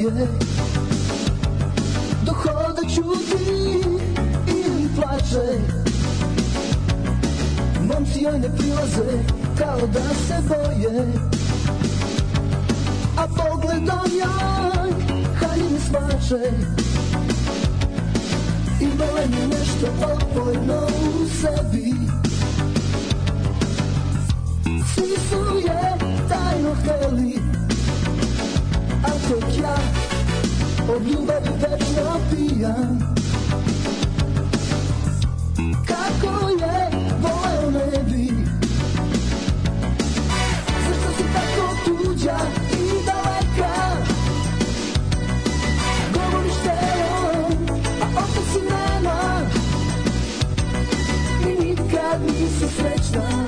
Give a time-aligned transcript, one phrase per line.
[0.00, 0.28] svoje
[2.24, 3.44] Dok hoda čuti
[4.46, 5.58] ili plače.
[7.82, 9.24] Momci joj ne prilaze
[9.58, 11.12] kao da se boje.
[13.16, 14.92] A pogledom joj
[15.40, 16.50] haljine smače.
[18.80, 21.94] Imala je nešto opojno u sebi.
[24.94, 27.45] Svi su je tajno hteli
[29.28, 29.76] Tek ja
[30.94, 32.98] od ljubavi večno pijam
[35.86, 36.90] Kako je
[37.22, 38.28] voleo ne bi
[40.86, 42.36] Zašto si tako tuđa
[42.72, 43.96] i daleka.
[46.14, 47.68] Govoriš telom,
[48.02, 49.40] a opet si nema
[51.42, 53.45] I nikad nisi srećna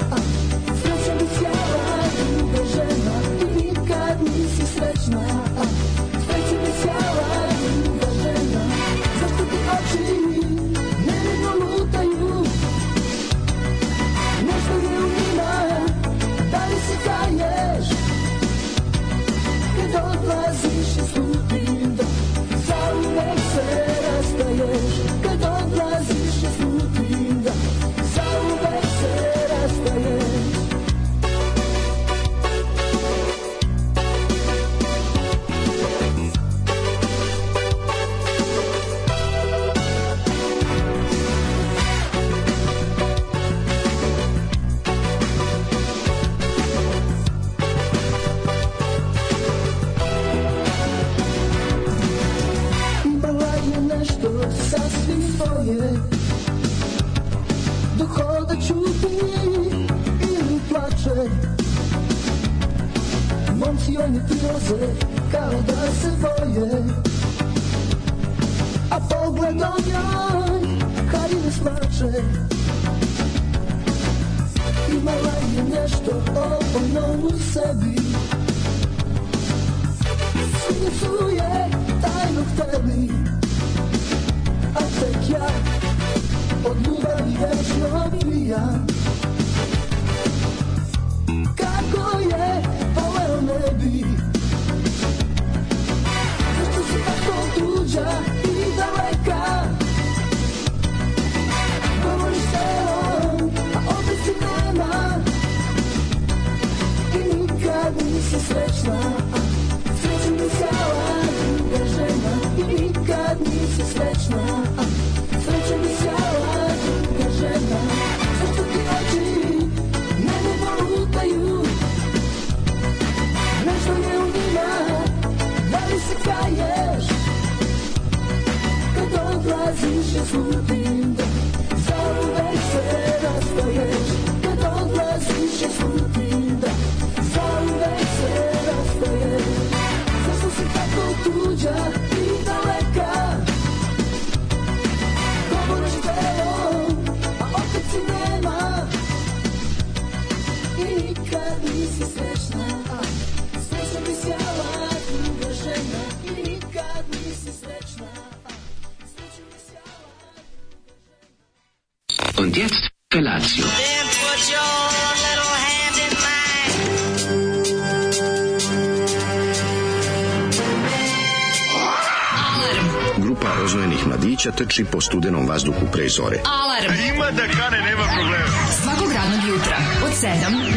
[174.49, 176.39] mladića trči po studenom vazduhu pre zore.
[176.45, 177.15] Alarm.
[177.15, 178.47] Ima da kane, nema problema.
[178.83, 180.29] Svakog radnog jutra, od 7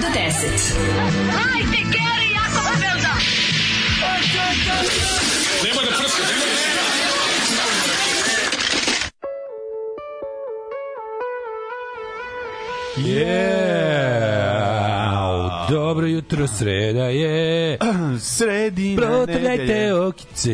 [0.01, 0.31] do 10.
[1.31, 3.13] Hajde, Geri, jako se velda.
[12.97, 13.81] Yeah.
[15.71, 17.77] Dobro jutro, sreda je.
[18.19, 19.93] Sredina Protrljajte nedelje.
[19.93, 20.51] okice.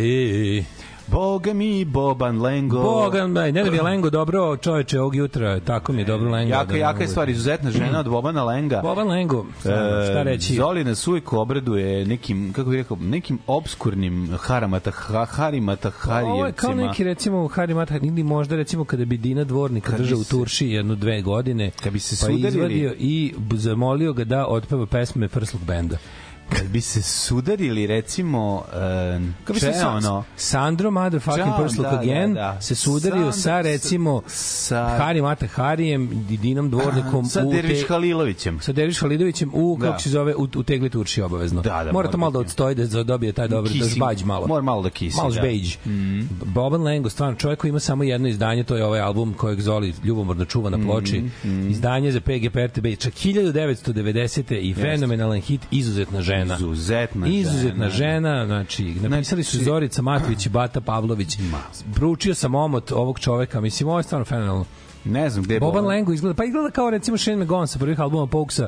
[1.47, 2.81] Boga mi, Boban Lengo.
[2.81, 6.31] Boga, ne, ne da mi je Lengo dobro čoveče ovog jutra, tako mi je dobro
[6.31, 6.51] Lengo.
[6.51, 8.81] Jaka, da jaka je stvar, izuzetna žena od Bobana Lenga.
[8.81, 9.71] Boban Lengo, šta
[10.11, 10.53] E, reći?
[10.55, 16.11] Zoli nas uvijek obraduje nekim, kako bih rekao, nekim obskurnim haramata, ha, harimata, Ovo
[16.45, 16.75] je kao harijevcima.
[16.77, 20.23] neki recimo Harry Mata ili možda recimo kada bi Dina Dvornika Kad bi držao u
[20.23, 24.85] Turši jednu dve godine Kad bi se pa sudarili- izvadio i zamolio ga da otpeva
[24.85, 25.97] pesme Prsluk benda.
[26.49, 28.63] Kad bi se sudarili recimo uh,
[29.37, 32.61] Kako bi se če sa- ono Sandro Motherfucking Čao, Pursluk da, Again da, da.
[32.61, 38.59] se sudario Sandro- sa recimo sa- Hari Mata Harijem, Didinom Dvornikom sa Derviš Halilovićem.
[38.59, 39.99] sa Derviš Halidovićem u, kako Da.
[39.99, 41.61] se zove, u, u tegli turši obavezno.
[41.61, 44.47] Da, da, mora to malo da odstoji da dobije taj dobar, da žbađ malo.
[44.47, 45.35] mora malo da kisi, Malo da.
[45.35, 45.77] žbeđ.
[45.85, 46.21] Mm.
[46.45, 49.93] Boban Lengo, stvarno čovjek koji ima samo jedno izdanje, to je ovaj album kojeg Zoli
[50.03, 51.21] ljubomorno čuva na ploči.
[51.43, 54.27] Mm, Izdanje za PGP RTB, čak 1990.
[54.53, 56.36] i fenomenalan hit Izuzetna žena.
[56.43, 57.89] Izuzetna Izuzetna žena.
[57.89, 61.37] žena, znači, napisali su Znači- Zorica Matović i Bata Pavlović.
[61.85, 64.65] Bručio sam omot ovog čoveka, mislim, ovo je stvarno fenomenalno.
[65.05, 65.85] Ne znam gde je Boban.
[65.85, 68.67] Lengo izgleda, pa izgleda kao recimo Shane McGowan sa prvih albuma Pokesa,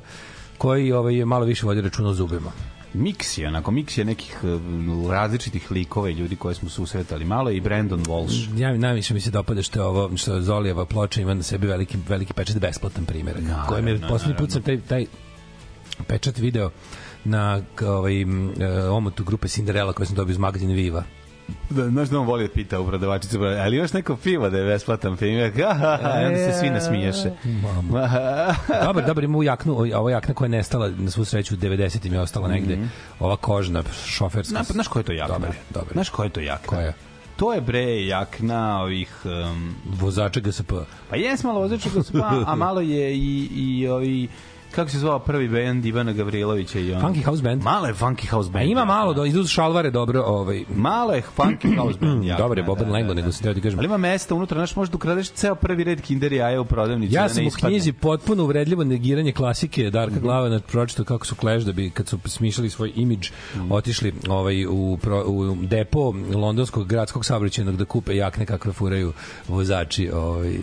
[0.58, 2.52] koji ovaj, je malo više vodio računa o zubima.
[2.94, 7.26] Miks je, onako, miks je nekih uh, različitih likova i ljudi koje smo susretali.
[7.26, 8.60] Malo je i Brandon Walsh.
[8.60, 11.98] Ja najviše mi se dopada što je ovo što Zolijeva ploča ima na sebi veliki
[12.08, 13.42] veliki pečat besplatan primjerak.
[13.42, 15.06] Naravno, Kojem je poslednji put sam taj taj
[16.08, 16.70] pečat video
[17.24, 21.04] na ovaj m, e, omotu grupe Cinderella koju sam dobio iz magazina Viva.
[21.70, 24.66] Da, znaš da on voli da pita u prodavačici, ali imaš neko pivo da je
[24.66, 25.52] besplatan primjer?
[25.60, 25.64] I
[26.26, 27.32] onda se svi nasmiješe.
[28.86, 32.14] Dobar, dobar ima ovu jaknu, ova jakna koja je nestala na svu sreću u 90-im
[32.14, 32.78] je ostala negde.
[33.20, 34.50] Ova kožna šoferska.
[34.50, 35.34] Zna, znaš ko je to jakna?
[35.34, 35.94] Dobar, dobar.
[35.94, 36.68] Znaš ko je to jakna?
[36.68, 36.94] Koja?
[37.36, 39.12] To je bre jakna ovih...
[39.26, 40.72] Um, Vozača GSP.
[41.10, 44.28] pa jes malo vozača gospa, a malo je i, i ovi
[44.72, 47.02] kako se zvao prvi bend Ivana Gavrilovića i on.
[47.02, 47.64] Funky House Band.
[47.64, 48.66] Malo je Funky House A Band.
[48.66, 48.86] ima jakna.
[48.88, 52.24] malo, do, idu šalvare dobro, ovaj, Malo je Funky House Band.
[52.24, 53.32] jakna, Dobar je Boban da, Lengo, da, nego da.
[53.32, 53.80] sam teo ti kažem.
[53.80, 57.16] Ali ima mesta unutra, znaš, možda ukradeš ceo prvi red Kinder jaja u prodavnici.
[57.16, 60.24] Ja da sam u knjizi potpuno uvredljivo negiranje klasike Darka Mhm.
[60.24, 63.72] Glavana pročitao kako su Clash da bi kad su smišljali svoj imidž Mhm.
[63.72, 66.00] otišli ovaj u pro, u depo
[66.36, 69.14] londonskog gradskog saobraćajnog da kupe jakne kakve furaju
[69.48, 70.58] vozači ovaj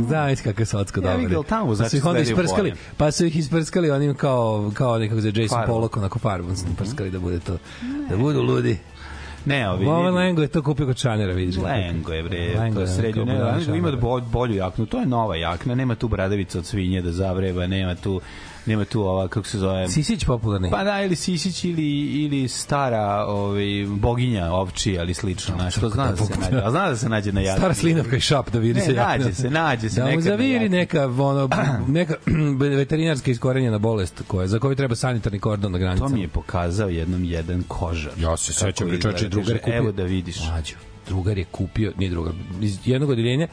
[0.00, 3.10] znaš kako je slatko Ja, dobro vidio, tamo vozači pa su ih onda isprskali pa
[3.10, 5.62] su ih isprskali onim kao kao nekako za Jason.
[5.66, 7.58] Pollock onako farbom su prskali da bude to
[8.08, 8.78] da budu ludi.
[9.44, 9.84] Ne, ovi...
[9.84, 13.24] Boban Lengo je to kupio kod Chanera vidiš Lengo je bre, Lengo to je srednju,
[13.24, 17.12] ne, Lengo ima bolju jaknu, to je nova jakna, nema tu bradavica od svinje da
[17.12, 18.20] zavreba, nema tu
[18.66, 23.24] nema tu ova, kako se zove, Sisić popularni Pa da, ili Sisić ili, ili stara
[23.26, 25.54] ovaj, boginja ovči, ali slično.
[25.54, 26.56] Znaš, to zna da se nađe.
[26.58, 27.58] A zna da se nađe na jakni.
[27.58, 29.16] Stara slinavka i šap da vidi Ne, se jakna.
[29.16, 31.48] nađe se, nađe se Da mu na zaviri neka, ono,
[31.88, 32.14] neka
[32.76, 36.10] veterinarska iskorenjena bolest koja, za koju treba sanitarni kordon na To granicama.
[36.10, 38.12] mi je pokazao jednom jedan kožar.
[38.18, 39.28] Ja se sećam, čoveče, izgleda.
[39.28, 39.76] drugar kupio.
[39.76, 40.36] Evo da vidiš.
[40.42, 40.74] Mlađo,
[41.08, 43.48] drugar je kupio, nije drugar, iz jednog odeljenja,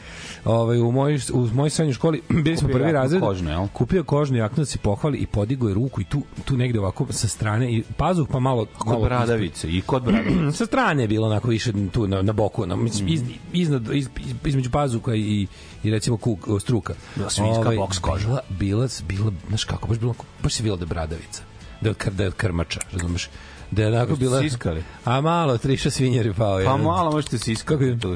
[0.45, 3.67] ovaj, u mojoj, u mojoj srednjoj školi, bili smo prvi razred, kožnu, jel?
[3.67, 7.07] kupio kožnu jaknu da se pohvali i podigao je ruku i tu, tu negde ovako
[7.09, 8.65] sa strane, i pazuh pa malo...
[8.65, 10.51] Kod malo bradavice i kod bradavice.
[10.57, 13.21] sa strane je bilo onako više tu na, na boku, na, mislim, iz,
[13.53, 15.47] iznad, iz, iz, između pazuka i,
[15.83, 16.93] i recimo kuk, struka.
[17.15, 18.27] Bila svinjska boks koža.
[18.27, 20.13] Bila, bila, bila, znaš kako, baš bilo,
[20.43, 21.43] baš se bilo da bradavica.
[21.81, 23.29] Da je od, da je od krmača, razumeš?
[23.73, 24.41] Da je onako bila...
[24.41, 24.83] siskali?
[25.05, 26.61] A malo, triša svinjer je pao.
[26.65, 28.15] Pa malo možete se Kako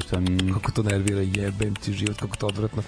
[0.54, 2.82] Kako to nervira, jebem ti život, kako to odvratno.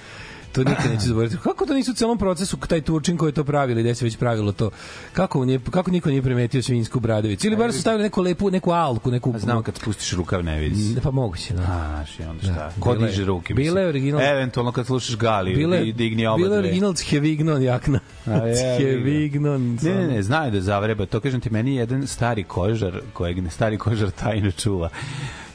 [0.52, 1.36] To nikad neću zaboraviti.
[1.38, 4.16] Kako to nisu u celom procesu taj Turčin koji je to pravili, gde se već
[4.16, 4.70] pravilo to?
[5.12, 7.46] Kako, nije, kako niko nije primetio svinsku bradavicu?
[7.46, 9.32] Ili bar su stavili neku lepu, neku alku, neku...
[9.34, 10.94] A Znam kad spustiš rukav ne vidi se.
[10.94, 11.62] Ne, Pa moguće, da.
[11.62, 12.52] A, znaš, i onda šta?
[12.52, 13.54] Da, Ko bila je- diže ruke?
[13.54, 16.58] bila je original- Eventualno kad slušaš Galiju, Bile, di- digni oba bile dve.
[16.58, 18.00] original Cjevignon jakna.
[18.78, 19.78] Cjevignon.
[19.82, 21.06] Ne, ne, ne, znaju da zavreba.
[21.06, 24.88] To kažem ti, meni je jedan stari kožar, kojeg ne stari kožar tajno čuva.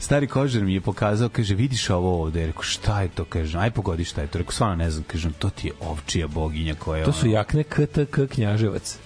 [0.05, 2.45] Stari kožar mi je pokazao, kaže, vidiš ovo ovde?
[2.47, 3.25] Rekao, šta je to?
[3.25, 4.37] Kažem, aj pogodi šta je to.
[4.37, 5.03] Rekao, stvarno ne znam.
[5.03, 8.97] Kažem, to ti je ovčija boginja koja je To su jakne KTK Knjaževac.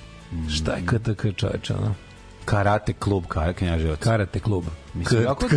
[0.49, 1.95] Šta je KTK čoveče, ono?
[2.45, 3.99] karate klub kar, knjaževac.
[3.99, 4.63] Karate klub.
[4.93, 5.47] Mislim, jako-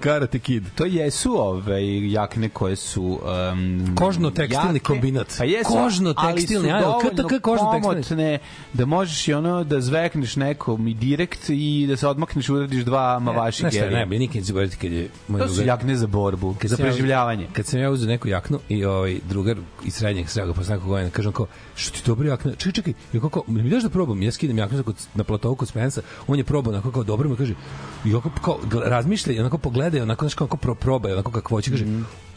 [0.00, 0.64] Karate Kid.
[0.74, 1.78] To jesu ove
[2.10, 3.20] jakne koje su um,
[3.96, 5.34] Kožno-tekstilni kombinat.
[5.38, 8.38] Pa jesu, Kožno-tekstilni, ali su ajde, dovoljno komotne
[8.72, 13.18] da možeš i ono da zvekneš nekom i direkt i da se odmakneš uradiš dva
[13.18, 13.98] mavaši Znaš šta, gelija.
[13.98, 16.84] najbolje, nikad ne zaboraviti kad je moj To su jakne za borbu, Kad za ja-
[16.84, 17.46] preživljavanje.
[17.52, 21.10] Kad sam ja uzeo neku jaknu i ovaj drugar iz srednjeg srega posle nekog godina
[21.10, 22.52] kažem kao što ti dobra jakna.
[22.52, 22.92] Čekaj, čekaj.
[23.12, 24.22] Ja kako mi daš da probam?
[24.22, 24.82] Ja skidam jaknu
[25.14, 26.02] na platovu kod Spensa.
[26.26, 27.54] On je probao onako kao dobro mi kaže.
[28.04, 31.70] Onako kao razmišlja i onako pogleda i onako znači kako pro proba, onako kako hoće
[31.70, 31.84] kaže.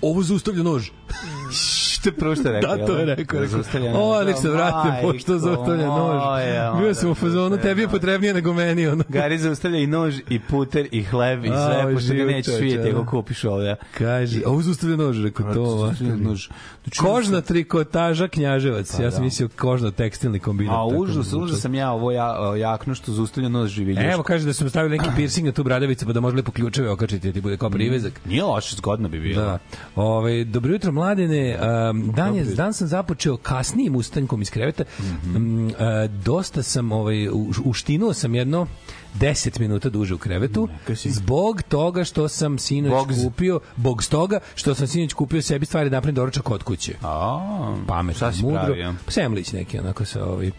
[0.02, 0.90] Ovo zaustavlja nož.
[2.02, 2.78] Što je prvo što rekao?
[2.78, 3.40] Da, to je rekao.
[3.40, 3.60] rekao.
[3.94, 4.28] O, nož.
[4.28, 6.22] nek se vrate, pošto zaustavlja nož.
[6.82, 7.94] Bio sam u onda fazonu, tebi je nož.
[7.94, 8.88] potrebnije nego meni.
[8.88, 9.04] Ono.
[9.10, 13.06] Gari zaustavlja i nož, i puter, i hleb, i sve, pošto ga nećeš vidjeti ako
[13.06, 13.76] kupiš ovdje.
[13.98, 15.94] Kaže, ovo zaustavlja nož, rekao to.
[16.18, 16.48] Nož.
[16.84, 19.00] Znači, Kožna trikotaža knjaževac.
[19.00, 20.76] ja sam mislio kožno tekstilni kombinat.
[20.76, 24.12] A užas, da- užas sam ja ovo ja, jaknu što zaustavlja nos živiljuška.
[24.12, 26.52] Evo kaže da su mu stavili neki piercing na tu bradavicu pa da može lepo
[26.52, 28.22] ključeve okačiti da ti bude kao privezak.
[28.26, 29.42] Nije loše, zgodno bi bilo.
[29.42, 29.60] Da.
[29.96, 31.58] Ove, dobro jutro mladene.
[31.92, 34.84] Um, dan, je, dan sam započeo kasnijim ustankom iz kreveta.
[35.24, 35.72] Mm, uh,
[36.24, 37.28] dosta sam, ovaj,
[37.66, 38.68] uštinuo sam jedno
[39.20, 40.68] 10 minuta duže u krevetu
[41.06, 43.24] zbog toga što sam sinoć Bogs.
[43.24, 47.76] kupio bog stoga što sam sinoć kupio sebi stvari da napravim doručak kod kuće A,
[47.88, 48.62] pametno, mudro.
[48.62, 48.94] pravio?
[49.08, 50.52] Semlić neki, onako sa ovaj...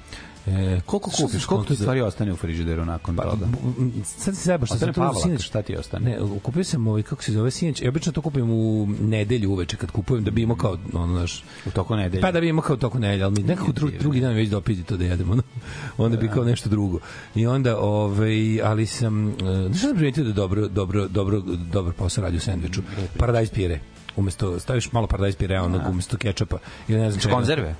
[0.46, 1.44] E, Koliko kupiš?
[1.44, 3.36] Koliko ti da- stvari ostane u frižideru nakon toga?
[3.36, 3.46] B-
[3.78, 5.42] m, Sad se zajeba što Ostane sam to sinoć.
[5.42, 6.10] šta ti ostane?
[6.10, 9.76] Ne, kupio sam ovaj, kako se zove sinoć, ja obično to kupim u nedelju uveče
[9.76, 12.20] kad kupujem da bi imao kao, ono, znaš, U toku nedelje.
[12.20, 14.82] Pa da bi imao kao toku nedelje, ali mi nekako dru, drugi dan već dopiti
[14.82, 15.32] to da jedemo.
[15.32, 15.42] Ono.
[15.98, 16.98] Onda bi kao nešto drugo.
[17.34, 18.32] I onda, ovaj,
[18.62, 19.32] ali sam, e,
[19.66, 21.40] znaš šta sam primetio da dobro, dobro, dobro,
[21.72, 22.82] dobro posao radi u sendviču?
[23.18, 23.80] Paradajz pire.
[24.16, 26.58] Umesto, staviš malo paradajz pire, onog, umesto kečapa.
[26.88, 27.34] Ili ne znam čega.
[27.34, 27.74] Konzerve?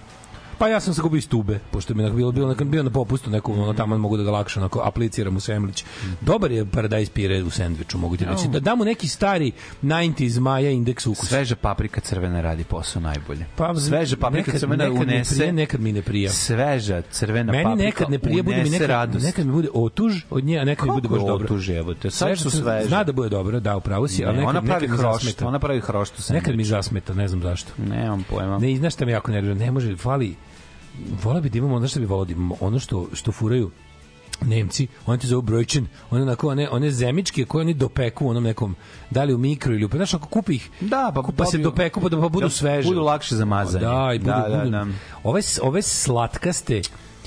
[0.63, 2.91] Pa ja sam se kupio iz tube, pošto mi je bilo, bilo, bilo, bio na
[2.91, 5.85] popustu nekom, ono, tamo mogu da ga lakše onako, apliciram u semlić.
[6.21, 8.49] Dobar je paradajz pire u sendviču, mogu ti reći.
[8.49, 9.53] Da damo neki stari
[9.83, 11.27] 90s Maja indeks ukusa.
[11.27, 13.47] Sveža paprika crvena radi posao najbolje.
[13.57, 15.35] Pa, Sveža paprika nekad, crvena nekad mi unese...
[15.37, 16.31] prija, nekad mi ne prija.
[16.31, 19.25] Sveža crvena Meni paprika nekad ne prije, bude mi nekad, radost.
[19.25, 21.45] nekad mi bude otuž od nje, a nekad mi bude baš dobro.
[21.45, 22.11] otuž, evo te.
[22.11, 22.89] Sad su sveže.
[22.89, 25.25] Zna da bude dobro, da, upravo si, ali Ne, nekad, ona pravi nekad mi hrošt,
[25.25, 25.47] zasmeta.
[25.47, 27.73] ona pravi hrošt u Nekad mi zasmeta, ne znam zašto.
[27.79, 28.59] Nemam pojma.
[28.59, 30.37] Ne, znaš šta me jako nervira, ne može, fali,
[31.23, 33.71] vola bi da imamo ono što bi volao da imamo, ono što, što furaju
[34.41, 38.43] Nemci, oni ti zovu brojčin, one onako, one, one zemičke koje oni dopeku u onom
[38.45, 38.77] nekom,
[39.11, 42.01] da li u mikro ili u, znaš, ako kupi ih, Da, pa pa se dopeku
[42.01, 42.89] pa da pa budu da sveže.
[42.89, 43.85] budu lakše za mazanje.
[43.85, 44.87] Da, i budu, Da, da, budu, da.
[45.25, 46.81] Ove, ove slatkaste,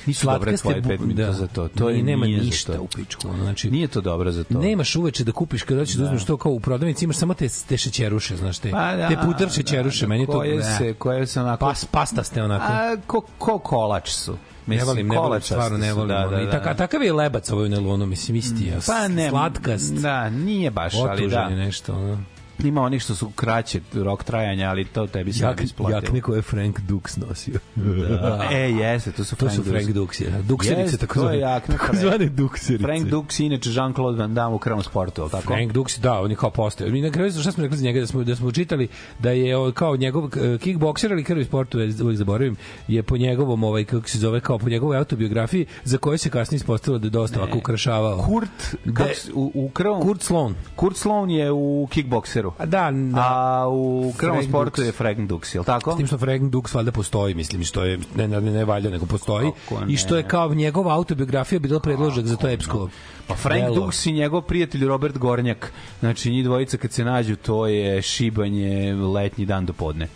[0.06, 1.68] Nisu dobre tvoje bu- pet minuta za to.
[1.70, 2.82] To Nije- nema nije ništa to.
[2.82, 3.22] u pičku.
[3.36, 4.60] Znači, Nije to dobro za to.
[4.60, 7.48] Nemaš uveče da kupiš kada hoćeš da uzmeš to kao u prodavnici, imaš samo te,
[7.68, 10.32] te šećeruše, znaš, te, Pa da, te putar šećeruše, da, meni to...
[10.32, 10.64] koje ne.
[10.78, 11.60] se, koje se onako...
[11.60, 12.66] Pas, pastaste onako.
[12.66, 14.38] A, ko, ko kolač su.
[14.68, 16.08] ne volim, ne volim, stvarno ne volim.
[16.08, 16.30] Da, ono.
[16.30, 16.52] da, I da.
[16.52, 18.66] taka, takav je lebac ovaj u nelonu, mislim, isti.
[18.66, 21.56] Ja, Pa ne, Slatkast, Da, nije baš, ali otužen je da.
[21.56, 21.94] nešto.
[21.94, 22.24] Ono.
[22.64, 25.98] Ima onih što su kraće rok trajanja, ali to tebi se Jak, ne isplatilo.
[25.98, 27.60] jakne koje je Frank Dux nosio.
[27.76, 28.48] Da.
[28.52, 29.94] E, jeste, to su To Frank su Frank Dux.
[29.96, 30.42] Dux, je.
[30.42, 31.40] Dukserice, Jeste, tako to zvane.
[31.40, 32.84] jakne Tako zvane Dukserice.
[32.84, 35.48] Frank Dux, inače Jean-Claude Van Damme u krvom sportu, ali tako?
[35.48, 36.88] Frank Dux, da, on je kao postao.
[36.88, 38.88] Mi na kraju šta smo rekli za njega da smo da smo čitali
[39.20, 42.56] da je kao njegov eh, kickbokser ali krvi sportu, ja uvek zaboravim,
[42.88, 46.58] je po njegovom ovaj kako se zove kao po njegovoj autobiografiji za koju se kasnije
[46.58, 48.18] ispostavilo da je dosta ovako ukrašavao.
[48.18, 50.02] Kurt, Da- kako u, u krvom...
[50.02, 50.56] Kurt Sloan.
[50.76, 52.45] Kurt Sloan je u kickbokseru.
[52.58, 53.22] A da, da.
[53.22, 55.94] A u krvom sportu je Frank Dux, je li tako?
[55.94, 59.06] S tim što Frank Dux valjda postoji, mislim, što je ne, ne, ne valja, nego
[59.06, 59.52] postoji.
[59.70, 60.30] Kako I što je ne?
[60.30, 62.90] kao njegova autobiografija bila predložak za to epsko
[63.28, 63.76] Pa Frank delo.
[63.76, 65.72] Dux i njegov prijatelj Robert Gornjak.
[66.00, 70.08] Znači, njih dvojica kad se nađu, to je šibanje letnji dan do podne.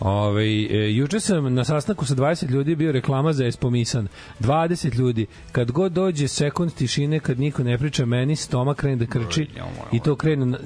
[0.00, 4.08] Ove, e, juče sam na sastanku sa 20 ljudi bio reklama za Espomisan.
[4.40, 5.26] 20 ljudi.
[5.52, 9.48] Kad god dođe sekund tišine, kad niko ne priča, meni stomak krene da krči
[9.92, 10.58] i to krene...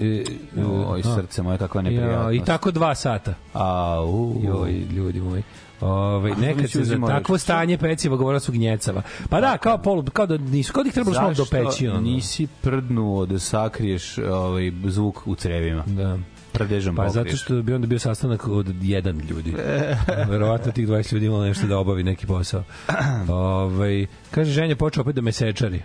[0.00, 0.24] E,
[0.56, 1.14] e, Oj, a.
[1.14, 2.42] srce moje, kakva Ja, neprijatnost.
[2.42, 3.34] I tako dva sata.
[3.52, 4.34] Au.
[4.44, 5.42] Joj, ljudi moji.
[5.80, 9.02] Ove, nekad se za uzimao takvo stanje peciva govorila su gnjecava.
[9.28, 11.88] Pa da, kao polu, kao da nisu, kao da ih trebaš malo dopeći.
[11.88, 12.00] Ono.
[12.00, 15.82] nisi prdnuo da sakriješ ovaj, zvuk u crevima?
[15.86, 16.18] Da.
[16.52, 17.24] Prdežom Pa pokriješ.
[17.24, 19.54] zato što bi onda bio sastanak od jedan ljudi.
[20.30, 22.64] Verovatno tih 20 ljudi imalo nešto da obavi neki posao.
[23.28, 25.82] Ovaj kaže ženja počeo opet da me sečari.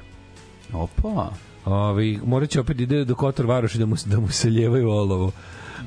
[0.73, 1.29] Opa.
[1.67, 5.31] Ovaj morat će opet ide do Kotor Varoši da mu da mu se ljevaju olovo.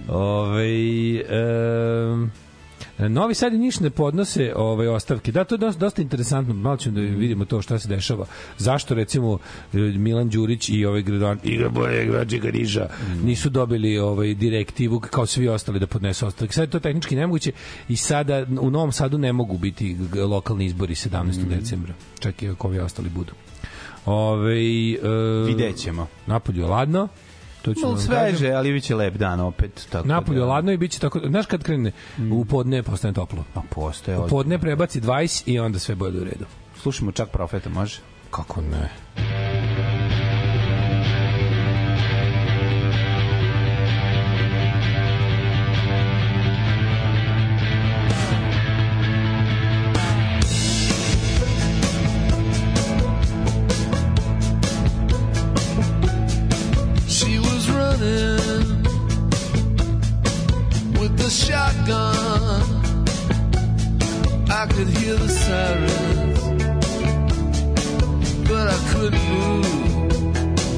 [0.09, 2.31] Ovaj em,
[2.99, 5.33] Novi Sad i Niš ne podnose ovaj ostavke.
[5.33, 6.55] Da, to je dosta, dosta interesantno.
[6.55, 8.27] Malo ćemo da vidimo to šta se dešava.
[8.59, 9.39] Zašto recimo
[9.73, 12.89] e, Milan Đurić i ovaj gradan igra bolje građega Niša
[13.25, 16.55] nisu dobili ovaj direktivu kao svi ostali da podnesu ostavke.
[16.55, 17.53] Sad je to tehnički nemoguće
[17.89, 19.97] i sada u Novom Sadu ne mogu biti
[20.29, 21.49] lokalni izbori 17.
[21.49, 21.95] decembra.
[22.19, 23.33] Čak i ako ovi ostali budu.
[24.07, 24.99] Ove, e,
[25.47, 26.07] Vidjet ćemo.
[26.27, 27.09] Napolju je ladno.
[27.63, 28.37] To ću No, vam kažem.
[28.37, 29.87] sveže, ali bit će lep dan opet.
[29.91, 31.21] Tako Napolju je da, ladno i bit će tako...
[31.27, 31.93] Znaš kad krene?
[32.33, 33.45] U podne postane toplo.
[33.55, 34.19] A postoje.
[34.19, 36.45] U podne prebaci 20 i onda sve bude u redu.
[36.77, 37.99] Slušamo čak profeta, može?
[38.31, 38.91] Kako ne?
[39.17, 39.80] She
[64.61, 66.41] I could hear the sirens,
[68.47, 69.65] but I couldn't move.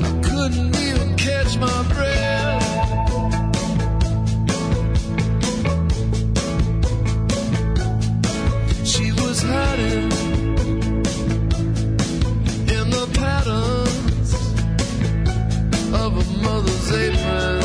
[0.05, 2.63] I couldn't even catch my breath.
[8.87, 10.13] She was hiding
[12.77, 14.35] in the patterns
[15.93, 17.62] of a mother's apron.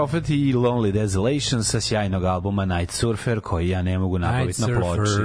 [0.00, 4.66] Prophet i Lonely Desolation sa sjajnog albuma Night Surfer koji ja ne mogu nabaviti na
[4.66, 5.22] ploči.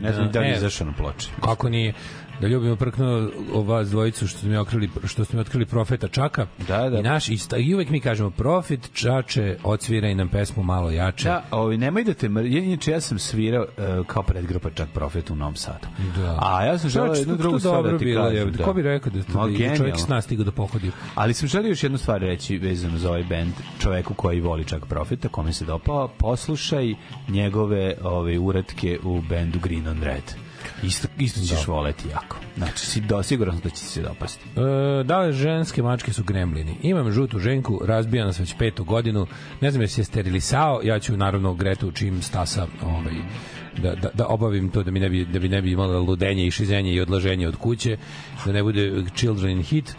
[0.00, 1.28] Ne znam da li izašao na ploči.
[1.40, 1.94] Kako nije?
[2.40, 6.08] Da ljubimo prkno o vas dvojicu što ste mi otkrili što ste mi otkrili profeta
[6.08, 6.46] Čaka.
[6.68, 6.98] Da, da.
[6.98, 11.28] I naš i, sta- i uvek mi kažemo profit Čače odsviraj nam pesmu malo jače.
[11.28, 12.44] Da, ovi, nemoj da te mr...
[12.46, 13.62] Inače, ja sam svirao
[13.98, 15.86] uh, kao predgrupa Chuck Prophet u Novom Sadu.
[16.16, 16.38] Da.
[16.42, 18.38] A ja sam želeo jednu drugu stvar da ti bilo, kažem.
[18.38, 18.62] jebote.
[18.62, 20.90] Ko bi rekao da, Ma, da, da čovjek s nas stigao da pohodi?
[21.14, 24.86] Ali sam želio još jednu stvar reći vezano za ovaj bend, čoveku koji voli Chuck
[24.86, 26.94] Prophet, kome se dopao, poslušaj
[27.28, 30.49] njegove ove uratke u bendu Green on Red.
[30.82, 32.36] Isto, isto ćeš voleti jako.
[32.56, 34.44] Znači, si do, siguran da će se dopasti.
[34.56, 36.76] E, da li ženske mačke su gremlini?
[36.82, 39.26] Imam žutu ženku, razbija nas već petu godinu.
[39.60, 43.14] Ne znam je sterilisao, ja ću naravno Gretu čim stasa ovaj,
[43.82, 46.46] da, da, da obavim to da mi ne bi, da bi ne bi imala ludenje
[46.46, 47.96] i šizenje i odlaženje od kuće,
[48.44, 49.94] da ne bude children in hit.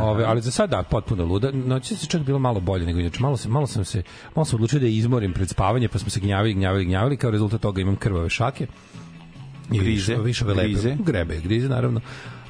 [0.00, 1.50] Ove, ali za sada potpuno luda.
[1.50, 3.20] Noći se čak bilo malo bolje nego inače.
[3.20, 4.02] Malo, sam, malo sam se
[4.34, 7.16] malo sam odlučio da je izmorim pred spavanje, pa smo se gnjavili, gnjavili, gnjavili.
[7.16, 8.66] Kao rezultat toga imam krvave šake.
[9.72, 10.96] I Grize, više, više grize.
[11.06, 12.00] Grebe, grize naravno.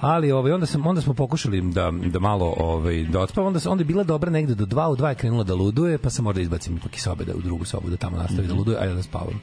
[0.00, 3.68] Ali ovaj onda sam onda smo pokušali da da malo ovaj da odspavam, onda se
[3.68, 6.24] onda je bila dobra negde do 2, u 2 je krenula da luduje, pa sam
[6.24, 8.94] možda izbacim ipak iz sobe da u drugu sobu da tamo nastavi da luduje, ajde
[8.94, 9.40] da spavam.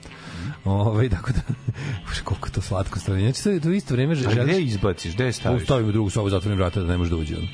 [0.65, 1.41] Ovaj tako da
[2.07, 3.31] Bože, koliko to slatko stvaranje.
[3.31, 5.13] Znači to u isto vreme želiš gde izbaciš?
[5.13, 5.63] Gde staviš?
[5.63, 7.35] Stavim u drugu sobu, zatvorim vrata da ne može da uđe.
[7.35, 7.47] on.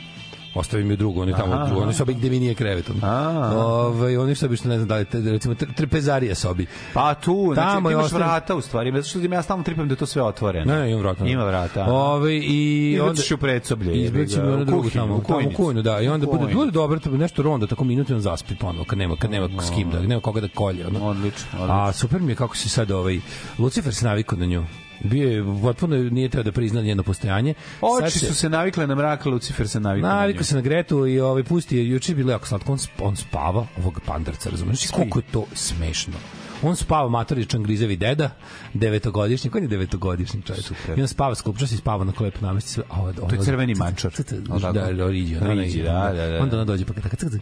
[0.55, 1.63] Ostavim je drugu, on je tamo Aha.
[1.63, 2.89] u drugu, on je sobi gde mi nije krevet.
[2.89, 2.95] On.
[3.03, 3.51] A.
[3.55, 6.65] Ovaj, on je sobi što ne znam da li, te- recimo, trpezarija sobi.
[6.93, 9.87] Pa tu, znači Tamo je imaš ostavim- vrata u stvari, zato što ja stalno tripam
[9.87, 10.75] da je to sve otvoreno.
[10.75, 11.25] Ne, imam vrata.
[11.25, 11.81] Ima vrata.
[11.81, 11.91] aha.
[11.91, 15.99] Ove, i Izbaciš u predsoblje, Izbacim u drugu tamo, u tamo u kujnu, da.
[16.01, 18.99] I onda bude, bude dobro, to nešto ronda, tako minut i on zaspi ponovo, kad
[18.99, 20.87] nema, kad nema s kim da, nema koga da kolje.
[20.87, 21.05] Ono.
[21.05, 21.73] Odlično, odlično.
[21.75, 23.19] A super mi je kako se sad ovaj,
[23.59, 24.65] Lucifer se navikao na nju.
[25.03, 27.53] Bio je, potpuno nije teo da prizna njeno postojanje.
[27.81, 30.15] Oči se- su se navikle na mrak, Lucifer se navikao na.
[30.15, 32.71] Navikao se na Gretu i ovaj pusti je juče je bilo jako slatko.
[32.71, 34.87] On, on spava ovog pandarca, razumeš?
[34.91, 36.13] Koliko je to smešno.
[36.63, 38.29] On spava matoričan grizevi deda,
[38.73, 40.65] devetogodišnji, koji je devetogodišnji čovjek.
[40.65, 40.99] Super.
[40.99, 42.83] I on spava, skupča se i spava na klepu namesti sve.
[42.89, 44.11] A ovo, To je crveni mačor.
[44.17, 44.73] Jel tako?
[44.73, 45.37] Da, Origi.
[45.37, 46.39] Origi, da, da, da.
[46.43, 47.37] Onda ona dođe pa kada kada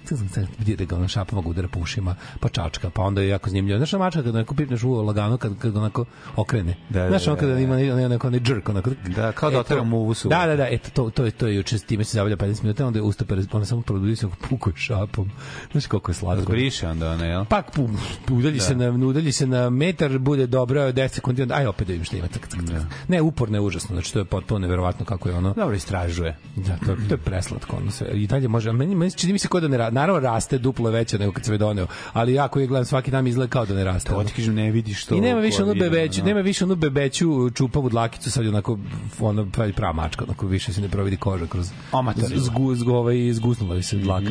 [0.59, 3.79] vidi ga ona šapama udara po ušima, pa čačka, pa onda je jako zanimljivo.
[3.79, 6.05] Znaš, mačka kada onako pipneš uvo lagano kad kad onako
[6.35, 6.75] okrene.
[6.89, 7.59] Da, da, Znaš, on da, kada da.
[7.59, 8.89] ima onako onaj jerk, onako.
[9.15, 10.29] Da, kao da E, otera muvu su.
[10.29, 12.63] Da, da, da, eto to to je to je juče s time se zavlja 15
[12.63, 15.31] minuta, onda je ustao ona samo produži se puku šapom.
[15.71, 16.43] Znaš kako je slatko.
[16.43, 17.45] Zbriše onda ona, jel?
[17.45, 17.89] Pak pu,
[18.31, 21.91] udalji se na udalji se na metar, bude dobro 10 sekundi, onda aj opet da
[21.91, 22.27] vidim šta ima.
[22.27, 22.81] Tak, tak, tak.
[23.07, 25.53] Ne, uporno je užasno, znači to je potpuno neverovatno kako je ono.
[25.53, 26.37] Dobro istražuje.
[26.55, 28.07] Da, to, to je preslatko ono sve.
[28.13, 29.93] I dalje može, a meni, meni čini mi se kao da ne raste.
[29.93, 33.49] Naravno raste duplo veće nego kad se doneo, ali jako je gledam svaki dan izgleda
[33.49, 34.09] kao da ne raste.
[34.09, 34.23] To ono.
[34.23, 35.15] ti kažem, ne vidiš to.
[35.15, 36.27] I nema više onu vidi, bebeću, ono.
[36.27, 38.79] nema više onu bebeću čupavu dlakicu, sad onako
[39.19, 42.41] ono pravi prava mačka, onako više se ne providi koža kroz Amatorila.
[42.41, 44.29] zgu, zgu, ovaj, zgusnula se dlaka.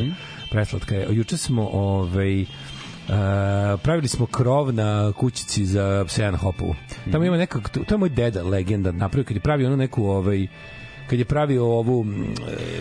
[0.51, 1.07] Preslatka je.
[1.09, 2.45] Juče smo ovaj
[3.07, 3.15] Uh,
[3.83, 6.75] pravili smo krov na kućici za Sejan Hopovu.
[7.11, 10.05] Tamo ima neka, to, to je moj deda, legenda, napravio kad je pravio ono neku
[10.05, 10.47] ovaj,
[11.11, 12.35] kad je pravio ovu mm,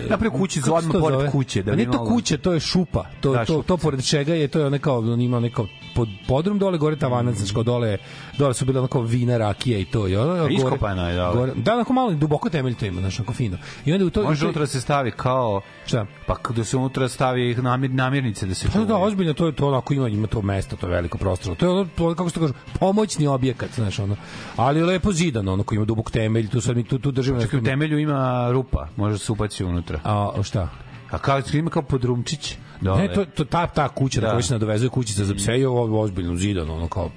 [0.09, 1.31] Napravio kućicu odmah pored zove?
[1.31, 3.05] kuće, da Pa nije to kuća, to je šupa.
[3.21, 3.67] To, Da, to, šupa.
[3.67, 7.37] to pored čega je, to je onako, on ima neko pod, podrum dole, gore tavanac,
[7.37, 7.99] znači kao dole,
[8.39, 10.09] dole su bile onako vina, rakija i to.
[10.09, 11.33] I ono, gore, Iskopano je, da.
[11.35, 13.59] Gore, da, onako malo duboko temelj to ima, znači onako fino.
[13.85, 14.23] I onda u to...
[14.23, 16.07] Može unutra da se stavi kao Šta?
[16.27, 19.69] pa da se unutra stavi namir, namirnice da se Pa da, ozbiljno, to je to
[19.69, 21.57] onako ima, ima to mesto, to je veliko prostor.
[21.57, 24.17] To je ono, to, kako se kaže, pomoćni objekat, znaš, ono.
[24.57, 27.41] Ali lepo zidano, ono koji ima dubok temelj, tu sad mi tu, tu držimo...
[27.41, 28.20] Čekaj, u temelju ima
[28.53, 30.01] rupa, može da se ubaci unutra.
[30.05, 30.69] A, šta?
[31.11, 32.57] A kao ima kao podrumčić.
[32.81, 32.99] Dole.
[32.99, 34.27] Ne, to, to ta, ta kuća da.
[34.27, 34.27] Da.
[34.27, 37.11] na kojoj se nadovezuje kućica za pse je ovo ozbiljno zidano, ono kao,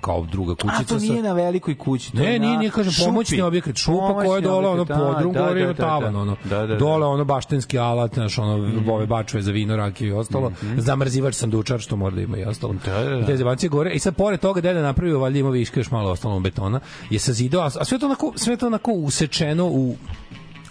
[0.00, 0.80] kao druga kućica.
[0.80, 3.06] A to nije na velikoj kući, to Ne, je nije, nije, kažem, šupi.
[3.06, 6.12] pomoćni objekat, šupa koja je dole, ono, da, podrum, da, gore da, ima da, tavan,
[6.12, 6.18] da.
[6.20, 6.76] ono, Da, da, da.
[6.76, 8.88] dole, ono, baštenski alat, znaš, ono, Mhm.
[8.90, 12.74] ove bačve za vino, rakiju i ostalo, zamrzivač sandučar, što mora da ima i ostalo.
[12.86, 13.26] Da, da, da.
[13.26, 16.40] Te zebancije gore, i sad, pored toga, deda napravio, valjda ima viška još malo ostalo
[16.40, 19.96] betona, je sazidao, a sve to onako, sve to onako usečeno u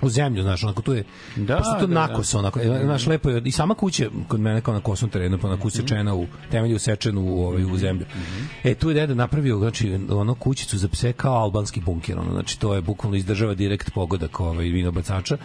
[0.02, 1.04] u zemlju, znaš, onako tu je,
[1.36, 2.08] Da, pošto to da, da.
[2.08, 5.38] nakos, onako, e, znaš, lepo je, i sama kuća kod mene kao na kosnom terenu,
[5.38, 8.06] pa onako usečena u temelju usečenu u, ovaj, u zemlju.
[8.64, 12.60] E, tu je deda napravio, znači, ono kućicu za pse kao albanski bunker, ono, znači,
[12.60, 15.38] to je bukvalno izdržava direkt pogodak ovaj, vinobacača.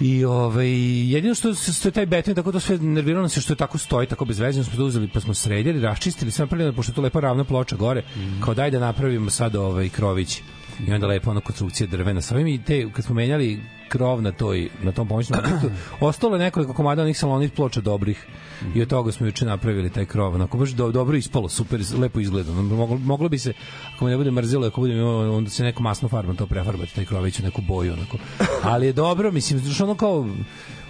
[0.00, 0.70] I ovaj
[1.12, 3.56] jedino što se što je taj beton tako to sve nerviralo nas je što je
[3.56, 6.92] tako stoji tako bez veze smo to uzeli pa smo sredili raščistili sve napravili pošto
[6.92, 8.02] je to lepa ravna ploča gore
[8.44, 10.42] kao daj da napravimo sad ovaj krović
[10.86, 12.20] i onda lepo ono konstrukcija drvena.
[12.22, 15.70] Sa ovim i te kad smo menjali krov na toj na tom pomoćnom objektu
[16.06, 18.26] ostalo je nekoliko komada onih salonit ploča dobrih.
[18.74, 20.34] I od toga smo juče napravili taj krov.
[20.34, 22.52] Onako baš do, dobro ispalo super lepo izgleda.
[22.52, 23.52] Moglo, moglo bi se
[23.94, 26.94] ako me ne bude mrzilo ako bude imao, onda se neko masno farbom to prefarbati
[26.94, 28.18] taj krović u neku boju onako.
[28.62, 30.26] Ali je dobro mislim što ono kao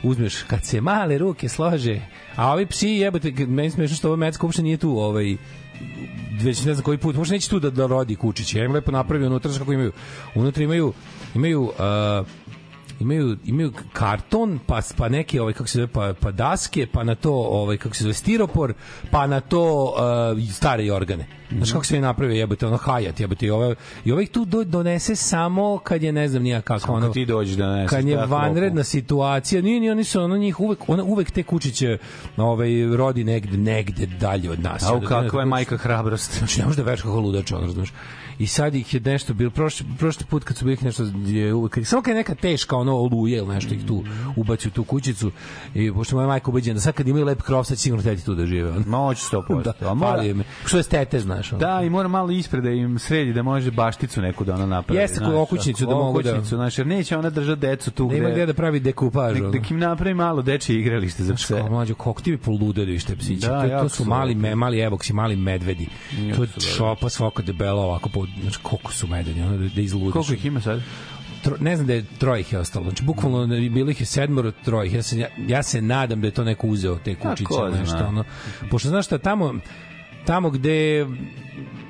[0.03, 2.01] uzmeš kad se male ruke slože
[2.37, 5.37] a ovi psi jebote meni smešno što ova mecka uopšte nije tu ovaj
[6.43, 8.55] već ne znam koji put, možda neće tu da, da rodi kučić.
[8.55, 9.93] Ja im lepo napravio unutra, kako imaju.
[10.35, 10.93] Unutra imaju,
[11.35, 12.27] imaju uh,
[13.01, 17.15] imaju imaju karton pa pa neke ovaj kako se zove pa pa daske pa na
[17.15, 18.75] to ovaj kako se zove stiropor
[19.11, 19.95] pa na to
[20.37, 24.13] uh, stare organe Znaš kako se je napravio jebote ono hajat jebote i ovaj i
[24.13, 27.57] ovaj tu do, donese samo kad je ne znam nija kako ono Kad ti dođeš
[27.57, 27.91] da neseš.
[27.91, 31.43] kad je tako vanredna situacija, nije ni oni su ono njih uvek ona uvek te
[31.43, 31.99] kučiće
[32.37, 34.91] ovaj rodi negde negde dalje od nas.
[34.91, 36.39] Onda- kakva je majka hrabrost.
[36.39, 37.93] Znači, ne možeš da veruješ kako ludač, on, razumeš.
[38.39, 41.85] I sad ih je nešto bilo, prošli, prošli put kad su bili nešto, je, uvek-
[41.85, 44.05] samo kad je neka teška ono oluje ili nešto ih tu
[44.37, 45.31] ubaci u tu kućicu
[45.75, 48.35] i pošto moja majka ubeđena da sad kad imaju lep krov, sad sigurno hteti tu
[48.35, 48.71] da žive.
[48.71, 48.85] On.
[48.87, 49.63] Moći 100%.
[49.81, 50.45] Da, A mora- me.
[50.65, 51.53] Što je stete, znaš.
[51.53, 51.61] ono.
[51.61, 55.01] Da, i mora malo ispred da im sredi da može bašticu neku da ona napravi.
[55.01, 58.17] Jeste, znaš, okućnicu da mogu da- okućnicu, znaš, jer neće ona držati decu tu Da
[58.17, 59.37] ima gde da pravi dekupaž.
[59.37, 61.55] Nek, nek im napravi malo dečije igralište za pse.
[61.55, 63.47] Kao mlađo, kako ti bi poludeli više te psiće.
[63.49, 65.89] Da, to, to su mali, me, mali evoksi, mali medvedi.
[66.37, 70.13] To je šopa svaka debela ovako, po, znači koliko su medeni, ono da, da izludiš.
[70.13, 70.83] Koliko ih ima sad?
[71.43, 72.85] Tro, ne znam da je troje ih je ostalo.
[72.85, 74.95] Znači, bukvalno ne- bilo ih je sedmoro, troje ih.
[74.95, 77.45] Ja se, ja, ja se nadam da je to neko uzeo te kućice.
[77.45, 77.81] ko zna.
[77.81, 78.25] nešto, ono.
[78.71, 79.55] Pošto znaš šta, tamo,
[80.25, 81.07] tamo gde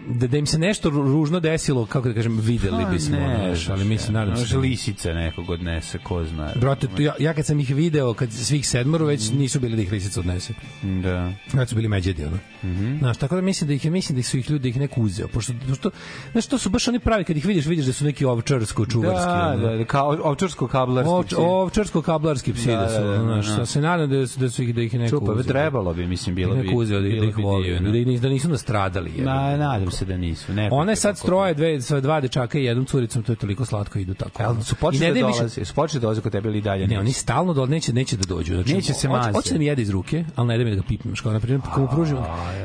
[0.09, 3.37] da, da im se nešto ru- ružno desilo, kako da kažem, videli Pa, bismo, ono,
[3.37, 4.41] znaš, ali mislim, nadam se.
[4.41, 6.53] Može da- lisice nekog odnese, ko zna.
[6.57, 9.83] Brate, tu, ja, ja kad sam ih video, kad svih sedmoro, već nisu bili da
[9.83, 10.55] ih lisica odnese.
[11.03, 11.33] Da.
[11.51, 12.37] Znači su bili međedi, ono.
[12.37, 12.99] Mm -hmm.
[12.99, 14.79] Znaš, tako da mislim da ih je, mislim da ih su ih ljudi, da ih
[14.79, 15.29] neko uzeo.
[15.29, 15.91] Pošto, pošto
[16.33, 19.27] znaš, to su baš oni pravi, kad ih vidiš, vidiš da su neki ovčarsko-čuvarski.
[19.27, 19.69] Da, ono.
[19.69, 21.09] da, da, kao ovčarsko-kablarski.
[21.09, 23.57] Ovč, ovčarsko-kablarski psi da, Da, su, da, da, znaš, da.
[23.57, 25.43] da, se nadam da, su- da su ih, da ih neko Čupa, uzeo.
[25.45, 26.61] trebalo bi, mislim, bilo Da bi.
[26.61, 27.81] ih neko uzeo, da, ih- da bilo ih bi voli,
[28.15, 29.11] da, da nisu nastradali.
[29.17, 30.53] Na, nadam se da nisu.
[30.53, 33.99] Je će sad stroje dve, sa dva dečaka i jednom curicom, to je toliko slatko,
[33.99, 34.43] idu tako.
[34.43, 35.65] Jel su počeli ne da više- dolaze?
[35.65, 36.87] Su počeli da dolaze kod tebe ili dalje?
[36.87, 38.55] Ne, oni stalno do neće neće da dođu.
[38.55, 39.33] Znači Neće se maze.
[39.33, 41.15] Hoće da mi jede iz ruke, ali ne da mi da ga pipnem.
[41.17, 42.17] Što na primjer kad mu pružim,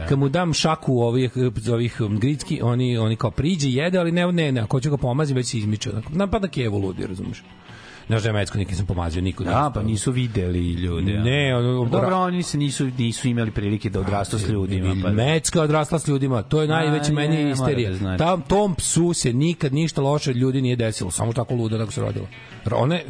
[0.10, 1.32] kad mu dam šaku ovih
[1.72, 4.98] ovih um, gritski, oni oni kao priđe jede, ali ne ne, ne, ako ću ga
[4.98, 5.90] pomazim već se izmiče.
[5.90, 6.10] onako.
[6.14, 7.04] Napada kevo ludi,
[8.12, 9.44] Ne znam, Mecko nikad nisam pomazio niko.
[9.44, 11.18] Da, pa nisu videli ljude.
[11.18, 11.24] a?
[11.24, 14.96] Ne, ono, Dobro, oni se nisu, nisu imali prilike da odrastu s ljudima.
[15.04, 17.90] Pa, Mecka odrasla s ljudima, to je najveći A, meni isterija.
[17.90, 18.18] da znači.
[18.18, 21.92] Tam, tom psu se nikad ništa loše od ljudi nije desilo, samo tako ludo da
[21.92, 22.28] se rodila.
[22.72, 23.04] One,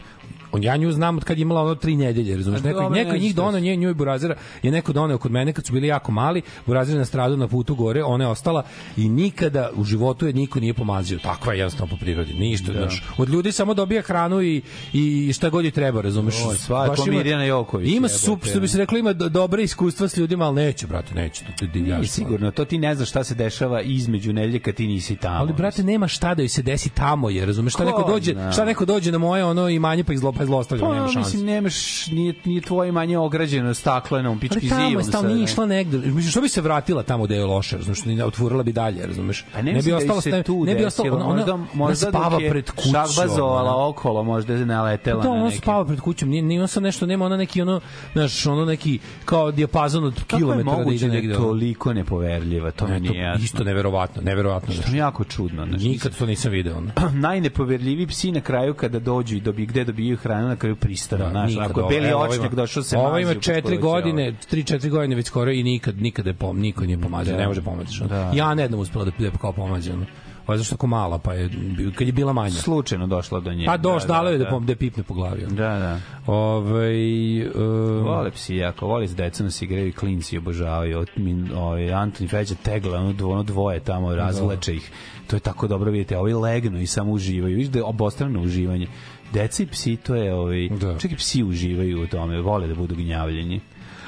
[0.52, 2.62] on ja nju znam od kad je imala ono tri nedelje, razumeš?
[2.64, 5.88] Neko, neko njih dono nje njoj burazira, je neko doneo kod mene kad su bili
[5.88, 8.64] jako mali, burazir je nastradao na putu gore, ona je ostala
[8.98, 11.20] i nikada u životu je niko nije pomazio.
[11.24, 13.04] Takva je jednostavno po prirodi, ništa, znaš.
[13.18, 14.62] Od ljudi samo dobija hranu i
[14.94, 16.36] i šta god je treba, razumeš?
[16.50, 20.18] Oj, sva Mirjana Joković, Ima sup, što bi se reklo, ima do, dobre iskustva s
[20.18, 21.46] ljudima, ali neće, brate, neće.
[21.60, 21.66] To,
[22.04, 25.38] I sigurno, to ti ne znaš šta se dešava između nedelje kad ti nisi tamo.
[25.40, 27.74] Ali brate nema šta da joj se desi tamo je, razumeš?
[27.74, 30.90] Šta Ko neko dođe, šta neko dođe na moje ono imanje pa izlo Pa zlostavljamo,
[30.90, 31.20] Pa, nema šanse.
[31.28, 31.76] mislim, nemaš,
[32.08, 34.82] nije, nije tvoje manje ograđeno staklenom, pički Ali zivom.
[34.84, 35.98] tamo je stalno nije išla negde.
[35.98, 39.46] Mislim, što bi se vratila tamo gde je loše, razumeš, ne otvorila bi dalje, razumeš.
[39.54, 41.96] Pa ne, ne bi da ostala se ne, tu ne bi ostala ona, možda, možda
[42.08, 42.92] spava je pred kućom.
[42.92, 43.88] šahbazovala ona.
[43.88, 45.58] okolo, možda je naletela Da, na ona neki.
[45.58, 47.80] spava pred kućom, nije, nije sad nešto, nema ona neki ono,
[48.14, 51.34] znaš, ono neki kao dijapazon od Kako je kilometra da ide da je negde.
[51.36, 53.44] toliko nepoverljiva, to mi Ne, to nije jasno.
[53.44, 54.68] isto neverovatno, neverovatno.
[54.68, 54.88] To znaš.
[54.88, 55.66] mi je jako čudno.
[55.68, 56.82] Nikad to nisam video.
[57.28, 61.30] Najnepoverljiviji psi na kraju kada dođu i dobiju gde dobijaju hranu na kraju pristanu, Da,
[61.30, 64.64] znaš, ako je beli očnjak ima- došao se Ovo ima u četiri potkoviće, godine, tri,
[64.64, 67.40] četiri godine već skoro i nikad, nikad je pom, niko nije pomazio, Da.
[67.40, 68.04] ne može pomoći.
[68.04, 68.32] Da.
[68.36, 69.94] Ja ne znam uspela da, da kao pomađe.
[69.94, 70.06] Ono.
[70.46, 71.50] Pa zašto ako mala, pa je,
[71.96, 72.52] kad je bila manja.
[72.52, 73.66] slučajno došla do nje.
[73.66, 75.42] Pa doš, dalo je da, da, da pipne po glavi.
[75.42, 76.00] da, da.
[76.28, 81.00] Ovaj um, Vole psi jako, vole s decom da se igraju i klinci obožavaju.
[81.00, 84.92] Od, min, ovaj, Antoni Feđa tegla, ono, dvo, ono dvoje tamo, razvleče ih.
[85.28, 86.18] To je tako dobro vidite.
[86.18, 87.58] Ovi legnu i samo uživaju.
[87.58, 88.88] Viš da je obostrano uživanje.
[89.34, 90.98] Deca i psi, to je, ovaj, Da.
[91.00, 93.60] čak i psi uživaju u tome, vole da budu gnjavljeni.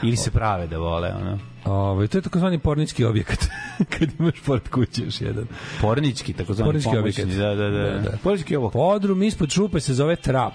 [0.03, 1.39] Ili se prave da vole, ono.
[1.65, 3.39] ovaj to je takozvani pornički objekat.
[3.97, 5.47] kad imaš pored kuće još jedan.
[5.81, 7.25] Pornički, takozvani Pornički objekat.
[7.25, 7.89] Da, da, da.
[7.89, 8.17] Da, da.
[8.23, 8.73] Pornički objekat.
[8.73, 10.53] Podrum ispod šupe se zove trap.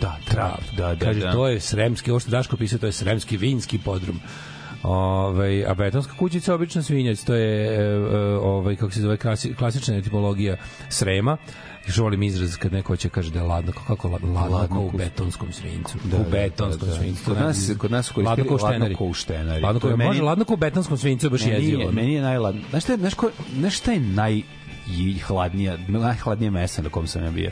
[0.00, 0.60] Da, trap.
[0.76, 1.32] Da, da, Kaže, da.
[1.32, 4.20] to je sremski, ovo što Daško pisao, to je sremski vinski podrum.
[4.82, 9.54] Ovaj a betonska kućica obično svinjac, to je e, e, ovaj kako se zove klasi,
[9.54, 10.56] klasična etimologija
[10.88, 11.36] Srema.
[11.86, 14.90] Još volim izraz kad neko će kaže da je ladno, kako ladno, ladno, Ladno u
[14.90, 15.98] ko- betonskom svinjcu.
[16.04, 17.00] Da, u da, betonskom da, da.
[17.00, 17.24] svinjcu.
[17.24, 19.62] Kod nas- kod nas su koristili ladno kao u ladno kao šteneri.
[19.62, 21.82] Ladno kao, je meni- može ladno kao u betonskom svinjcu, baš meni jezivo.
[21.82, 22.64] je, meni je najladnije.
[22.70, 27.30] Znaš šta je, znaš, ko, znaš šta je najhladnija, najhladnije mesto na kom sam ja
[27.30, 27.50] bio?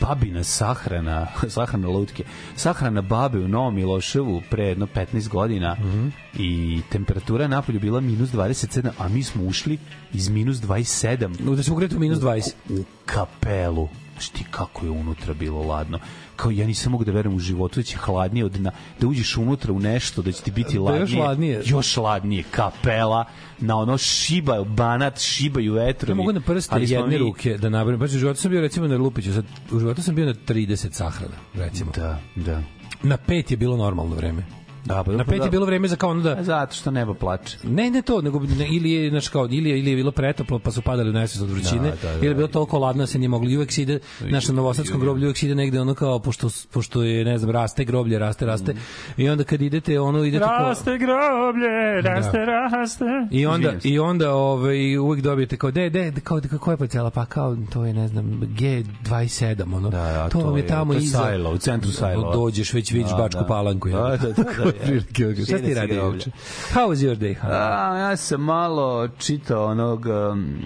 [0.00, 2.24] Babina sahrana, sahrana lutke,
[2.56, 6.08] sahrana babe u Novom Miloševu pre jedno 15 godina Mhm.
[6.34, 9.78] i temperatura napolju bila minus 27, a mi smo ušli
[10.12, 12.52] iz minus 27 Da se ugreti u minus 20.
[12.70, 13.88] u kapelu.
[14.12, 15.98] Znaš ti kako je unutra bilo ladno.
[16.36, 18.70] Kao ja nisam mogu da verujem u životu da će hladnije od na,
[19.00, 21.00] da uđeš unutra u nešto da će ti biti Da, ladnije.
[21.02, 21.62] još hladnije.
[21.66, 22.44] Još hladnije.
[22.50, 23.24] Kapela
[23.58, 26.10] na ono šiba, banat, šibaju vetrovi.
[26.10, 27.98] Ja mogu na prste Ali smo jedne mi- ruke da nabrojim.
[27.98, 30.92] Pa u životu sam bio recimo na Lupiću, sad u životu sam bio na 30
[30.92, 31.92] sahrana, recimo.
[31.92, 32.62] Da, da.
[33.02, 34.42] Na pet je bilo normalno vreme.
[34.86, 37.58] Da, pa, Na pet je bilo vreme za kao ono da Zato što nebo plače.
[37.64, 40.58] Ne, ne to, nego ne, ili je znači kao ili je, ili je bilo pretoplo
[40.58, 42.18] pa su padali u nesvest od vrućine, Da, da, da.
[42.18, 45.24] ili je bilo toliko ladno da se nije mogli uvek ide naš na novosadskom groblju
[45.24, 48.72] uvek ide negde ono kao pošto pošto je ne znam raste groblje, raste, raste.
[48.72, 48.80] Mhm.
[49.16, 53.04] I onda kad idete ono idete kao groblje, raste, raste.
[53.30, 56.76] I onda i onda ovaj uvek dobijete kao de de de, kao de, kako je
[56.76, 58.24] parcela pa kao to je ne znam
[59.04, 59.90] G27 ono.
[59.90, 62.32] Da, da, to, to je je- tamo to je iza Sajlo, u centru Sajlova.
[62.32, 63.46] Dođeš već vidiš Da, Bačku da.
[63.46, 63.88] Palanku.
[63.88, 64.06] Da, jel?
[64.08, 65.44] da, da, je da, prilike.
[65.44, 66.30] Šta ti radi juče?
[66.74, 67.36] How was your day?
[67.42, 70.56] A, ja sam malo čitao onog um,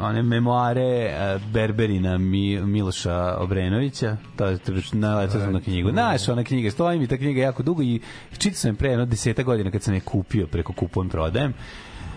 [0.00, 4.58] one memoare uh, Berberina Mi, Miloša Obrenovića to je
[4.92, 8.00] naletao sam na knjigu znaš ona knjiga stoji mi ta knjiga jako dugo i
[8.38, 11.54] čitao sam je pre jedno deseta godina kad sam je kupio preko kupujem prodajem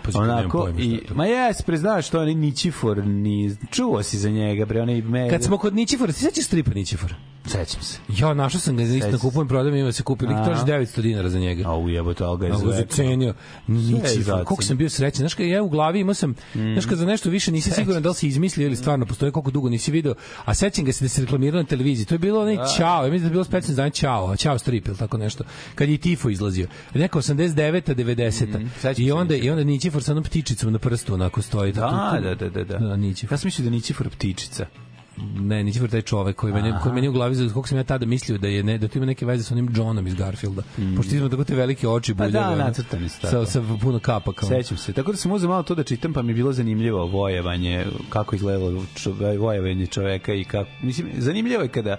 [0.02, 4.82] Pa onako i ma jes priznaš to je Ničifor ni čuo si za njega bre
[4.82, 7.14] onaj me Kad smo kod Nićifora, ti sećaš stripa Nićifora?
[7.44, 11.28] Sećam se Ja, našao sam ga, isto kupujem, prodajem, ima se kupili, traži 900 dinara
[11.28, 11.68] za njega.
[11.68, 13.28] a ujebote al ga je zacenio.
[13.28, 13.34] Je
[13.68, 14.44] Nićifor, zacenio.
[14.44, 15.18] koliko sam bio srećan.
[15.18, 18.08] Znaš, kad ja u glavi imao sam, znaš, kad za nešto više nisi siguran da
[18.08, 21.08] li si izmislio ili stvarno postoji, koliko dugo nisi video, a sećam ga se da
[21.08, 22.06] se reklamirao na televiziji.
[22.06, 24.88] To je bilo onaj Ćao, ja mislim da je bilo specijalno zdanje Ćao, Ćao strip
[24.88, 25.44] ili tako nešto.
[25.74, 26.66] Kad je Tifo izlazio.
[26.94, 27.94] Neka 89.
[27.94, 28.66] 90.
[28.80, 31.72] sećam I onda, i onda Nićifor sa onom ptičicom na prstu onako stoji.
[31.72, 33.34] da da da da da Da, Nićifor.
[33.34, 34.66] ja sam mislio da Ničifor ptičica
[35.16, 38.06] Ne, Nićifor taj čovek koji meni, koji meni u glavi, za koliko sam ja tada
[38.06, 40.62] mislio da je ne, da to ima neke veze sa onim Johnom iz Garfielda.
[40.96, 43.46] Pošto ima tako te velike oči Pa da, nacrtani su sa, tako.
[43.46, 44.48] sa puno kapa kao.
[44.48, 44.92] Sećam se.
[44.92, 48.36] Tako da sam uzeo malo to da čitam, pa mi je bilo zanimljivo vojevanje, kako
[48.36, 50.70] izgledalo čove, vojevanje čoveka i kako...
[50.82, 51.96] Mislim, zanimljivo je kada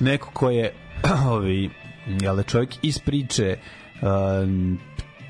[0.00, 0.72] neko ko je
[1.30, 1.70] ovi,
[2.20, 3.56] jel da čovjek iz priče
[4.02, 4.78] um,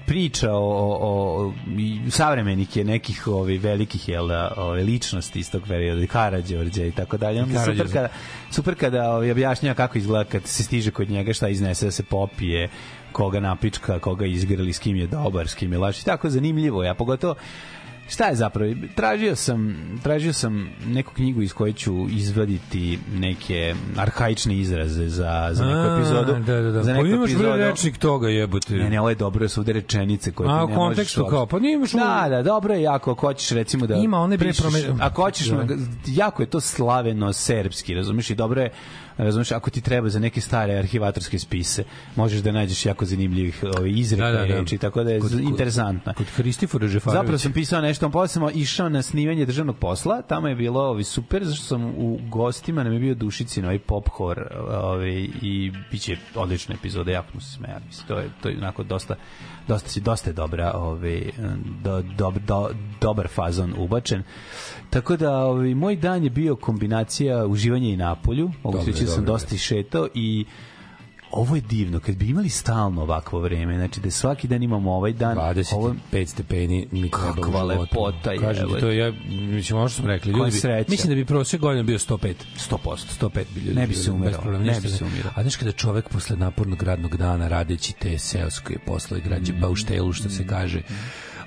[0.07, 5.51] priča o, o, o i savremenik je nekih ovi velikih jel da ove ličnosti iz
[5.51, 8.09] tog perioda Karađorđe i tako dalje Onda super kada
[8.51, 12.03] super kada ovi objašnjava kako izgleda kad se stiže kod njega šta iznese da se
[12.03, 12.69] popije
[13.13, 16.01] koga napička, koga izgrali, s kim je dobar, s kim je laš.
[16.01, 17.35] I tako zanimljivo je, a pogotovo
[18.09, 18.73] Šta je zapravo?
[18.95, 25.65] Tražio sam, tražio sam neku knjigu iz koje ću izvaditi neke arhaične izraze za, za
[25.65, 26.33] neku A, epizodu.
[26.35, 26.83] Da, da, da.
[26.83, 27.57] Za Pa neku imaš epizodu.
[27.57, 28.75] rečnik toga jebote.
[28.75, 31.31] Ne, ne, ovo je dobro, su ovde rečenice koje A, ti u ne kontekstu možeš
[31.31, 34.39] kao, pa nije imaš Da, da, dobro je jako, ako hoćeš recimo da Ima onaj
[34.39, 35.65] bre pišeš- prome- Ako hoćeš, Da.
[36.07, 38.71] jako je to slaveno serbski, razumiješ, i dobro je
[39.19, 41.85] Razumeš, ako ti treba za neke stare arhivatorske spise,
[42.17, 44.45] možeš da nađeš jako zanimljivih ovih izreka Da, da, da.
[44.61, 46.15] reči, tako da je Kod- interesantno.
[46.15, 47.21] Kod Hristifora Žefarovića.
[47.23, 51.05] Zapravo sam pisao nešto, posle sam išao na snimanje državnog posla, tamo je bilo ovi
[51.05, 56.01] super, zašto sam u gostima, nam je bio Dušicin, ovaj pop hor, ovaj, i bit
[56.01, 59.15] će odlična epizoda, jako smo se smejali, mislim, to je, to je onako dosta,
[59.69, 61.23] dosta, si, dosta je dobra, ovaj,
[61.83, 64.23] do, do, do, dobar fazon ubačen.
[64.91, 69.13] Tako da ovaj, moj dan je bio kombinacija uživanja i napolju, mogu se reći da
[69.13, 69.35] sam dobro je.
[69.35, 70.45] dosta išetao i
[71.31, 75.13] ovo je divno, kad bi imali stalno ovakvo vreme, znači da svaki dan imamo ovaj
[75.13, 75.95] dan, 25 ovo,
[76.27, 77.81] stepeni mi treba Kakva u životu.
[77.81, 80.91] lepota je, Kažem ti, to je, mislim, ono što smo rekli, ljudi sreća.
[80.91, 82.35] mislim da bi prosjek godina bio 105.
[82.71, 82.77] 100%.
[83.21, 83.75] 105 bi ljudi.
[83.75, 85.33] Ne bi se umirao, ne bi se umirao.
[85.35, 89.61] A znaš kada čovek posle napornog radnog dana radeći te seoske poslove, građe Mm.
[89.61, 90.83] bauštelu, što se kaže,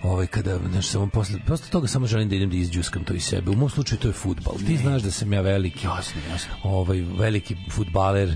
[0.04, 3.24] ovaj kada znaš samo posle posle toga samo želim da idem da izđuskam to iz
[3.24, 3.52] sebe.
[3.52, 4.56] U mom slučaju to je fudbal.
[4.68, 5.88] Ti znaš da sam ja veliki.
[5.88, 6.54] Jasno, jasno.
[6.64, 8.36] Ovaj veliki fudbaler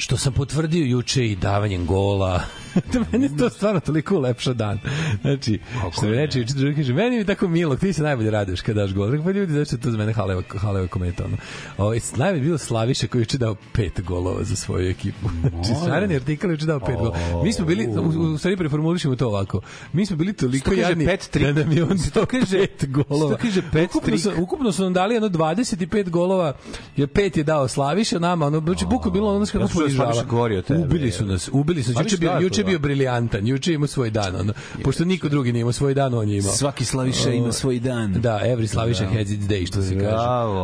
[0.00, 2.42] što sam potvrdio juče i davanjem gola.
[2.92, 4.78] da meni to stvarno toliko lepša dan.
[5.20, 5.58] Znači,
[5.92, 8.80] što mi reče, juče drugi kaže, meni je tako milo, ti se najbolje raduješ kada
[8.80, 9.10] daš gol.
[9.10, 11.24] Rekao, pa ljudi, znači to za mene haleva, haleva kometa.
[11.24, 11.36] Ono.
[11.78, 15.28] O, najbolje je bilo Slaviša koji juče dao pet golova za svoju ekipu.
[15.50, 17.44] Znači, Sarani artikal juče dao pet golova.
[17.44, 19.60] Mi smo bili, u, u stvari preformulišemo to ovako,
[19.92, 21.46] mi smo bili toliko jadni pet trik?
[21.46, 23.30] da nam je on to kaže- pet golova.
[23.30, 24.42] se to kaže pet ukupno, su, trik?
[24.42, 26.52] ukupno su nam dali jedno 25 golova,
[26.96, 29.89] jer pet je dao Slaviša nama, ono, znači, buko bilo ono kako što je ponižava.
[29.96, 32.04] Slaviša od tebe, Ubili su nas, ubili su nas.
[32.04, 32.82] Juče bio, da, juče bio da.
[32.82, 34.52] briljantan, juče je imao svoj dan, ono.
[34.84, 36.52] Pošto niko drugi nije imao svoj dan, on je imao.
[36.52, 38.12] Svaki Slaviša ima svoj dan.
[38.12, 40.16] Da, every Slaviša has its day, što se kaže.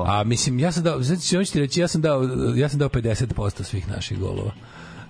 [0.06, 2.22] A mislim, ja sam dao, znači, hoćete reći, ja sam dao,
[2.56, 4.52] ja sam dao 50% svih naših golova.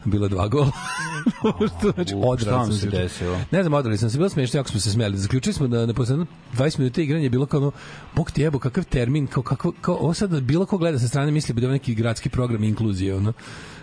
[0.06, 0.70] Bilo dva gola.
[1.68, 3.38] što znači, sam se desilo?
[3.50, 5.18] Ne znam, odrali sam se, bilo smiješno, jako smo se smeli.
[5.18, 7.72] Zaključili smo da na posledno 20 minuta igranja je bilo kao ono,
[8.14, 11.30] bog ti jebo, kakav termin, kao, kako, kao, ovo sad bilo ko gleda sa strane
[11.30, 13.32] misli da je ovo neki gradski program inkluzije, ono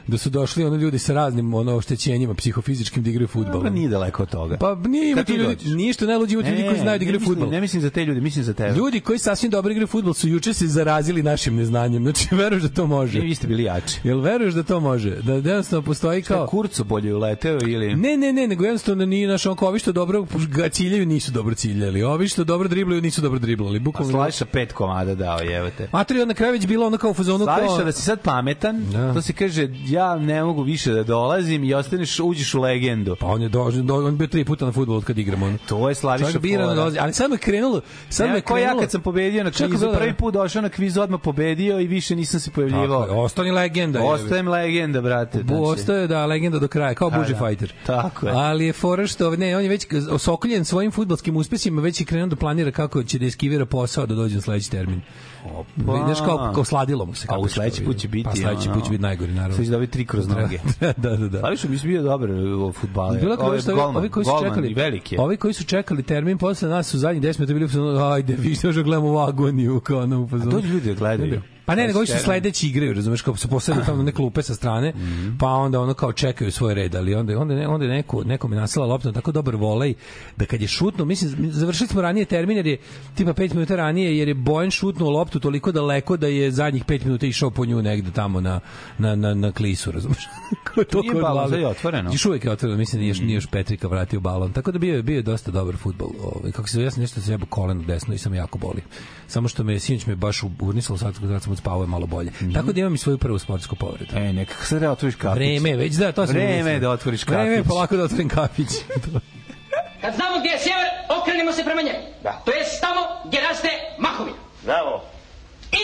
[0.07, 3.53] da su došli ono ljudi sa raznim ono oštećenjima psihofizičkim da igraju fudbal.
[3.53, 4.57] Dobro, nije daleko od toga.
[4.57, 7.19] Pa nije ima ti ljudi, ništa najluđi ima tu ljudi koji znaju da ne igraju
[7.19, 7.49] fudbal.
[7.49, 8.75] Ne mislim za te ljude, mislim za tebe.
[8.75, 12.03] Ljudi koji sasvim dobro igraju fudbal su juče se zarazili našim neznanjem.
[12.03, 13.19] Znači, veruješ da to može?
[13.19, 13.99] Vi ste bili jači.
[14.03, 15.15] Jel veruješ da to može?
[15.21, 16.47] Da jednostavno postoji Kao kao...
[16.47, 17.95] kurcu bolje uleteo ili...
[17.95, 21.55] Ne, ne, ne, nego jednostavno nije naš onko, ovi što dobro ga ciljaju nisu dobro
[21.55, 22.03] ciljali.
[22.03, 23.77] Ovi što dobro driblaju nisu dobro driblali.
[23.77, 24.11] A Bukvalno.
[24.11, 25.89] Slaviša pet komada dao, jevete.
[25.91, 27.57] Matri na kraju već bilo ono kao u fazonu kao...
[27.57, 29.13] Slaviša da si sad pametan, Da.
[29.13, 33.15] to se kaže ja ne mogu više da dolazim i ostaneš, uđeš u legendu.
[33.19, 35.45] Pa on je došao, do, on je bio tri puta na fudbalu od kad igramo.
[35.45, 35.57] On.
[35.67, 38.63] To je Slaviša Čovjek bira dolazi, ali sad me krenulo, sad Evo, me ko ja
[38.63, 38.81] krenulo.
[38.81, 42.39] kad sam pobedio na kvizu, prvi put došao na kviz, odmah pobedio i više nisam
[42.39, 43.23] se Tako pojavljivao.
[43.23, 43.99] ostani legenda.
[43.99, 44.05] je.
[44.05, 45.43] Ostajem legenda, brate.
[45.43, 47.47] Bu ostaje da legenda do kraja, kao Pa Buži da.
[47.47, 47.73] Fighter.
[47.85, 48.33] Tako je.
[48.35, 52.27] Ali je fora što, ne, on je već osokoljen svojim fudbalskim uspesima, već je krenuo
[52.27, 55.01] da planira kako će da eskivira posao da dođe na sledeći termin.
[55.45, 55.93] Opa.
[55.93, 57.27] Vidiš kao, kao sladilo mu se.
[57.29, 59.55] A u sledeći put će biti, Pa sledeći put će biti najgori, naravno.
[59.55, 60.57] Sad će dobiti tri kroz noge.
[60.97, 61.39] da, da, da.
[61.39, 63.15] Slaviša mi se bio dobar u fudbalu.
[63.19, 66.87] Bilo kao što ovi, koji su čekali, veliki ovi koji su čekali termin posle nas
[66.87, 70.27] su zadnjih 10 minuta bili u ajde, vi što gledamo u agoniju, kao ono u
[70.27, 70.51] fazonu.
[70.51, 71.41] dođu ljudi da gledaju.
[71.65, 72.23] Pa ne, nego Termin.
[72.23, 74.93] sledeći igraju, razumeš, kao se posede tamo neke klupe sa strane,
[75.39, 78.47] pa onda ono kao čekaju svoj red, ali onda onda ne, onda je neko neko
[78.47, 79.93] mi nasela lopta tako dobar volej
[80.37, 82.77] da kad je šutno, mislim završili smo ranije termin jer je
[83.15, 87.05] tipa 5 minuta ranije jer je Bojan šutnuo loptu toliko daleko da je zadnjih 5
[87.05, 88.59] minuta išao po nju negde tamo na
[88.97, 90.27] na na na klisu, razumeš?
[90.77, 92.11] Je to Nije ko balon, je otvoreno.
[92.11, 94.53] Još uvek je otvoreno, mislim nije još, nije još Petrika vratio balon.
[94.53, 96.09] Tako da bio je bio je dosta dobar fudbal.
[96.21, 98.81] Ovaj kako se zove, ja sam nešto se jebo koleno desno i sam jako boli.
[99.27, 102.31] Samo što me sinoć me baš urnisalo sad kad sam odspavao je malo bolje.
[102.53, 104.17] Tako da imam i svoju prvu sportsku povredu.
[104.17, 105.35] E, neka sad da otvoriš kafić.
[105.37, 107.69] Vreme, je, već da, to sam Vreme je da otvoriš Vreme je kafić.
[107.69, 108.67] polako da otvorim kafić.
[110.01, 110.87] Kad znamo gdje je sjever,
[111.21, 111.99] okrenimo se prema njemu.
[112.23, 112.41] Da.
[112.45, 114.37] To jest tamo gdje raste mahovina.
[114.65, 115.03] Bravo.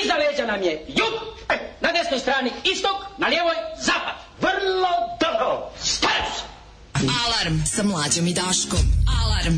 [0.04, 1.14] Iza leđa nam je jug,
[1.82, 4.16] na desnoj strani istok, na lijevoj zapad.
[4.42, 4.90] Vrlo
[5.22, 5.70] dobro.
[5.78, 6.34] Starac!
[6.96, 8.80] Alarm sa mlađom i Daškom.
[9.22, 9.58] Alarm.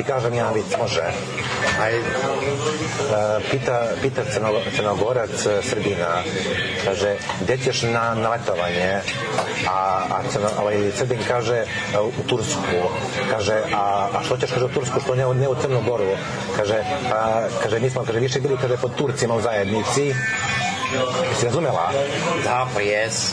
[0.00, 1.02] ti kažem javiti, može.
[1.82, 2.02] Aj, e,
[3.50, 4.22] pita, pita
[4.76, 6.24] crnogorac e, Srbina,
[6.84, 9.00] kaže, gde ćeš na, na letovanje?
[9.68, 11.66] A, a crno, ovaj, Srbin kaže, e,
[12.00, 12.80] u Tursku.
[13.30, 16.16] Kaže, a, a što ćeš, kaže, u Tursku, što ne, ne u Crnogoru?
[16.56, 16.80] Kaže,
[17.12, 20.14] a, kaže, mi smo, kaže, više bili, kaže, pod Turcima u zajednici.
[21.38, 21.92] Si razumela?
[22.44, 23.32] Da, pa jes.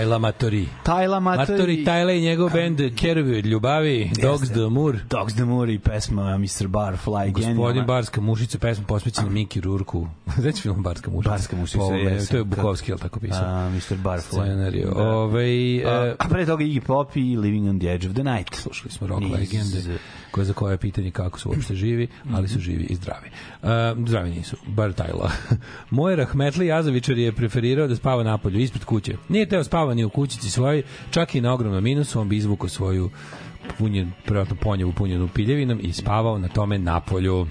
[0.00, 0.79] Tajla Matori.
[0.90, 1.52] Tajla Matori.
[1.52, 4.98] Matori Tajla i njegov band Kerovi od ljubavi, Dogs the Moor.
[5.10, 6.68] Dogs the Moor i pesma Mr.
[6.68, 7.32] Barfly.
[7.32, 7.84] Gospodin.
[7.86, 10.06] Barska mušica, pesma posvećena Miki Rurku.
[10.40, 11.30] Znači film Barska mušica?
[11.30, 12.26] Barska mušica, ovome, jesam.
[12.26, 13.44] To je Bukovski, je li tako pisao?
[13.44, 13.96] A, Mr.
[13.96, 14.42] Barfly.
[14.42, 14.92] Scenariju.
[14.96, 15.02] Da.
[15.02, 18.54] Ove, e, A pre toga Iggy Pop i Living on the Edge of the Night.
[18.54, 19.98] slušali smo rock Niz- legende
[20.30, 23.30] koje za koje je pitanje kako su uopšte živi, ali su živi i zdravi.
[23.62, 23.68] Uh,
[24.08, 25.30] zdravi nisu, bar Tajla.
[25.90, 29.16] Moj Rahmetli Jazovičar je preferirao da spava napolju, ispred kuće.
[29.28, 30.79] Nije teo spava ni u kućici svojoj,
[31.10, 33.10] čak i na ogromnom minusu, on bi izvukao svoju
[33.78, 37.46] punjen, prevratno ponjevu punjenu piljevinom i spavao na tome napolju.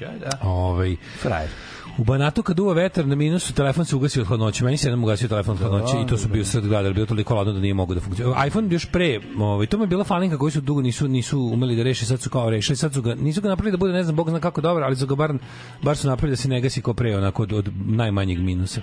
[0.00, 0.48] Da, da.
[0.48, 1.50] Ovaj, Frajer.
[1.98, 4.64] U Banatu kad duva vetar na minusu, telefon se ugasi od hladnoće.
[4.64, 6.94] Meni se jednom ugasio telefon od hladnoće i to su bio sred grada, jer je
[6.94, 8.46] bilo toliko ladno da nije mogu da funkcioniše.
[8.46, 11.76] iPhone još pre, ovaj, to mi je bila falinka koji su dugo nisu nisu umeli
[11.76, 14.02] da reše, sad su kao rešili, sad su ga, nisu ga napravili da bude ne
[14.02, 15.32] znam, bog zna kako dobro, ali su ga bar,
[15.82, 18.80] bar su napravili da se ne gasi kao pre, onako od, od najmanjeg minusa.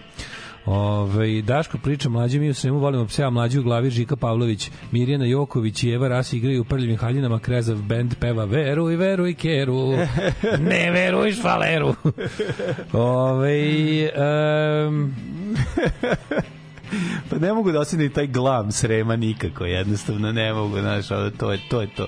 [0.66, 5.26] Ove, Daško priča mlađe mi u svemu volimo pseva mlađi u glavi Žika Pavlović, Mirjana
[5.26, 9.92] Joković i Eva Ras igraju u prljivim haljinama Krezav band peva Veruj, veruj keru
[10.70, 11.96] ne veruješ faleru
[12.94, 14.10] Ove,
[14.88, 15.16] um,
[17.30, 21.60] Pa ne mogu da osetim taj glam srema nikako, jednostavno ne mogu, znaš, to je
[21.70, 21.82] to.
[21.82, 22.08] Je to.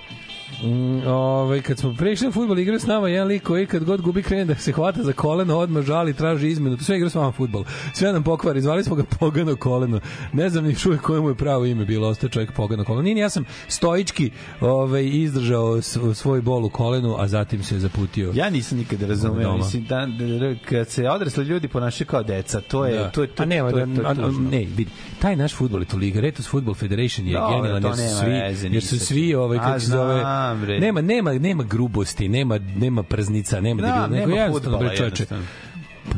[0.63, 4.01] Mm, ovaj kad smo prešli na fudbal igrao s nama jedan lik koji kad god
[4.01, 6.77] gubi krene da se hvata za koleno odmah žali traži izmenu.
[6.77, 7.63] To sve igra s vama fudbal.
[7.93, 8.61] Sve nam pokvari.
[8.61, 9.99] Zvali smo ga pogano koleno.
[10.33, 13.01] Ne znam ni čuje koje mu je pravo ime bilo ostao čovjek pogano koleno.
[13.01, 14.31] Nije ni ja sam stoički
[14.61, 15.81] ovaj izdržao
[16.13, 20.25] svoj bol u kolenu a zatim se zaputio Ja nisam nikada razumeo, mislim, da, da,
[20.39, 23.09] da, kad se odrasli ljudi ponašaju kao deca, to je, Da.
[23.11, 24.49] to je, to, a nema, to, je, to, da, je a- tužno.
[24.49, 24.87] ne, vidi,
[25.19, 28.19] taj naš fudbal je to liga, Retus Football Federation je Dobro, genijalan, to jer su
[28.19, 30.79] svi, jer su svi, ovaj, kako se zove, znam, bre.
[30.79, 35.03] nema, nema, nema grubosti, nema, nema prznica, nema, Da, debil, nego nema jednostavno, bre, čoveče,
[35.03, 35.45] jednostavno.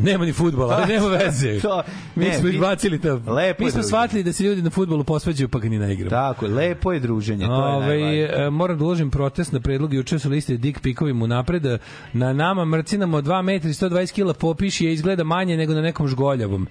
[0.01, 1.59] Nema ni fudbala, ali nema veze.
[1.59, 1.83] To-
[2.15, 3.21] mi ne, smo izbacili to.
[3.27, 6.09] Lepo mi smo shvatili da se ljudi na fudbalu posveđuju pa ga ni ne igramo.
[6.09, 8.33] Tako lepo je druženje, to je Ove, najvažnije.
[8.37, 11.63] e, moram da uložim protest na predlog juče su liste dik pikovi mu napred
[12.13, 16.67] na nama mrcinamo 2 metri 120 kila popiši je izgleda manje nego na nekom žgoljavom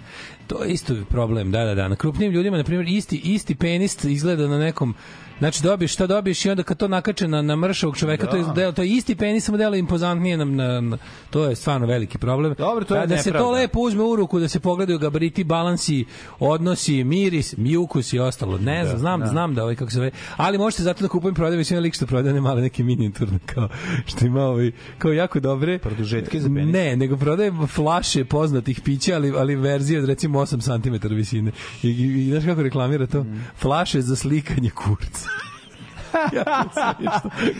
[0.46, 4.04] to je isto problem da da da na krupnim ljudima na primjer isti isti penis
[4.04, 4.94] izgleda na nekom
[5.38, 8.44] Znači dobiješ šta dobiješ i onda kad to nakače na, na mršavog čoveka, to, je,
[8.54, 10.36] delo, to je isti penis, samo delo impozantnije.
[10.36, 10.98] Na, na, na,
[11.30, 12.54] to je stvarno veliki problem.
[12.58, 15.44] Dobro, to je da, da se to lepo uzme u ruku, da se pogledaju gabariti,
[15.44, 16.04] balansi,
[16.38, 18.58] odnosi, miris, ukus i ostalo.
[18.58, 19.26] Ne znam, znam, da.
[19.26, 20.10] znam da ovaj kako se zove.
[20.36, 23.68] Ali možete zato da kupujem prodajem sve lik što prodaje one male neke minijaturne kao
[24.06, 26.72] što ima ovaj kao jako dobre Produžetke za penis?
[26.72, 31.52] Ne, nego prodaje flaše poznatih pića, ali ali verzije od recimo 8 cm visine.
[31.82, 33.22] I, i, i znaš kako reklamira to?
[33.22, 33.44] Mm.
[33.56, 35.25] Flaše za slikanje kurca.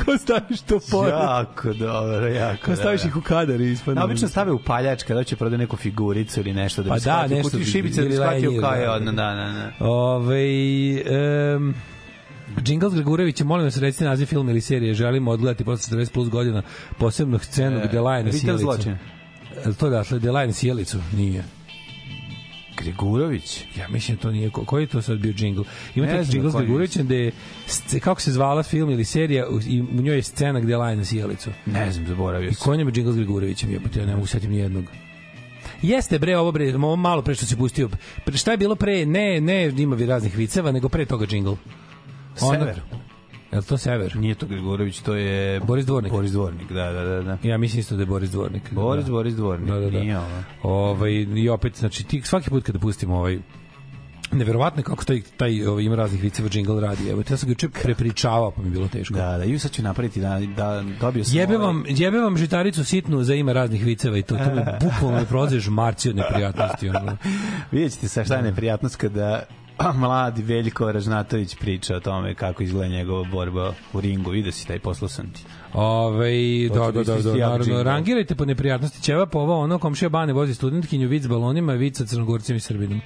[0.04, 1.12] Ko staviš to pored?
[1.14, 3.98] Jako dobro, jako Ko staviš ih u kadar i ispadne.
[3.98, 7.00] Na, obično stave u paljač kada će prodati neku figuricu ili nešto da Pa bi
[7.00, 9.22] da, shvatio, nešto kući šibice da bi shvatio kao je da, odno, da.
[9.22, 9.86] da, da, da.
[9.86, 10.44] Ove,
[11.56, 11.74] um,
[12.66, 16.62] Jingles Gregurevića, molim vas recite naziv filma ili serije, želimo odgledati posle 40 plus godina
[16.98, 18.58] posebno scenu E, gde Ritel sjelicu.
[18.58, 18.96] zločin.
[19.62, 20.98] Je li to dakle, gde Lajne sjelicu?
[21.12, 21.44] Nije.
[22.76, 23.64] Gregurović.
[23.78, 24.50] Ja mislim da to nije.
[24.50, 25.62] Ko, koji je to sad bio džingl?
[25.94, 26.66] Ima znam džingl s koji je.
[26.66, 27.32] Gregurevićem gde je,
[28.00, 31.50] kako se zvala film ili serija, i u njoj je scena gde Lajne sjelicu.
[31.66, 32.64] Ne znam, zaboravio I sam.
[32.64, 33.70] ko je džingl s Gregurevićem?
[33.70, 34.84] Jebote, ja ne mogu setim ni jednog.
[35.82, 37.88] Jeste bre, ovo bre, ovo malo pre što si pustio.
[38.24, 39.06] Pre, šta je bilo pre?
[39.06, 41.52] Ne, ne, ima vi raznih viceva, nego pre toga džingl.
[42.34, 42.80] Sever.
[43.56, 44.16] Je to Sever?
[44.16, 45.60] Nije to Gregurović, to je...
[45.60, 46.12] Boris Dvornik.
[46.12, 47.22] Boris Dvornik, da, da, da.
[47.22, 47.38] da.
[47.42, 48.72] Ja mislim isto da je Boris Dvornik.
[48.72, 49.10] Boris, da.
[49.12, 50.00] Boris Dvornik, Da, da, da.
[50.00, 50.42] nije ovo.
[50.62, 53.38] Ovaj, I opet, znači, ti svaki put kada pustimo ovaj
[54.32, 57.08] Neverovatno kako taj, taj ovaj, ima raznih viceva džingl radi.
[57.08, 59.14] Evo, ja sam ga juče prepričavao, pa mi je bilo teško.
[59.14, 61.38] Da, da, ju sad ću napraviti da, da dobio sam...
[61.38, 64.62] Jebe ovaj- vam, jebe vam žitaricu sitnu za ima raznih viceva i to, to mi
[64.84, 66.88] bukvalno me prolaze žmarci od neprijatnosti.
[66.88, 67.16] Ono.
[67.72, 69.42] Vidjet ćete sa šta je neprijatnost kada
[69.78, 74.30] a, mladi Veljko Ražnatović priča o tome kako izgleda njegova borba u ringu.
[74.30, 75.44] Vidio si taj poslu sam ti.
[75.72, 76.30] Ove,
[76.68, 79.02] da, će da, da, da, jak naravno, rangirajte po neprijatnosti.
[79.02, 82.60] Ćeva po ovo, ono, komšija Bane vozi studentkinju, vic s balonima, vic sa crnogorcima i
[82.60, 83.00] srbinom.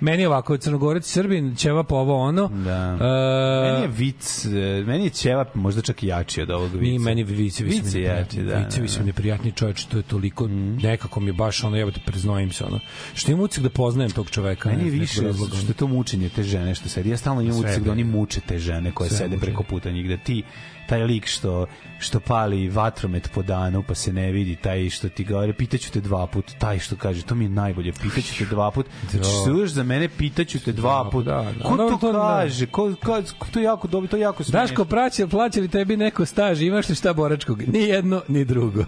[0.00, 2.48] Meni je ovako, crnogorac srbin, ćeva po ovo, ono.
[2.48, 2.98] Da.
[3.00, 6.82] E, meni je vic, e, meni je ćevap možda čak i jači od ovog vica.
[6.82, 8.58] Mi meni su Vic je jači, da.
[8.58, 9.04] Vicevi da, su da.
[9.04, 10.48] neprijatni čovječ, to je toliko
[10.82, 12.80] nekako mi je baš ono jebote preznojim se ono.
[13.14, 14.68] Što imam utisak da poznajem tog čoveka.
[14.68, 17.10] Meni je više što je to mučenje te žene što sedi.
[17.10, 17.84] Ja stalno imam utisak je.
[17.84, 19.46] da oni muče te žene koje Sve sede muče.
[19.46, 20.42] preko puta njih, da ti
[20.90, 21.66] taj lik što
[21.98, 26.00] što pali vatromet po danu pa se ne vidi taj što ti govori pitaću te
[26.00, 29.50] dva put taj što kaže to mi je najbolje pitaću te dva put znači što
[29.50, 31.64] još za mene pitaću te dva put da, da.
[31.64, 32.18] ko to to da.
[32.18, 35.96] kaže ko, ko, ko to jako dobro to jako smešno Daško, praća, plaća li tebi
[35.96, 37.68] neko staž, imaš li šta boračkog?
[37.68, 38.84] Ni jedno, ni drugo.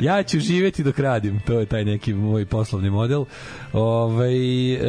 [0.00, 3.24] ja ću živeti dok radim, to je taj neki moj poslovni model.
[3.72, 4.80] Ovaj e,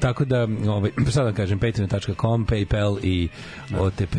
[0.00, 3.28] tako da, ovaj, sad da kažem, patreon.com, Paypal i
[3.78, 4.16] OTP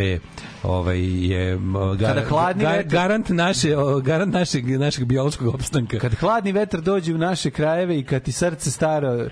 [0.63, 1.57] ovaj, je
[1.97, 3.69] gar, Kada hladni gar- vetar- garant, naše,
[4.03, 5.99] garant našeg, našeg biološkog opstanka.
[5.99, 9.29] kad hladni vetar dođe u naše krajeve i kad ti srce staro e,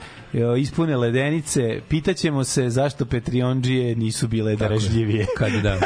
[0.58, 5.26] ispune ledenice, pitaćemo se zašto Petrionđije nisu bile darežljivije.
[5.38, 5.78] Kad da.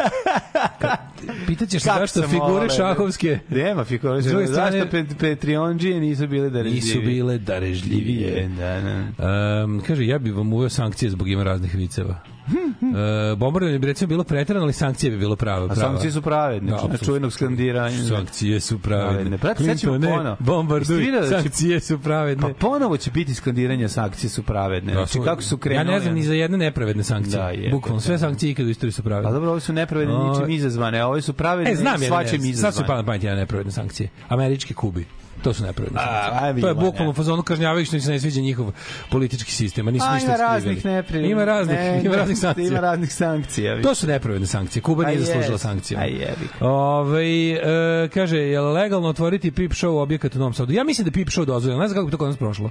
[0.79, 0.89] Kad,
[1.47, 2.69] pitaćeš se zašto figure voleo.
[2.69, 4.53] šahovske Nema figure šahovske.
[4.53, 4.85] Zašto
[5.19, 6.95] Petrionđije nisu bile darežljivije?
[6.95, 8.49] nisu bile darežljivije.
[8.49, 8.81] Da,
[9.17, 9.63] da.
[9.63, 12.19] Um, kaže, ja bih vam uveo sankcije zbog ima raznih viceva.
[12.47, 15.67] Uh, bombardovanje bi recimo bilo preterano, ali sankcije bi bilo pravo.
[15.71, 18.03] A sankcije su pravedne, Da, znači na čuvenog skandiranja.
[18.03, 19.09] Sankcije su pravedne.
[19.13, 19.37] Pravedne.
[19.37, 20.35] Brate, sad ćemo ponovo.
[20.39, 22.41] Bombarduj, da sankcije su pravedne.
[22.41, 24.93] Pa ponovo će biti skandiranja sankcije su pravedne.
[24.93, 25.87] Znači, kako su krenuli?
[25.87, 27.37] Ja ne znam ni za jedne nepravedne sankcije.
[27.37, 29.29] Da, je, Bukvalno, sve sankcije ikad u istoriji su pravedne.
[29.29, 32.41] Pa dobro, ovo su nepravedne ničim izazvane, a ove su pravedne E, znam ja, svačim
[32.41, 32.87] ne, sad su izazvane.
[32.87, 34.09] pa na pamet jedan nepravedne sankcije.
[34.29, 35.05] Američki Kubi.
[35.43, 36.61] To su nepravedne sankcije.
[36.61, 37.15] to je bukvalno ne.
[37.15, 38.71] fazonu kažnjavaju što se ne sviđa njihov
[39.09, 41.31] politički sistem, a nisu ništa ima raznih nepravednih.
[41.31, 42.67] Ima raznih, ne, ima raznih sankcija.
[42.67, 43.81] Ima raznih sankcija.
[43.81, 44.83] To su nepravedne sankcije.
[44.83, 45.99] Kuba A nije zaslužila sankcije.
[45.99, 46.47] A jebi.
[46.59, 50.73] Ove, e, kaže, je legalno otvoriti pip show objekat u Novom Sadu?
[50.73, 51.81] Ja mislim da pip show dozvoljeno.
[51.81, 52.69] Ne znam kako bi to kod nas prošlo.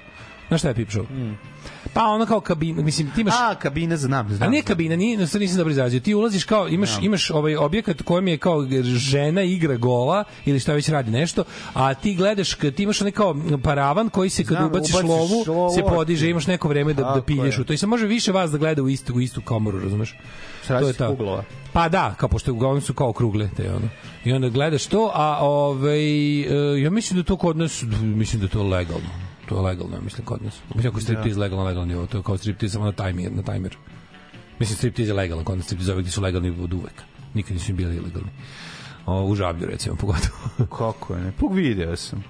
[0.49, 1.35] Znaš šta je pip show?
[1.93, 3.35] Pa ono kao kabina, mislim, ti imaš...
[3.41, 4.49] A, kabina znam, znam.
[4.49, 6.01] A nije kabina, nije, no, sad nisam dobro izrazio.
[6.01, 10.61] Ti ulaziš kao, imaš, imaš ovaj objekat u kojem je kao žena igra gola ili
[10.61, 14.57] šta već radi nešto, a ti gledaš, ti imaš onaj kao paravan koji se kad
[14.57, 17.61] Znam, ubaciš ubaciš lovu, lovu, se podiže, imaš neko vreme da, da pilješ je.
[17.61, 17.73] u to.
[17.73, 20.15] I se može više vas da gleda u istu, u istu komoru, razumeš?
[20.69, 21.45] Različitih uglova.
[21.73, 23.89] Pa da, kao pošto uglavnom su kao krugle te ono.
[24.25, 28.47] I onda gledaš to, a ovaj e, ja mislim da to kod nas mislim da
[28.47, 29.34] je to legalno.
[29.49, 30.61] To je legalno, mislim kod nas.
[30.75, 33.43] Mislim ako je striptiz legalno, legalno nivo, to je kao striptiz samo na timer, na
[33.43, 33.77] timer.
[34.59, 37.03] Mislim striptiz je legalan, kod nas striptizovi gde su legalni od uvek.
[37.35, 38.31] Nikad nisu bili ilegalni.
[39.07, 40.39] O, u žablju recimo, pogotovo.
[40.79, 41.33] Kako je, ne?
[41.33, 42.25] Pug video sam.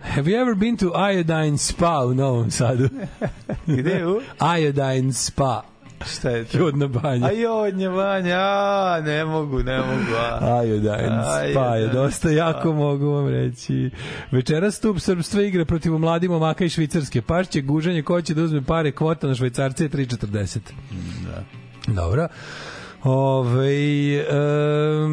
[0.00, 2.88] Have you ever been to Iodine Spa u Novom Sadu?
[3.76, 4.20] Gde u?
[4.60, 5.69] Iodine Spa.
[6.06, 6.58] Šta je to?
[6.58, 7.26] Jodna banja.
[7.26, 10.14] A jodnje banja, a, ne mogu, ne mogu.
[10.40, 10.62] A.
[10.64, 11.22] Iodine
[11.52, 13.90] Spa je dosta jako mogu vam reći.
[14.30, 17.22] Večera stup srpstva igra protiv mladih momaka i švicarske.
[17.22, 20.58] Pašće, gužanje, ko će da uzme pare, kvota na švajcarce je 3,40.
[21.24, 21.44] Da.
[21.94, 22.28] Dobro.
[23.04, 24.24] Ove,
[25.04, 25.12] um,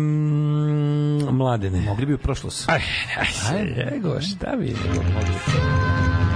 [1.31, 1.81] mladene.
[1.81, 2.69] Mogli bi u prošlost.
[2.69, 2.81] Aj,
[3.19, 5.33] aj, aj, nego, šta bi nego mogli?
[5.53, 6.26] Dogodilo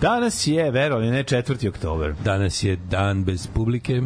[0.00, 1.68] Danas je, verovali ne, 4.
[1.68, 2.14] oktober.
[2.24, 4.02] Danas je dan bez publike.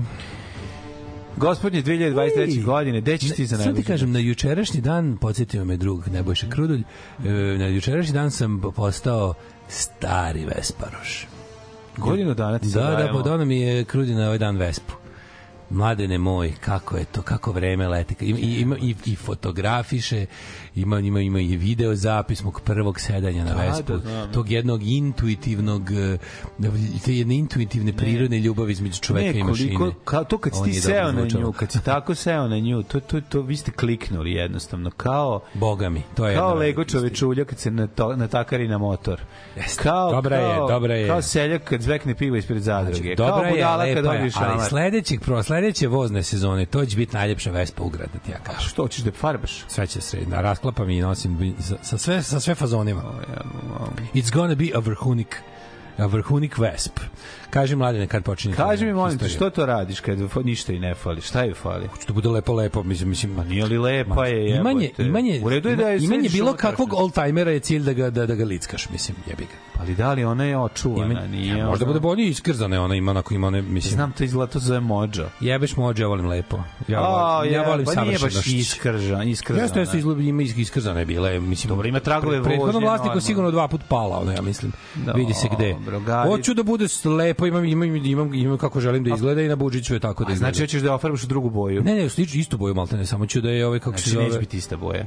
[1.36, 2.58] Gospodnje 2023.
[2.58, 3.86] Ej, godine, gde ćeš ti za Sad ti najluđe?
[3.86, 9.34] kažem, na jučerašnji dan, podsjetio me drug Nebojša Krudulj, e, na jučerašnji dan sam postao
[9.68, 11.26] stari Vesparoš.
[11.96, 14.94] Godinu dana ti Da, da, pa donao mi je Krudin na ovaj dan Vespu.
[15.70, 18.14] Mladene moj, kako je to, kako vreme leti.
[18.20, 20.26] I- ima i, i fotografiše,
[20.74, 23.92] ima, ima, ima i video zapis mog prvog sedanja na Da, Vespu.
[23.92, 24.32] da, znam.
[24.32, 26.18] tog jednog intuitivnog, eh,
[27.04, 29.74] te jedne intuitivne prirodne ljubavi između čoveka ne, i mašine.
[29.74, 32.82] koliko, ka, to kad si ti seo na nju, kad si tako seo na nju,
[32.82, 37.44] to, to, to vi ste kliknuli jednostavno, kao Boga mi, to je kao Lego čovečulja
[37.44, 39.20] kad se nato, natakari na motor.
[39.56, 39.82] Jeste.
[39.82, 41.08] Kao, Dobra je, kao, dobra je.
[41.08, 42.94] Kao seljak kad zvekne pivo ispred zadruge.
[42.96, 44.68] Znači, kao dobra je, budala kad je, dobiješ ali šamar.
[44.68, 48.38] sledećeg, pro, sledeće vozne sezone, to će biti najljepša Vespa u grad, da ti ja
[48.38, 48.60] kažem.
[48.68, 49.64] Što hoćeš da farbaš?
[49.68, 53.02] Sve će se, da rasklapam i nosim sa, sa, sve, sa sve fazonima.
[54.14, 55.42] It's gonna be a vrhunik
[55.96, 57.00] a vrhunik Vesp.
[57.50, 58.54] Kaži mladine kad počinje.
[58.54, 61.20] Kaži mi, molim te, što to radiš kad ništa i ne fali?
[61.20, 61.86] Šta je fali?
[61.86, 64.60] Hoću da bude lepo lepo, mislim, mislim, Ma nije li lepa je, jebote?
[64.60, 68.10] imanje, imanje, U redu je da je imanje bilo kakvog old-timera je cilj da ga,
[68.10, 69.80] da, da ga lickaš, mislim, jebi ga.
[69.80, 71.12] Ali da li ona je očuvana?
[71.12, 74.12] Imanje, Nije ja, možda ono- bude bolje iskrzane, ona ima onako ima one, mislim, Znam,
[74.12, 74.80] to izgleda to zove
[75.40, 76.58] jebeš mođe, ja volim lepo.
[76.88, 79.62] Ja, volim, ja je, volim pa nije baš iskržan, iskržan.
[79.62, 81.68] Jeste, jeste, izgleda, ima is- iskrzane bile, mislim.
[81.68, 83.20] Dobro, ima tragove vožnje, vlasniku normalno.
[83.20, 84.72] sigurno dva put pala, ono, ja mislim.
[85.14, 85.76] Vidi se gde.
[86.26, 87.04] Hoću da bude s-
[87.40, 90.30] lepo, imam, imam, imam, imam kako želim da izgleda i na budžiću je tako da
[90.30, 90.46] A izgleda.
[90.46, 91.82] znači hoćeš da ofarbaš u drugu boju?
[91.82, 94.10] Ne, ne, slično istu boju malte ne, samo ću da je ovaj kako se Znači
[94.10, 94.24] zove.
[94.24, 95.06] neće biti ista boja.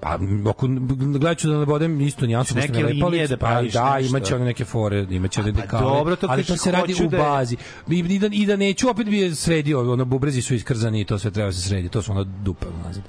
[0.00, 0.18] Pa
[0.50, 0.66] ako
[0.98, 3.98] gledat ću da nabodem isto nijansu pošto mi je lepa linije lica, da pa, da,
[4.08, 5.82] imaće one neke fore, imaće one pa dekale.
[5.82, 7.56] dobro, to ali to se radi u da je- bazi.
[7.88, 11.04] I, i, da, I da neću, opet bi je sredio, ono, bubrezi su iskrzani i
[11.04, 13.02] to sve treba se srediti, to su ono dupe nazad.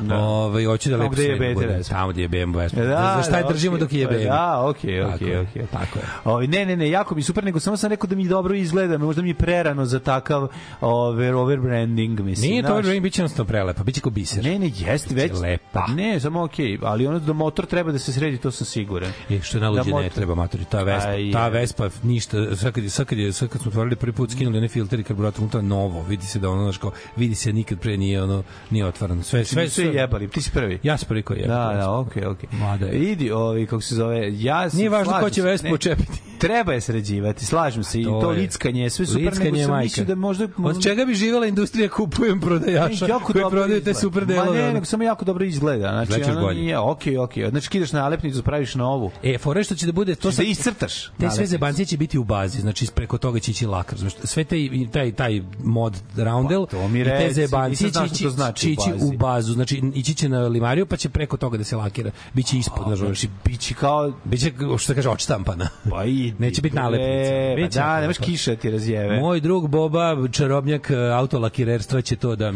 [0.00, 0.16] Da.
[0.18, 1.82] Ove, hoću da Tamo lepo gde je sredim BT bude.
[1.88, 2.80] Tamo gde je BMW Vespa.
[2.80, 4.24] Da, za, šta je da, držimo okej, dok je pa BMW?
[4.24, 5.66] Da, okej, okej, okej.
[5.66, 6.04] Tako je.
[6.24, 8.98] Ovi, ne, ne, ne, jako mi super, nego samo sam rekao da mi dobro izgleda,
[8.98, 10.48] možda mi je prerano za takav
[10.80, 12.50] over, over branding, mislim.
[12.50, 12.84] Nije to znaš.
[12.84, 14.44] ovaj biće jednostavno prelepa, biće kao biser.
[14.44, 15.32] Ne, ne, jeste već.
[15.40, 15.84] lepa.
[15.86, 19.10] Pa ne, samo okej, ali ono da motor treba da se sredi, to sam siguran.
[19.30, 21.50] E, što je najluđe Da ne motor- treba matori, ta Vespa, Aj, ta je.
[21.50, 24.58] Vespa ništa, sad kad, je, sad kad, je, sad kad smo otvorili prvi put skinuli
[24.58, 27.78] one filtere i karburator unutra novo, vidi se da ono, znaš kao, vidi se nikad
[27.80, 29.22] pre nije ono, nije otvarano.
[29.22, 30.78] Sve, sve, Sve, sve jebali, ti si prvi.
[30.82, 31.46] Ja sam prvi koji je.
[31.46, 32.48] Da, da, okej, okej.
[32.52, 32.98] Mada je.
[33.02, 35.42] Idi, ovi, kako se zove, ja se Nije važno ko će.
[35.42, 36.12] Vespu Ne, očepiti.
[36.38, 38.38] Treba je sređivati, slažem se, i To to je.
[38.38, 40.48] lickanje je sve super, Lickanje nego je sam mislio da možda...
[40.58, 44.58] Od čega bi živela industrija kupujem prodajaša E, koji prodaju te super Ma delove.
[44.58, 44.72] ne, ono.
[44.72, 46.04] nego samo jako dobro izgleda.
[46.04, 46.60] Znači, Izgledaš ono bolje.
[46.60, 47.50] nije, okej, okej.
[47.50, 49.10] Znači, kidaš na nalepnicu, praviš novu.
[49.22, 51.10] E, fore što će da bude to To da iscrtaš.
[51.20, 54.14] Te sve zebancije će biti u bazi, znači preko toga će ići lak, razumeš?
[54.24, 54.58] Sve taj
[54.92, 59.82] taj taj mod roundel Pa, i te zebancije će ići, znači ići u bazu, znači
[59.94, 62.10] ići će na limariju pa će preko toga da se lakira.
[62.34, 64.12] Biće ispod, znači, Znači, bići kao...
[64.24, 65.68] biće što kaže odštampana.
[65.90, 67.32] Pa idi, Neće biti nalepnica.
[67.50, 69.20] Pa Biće da, nemaš kiša ti razjeve.
[69.20, 72.52] Moj drug Boba, čarobnjak e, autolakirerstva će to da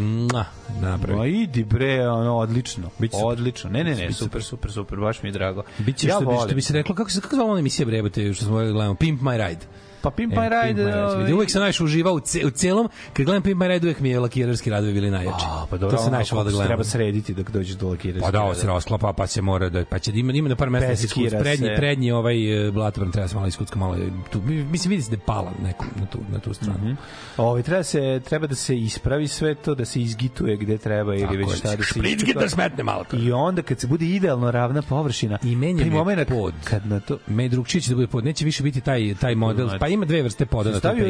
[0.80, 1.18] napravi.
[1.18, 2.90] Ma idi bre, ono odlično.
[2.98, 3.36] Biće super.
[3.52, 3.70] Odlično.
[3.70, 5.62] Ne, ne, ne, super, super, super, baš mi je drago.
[5.78, 8.34] Biće ja što, bi, što bi se reklo, kako se kako zvala ona emisija brebote
[8.34, 9.66] što smo da gledamo, Pimp My Ride.
[10.02, 10.82] Pa Pimp E, My Ride...
[10.82, 11.16] Pimp My Ride.
[11.16, 14.00] ovaj, Uvek sam najviše uživao u, ce, u celom, kad gledam Pimp My Ride, uvek
[14.00, 15.44] mi je lakirerski radovi bili najjači.
[15.48, 16.66] A, pa dobro, to se najviše volao da gledam.
[16.66, 18.24] Treba srediti dok dođeš do lakirarske.
[18.24, 20.56] Pa da, ovo se rasklapa, pa se mora da pa će da ima ima na
[20.56, 23.96] par mesta da iskuc, prednji prednji ovaj e, blatobran treba se malo iskucka malo
[24.30, 26.78] tu mislim vidi se da je pala nekom na tu na tu stranu.
[26.90, 26.96] Mm
[27.36, 31.36] Ovaj treba se treba da se ispravi sve to, da se izgituje gde treba ili
[31.36, 33.16] već šta da se Šprički da smetne malo to.
[33.16, 36.54] I onda kad se bude idealno ravna površina, I menja me pod.
[36.64, 39.66] kad na to Me drugčije će da bude pod, neće više biti taj taj model.
[39.66, 39.80] Znači.
[39.80, 41.06] Pa ima dve vrste poda na stavio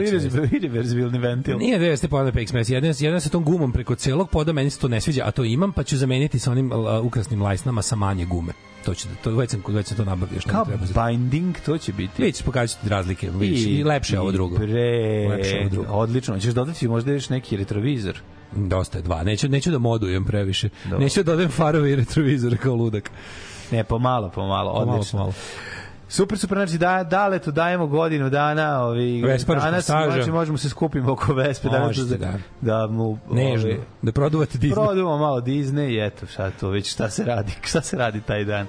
[0.52, 1.58] irreverzibilni ventil.
[1.58, 2.72] Nije dve vrste poda na PX.
[2.72, 5.44] Jedan, jedan sa tom gumom preko celog poda, meni se to ne sviđa, a to
[5.44, 6.72] imam, pa ću zameniti sa onim
[7.02, 8.52] ukrasnim lajsnama sa manje gume.
[8.84, 11.06] To će da, to već sam već sam to nabavio što Kao treba za.
[11.06, 12.22] binding, to će biti.
[12.22, 13.30] Vidiš, pokazat ću ti razlike.
[13.30, 14.58] Vidiš, i, lepše je ovo drugo.
[14.58, 15.92] Bre, Lepše ovo drugo.
[15.92, 16.40] Odlično.
[16.40, 18.18] Ćeš dodati možda još neki retrovizor.
[18.52, 19.22] Dosta je dva.
[19.22, 20.68] Neću, neću da modujem previše.
[20.84, 20.98] Dobro.
[20.98, 23.10] Neću da odem farove i retrovizore kao ludak.
[23.70, 25.18] Ne, pomalo, pomalo, Pomalo, odlično.
[25.18, 25.32] pomalo.
[26.12, 31.34] Super, super, znači da, daletu dajemo godinu dana, ovi, danas, znači možemo se skupimo oko
[31.34, 32.38] Vespe, Možete, da, da.
[32.60, 33.68] da mu Nežno.
[33.68, 34.74] ovi, Da produvate Disney.
[34.74, 38.44] Produvamo malo Disney i eto, šta to već, šta se radi, šta se radi taj
[38.44, 38.66] dan.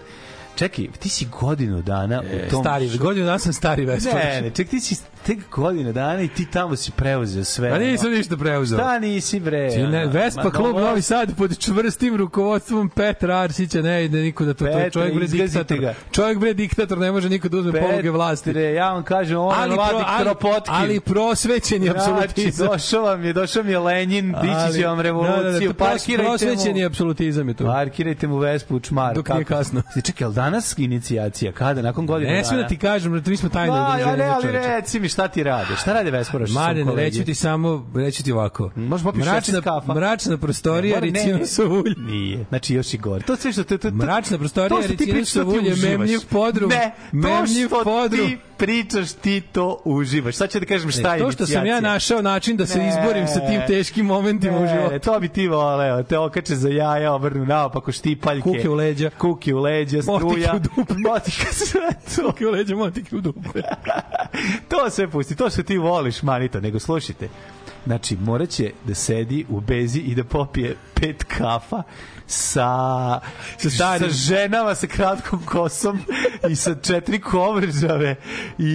[0.55, 2.63] Čekaj, ti si godinu dana u tom...
[2.63, 4.23] Stari, godinu dana sam stari Vesparoš.
[4.23, 4.95] Ne, ne, ček, ti si
[5.26, 7.69] tek godinu dana i ti tamo si preuzeo sve.
[7.69, 7.80] A ono.
[7.82, 8.78] nisam ništa preuzeo.
[8.78, 9.69] Šta nisi bre?
[9.69, 14.17] Ti Ne, Vespa ma, klub no, Novi Sad pod čvrstim rukovodstvom Petra Arsića ne ide
[14.19, 15.78] niko da to, to Petre, čovjek bre diktator.
[15.80, 15.93] ga.
[16.11, 18.45] Čovjek bre diktator ne može niko da uzme poluge vlasti.
[18.45, 20.74] Petre, ja vam kažem, on ali, pro- ali, Kropotkin.
[20.74, 22.67] ali prosvećeni Znači, apsolutizam.
[22.67, 25.78] došao vam je, došao mi je Lenin, dići će vam revoluciju, da, da, da, pros-
[25.80, 26.88] parkirajte prosvećeni mu.
[26.88, 27.65] apsolutizam je to.
[27.65, 29.15] Parkirajte mu Vespu u čmar.
[29.15, 29.82] Dok nije kasno.
[29.93, 31.51] Si, Čekaj, danas inicijacija?
[31.51, 31.82] Kada?
[31.82, 33.74] Nakon godina Ne smijem da ti kažem, mi smo tajno
[34.17, 35.76] ne, ali reci mi šta ti rade?
[35.82, 36.51] Šta rade Vesporoš?
[36.51, 38.72] Mladen, reći ti samo, reći ti ovako.
[38.76, 39.93] Možeš popiti mračna, kafa.
[39.93, 41.95] mračna prostorija, ricinusovo ulje.
[41.97, 42.45] Nije.
[42.49, 43.24] Znači još i gore.
[43.26, 45.11] To sve što to, to, to Mračna prostorija, ti
[45.45, 45.82] ulje, uživaš.
[45.82, 46.70] memljiv podrum.
[46.70, 48.28] Ne, to što podrum.
[48.28, 50.36] ti pričaš, ti to uživaš.
[50.36, 51.82] Sad ću da kažem šta Ne, je to što sam ja inicijacija.
[51.84, 52.89] našao način da se Ne.
[52.89, 54.91] izborim sa tim teškim momentima u životu.
[54.91, 58.41] ne, to bi ti voleo, te okače za jaja, obrnu naopako štipaljke.
[58.43, 59.10] Kuke u leđa.
[59.12, 60.20] Kuke u leđa, struja.
[60.24, 60.93] Motike u dupe.
[60.99, 61.82] Motika sve
[62.16, 62.32] to.
[62.32, 63.62] Kuke u leđa, motike u dupe.
[64.70, 67.30] to sve pusti, to što ti voliš, manito, nego slušajte.
[67.86, 71.84] Znači, morat će da sedi u bezi i da popije pet kafa
[72.34, 73.19] sa,
[73.57, 74.01] sa, starim.
[74.03, 75.99] sa ženama sa kratkom kosom
[76.43, 78.15] i sa četiri kovrđave
[78.59, 78.73] i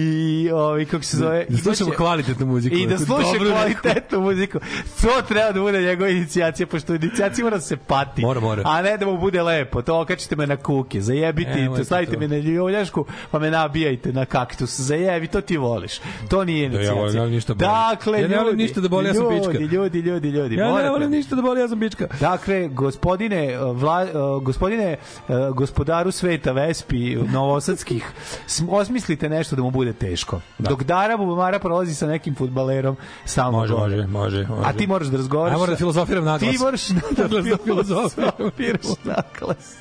[0.51, 2.75] ovaj kako se zove Da slušamo imaće- kvalitetnu muziku.
[2.75, 4.59] i da sluša kvalitetnu muziku.
[5.01, 8.21] To treba da bude njegova inicijacija, pošto inicijacija mora da se pati.
[8.21, 8.63] Mora, mora.
[8.65, 9.81] A ne da mu bude lepo.
[9.81, 12.19] To okačite me na kuke, zajebite, Nemojte to, stavite to.
[12.19, 12.99] me na ljuljašku,
[13.31, 14.79] pa me nabijajte na kaktus.
[14.79, 15.93] Zajebi, to ti voliš.
[16.29, 17.19] To nije Da, ja inicijacija.
[17.19, 17.67] volim, ništa boli.
[17.89, 19.63] Dakle, Ja ne volim ljudi, ništa da boli, ja sam ljudi, pička.
[19.65, 22.07] Ljudi, ljudi, ljudi, Ja ne volim ništa da boli, ja sam bička.
[22.19, 24.97] Dakle, gospodine, vla, uh, gospodine
[25.27, 28.11] uh, gospodaru sveta Vespi novosadskih,
[28.47, 30.41] sm- osmislite nešto da mu bude teško.
[30.57, 32.95] Dok Dara Bubamara prolazi sa nekim futbalerom,
[33.25, 34.61] samo Može, može, može, može.
[34.69, 35.53] A ti moraš da razgovaraš.
[35.53, 36.51] Ja moram da filozofiram naglas.
[36.51, 37.61] Ti moraš da, da filozofiram.
[37.63, 39.75] filozofiraš naglas.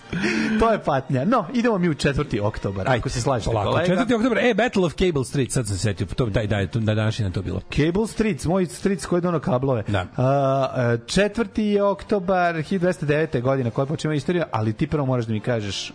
[0.60, 1.24] To je patnja.
[1.24, 2.40] No, idemo mi u 4.
[2.42, 2.88] oktobar.
[2.88, 3.70] Ako se slažete, Polako.
[3.70, 3.94] kolega.
[3.94, 4.14] 4.
[4.16, 6.94] oktober, e, Battle of Cable Street, sad sam se setio, to, daj, daj, to, da
[6.94, 7.60] danas je na to bilo.
[7.76, 9.84] Cable Streets, moj street koji dono kablove.
[9.88, 10.02] Da.
[10.02, 11.60] Uh, 4.
[11.60, 13.42] je oktobar 1209.
[13.58, 15.92] godina koja počinje istorija, ali ti prvo moraš da mi kažeš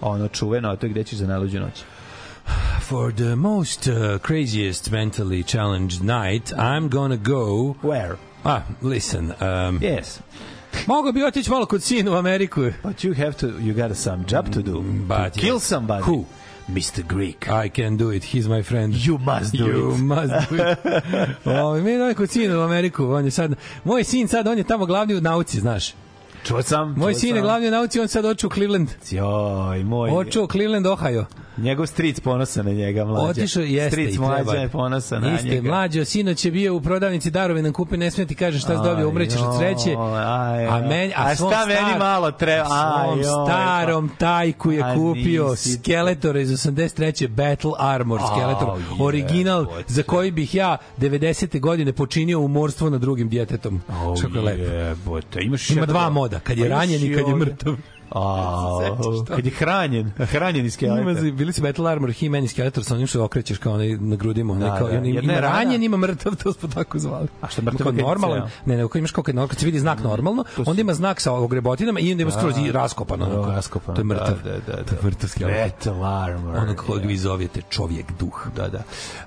[0.00, 1.82] ono čuveno, a to je gde ćeš za najluđu noć.
[2.80, 3.94] For the most uh,
[4.26, 7.74] craziest mentally challenged night, I'm gonna go...
[7.82, 8.16] Where?
[8.44, 10.20] Ah, listen, um, Yes.
[10.86, 12.60] mogu bi otići malo kod sina u Ameriku.
[12.60, 14.80] But you have to, you got some job to do.
[14.82, 15.68] But to kill yes.
[15.68, 16.02] somebody.
[16.02, 16.24] Who?
[16.68, 17.02] Mr.
[17.08, 17.48] Greek.
[17.64, 18.94] I can do it, he's my friend.
[18.94, 20.00] You must do you it.
[20.14, 20.78] must do it.
[21.46, 23.54] o, mi je kod sina u Ameriku, on je sad,
[23.84, 25.94] moj sin sad, on je tamo glavni u nauci, znaš.
[26.44, 26.94] Čuo sam.
[26.96, 28.88] Moj čuo sin je glavni u nauci, on sad oču u Cleveland.
[29.10, 30.10] Joj, moj.
[30.10, 31.24] Oču u Cleveland, Ohio.
[31.58, 33.30] Njegov stric ponosan na njega, mlađe.
[33.30, 35.68] Otišao jeste stric mlađa je ponosan na Niste, njega.
[35.68, 38.84] mlađo, sinoć je bio u prodavnici darove nam kupi, ne smije ti kaže šta si
[38.84, 39.96] dobio, umrećeš od sreće.
[39.96, 42.64] Aj, A, meni, a, a svom šta meni star- malo treba?
[42.64, 42.78] Svom
[43.10, 47.28] Aj, joj, starom tajku je kupio nisi- Skeletora iz 83.
[47.28, 49.84] Battle Armor Skeletor, Au, original jebote.
[49.88, 51.60] za koji bih ja 90.
[51.60, 53.80] godine počinio umorstvo nad drugim djetetom.
[53.90, 54.62] Oh, Što je lepo.
[54.62, 57.76] Jebote, imaš Ima dva moda, kad je A imaš ranjen i kad je mrtav.
[58.10, 58.78] A,
[59.36, 61.20] kad je hranjen, hranjen iz Ima, skeleta.
[61.32, 64.54] bili su Battle Armor, He-Man i Skeletor sa onim što okrećeš kao onaj na grudima.
[64.54, 65.00] Da, kao, da.
[65.00, 65.40] da, ima, rana.
[65.40, 67.28] ranjen, ima mrtav, to smo tako zvali.
[67.40, 68.50] A što mrtav je normalan, ceo?
[68.66, 72.00] ne, ne, imaš kao kad, kad se vidi znak normalno, onda ima znak sa ogrebotinama
[72.00, 73.24] i onda ima skroz i raskopano.
[73.26, 73.50] onako.
[73.50, 74.36] Raskopano, To je mrtav.
[74.44, 75.64] da, da, da, To je mrtav skeletor.
[75.64, 76.56] Battle armor.
[76.56, 78.46] Ono kojeg vi zovete čovjek duh.
[78.56, 78.82] Da, da.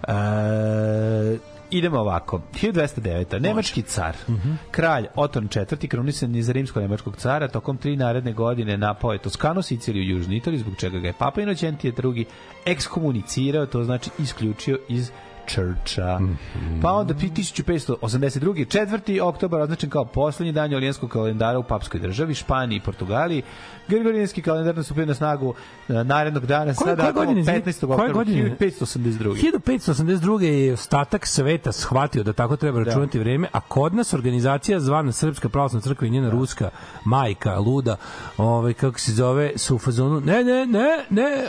[0.07, 1.37] E,
[1.71, 2.41] idemo ovako.
[2.53, 3.39] 1209.
[3.39, 4.51] Nemački car, Mhm.
[4.71, 5.87] kralj Oton IV.
[5.87, 10.33] krunisan je za rimsko-nemačkog cara, tokom tri naredne godine napao je Toskanu, Siciliju i Južnu
[10.33, 12.25] Italiju, zbog čega ga je Papa Inocentije II.
[12.65, 15.11] ekskomunicirao, to znači isključio iz
[15.51, 16.19] Churcha.
[16.81, 18.65] Pa onda 1582.
[18.65, 19.21] 4.
[19.21, 23.41] oktobar označen kao poslednji dan julijanskog kalendara u papskoj državi, Španiji i Portugaliji.
[23.87, 25.53] Gregorijanski kalendar nastupio na snagu
[25.89, 27.61] e, narednog dana Koje- koje godine, izvini?
[27.61, 27.79] 15.
[27.79, 28.55] Koje oktobra godine?
[28.59, 29.35] 1582.
[29.35, 30.41] 1582.
[30.41, 35.49] je ostatak sveta shvatio da tako treba računati vreme, a kod nas organizacija zvana Srpska
[35.49, 36.69] pravoslavna crkva i njena ruska
[37.05, 37.95] majka, luda,
[38.37, 41.43] ovaj, kako se zove, su u fazonu, ne, ne, ne, ne,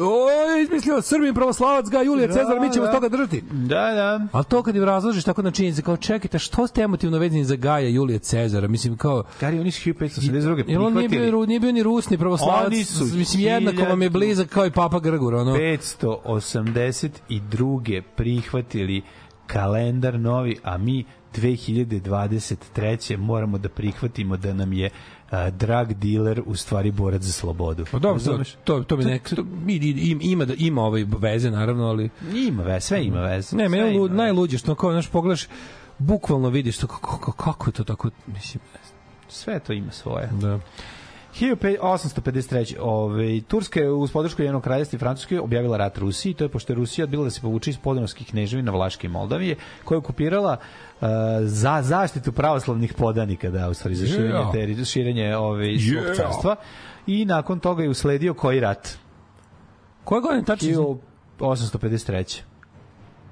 [0.00, 0.28] o,
[0.62, 2.92] izmislio Srbin pravoslavac ga Julija Da, Cezar, mi ćemo da.
[2.92, 3.43] toga držati.
[3.52, 4.20] Da, da.
[4.32, 7.56] Ali to kad im razložiš tako na činjenice, kao čekajte, što ste emotivno vezani za
[7.56, 8.68] Gaja Julija Cezara?
[8.68, 10.64] Mislim, kao, Gari, oni su 1582.
[10.68, 13.82] Jel on nije bio, prihvatili nije bio ni rus, ni pravoslavac, Oni su mislim, jednako
[13.82, 15.54] vam je blizak kao i Papa Grgur, ono.
[15.54, 18.02] 582.
[18.16, 19.02] prihvatili
[19.46, 23.16] kalendar novi, a mi 2023.
[23.16, 24.90] moramo da prihvatimo da nam je
[25.50, 27.84] drug dealer u stvari borac za slobodu.
[27.92, 31.84] Pa dobro, to, to, to mi nek, to, im- ima, da, ima ovaj veze, naravno,
[31.86, 32.10] ali...
[32.34, 33.56] Ima veze, sve ima veze.
[33.56, 33.68] Ne,
[33.98, 34.22] lud, veze.
[34.22, 35.46] najluđe što kao, znaš, pogledaš,
[35.98, 38.60] bukvalno vidiš to, kako, kako, je to tako, mislim.
[39.28, 40.28] Sve to ima svoje.
[40.40, 40.58] Da.
[41.40, 42.76] 1853.
[42.80, 46.34] Ove, Turska je uz podršku jednog kraljevstva i Francuske objavila rat Rusiji.
[46.34, 49.56] To je pošto je Rusija odbila da se povuče iz podunavskih kneževina Vlaške i Moldavije,
[49.84, 51.08] koja je okupirala uh,
[51.42, 54.52] za zaštitu pravoslavnih podanika, da, u stvari za širenje, Yeah.
[54.52, 56.16] teri, širenje ove, svog Yeah.
[56.16, 56.56] carstva.
[57.06, 58.98] I nakon toga je usledio koji rat?
[60.04, 60.68] Koje godine tačno?
[61.38, 62.42] 1853.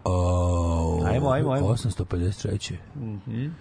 [0.04, 1.66] Oh, Ajmo, ajmo, ajmo.
[1.68, 2.74] 853.
[2.96, 3.46] Mhm.
[3.46, 3.52] Db,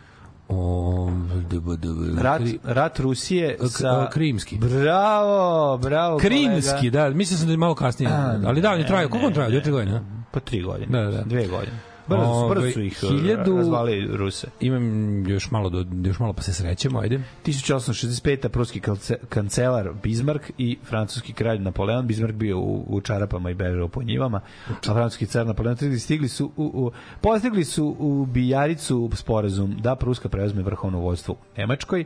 [2.21, 4.09] Rat, rat Rusije sa...
[4.13, 4.57] Krimski.
[4.57, 6.17] Bravo, bravo.
[6.17, 7.09] Krimski, kolega.
[7.09, 8.11] da, mislio sam da je malo kasnije.
[8.45, 9.49] ali da, on je trajao, koliko on trajao?
[9.49, 10.01] Dvije, tri godine?
[10.31, 11.03] Pa tri godine.
[11.03, 11.23] Da, da.
[11.23, 11.90] Dve godine.
[12.11, 14.47] Brzo, su- brzo Ovaj, su ih hiljadu- razvali Ruse.
[14.59, 14.83] Imam
[15.27, 17.19] još malo, do, još malo pa se srećemo, ajde.
[17.45, 18.49] 1865.
[18.49, 22.07] pruski kalce- kancelar Bismarck i francuski kralj Napoleon.
[22.07, 26.51] Bismarck bio u, u čarapama i bežao po njivama, a francuski car Napoleon stigli, su
[26.57, 26.91] u, u,
[27.21, 32.05] postigli su u Bijaricu sporazum da Pruska preuzme vrhovno vodstvo u Nemačkoj.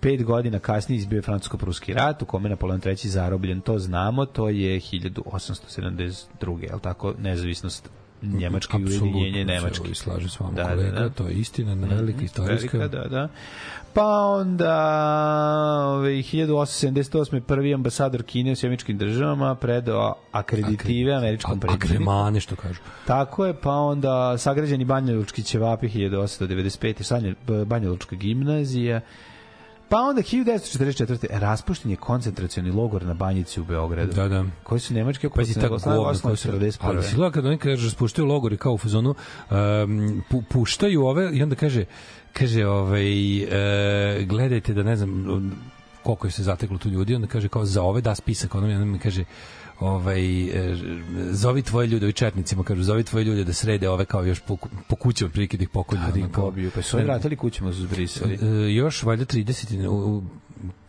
[0.00, 4.26] Pet godina kasnije izbio je francusko-pruski rat u kome je Napoleon III zarobljen, to znamo,
[4.26, 6.62] to je 1872.
[6.62, 7.90] je li tako, nezavisnost
[8.22, 11.08] Njemačka i Apsolutno ujedinjenje ovaj slažem s vama, Da, da, kolega, da.
[11.08, 12.78] to je istina, na velika istorijska.
[12.78, 13.28] Velika, da, da.
[13.94, 14.72] Pa onda
[15.86, 17.40] ovaj, 1878.
[17.40, 21.86] prvi ambasador Kine u sjemičkim državama predao akreditive američkom A- predsjedniku.
[21.86, 22.80] Agremane, što kažu.
[23.06, 27.02] Tako je, pa onda sagrađeni Banja Lučki ćevapi 1895.
[27.02, 27.34] Sanje,
[27.66, 29.00] Banja Lučka gimnazija.
[29.88, 31.26] Pa onda 1944.
[31.30, 34.12] raspušten je koncentracioni logor na Banjici u Beogradu.
[34.12, 34.44] Da, da.
[34.62, 36.48] Koji su nemački Pazi ta govna koja su...
[36.80, 39.14] Ali si gledao kad oni kaže raspuštaju logori kao u fazonu
[39.50, 41.84] um, pu, puštaju ove i onda kaže
[42.32, 45.26] kaže ovaj e, gledajte da ne znam
[46.02, 48.98] koliko je se zateklo tu ljudi onda kaže kao za ove da spisak mi mi
[48.98, 49.24] kaže
[49.80, 50.76] ovaj e,
[51.30, 54.56] zovi tvoje ljude, ovi četnicima kažu zovi tvoje ljude da srede ove kao još po,
[54.88, 56.00] po kućama prilike da ih pokolju.
[56.12, 56.70] Da ih kao- pobiju.
[56.74, 58.34] Pa su ovi vratili kućama su zbrisali.
[58.34, 60.22] E, još valjda 30 u, u,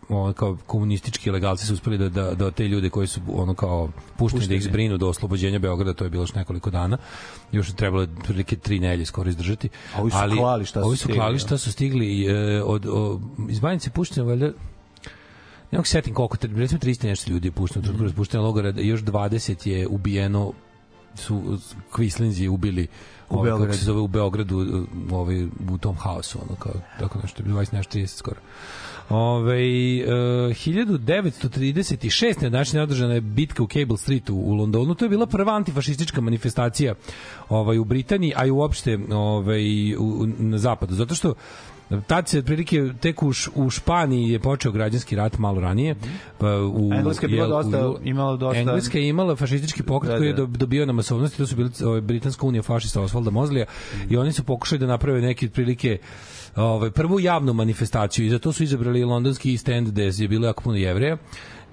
[0.09, 3.89] ono kao komunistički legalci su uspeli da, da, da te ljude koji su ono kao
[4.17, 4.71] pušteni da ih Pušteni.
[4.71, 6.97] zbrinu do oslobođenja Beograda, to je bilo još nekoliko dana.
[7.51, 9.69] Još je trebalo prilike tri nelje skoro izdržati.
[9.95, 11.39] A ovi su klali šta su ovi su stigli, klali ja.
[11.39, 13.19] šta su stigli e, od, o,
[13.49, 14.51] iz Banjice pušteno valjda
[15.71, 18.73] ne mogu se setim koliko, recimo 300 i nešto ljudi je pušteno, mm raspušteno logora,
[18.75, 20.53] još 20 je ubijeno
[21.15, 21.57] su
[21.91, 22.87] kvislinzi ubili
[23.29, 23.77] U ovaj, kako Beogradu.
[23.79, 28.07] se zove u Beogradu ovaj, u tom haosu ono kao tako nešto 20 nešto 30
[28.07, 28.39] skoro
[29.09, 30.05] Ove, e,
[30.53, 32.43] 1936.
[32.43, 34.95] na današnji održana je bitka u Cable Streetu u Londonu.
[34.95, 36.95] To je bila prva antifašistička manifestacija
[37.49, 40.95] ovaj, u Britaniji, a i uopšte ovaj, u, u, na zapadu.
[40.95, 41.33] Zato što
[42.07, 45.95] tad se otprilike tek u, u Španiji je počeo građanski rat malo ranije.
[46.37, 50.11] Pa u, Engleska je bila jel, dosta- u- imala dosta- Engleska je imala fašistički pokret
[50.11, 50.37] Da, koji je da.
[50.37, 53.65] do- dobio na masovnosti, to su bili ovaj, Britanska unija fašista Osvalda Mozlija
[54.09, 55.97] i oni su pokušali da naprave neke otprilike
[56.55, 60.47] ovaj, prvu javnu manifestaciju i za to su izabrali londonski East End gde je bilo
[60.47, 61.17] jako puno jevreja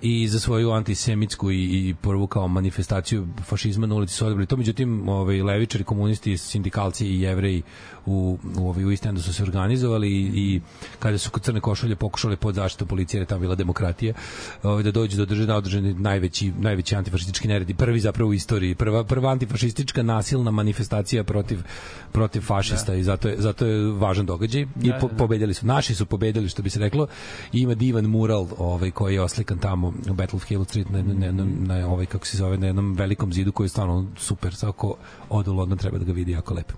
[0.02, 4.56] i za svoju antisemitsku i, i prvu kao manifestaciju fašizma na ulici su odabrali to,
[4.56, 7.62] međutim ovaj, levičari, komunisti, sindikalci i jevreji
[8.06, 10.60] u, u, ovaj, u East Endu su se organizovali i, i
[10.98, 14.14] kada su kod crne košulje pokušali pod zaštitu policije, jer je tamo bila demokratija,
[14.62, 19.04] ovaj, da dođu do države održani najveći, najveći antifašistički neredi, prvi zapravo u istoriji, prva,
[19.04, 21.58] prva antifašistička nasilna manifestacija protiv,
[22.12, 24.66] protiv fašista i zato je, zato je važan događaj.
[24.82, 27.06] I po, pobedili su, naši su pobedili što bi se reklo
[27.52, 31.02] i ima divan mural ovaj, koji je oslikan tamo u Battle of Hill Street na,
[31.02, 34.54] na, na, na, ovaj, kako se zove, na jednom velikom zidu koji je stvarno super,
[34.54, 34.96] svako
[35.30, 36.74] ode u London treba da ga vidi jako lepo.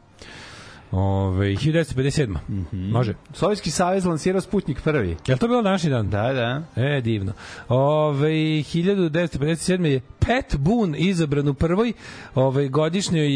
[0.91, 2.27] Ove, 1957.
[2.27, 2.91] Mm -hmm.
[2.93, 3.15] Može.
[3.33, 5.09] Sovjetski savez lansirao Sputnik prvi.
[5.27, 6.11] Je li to bilo današnji dan?
[6.11, 6.63] Da, da.
[6.83, 7.33] E, divno.
[7.69, 9.85] Ove, 1957.
[9.85, 11.93] je Pat Boone izabran u prvoj
[12.35, 13.29] ovaj, godišnjoj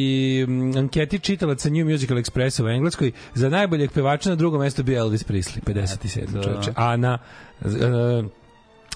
[0.79, 5.25] anketi čitalaca New Musical Expressa u Engleskoj za najboljeg pevača na drugom mestu bio Elvis
[5.25, 6.23] Presley, 57.
[6.23, 6.43] Eto.
[6.43, 6.73] čoveče.
[6.77, 7.19] A na
[7.65, 7.69] e,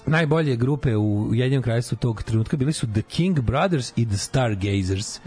[0.07, 5.19] najbolje grupe u Jedinom kraljestvu tog trenutka bili su The King Brothers i The Stargazers.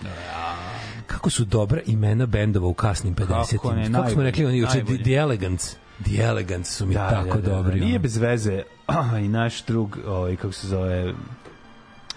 [1.07, 3.59] Kako su dobra imena bendova u kasnim 50-im.
[3.59, 5.03] Kako ne, Kako smo rekli oni juče, The.
[5.03, 5.77] The Elegants.
[6.05, 7.81] The Elegants su mi tako dobri.
[7.81, 8.63] Nije bez veze
[9.25, 11.15] i naš drug, ovaj, kako se zove,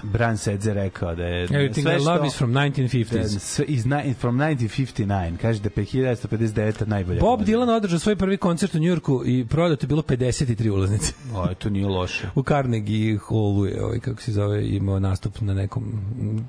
[0.03, 3.15] Bran Sedze rekao da je Everything I love is from da 1950s.
[3.33, 7.57] je sve iz ni- from 1959 kaže da je 1959 najbolja Bob godina.
[7.57, 11.13] Dylan održao svoj prvi koncert u Njujorku i prodato je bilo 53 ulaznice.
[11.35, 15.53] o, to nije loše U Carnegie Hallu je, ovaj, kako se zove, imao nastup na
[15.53, 15.83] nekom,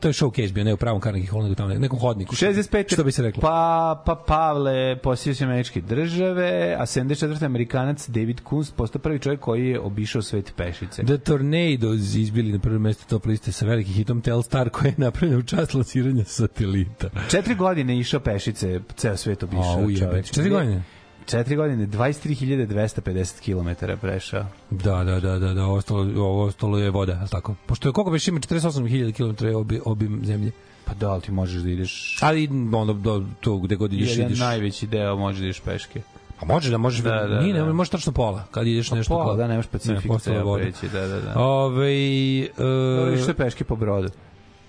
[0.00, 2.34] to je showcase bio, ne u pravom Carnegie Hallu, nego tamo na nekom hodniku.
[2.34, 2.92] 65.
[2.92, 3.40] Što bi se reklo?
[3.40, 7.44] Pa, pa Pavle posjetio se američke države, a 74.
[7.44, 11.02] Amerikanac David Kunst postao prvi čovjek koji je obišao svet pešice.
[11.04, 15.38] The Tornadoes izbili na prvo mesto top liste sa velikim hitom Telstar koji je napravljen
[15.38, 17.10] u čast lansiranja satelita.
[17.30, 20.22] Četiri godine išao pešice, ceo svet obišao.
[20.24, 20.82] Četiri godine?
[21.26, 24.46] Četiri godine, 23.250 km prešao.
[24.70, 27.54] Da, da, da, da, da, ostalo, ovo ostalo je voda, li tako?
[27.66, 30.52] Pošto je koliko već ima 48.000 km obi, obim zemlje.
[30.84, 32.18] Pa da, ali ti možeš da ideš...
[32.20, 34.38] Ali onda do to gde god ideš Jedan ideš.
[34.38, 36.02] najveći deo možeš da ideš peške.
[36.42, 37.66] A može da možeš Da, da, da, nije, da.
[37.66, 40.50] ne, može tačno pola kad ideš Pa nešto pola, da, nemaš Pacifik, postalo je treba
[40.50, 40.62] voda.
[40.62, 41.32] preći, da, da, da.
[41.36, 44.08] Ove, uh, ideš sve peške po brodu.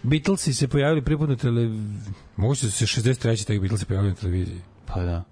[0.03, 1.81] Beatlesi se pojavili prvi put na televiziji.
[2.35, 3.45] Mogu se da se 63.
[3.47, 4.61] tek Beatlesi pojavili na televiziji.
[4.85, 5.23] Pa da.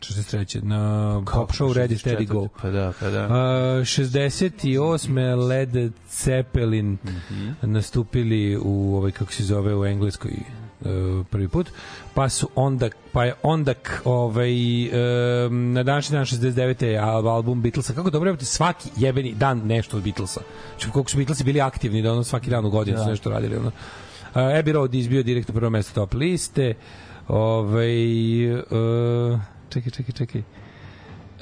[0.00, 0.62] 63.
[0.62, 2.48] na pop show Ready Steady Go.
[2.62, 3.26] Pa da, pa da.
[3.26, 5.08] Uh, 68.
[5.38, 5.92] Led
[6.24, 6.98] Zeppelin
[7.62, 10.32] nastupili u ovaj kako se zove u engleskoj
[11.30, 11.70] prvi put
[12.14, 13.74] pa su onda pa je onda
[14.04, 14.52] ovaj
[14.86, 16.84] um, na današnji dan 69.
[16.84, 17.92] je al- album Beatlesa.
[17.92, 20.40] Kako dobro je svaki jebeni dan nešto od Beatlesa.
[20.70, 23.56] Znači koliko su Beatlesi bili aktivni da ono svaki dan u godinu su nešto radili
[23.56, 23.68] ono.
[23.68, 23.72] Uh,
[24.34, 26.74] Abbey Road izbio direkt u prvo mesto top liste.
[27.28, 28.60] Ovaj uh,
[29.68, 30.42] čekaj čekaj čekaj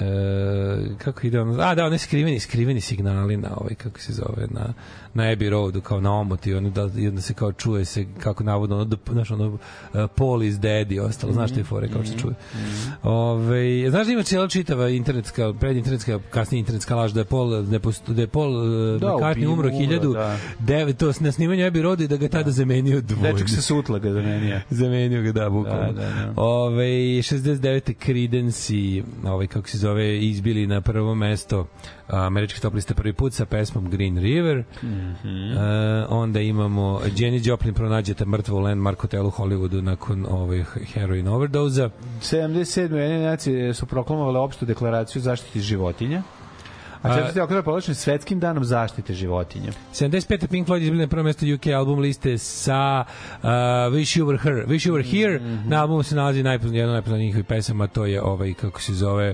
[0.01, 4.47] E, kako ide ono, a da, one skriveni, skriveni signali na ovaj, kako se zove,
[4.49, 4.73] na,
[5.13, 8.43] na Abbey Roadu, kao na omoti, ono, da, i onda se kao čuje se kako
[8.43, 9.59] navodno, ono, da, znaš, ono, uh,
[10.15, 12.33] Paul is dead i ostalo, znaš te fore kao što se čuje.
[13.03, 17.75] Ove, znaš da ima cijela čitava internetska, predinternetska, kasnije internetska laž da je Paul, da
[17.75, 20.37] je, da je Paul uh, Da, McCartney umro umro, 1000, da.
[20.59, 23.33] devet, to na snimanju Abbey Roadu i da ga je tada zamenio dvojni.
[23.33, 24.59] Dečak se sutla ga zamenio.
[24.69, 25.91] Zamenio ga, da, bukvalno.
[25.93, 26.33] Da, da, da.
[26.35, 27.93] Ove, 69.
[28.05, 31.67] Creedence i, ovaj, kako se zove, izbili na prvo mesto
[32.07, 34.63] a, američke top liste prvi put sa pesmom Green River.
[34.83, 34.87] Mm
[35.23, 35.57] Mhm.
[36.09, 40.63] onda imamo Jenny Joplin pronađete mrtvo u Landmark hotelu u Hollywoodu nakon ovaj
[40.93, 41.89] heroin overdose
[42.21, 42.93] 77.
[42.93, 46.23] Ujedinjene nacije su proklamovale opštu deklaraciju zaštiti životinja.
[47.03, 47.41] A A- 4.
[47.41, 49.71] oktober proglašen svetskim danom zaštite životinja.
[49.93, 50.47] 75.
[50.47, 53.03] Pink Floyd izbili na prvo mesto UK album liste sa
[53.37, 53.49] uh,
[53.89, 54.65] Wish You Were Her.
[54.67, 55.39] Wish You Were Here.
[55.39, 55.69] Mhm.
[55.69, 58.93] Na albumu se nalazi najpoznat, jedna od najpoznatijih njihovih pesama, to je ovaj, kako se
[58.93, 59.33] zove,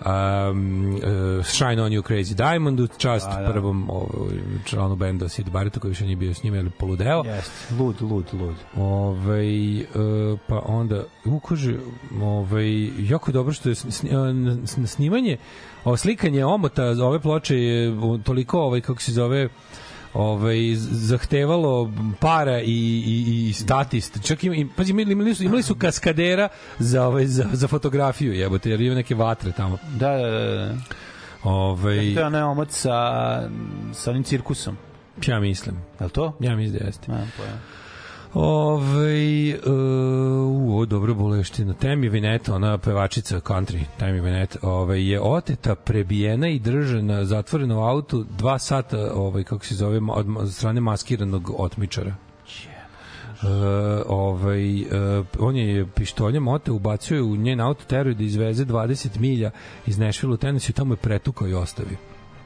[0.00, 1.00] um, uh,
[1.44, 3.50] Shine On You Crazy Diamond, u čast Da, da.
[3.50, 7.22] prvom ovaj, članu benda Sid Barretta, koji više nije bio s njima, ili poludeo.
[7.26, 7.74] Jeste.
[7.74, 8.54] Lud, lud, lud.
[8.76, 9.84] Ovaj e,
[10.48, 11.74] pa onda u kaže
[12.22, 15.36] ovaj jako dobro što je sn- sn- sn- snimanje
[15.84, 19.48] o slikanje omota ove ploče je toliko ovaj kako se zove
[20.14, 22.64] ovaj zahtevalo para i
[23.06, 24.26] i i statist.
[24.26, 28.32] Čak im, im pazi imali, imali su imali su kaskadera za ovaj za, za fotografiju,
[28.32, 29.78] jebote, jer ima neke vatre tamo.
[29.98, 30.40] Da, da, da.
[30.40, 30.74] da.
[31.42, 32.92] Ovaj To je onaj omot sa,
[33.92, 34.76] sa onim cirkusom.
[35.26, 35.76] ja mislim.
[36.00, 36.36] Je to?
[36.40, 37.12] Ja mislim da jeste.
[37.12, 37.58] Ne, pojma.
[38.34, 41.74] Ove, uh, u, dobro boleština.
[41.74, 47.82] Temi Vineta, ona pevačica country, Temi Vineta, ove, je oteta, prebijena i držana zatvorena u
[47.82, 52.14] autu dva sata, ovaj, kako se zove, od, strane maskiranog otmičara.
[53.42, 53.48] Uh,
[54.06, 59.18] ovaj, uh, on je pištoljem ote ubacio je u njen auto teruje da izveze 20
[59.18, 59.50] milja
[59.86, 61.96] iz Nashville u Tennessee tamo je pretukao i ostavio.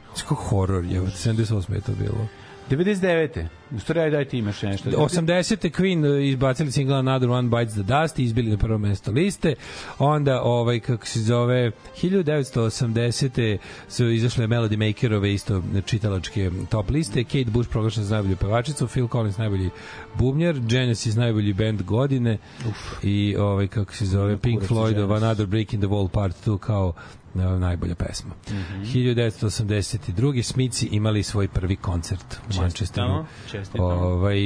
[0.05, 2.27] Znači, Kako horor je, 78 je to bilo.
[2.69, 3.45] 99.
[3.75, 4.89] U stvari, ajde, daj ti imaš nešto.
[4.89, 5.69] 80.
[5.69, 9.55] Queen e, izbacili singla Another One Bites the Dust i izbili na prvo mesto liste.
[9.99, 13.57] Onda, ovaj, kako se zove, 1980.
[13.89, 17.23] su izašle Melody Makerove isto čitalačke top liste.
[17.23, 19.69] Kate Bush proglašena za najbolju pevačicu, Phil Collins najbolji
[20.15, 22.37] bubnjar, Genesis najbolji band godine
[22.69, 23.03] Uf.
[23.03, 25.23] i ovaj, kako se zove, Pink kurac i Floyd of Genesis.
[25.23, 26.93] Another Break in the Wall Part 2 kao
[27.33, 28.29] najbolja pesma.
[28.49, 28.53] Mm.
[28.53, 28.81] -hmm.
[28.93, 30.43] 1982.
[30.43, 33.25] Smici imali svoj prvi koncert u Manchesteru.
[33.51, 33.85] čestitamo.
[33.87, 34.37] Ovaj,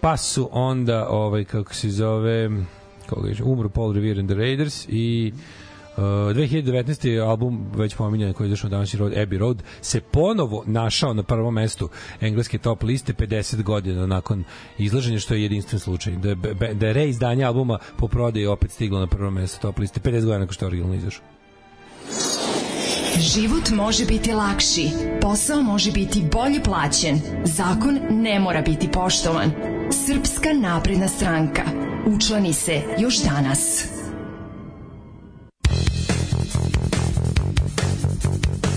[0.00, 2.50] Pa su onda, ovaj, kako se zove,
[3.08, 5.32] koga je, umro Paul Revere and the Raiders i
[5.96, 7.08] Uh, 2019.
[7.08, 11.14] je album već pominjan koji je izašao na današnji road Abbey Road se ponovo našao
[11.14, 11.88] na prvom mestu
[12.20, 14.44] engleske top liste 50 godina nakon
[14.78, 16.34] izlaženja što je jedinstven slučaj da je,
[16.74, 20.38] da je reizdanje albuma po prodaji opet stiglo na prvo mesto top liste 50 godina
[20.38, 21.24] nakon što je originalno izašao
[23.18, 24.88] Život može biti lakši,
[25.20, 29.50] posao može biti bolje plaćen, zakon ne mora biti poštovan.
[30.06, 31.62] Srpska napredna stranka.
[32.06, 33.88] Učlani se još danas.
[38.32, 38.71] Thank you.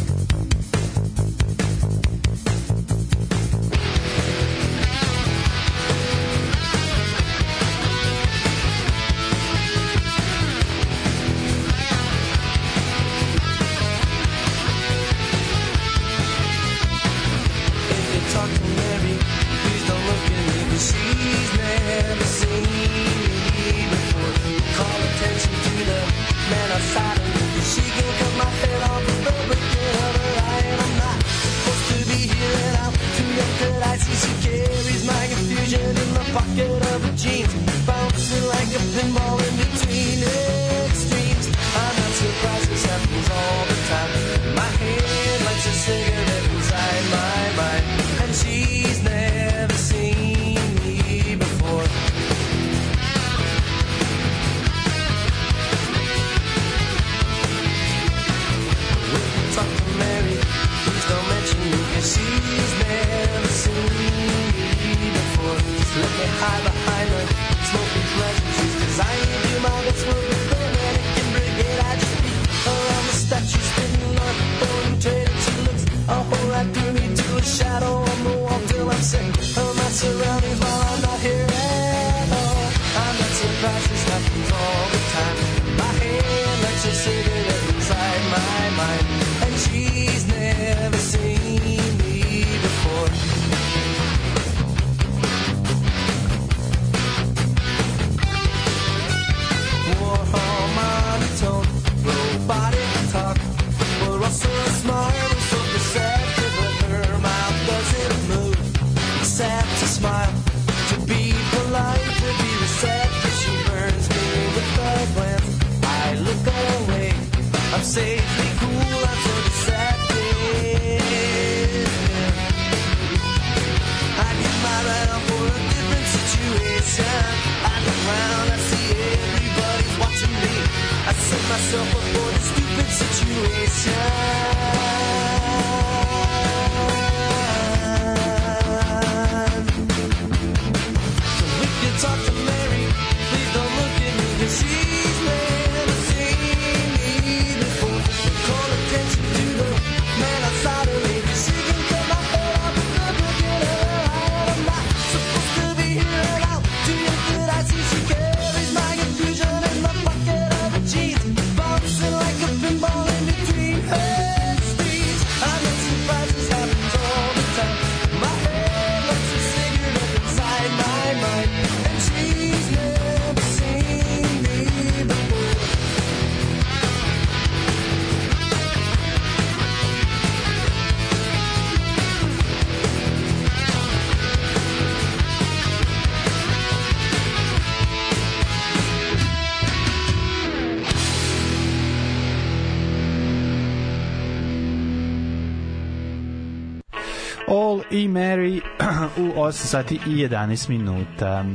[198.16, 198.62] Mary
[199.18, 201.46] u 8 sati i 11 minuta.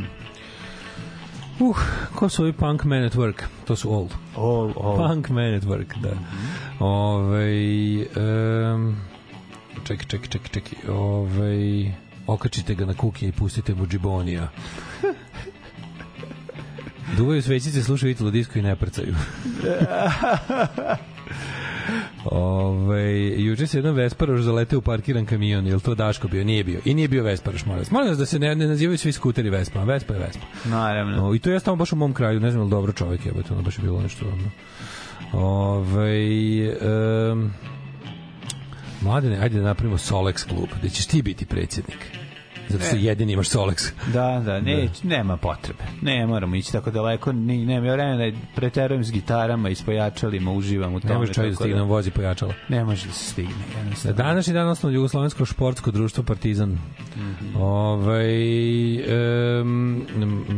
[1.61, 1.77] Uh,
[2.15, 3.43] ko su ovi Punk Men at Work?
[3.65, 4.09] To su All.
[4.37, 4.97] All, all.
[4.97, 6.11] Punk Man at Work, da.
[6.85, 8.97] Ove, um,
[9.85, 10.95] čekaj, čekaj, čekaj, čekaj.
[10.95, 11.93] Ove,
[12.27, 14.49] okačite ga na kuke i pustite mu džibonija.
[17.17, 19.15] Duvaju svećice, slušaju Italo disko i ne prcaju.
[22.25, 26.45] Ove, juče se jedan Vesparoš zaleteo u parkiran kamion, je li to Daško bio?
[26.45, 26.81] Nije bio.
[26.85, 27.91] I nije bio Vesparoš, molim vas.
[27.91, 29.85] Molim vas da se ne, ne nazivaju svi skuteri Vespa.
[29.85, 30.47] Vespa je Vespa.
[30.65, 31.17] Naravno.
[31.17, 33.33] No, I to je tamo baš u mom kraju, ne znam li dobro čovjek je,
[33.49, 34.51] to baš je bilo nešto ono.
[35.33, 36.77] Ove,
[37.33, 37.51] um,
[39.01, 42.10] Mladene, ajde da napravimo Solex klub, da ćeš ti biti predsjednik.
[42.71, 43.03] Zato što Ne.
[43.03, 43.91] jedini imaš Solex.
[44.13, 45.83] Da, da, ne, nema potrebe.
[46.03, 50.53] Ne moramo ići tako daleko, ni nema vremena da preterujem s gitarama i s pojačalima,
[50.53, 51.13] uživam u tome.
[51.13, 52.55] Ne može čovjek da tako stigne, on vozi pojačala.
[52.69, 54.17] Ne može da se stigne, jednostavno.
[54.17, 56.79] današnji dan osnovno Jugoslovensko športsko društvo Partizan.
[57.17, 57.57] Mhm.
[57.57, 58.31] Ovaj
[59.61, 60.07] um,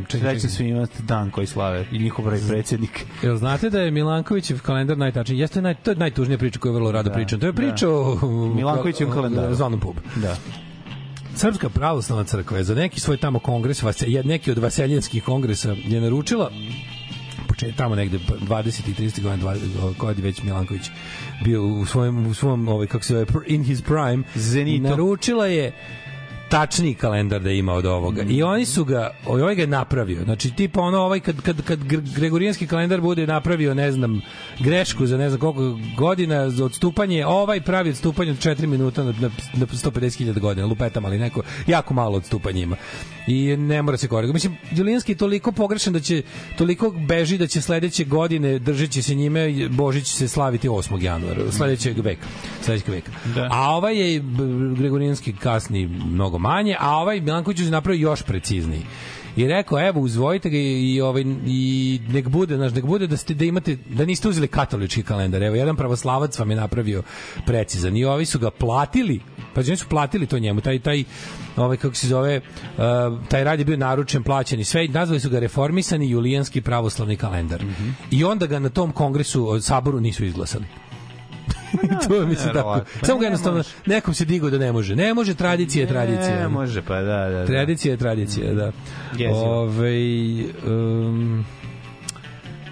[0.09, 0.51] čekaj, čekaj.
[0.51, 3.07] svima dan koji slave i njihov broj predsjednik.
[3.23, 5.39] Jel znate da je Milankovićev kalendar najtačniji?
[5.39, 7.41] Jeste naj, to je najtužnija priča koju vrlo rado Da, pričam.
[7.41, 7.57] To je da.
[7.57, 8.19] priča o
[8.57, 9.55] Milankovićevom kalendaru.
[9.55, 9.97] Zvanom pub.
[10.17, 10.37] Da.
[11.37, 13.83] Srpska pravoslavna crkva je za neki svoj tamo kongres,
[14.25, 16.51] neki od vaseljenskih kongresa je naručila
[17.49, 20.83] počet tamo negde 20 i 30 godina 20 kad je već Milanković
[21.45, 24.83] bio u svojem u svom ovaj kako se zove in his prime Zenitu.
[24.83, 25.73] naručila je
[26.53, 28.23] tačniji kalendar da ima od ovoga.
[28.29, 30.25] I oni su ga, ovaj ga je napravio.
[30.25, 34.21] Znači, tipa ono, ovaj, kad, kad, kad Gr- Gregorijanski kalendar bude napravio, ne znam,
[34.59, 39.13] grešku za ne znam koliko godina za odstupanje, ovaj pravi odstupanje od 4 minuta na,
[39.21, 42.77] na, na 150.000 godina, lupetam, ali neko, jako malo odstupanje ima.
[43.27, 44.35] I ne mora se korigati.
[44.35, 46.23] Mislim, Julijanski je toliko pogrešan da će,
[46.59, 51.03] toliko beži da će sledeće godine, držeći se njime, Božić se slaviti 8.
[51.03, 52.27] januara, sledećeg veka.
[52.63, 53.11] Sledećeg veka.
[53.35, 53.49] Da.
[53.53, 54.23] A ovaj je
[54.77, 58.83] Gregorijanski kasni mnogo manje, a ovaj Milanković je napravio još precizniji.
[59.37, 63.17] I rekao, evo, uzvojite ga i, i, ovaj, i nek bude, znaš, nek bude da,
[63.17, 65.43] ste, da imate, da niste uzeli katolički kalendar.
[65.43, 67.03] Evo, jedan pravoslavac vam je napravio
[67.47, 67.97] precizan.
[67.97, 69.21] I ovi su ga platili,
[69.55, 71.05] pa oni su platili to njemu, taj, taj,
[71.57, 72.83] ovaj, kako se zove, uh,
[73.29, 77.65] taj rad je bio naručen, plaćen i sve, nazvali su ga reformisani julijanski pravoslavni kalendar.
[78.11, 80.65] I onda ga na tom kongresu, saboru nisu izglasali.
[82.09, 82.81] to je mislim tako.
[83.01, 83.71] Pa Samo ga ne jednostavno može.
[83.87, 84.97] nekom se digao da ne može.
[84.97, 86.39] Ne može, tradicija je tradicija.
[86.39, 87.39] Ne, može, pa da, da.
[87.39, 87.47] da.
[87.47, 88.73] Tradicija je tradicija, da.
[89.19, 89.63] Jezivo.
[89.63, 89.95] Ove,
[90.67, 91.45] um,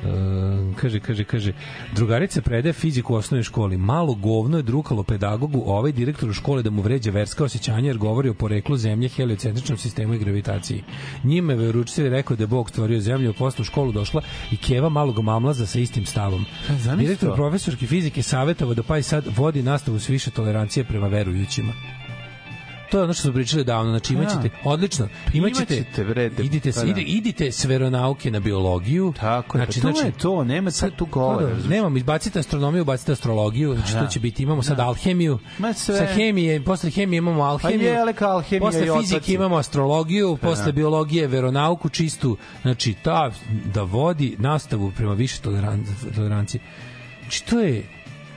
[0.04, 1.52] Um, kaže, kaže, kaže,
[1.94, 3.76] drugarica predaje fiziku u osnovnoj školi.
[3.76, 7.98] Malo govno je drukalo pedagogu, ovaj direktor u škole da mu vređa verska osjećanja jer
[7.98, 10.82] govori o poreklu zemlje, heliocentričnom sistemu i gravitaciji.
[11.24, 14.88] Njime veručitelj rekao da je Bog stvorio zemlju, a posle u školu došla i Keva
[14.88, 16.44] malog mamlaza sa istim stavom.
[16.68, 17.34] zamisli Direktor to.
[17.34, 21.72] profesorke fizike savjetovao da pa i sad vodi nastavu s više tolerancije prema verujućima.
[22.90, 26.72] To je ono što su pričali davno, znači imaćete, odlično, imaćete, Imaćete, bre, da- idite,
[26.72, 26.90] pa pa da.
[26.90, 29.12] ide, idite s veronauke na biologiju.
[29.12, 32.82] Tako je, znači, pa to je to, nema sad tu govora, Da, nemamo, izbacite astronomiju,
[32.82, 34.00] ubacite astrologiju, znači Da.
[34.00, 35.96] to će biti, imamo sad alhemiju, Ma sve.
[35.96, 40.36] sa hemije, posle hemije imamo alhemiju, Pa je, ali kao alhemija posle fizike imamo astrologiju,
[40.36, 40.72] posle da.
[40.72, 43.30] biologije veronauku čistu, znači ta,
[43.74, 45.84] da vodi nastavu prema više toleran-
[46.14, 46.60] tolerancije.
[47.22, 47.82] Znači to je,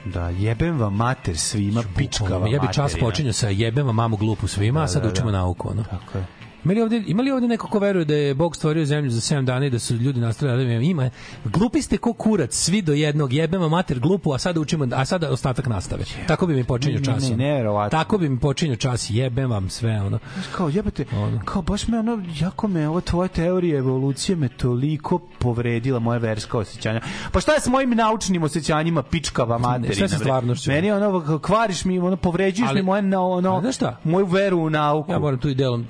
[0.04, 4.46] Da, jebem vam mater svima, pičkava ja bi čas počinjao sa jebem vam mamu glupu
[4.46, 5.12] svima, a sad da, da.
[5.12, 5.84] učimo nauku, ono.
[5.84, 6.43] Tako je.
[6.64, 9.20] Ima li ovde, ima li ovde neko ko veruje da je Bog stvorio zemlju za
[9.36, 11.10] 7 dana i da su ljudi nastali da ima?
[11.44, 15.30] Glupi ste ko kurac, svi do jednog, jebemo mater glupu, a sada učimo, a sada
[15.30, 16.04] ostatak nastave.
[16.26, 17.30] Tako bi mi počinio Ne, ne, čas.
[17.30, 17.98] ne, neverovatno.
[17.98, 20.18] Tako bi mi počinio čas, jebem vam sve, ono.
[20.56, 21.04] Kao jebate,
[21.44, 26.58] kao baš me ono, jako me ova tvoja teorija evolucije me toliko povredila moje verska
[26.58, 27.00] osjećanja.
[27.32, 30.08] Pa šta je s mojim naučnim osjećanjima pičkava materina?
[30.08, 30.24] sa bre?
[30.24, 30.70] stvarnošću.
[30.70, 34.00] Meni ono, kvariš mi, ono, povređuješ Ali- mi moje, ono, šta?
[34.04, 35.12] moju veru u nauku.
[35.12, 35.86] Ja moram tu i delom,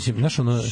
[0.00, 0.62] mislim, znaš, ono,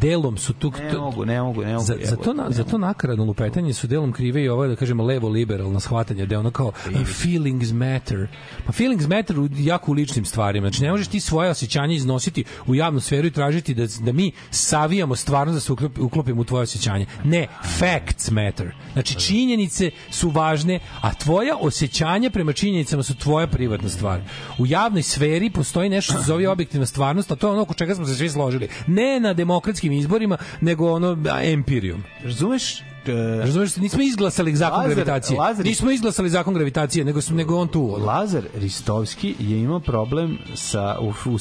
[0.00, 0.72] delom su tu...
[0.92, 1.84] Ne mogu, ne mogu, ne mogu.
[1.84, 5.04] Za, za, to, na, za to nakaradno lupetanje su delom krive i ovo, da kažemo,
[5.04, 8.28] levo-liberalno shvatanje, da je ono kao "E, feelings matter.
[8.66, 10.68] Pa feelings matter u, jako u ličnim stvarima.
[10.68, 14.32] Znači, ne možeš ti svoje osjećanje iznositi u javnu sferu i tražiti da, da mi
[14.50, 17.06] savijamo stvarno da se uklop, uklopimo u tvoje osjećanje.
[17.24, 17.46] Ne,
[17.78, 18.74] facts matter.
[18.92, 24.20] Znači, činjenice su važne, a tvoja osjećanja prema činjenicama su tvoja privatna stvar.
[24.58, 27.74] U javnoj sferi postoji nešto što se zove objektivna stvarnost, a to je ono oko
[27.74, 28.68] čega smo se svi složili.
[28.86, 32.04] Ne na demokratskim izborima, nego ono a, empirijom.
[33.08, 33.36] Razumeš?
[33.36, 35.38] E, Razumeš, nismo izglasali zakon Lazar- gravitacije.
[35.38, 37.94] Lazar- Nismo izglasali zakon gravitacije, nego smo nego on tu.
[37.94, 38.04] ono.
[38.06, 41.38] Lazar Ristovski je imao problem sa u, u,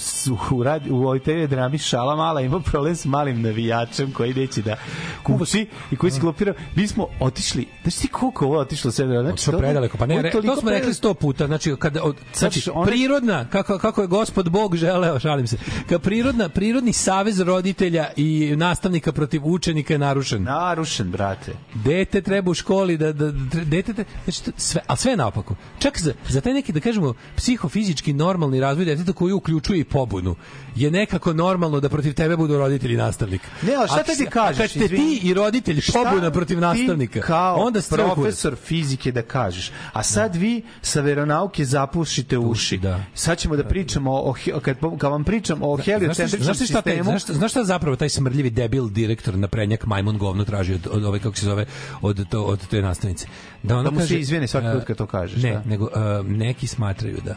[0.52, 4.62] u, rad, u ovoj TV drami Šala Mala imao problem s malim navijačem koji neće
[4.62, 4.76] da
[5.24, 6.54] kupi i koji se glopira.
[6.76, 9.08] Mi smo otišli, znaš ti koliko ovo otišlo sve?
[9.22, 10.94] Znači, To predaleko, pa ne, re, to smo rekli predaleko.
[10.94, 15.20] sto puta, znači kada od, znači Znači, one- prirodna kako kako je gospod Bog želeo,
[15.20, 15.58] šalim se.
[15.90, 18.28] Kao prirodna prirodni savez roditelja i
[18.58, 20.44] nastavnika protiv učenika je narušen.
[20.44, 21.52] Narušen, brate.
[21.76, 25.56] Dete treba u školi da da da- dete te, znači sve a sve naopako.
[25.80, 30.36] Čak za za taj neki da kažemo psihofizički normalni razvoj deteta koji uključuje i pobunu
[30.76, 33.42] je nekako normalno da protiv tebe budu roditelji i nastavnik.
[33.62, 35.20] Ne, ali šta A te ti kažeš, Kad ste izvini?
[35.20, 39.72] ti i roditelj Šta pobuna protiv ti nastavnika, kao onda profesor fizike da kažeš.
[39.94, 42.78] A sad vi sa veronauke zapušite uši.
[42.78, 43.04] da.
[43.14, 46.82] Sad ćemo da pričamo o, he- kad, kad vam pričam o šta- heliocentričnom šta, šta,
[46.82, 47.04] sistemu.
[47.04, 50.88] znaš, šta- znaš šta zapravo taj smrdljivi debil direktor na prednjak majmun govno traži od,
[50.92, 51.66] od ove kako se zove
[52.02, 53.28] od to od te nastavnice
[53.64, 55.62] da ona Da mu se kaže izvine svaki put kad to kažeš, ne da.
[55.66, 55.90] nego
[56.24, 57.36] neki smatraju da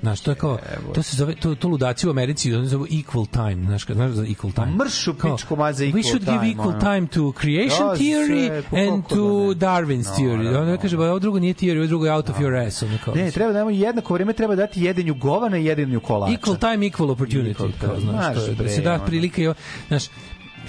[0.00, 0.58] Znaš, to je kao,
[0.94, 4.10] to se zove, to, to ludaci u Americi, oni zove equal time, znaš, kad- znaš
[4.10, 4.66] za equal time?
[4.74, 6.80] mršu Kao, pičku mat za We equal should give time, equal ono.
[6.80, 8.56] time to creation Da, theory
[8.88, 9.66] and kako to da?
[9.66, 10.36] Darwin's theory.
[10.36, 10.60] Naravno.
[10.62, 12.82] Onda kaže, ba, ovo drugo nije theory, ovo drugo je out of your ass.
[12.82, 16.32] Ono kao, Ne, treba da imamo jednako vreme, treba dati jedenju govana i jedenju kolača.
[16.34, 17.50] Equal time, equal opportunity.
[17.50, 18.00] Equal kao, time.
[18.00, 19.04] znaš, to je, Znaš, da se da ono.
[19.06, 19.48] prilike, i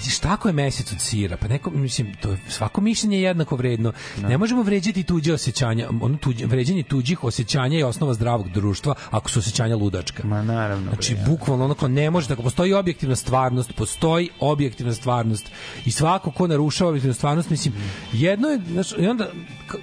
[0.00, 3.56] Misliš, tako je mesec od sira, pa neko, mislim, to je, svako mišljenje je jednako
[3.56, 3.92] vredno.
[4.28, 9.30] Ne možemo vređati tuđe osjećanja, ono tuđe, vređanje tuđih osjećanja je osnova zdravog društva ako
[9.30, 10.26] su osjećanja ludačka.
[10.26, 10.90] Ma naravno.
[10.90, 12.42] Znači, bre, bukvalno onako ne može tako.
[12.42, 15.50] Postoji objektivna stvarnost, postoji objektivna stvarnost
[15.84, 17.74] i svako ko narušava objektivnu stvarnost, mislim,
[18.12, 19.30] jedno je, znaš, i onda,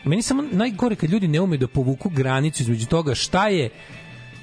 [0.04, 3.70] meni samo najgore kad ljudi ne umeju da povuku granicu između toga šta je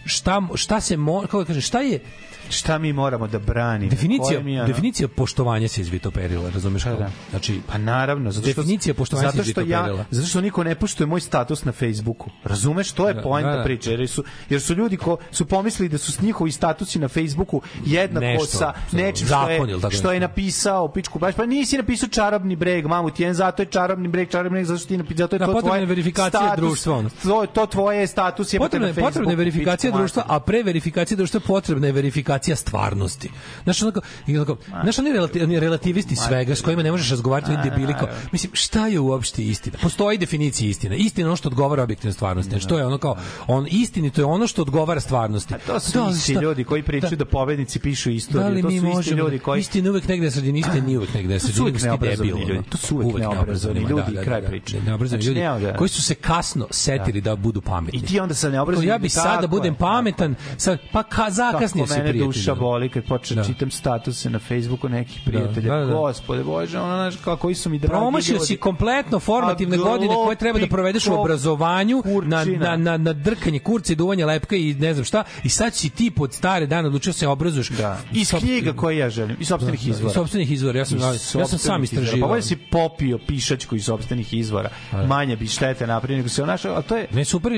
[0.05, 2.01] šta, šta se mo, kako da kažem, šta je
[2.49, 3.91] Šta mi moramo da branimo?
[3.91, 7.11] definicija mi, ono- definicija poštovanja se izvitoperila, razumeš Pa da.
[7.31, 11.07] Znači Pa naravno, zato što Definicija poštovanja zato što ja, zato što niko ne poštuje
[11.07, 12.31] moj status na Facebooku.
[12.45, 13.65] Razumeš, to je Da, poenta da, da.
[13.65, 17.09] priče, jer su jer su ljudi ko su pomislili da su s njihovi statusi na
[17.09, 21.77] Facebooku jednako Nešto, sa nečim što zakon je što je napisao pičku baš pa nisi
[21.77, 25.25] napisao čarobni breg, mamu ti zato je čarobni breg, čarobni breg zato što ti napisao
[25.25, 27.11] zato je Da, to potrebna tvoje je verifikacija status, društva, ono.
[27.23, 31.17] To, to tvoje status je potrebna na Facebooku, potrebna je verifikacija društva, a pre verifikacije
[31.17, 33.31] društva potrebna je verifikacija stvarnosti.
[33.65, 37.71] Znaš, onako, onako, znaš, oni, relati, oni relativisti svega s kojima ne možeš razgovarati, oni
[37.71, 39.79] debili kao, mislim, šta je uopšte istina?
[39.83, 40.97] Postoji definicija istine.
[40.97, 42.51] Istina je ono što odgovara objektivnoj stvarnosti.
[42.51, 43.17] Znači, to je ono kao,
[43.47, 45.55] on, istinito je ono što odgovara stvarnosti.
[45.67, 48.51] To su Da, isti šta- ljudi koji pričaju da, pobednici pišu Da istoriju.
[48.51, 50.99] li to mi su isti možemo, ljudi koji istina uvek negde na sredini, istina nije
[50.99, 52.61] uvek negde na To su uvek debil, ljudi.
[52.69, 54.79] To su uvek neobrazovani ljudi da, i da, kraj da, priče.
[54.79, 57.99] da, Neobrazovani Znači, ljudi da- koji su se kasno setili da budu pametni.
[57.99, 61.89] I ti onda sa neobrazovanim ja bi sada budem pametan, sad, pa ka, zakasnio Kako
[61.89, 62.24] si mene prijatelju.
[62.27, 63.45] Duša boli kad počnem Da.
[63.45, 65.69] čitam statuse na Facebooku nekih prijatelja.
[65.71, 65.93] da, da.
[65.95, 70.37] Gospode Bože, ono znaš kako koji su mi dragi Promašio si kompletno formativne godine koje
[70.37, 74.75] treba da provedeš u obrazovanju, na, na, na, na drkanje kurca i duvanje lepka i
[74.75, 77.69] ne znam šta, i sad si ti pod stare dane odlučio se obrazuješ.
[77.69, 77.99] Da.
[78.13, 80.09] Iz Sop- knjiga koje ja želim, iz sopstvenih Da, da, izvora.
[80.09, 82.21] iz sopstvenih izvora, ja sam- Iz ja sam sam istraživao.
[82.21, 84.69] Pa bolje si popio pišačku iz sopstvenih izvora.
[85.07, 87.53] Manje bi štete napravio nego se onašao, a to je Ne, super,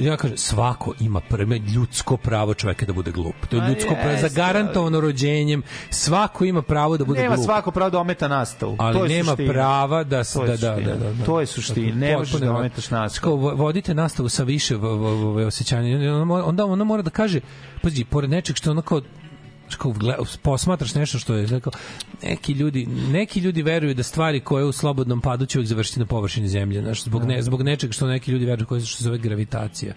[0.00, 3.34] ja kažem, svako ima prve ljudsko pravo čoveka da bude glup.
[3.46, 5.62] To je Ma ljudsko pravo, zagarantovano rođenjem.
[5.90, 7.44] Svako ima pravo da bude nema glup.
[7.46, 8.76] svako pravo da ometa nastavu.
[8.78, 9.52] ali to je nema suština.
[9.52, 11.24] prava da se To da, da, da, da, da.
[11.24, 11.94] To je suština.
[11.96, 13.22] Ne možeš da ometaš nastavu.
[13.22, 14.76] Kao, vo- vodite nastavu sa više
[15.46, 16.12] osjećanja.
[16.44, 17.40] Onda ona mora da kaže,
[17.82, 19.00] pazi, pored nečeg što onako
[19.62, 21.72] znaš, kao gle- posmatraš nešto što je znaš, kao,
[22.22, 26.06] neki ljudi neki ljudi veruju da stvari koje u slobodnom padu će uvijek završiti na
[26.06, 29.18] površini zemlje znaš, zbog, ne, zbog nečeg što neki ljudi veruju koje što se zove
[29.18, 29.92] gravitacija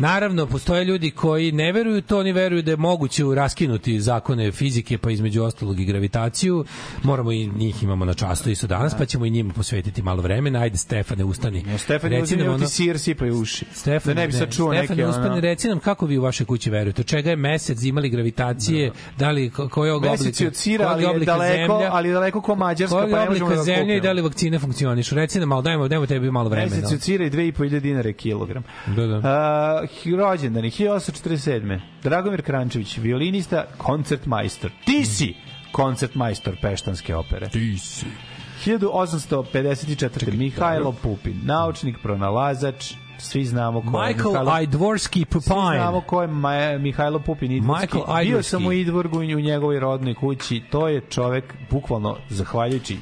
[0.00, 4.98] Naravno, postoje ljudi koji ne veruju to, oni veruju da je moguće raskinuti zakone fizike,
[4.98, 6.64] pa između ostalog i gravitaciju.
[7.02, 10.60] Moramo i njih imamo na častu isto danas, pa ćemo i njima posvetiti malo vremena.
[10.60, 11.64] Ajde, Stefane, ustani.
[11.70, 13.64] Ja, Stefan, Reci nam ono- ti sir sipaju uši.
[13.72, 15.08] Stefan, da ne bi sad čuo Stefan, neke...
[15.08, 17.02] uspani, ono- reci nam kako vi u vašoj kući verujete.
[17.02, 20.88] Čega je mesec, imali gravitacije, da li, ko- koji je oblika, Mesec je od sira,
[20.88, 23.94] ali je daleko, zemlja, ali je daleko ko Mađarska, pa je ne možemo da zemlja
[23.94, 25.14] i da li vakcine funkcionišu.
[25.14, 26.76] Reci nam malo, dajmo, dajmo tebi malo vremena.
[26.76, 28.62] Mesec od sira i 2.500 dinara je kilogram.
[28.86, 29.16] Da, da.
[29.18, 31.80] Uh, rođendani, 1847.
[32.02, 34.70] Dragomir Krančević, violinista, koncert majstor.
[34.84, 35.34] Ti si
[35.72, 37.48] koncert majstor Peštanske opere.
[37.48, 38.06] Ti si.
[38.64, 40.32] 1854.
[40.32, 45.76] Mihajlo Pupin, naučnik, pronalazač, svi znamo ko je Michael Mihajlo- Idvorski Svi Pupine.
[45.76, 47.86] znamo ko je Ma- Mihajlo Pupin Idvorski.
[47.86, 48.50] Michael Bio Idvorski.
[48.50, 50.62] sam u Idvorgu u njegovoj rodnoj kući.
[50.70, 52.96] To je čovek, bukvalno, zahvaljujući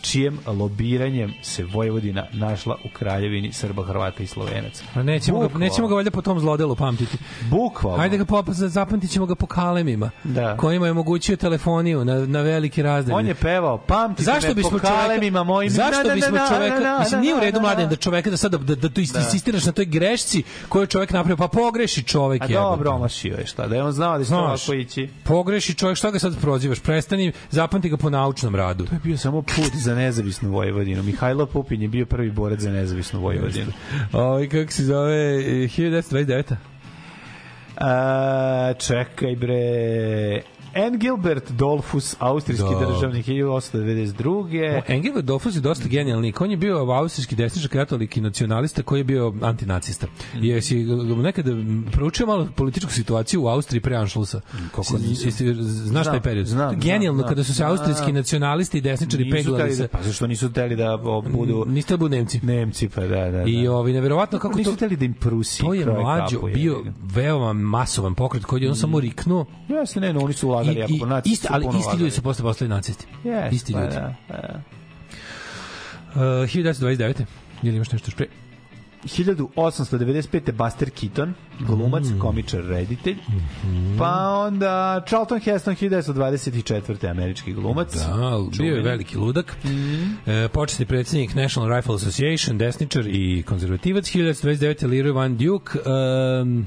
[0.00, 4.84] čijem lobiranjem se Vojvodina našla u kraljevini Srba, Hrvata i Slovenaca.
[4.94, 7.16] Pa nećemo ga, nećemo ga valjda po tom zlodelu pamtiti.
[7.50, 8.02] Bukvalno.
[8.02, 10.56] Ajde ga pop, zapamtit ćemo ga po kalemima, Da.
[10.56, 13.14] kojima je omogućio telefoniju na, na veliki razdalj.
[13.14, 15.70] On je pevao, pamtite Zašto me bismo po kalemima mojim.
[15.70, 18.58] Zašto Na, na, bismo čoveka, na, mislim nije u redu mladen da čoveka da sada
[18.58, 22.42] da, da tu isti, insistiraš na toj grešci koju je čovek napravio, pa pogreši čovek
[22.42, 25.08] A dobro, omašio je šta, da je on znao da će ovako ići.
[25.24, 26.80] Pogreši čovjek, što ga sad prozivaš?
[26.80, 28.86] Prestani, zapamti ga po naučnom radu.
[28.86, 31.02] To je bio samo put za nezavisnu Vojvodinu.
[31.02, 33.72] Mihajlo Pupin je bio prvi borac za nezavisnu Vojvodinu.
[34.12, 36.54] Ovaj kako se zove e, 1929.
[37.76, 40.57] A, čekaj bre.
[40.78, 40.98] N.
[40.98, 42.86] Gilbert Dolfus, austrijski Da.
[42.86, 44.82] državnik 1892.
[44.88, 46.32] Engel Dofus je dosta genijalni.
[46.40, 50.06] On je bio austrijski desničar katolik i nacionalista koji je bio antinacista.
[50.34, 50.44] Mhm.
[50.44, 50.84] I jesi
[51.16, 51.50] nekada
[51.92, 54.40] proučio malo političku situaciju u Austriji pre Anšlusa?
[54.70, 55.30] Kako Si-
[55.60, 56.46] Znaš taj Znam, period?
[56.46, 57.70] znam, To je Genijalno znam, kada su se znam.
[57.70, 59.82] austrijski nacionalisti i desničari peglali hteli se.
[59.82, 62.40] da, pa zašto nisu hteli da o, budu Niste da budu Nemci.
[62.42, 63.30] Nemci, pa da, da.
[63.30, 63.44] da.
[63.46, 67.52] I ovi neverovatno kako nisu to hteli da im Prusi to je mlađo bio veoma
[67.52, 71.06] masovan pokret koji je on samo riknuo Jeste, ne, no, oni su ulagali, i ako
[71.06, 73.06] nacisti isti, ali isti ljudi su posle postali nacisti.
[73.24, 73.94] Jeste, isti pa ljudi.
[73.94, 74.60] Da, pa da.
[76.10, 77.24] Uh, 1929.
[77.62, 78.26] Ili imaš nešto još pre?
[79.04, 80.52] 1895.
[80.54, 82.18] Buster Keaton, glumac, Mm.
[82.18, 83.16] komičar, reditelj.
[83.64, 83.98] Mhm.
[83.98, 84.10] Pa
[84.46, 87.08] onda Charlton Heston, 1924.
[87.08, 87.94] američki glumac.
[87.96, 89.56] Da, bio je veliki ludak.
[89.64, 90.04] Mhm.
[90.26, 94.56] E, početni predsjednik National Rifle Association, desničar i konzervativac, 1929.
[94.82, 96.66] Leroy Van Duke, um,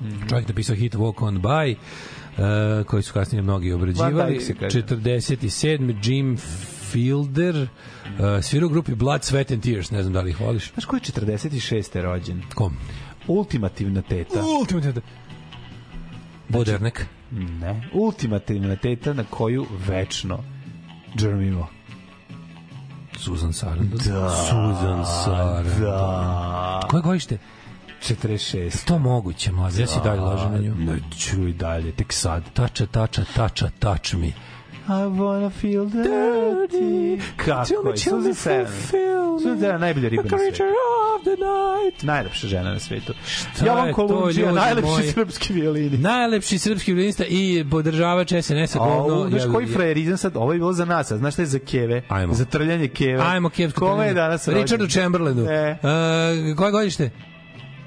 [0.00, 0.28] Mhm.
[0.28, 1.74] čovjek napisao hit Walk on By,
[2.38, 4.34] uh, koji su kasnije mnogi obrađivali.
[4.34, 4.82] Dyke se kaže.
[4.82, 5.94] 47.
[6.02, 6.36] Jim
[6.90, 7.68] Fielder, uh,
[8.42, 10.72] svirao u grupi Blood, Sweat and Tears, ne znam da li ih voliš.
[10.72, 12.02] Znaš ko je 46.
[12.02, 12.42] rođen?
[12.54, 12.76] Kom?
[13.26, 14.44] Ultimativna teta.
[14.60, 15.00] Ultimativna
[16.48, 17.06] Bodernek.
[17.30, 17.90] Ne.
[17.92, 20.44] Ultimativna teta na koju večno
[21.16, 21.68] džrmimo.
[23.18, 23.98] Susan Sarandon.
[23.98, 24.28] Da.
[24.28, 25.80] Susan Sarandon.
[25.80, 26.80] Da.
[26.90, 27.38] Koje godište?
[28.04, 28.84] 46.
[28.84, 29.80] To moguće, mlađe.
[29.82, 30.74] Ja si dalje lažem na nju.
[30.78, 32.42] Ne, čuj dalje, tek sad.
[32.54, 34.26] Tača, tača, tača, touch me.
[34.26, 37.20] I wanna feel dirty.
[37.36, 37.96] Kako je?
[37.96, 38.72] Susan Sarandon.
[39.38, 40.62] Susan Sarandon, najbolja riba na svetu.
[41.16, 42.02] of the night.
[42.02, 43.12] Najlepša žena na svetu.
[43.60, 45.10] je Jovan Kolundžija, najlepši moji?
[45.12, 45.98] srpski violini.
[45.98, 48.78] Najlepši srpski violinista i podržavač SNS-a.
[49.28, 50.36] Znaš koji frajerizam sad?
[50.36, 52.02] Ovo je bilo za nas, a znaš šta je za keve?
[52.08, 52.34] Ajmo.
[52.34, 53.22] Za trljanje keve.
[53.22, 53.72] Ajmo, Kev.
[53.72, 54.62] Kome je danas rođen?
[54.62, 55.46] Richardu Chamberlainu.
[55.50, 55.76] E,
[56.50, 57.10] Uh, koje godište?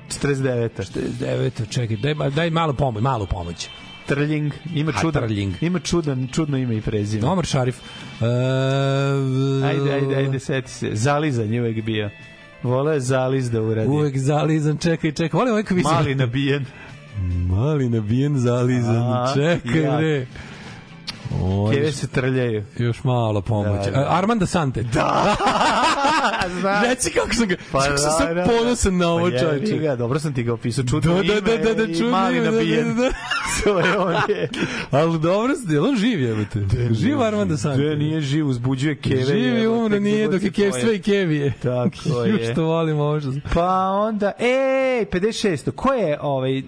[0.09, 0.69] 49.
[1.19, 1.69] 9.
[1.69, 3.69] Čekaj, daj, daj malo pomoć, malu pomoć.
[4.05, 5.53] Trljing, ima čudan, Trljing.
[5.61, 7.27] ima čudan, čudno ime i prezime.
[7.27, 7.77] Omar Šarif.
[7.77, 8.27] Uh,
[9.65, 10.89] Ajde, ajde, ajde, seti se.
[10.93, 12.09] Zalizan je uvek bio.
[12.63, 13.87] Vole je zaliz da uradi.
[13.87, 15.37] Uvek zalizan, čekaj, čekaj.
[15.37, 15.83] Volim ovaj kviz.
[15.83, 16.65] Mali nabijen.
[17.47, 19.13] Mali nabijen zalizan.
[19.13, 19.97] A, čekaj, ja.
[19.97, 20.27] bre.
[21.33, 22.63] O, Keve se trljaju.
[22.77, 23.85] još malo pomoć.
[23.85, 24.07] Da, da.
[24.09, 24.83] Armanda Sante.
[24.83, 25.35] Da!
[26.59, 26.83] Znaš.
[26.89, 29.77] Reci kako sam ga, Pa kako sam da, da, ponosan na ovo Pa čovječe.
[29.77, 30.85] ga, dobro sam ti ga opisao.
[30.85, 32.95] Čudno Da, da, ime da, da, da, i čudno mali ime, da, da, nabijen.
[32.95, 33.09] da, da.
[33.63, 34.49] To je on je.
[34.91, 36.59] Ali dobro, je on živ jebate?
[36.91, 37.83] Živ Armanda Sante.
[37.83, 39.23] Da, nije živ, uzbuđuje keve.
[39.23, 41.53] Živi jebote, umro, nije, dok je kevstva i kevije.
[41.63, 42.51] Tako je.
[42.51, 43.31] Što volim ovo što...
[43.53, 45.71] Pa onda, ej, 56.
[45.71, 46.63] Ko je ovaj, e,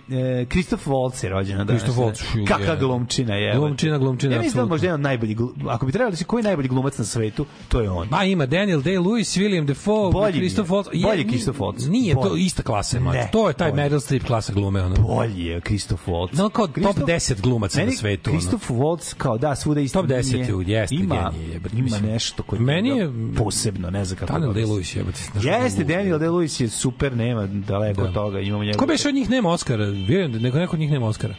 [0.49, 1.83] Kristof Volc je rođen danas?
[1.83, 2.79] Kristof Waltz, šu, Kakva je.
[2.79, 3.55] glumčina je.
[3.55, 6.43] Glumčina, glumčina, Ja da je možda jedan glu- ako bi trebalo da se koji je
[6.43, 8.07] najbolji glumac na svetu, to je on.
[8.11, 10.39] Ma ima Daniel Day-Lewis, William Defoe, Bolji je.
[10.39, 10.87] Christoph Waltz.
[10.93, 11.89] Je, Bolji Christoph Waltz.
[11.89, 12.43] Nije, to Bolji.
[12.43, 13.29] ista klasa je, Ne.
[13.31, 13.81] To je taj bolji.
[13.81, 14.95] Meryl Streep klasa glume, ono.
[14.97, 16.29] Bolji je Kristof Waltz.
[16.33, 18.39] No, kao top Christoph- 10 glumaca na svetu, ono.
[18.39, 21.83] Kristof Waltz kao da svuda isto Top 10 nije- je, jeste ima, genije, jebote, ima
[21.83, 22.05] mislim.
[22.05, 24.33] nešto koje Meni je- posebno, ne znam kako.
[24.33, 24.59] Daniel da.
[24.59, 26.19] Day-Lewis, kako Jeste, Daniel.
[26.19, 28.07] Day-Lewis je super, nema daleko Da.
[28.07, 28.79] od toga, imamo njegov.
[28.79, 29.85] Ko beše od njih nema Oscara?
[29.85, 31.35] Vjerujem da neko, neko od njih nema Oscara.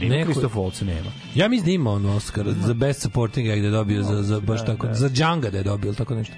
[0.00, 1.10] Nema neko- Kristof Waltz nema.
[1.34, 4.40] Ja mislim da ima on Oscar za Best Supporting Act da je dobio za, za
[4.40, 6.34] baš tako, za Django da je dobio tako nešto.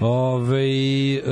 [0.00, 0.62] Ove,
[1.14, 1.22] e,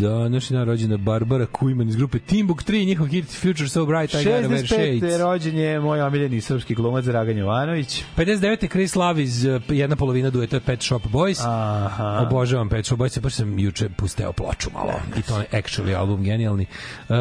[0.00, 4.24] današnji dan rođena Barbara Kujman iz grupe Timbuk 3, njihov hit Future So Bright, I
[4.24, 4.98] Gotta Wear 65.
[4.98, 5.20] Shades.
[5.20, 8.04] rođen je moj omiljeni srpski glumac Dragan Jovanović.
[8.16, 8.70] 59.
[8.70, 11.42] Chris Love iz uh, jedna polovina dueta Pet Shop Boys.
[11.46, 12.26] Aha.
[12.26, 14.92] Obožavam Pet Shop Boys, baš sam juče pusteo ploču malo.
[15.18, 16.66] I to je actually album genijalni.
[17.08, 17.14] E,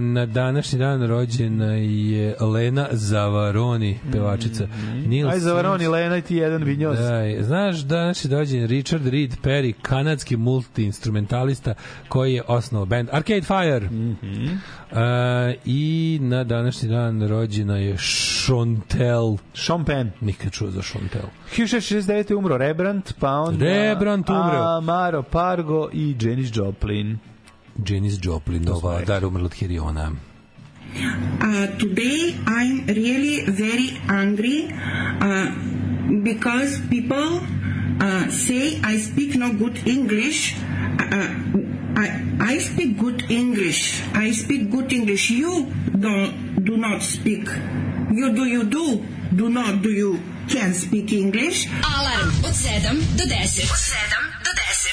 [0.00, 4.66] na današnji dan rođena je Lena Zavaroni, pevačica.
[5.06, 6.98] Neil Aj, zavaroni, Lena, ti jedan vinjoz.
[6.98, 11.67] Da, znaš danas je dođen Richard Reed Perry, kanadski multi-instrumentalista
[12.08, 13.90] koji je osnovao band Arcade Fire.
[13.90, 14.58] Mm -hmm.
[15.64, 19.36] I na današnji dan rođena je Chantel.
[19.54, 20.10] Sean Penn.
[20.20, 21.28] Nikad čuo za Chantel.
[21.56, 22.34] 1669.
[22.34, 24.58] umro Rembrandt, pa onda Rembrandt umro.
[24.78, 27.18] Amaro Pargo i Janis Joplin.
[27.88, 30.12] Janis Joplin, ova, da, umrla od Hiriona.
[30.94, 34.72] Uh, today I'm really very angry
[35.20, 35.50] uh,
[36.24, 37.40] because people
[38.00, 40.56] uh, say I speak no good English.
[40.58, 41.34] Uh,
[41.96, 42.06] I,
[42.40, 44.02] I speak good English.
[44.14, 45.30] I speak good English.
[45.30, 45.66] You
[45.98, 47.48] don't do not speak.
[48.12, 49.04] You do you do
[49.34, 51.68] do not do you can speak English.
[51.82, 53.70] Alarm od 7 do 10.
[53.70, 54.87] Od 7 do 10.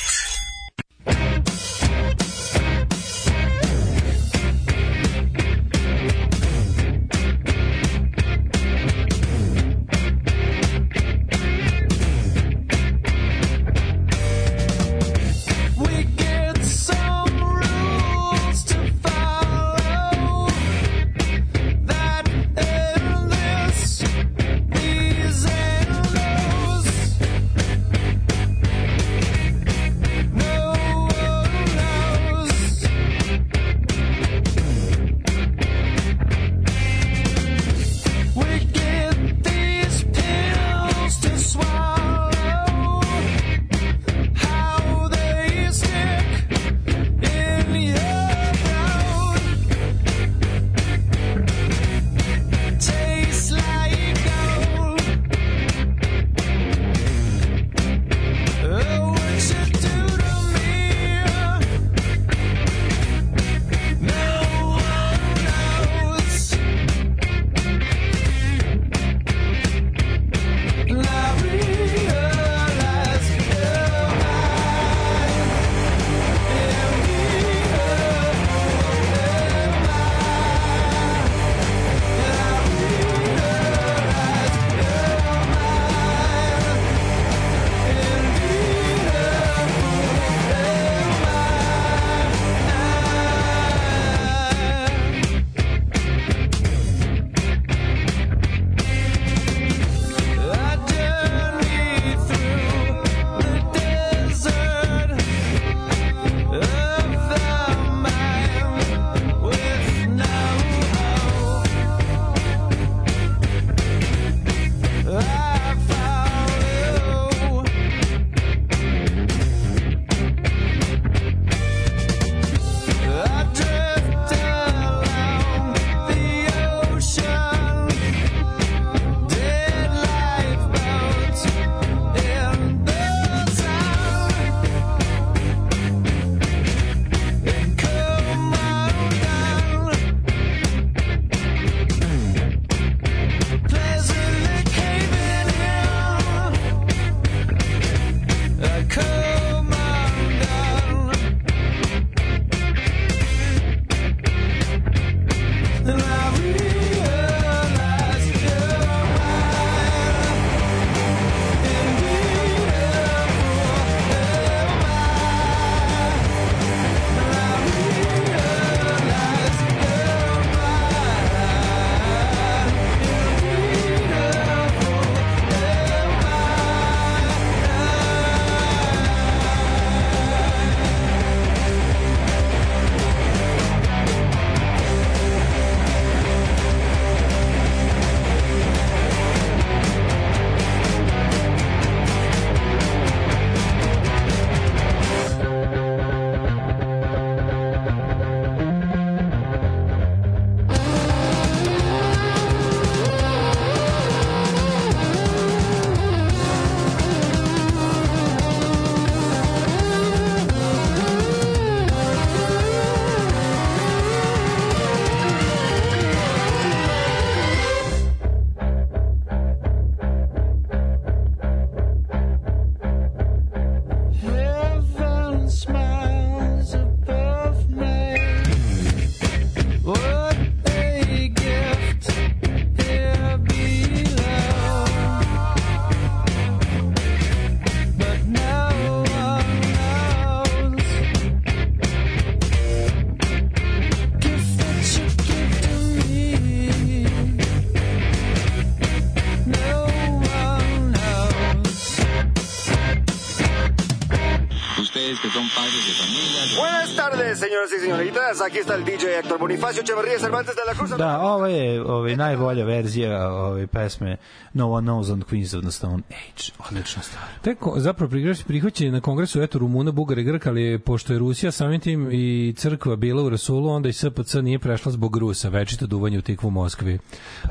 [257.66, 258.42] señoras y señoritas.
[258.42, 260.90] Aquí está el DJ Héctor Bonifacio Echeverría Cervantes de la Cruz.
[260.98, 264.18] Da, ovo je ovaj, najbolja verzija ove pesme
[264.54, 266.52] No One Knows on Queens of the Stone Age.
[266.70, 267.24] Odlična stvar.
[267.42, 271.52] Tek zapravo prihvaćen prihvaćen na kongresu eto Rumuna, Bugara i Grka, ali pošto je Rusija
[271.52, 275.88] samim tim i crkva bila u Rasulu, onda i SPC nije prešla zbog Rusa, večito
[275.88, 277.00] duvanje u tikvu u Moskvi.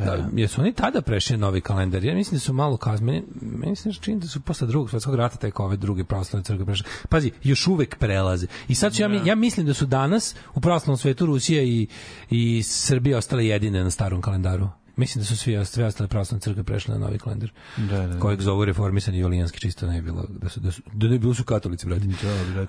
[0.05, 2.05] Da, jesu oni tada prešli na novi kalendar?
[2.05, 5.37] Ja mislim da su malo kazmeni, meni se čini da su posle drugog svetskog rata
[5.37, 6.87] tek ove druge pravoslavne crkve prešle.
[7.09, 8.47] Pazi, još uvek prelaze.
[8.69, 11.87] I sad su, ja, mi- ja mislim da su danas u pravoslavnom svetu Rusija i,
[12.31, 14.69] i Srbija ostale jedine na starom kalendaru.
[14.97, 17.51] Mislim da su svi sve ostale pravoslavne crkve prešle na novi kalendar.
[17.77, 18.21] Da, da, da.
[18.21, 21.35] Kojeg zovu reformisani julijanski čisto ne bi bilo da su da su da ne bilo
[21.35, 22.07] su katolici brate.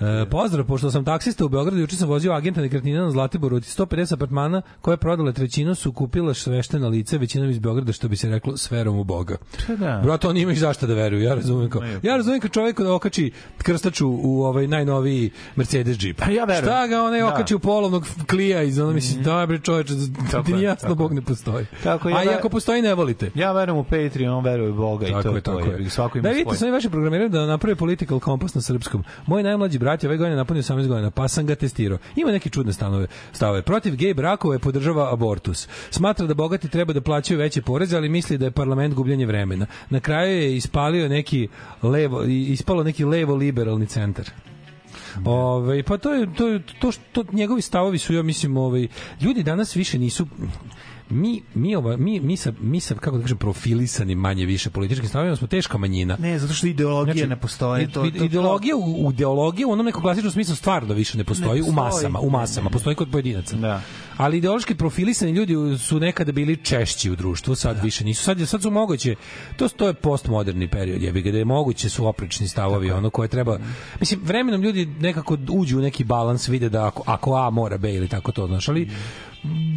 [0.05, 3.63] E, pozdrav, pošto sam taksista u Beogradu, juče sam vozio agenta nekretnina na Zlatiboru, od
[3.63, 8.15] 150 apartmana koje je prodala trećinu su kupila sveštena lice, većinom iz Beograda, što bi
[8.15, 9.37] se reklo s verom u Boga.
[9.67, 10.01] Pa da.
[10.03, 11.81] Brate, oni imaju zašto da veruju, ja razumem kao.
[12.03, 16.17] Ja razumem kad čovjek da okači krstaču u ovaj najnoviji Mercedes Jeep.
[16.19, 16.65] Pa ja verujem.
[16.65, 17.27] Šta ga onaj Da.
[17.27, 19.93] okači u polovnog klija iz ono mislim, da bre čoveče,
[20.45, 21.15] ti je, jasno tako Bog je.
[21.15, 21.65] ne postoji.
[21.83, 23.31] Tako je, A i ja- ako postoji ne volite.
[23.35, 25.59] Ja verujem u Patreon, on veruje u Boga i to je to.
[25.59, 25.89] je.
[25.89, 29.03] Svako ima da vidite, sam i vaše programiranje da napravi political kompas na srpskom.
[29.25, 31.97] Moj najmlađi brat je ove godine napunio 18 godina, pa sam ga testirao.
[32.15, 33.61] Ima neke čudne stanove, stavove.
[33.61, 35.67] Protiv gej brakova je podržava abortus.
[35.89, 39.65] Smatra da bogati treba da plaćaju veće poreze, ali misli da je parlament gubljenje vremena.
[39.89, 41.47] Na kraju je ispalio neki
[41.83, 44.25] levo, ispalo neki levo liberalni centar.
[45.25, 48.87] Ove, pa to je to je to što njegovi stavovi su ja mislim ovaj
[49.21, 50.27] ljudi danas više nisu
[51.09, 55.09] mi mi ova mi mi sa mi sa kako da kažem profilisani manje više političkim
[55.09, 56.17] stavovima smo teška manjina.
[56.19, 57.87] Ne, zato što ideologija ne postoji.
[57.87, 61.61] To, to, ideologija u, u ideologija u onom nekom klasičnom smislu stvarno više ne postoji,
[61.61, 61.85] Ne u postoji.
[61.85, 63.55] masama, u masama, postoji kod pojedinaca.
[63.55, 63.81] Da.
[64.17, 68.23] Ali ideološki profilisani ljudi su nekada bili češći u društvu, sad više nisu.
[68.23, 69.15] Sad je sad su moguće.
[69.57, 73.27] To to je postmoderni period, jebi ga da je moguće su oprečni stavovi, ono koje
[73.27, 73.59] treba.
[73.99, 77.93] Mislim vremenom ljudi nekako uđu u neki balans, vide da ako, ako A mora B
[77.93, 78.89] ili tako to, znaš, ali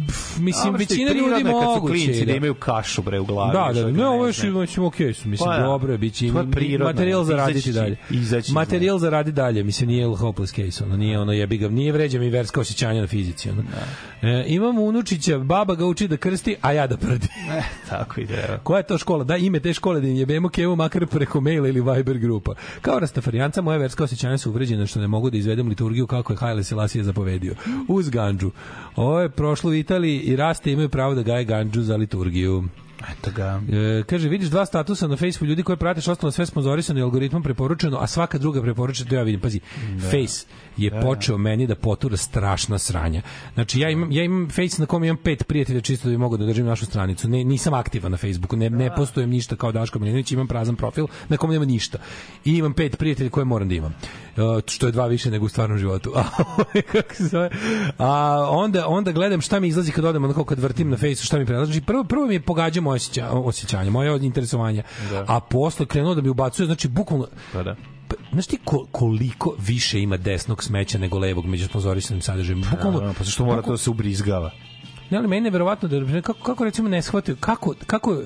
[0.07, 3.53] pff, mislim Dobro, većina ljudi moguće klinci je da imaju kašu bre u glavi.
[3.53, 5.63] da, da, što ne, ovo je mislim okej su, mislim Pa da.
[5.63, 6.33] dobro je biće im
[6.79, 7.97] materijal za raditi će- dalje.
[8.09, 11.69] izaći će Materijal za radi dalje, mislim nije hopeless case, ono nije ono jebi ga,
[11.69, 13.63] nije vređa mi verska osjećanja na fizici, ono.
[14.21, 17.27] E, imamo unučića, baba ga uči da krsti, a ja da prdi.
[17.51, 18.57] E, tako i treba.
[18.57, 19.23] Koja je to škola?
[19.23, 22.53] Da, ime te škole da im jebemo kevu makar preko maila ili Viber grupa.
[22.81, 26.37] Kao rastafarijanca, moje verska osjećanja su uvređene što ne mogu da izvedem liturgiju kako je
[26.37, 27.53] Haile Selassie zapovedio.
[27.87, 28.51] Uz ganđu.
[28.99, 32.63] Ovo je prošlo u Italiji i raste imaju pravo da gaje ganđu za liturgiju.
[33.11, 33.61] Eto ga.
[33.71, 37.43] E, kaže, vidiš dva statusa na Facebooku ljudi koji pratiš ostalo sve sponzorisano i algoritmom
[37.43, 39.41] preporučeno, a svaka druga preporučena, to ja vidim.
[39.41, 39.59] Pazi,
[40.11, 40.45] Face
[40.83, 43.21] je počeo meni da potura strašna sranja.
[43.53, 46.37] Znači, ja imam, ja imam Face na kom imam pet prijatelja čisto da bi mogao
[46.37, 47.29] da držim našu stranicu.
[47.29, 51.07] Ne, nisam aktivan na Facebooku, ne, ne postojem ništa kao Daško Milinović, imam prazan profil
[51.29, 51.97] na kom nema ništa.
[52.45, 53.93] I imam pet prijatelja koje moram da imam.
[54.37, 56.13] E, što je dva više nego u stvarnom životu.
[56.19, 56.23] A,
[56.91, 57.49] kako se zove?
[57.97, 61.39] A onda, onda gledam šta mi izlazi kad odem, onako kad vrtim na Facebooku, šta
[61.39, 61.71] mi predlaže.
[61.71, 64.83] Znači, prvo, prvo mi je pogađa moje osjeća, osjećanje, moje interesovanja.
[65.11, 65.25] Da.
[65.27, 67.75] A posle krenuo da mi ubacuje, znači, bukvalno, Pa da.
[68.09, 72.61] Pa, znaš ti ko, koliko više ima desnog smeća nego levog među sponzorisanim sadržajem?
[72.61, 74.51] Bukvalno, Naravno, pa zašto mora to da se ubrizgava?
[75.09, 78.21] Ne, ali meni je verovatno da kako, kako recimo ne shvataju, kako, kako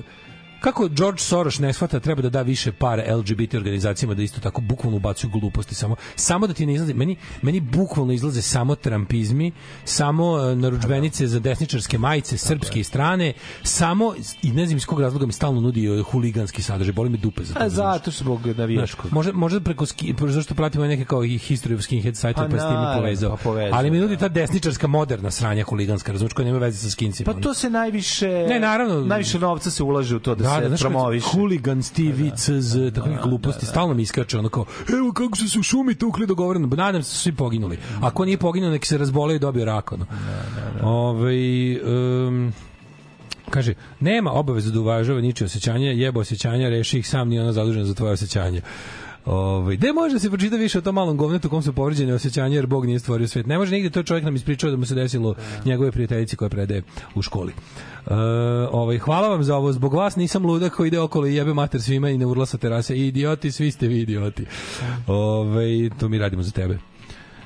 [0.64, 4.40] kako George Soros ne shvata da treba da da više pare LGBT organizacijama da isto
[4.40, 8.74] tako bukvalno ubacuju gluposti samo samo da ti ne izlazi meni meni bukvalno izlaze samo
[8.74, 9.52] trampizmi
[9.84, 13.32] samo e, narudžbenice za desničarske majice srpske strane
[13.62, 17.16] samo i ne znam iz kog razloga mi stalno nudi e, huliganski sadržaj boli me
[17.16, 17.92] dupe za to A razumeš?
[17.92, 19.12] zato što zbog navijačkog.
[19.12, 22.56] Možda, možda preko ski, zašto pratimo neke kao i History of Skinhead sajta Pa pa,
[22.56, 23.30] s time naravno, povezao.
[23.30, 26.90] pa povezao, Ali mi nudi ta desničarska moderna sranja huliganska, razumiješ, koja nema veze sa
[26.90, 27.32] skincima.
[27.32, 29.00] Pa to se najviše Ne, naravno.
[29.00, 31.26] najviše novca se ulaže u to da, da, se da, znaš, promoviše.
[31.32, 34.64] Hooligans TV, CZ, takve gluposti, stalno mi iskače ono kao,
[34.98, 37.78] evo kako su se u šumi tukli dogovoreno, nadam se da su svi poginuli.
[38.00, 40.06] Ako nije poginuo, neki se razboleo i dobio rak, ono.
[40.82, 42.52] Ovaj, um,
[43.50, 47.84] kaže, nema obavezu da uvažava ničije osjećanja, jebo osjećanja, reši ih sam, nije ona zadužena
[47.84, 48.60] za tvoje osjećanje.
[49.26, 52.54] Ovaj, gde može da se pročita više o tom malom govnetu kom su povređene osjećanja
[52.54, 53.46] jer Bog nije stvorio svet.
[53.46, 55.34] Ne može nigde, to je čovjek nam ispričao da mu se desilo
[55.64, 56.82] njegove prijateljici koje predaje
[57.14, 57.52] u školi.
[57.52, 58.14] E,
[58.70, 61.82] ovaj, hvala vam za ovo, zbog vas nisam ludak koji ide okolo i jebe mater
[61.82, 62.96] svima i ne urla sa terase.
[62.96, 64.46] I idioti, svi ste vi idioti.
[65.06, 66.78] Ovaj, to mi radimo za tebe.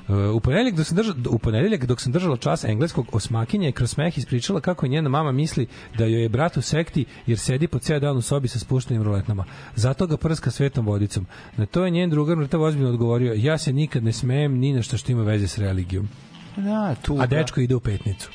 [0.09, 3.71] Uh, u ponedeljak dok sam držala u ponedeljak dok sam držala čas engleskog osmakinja je
[3.71, 5.67] kroz smeh ispričala kako njena mama misli
[5.97, 9.03] da joj je brat u sekti jer sedi po ceo dan u sobi sa spuštenim
[9.03, 9.45] roletnama.
[9.75, 11.25] Zato ga prska svetom vodicom.
[11.57, 14.81] Na to je njen drugar mrtav ozbiljno odgovorio: "Ja se nikad ne smejem ni na
[14.81, 16.09] što što ima veze s religijom."
[16.55, 17.17] Da, tu.
[17.19, 18.29] A dečko ide u petnicu.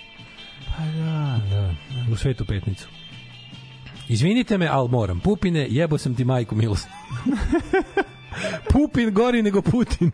[0.76, 1.40] Pa da.
[1.50, 1.74] Da,
[2.12, 2.88] u svetu petnicu.
[4.08, 5.20] Izvinite me, al moram.
[5.20, 6.88] Pupine, jebo sam ti majku milost.
[8.68, 10.10] Pupin gori nego Putin.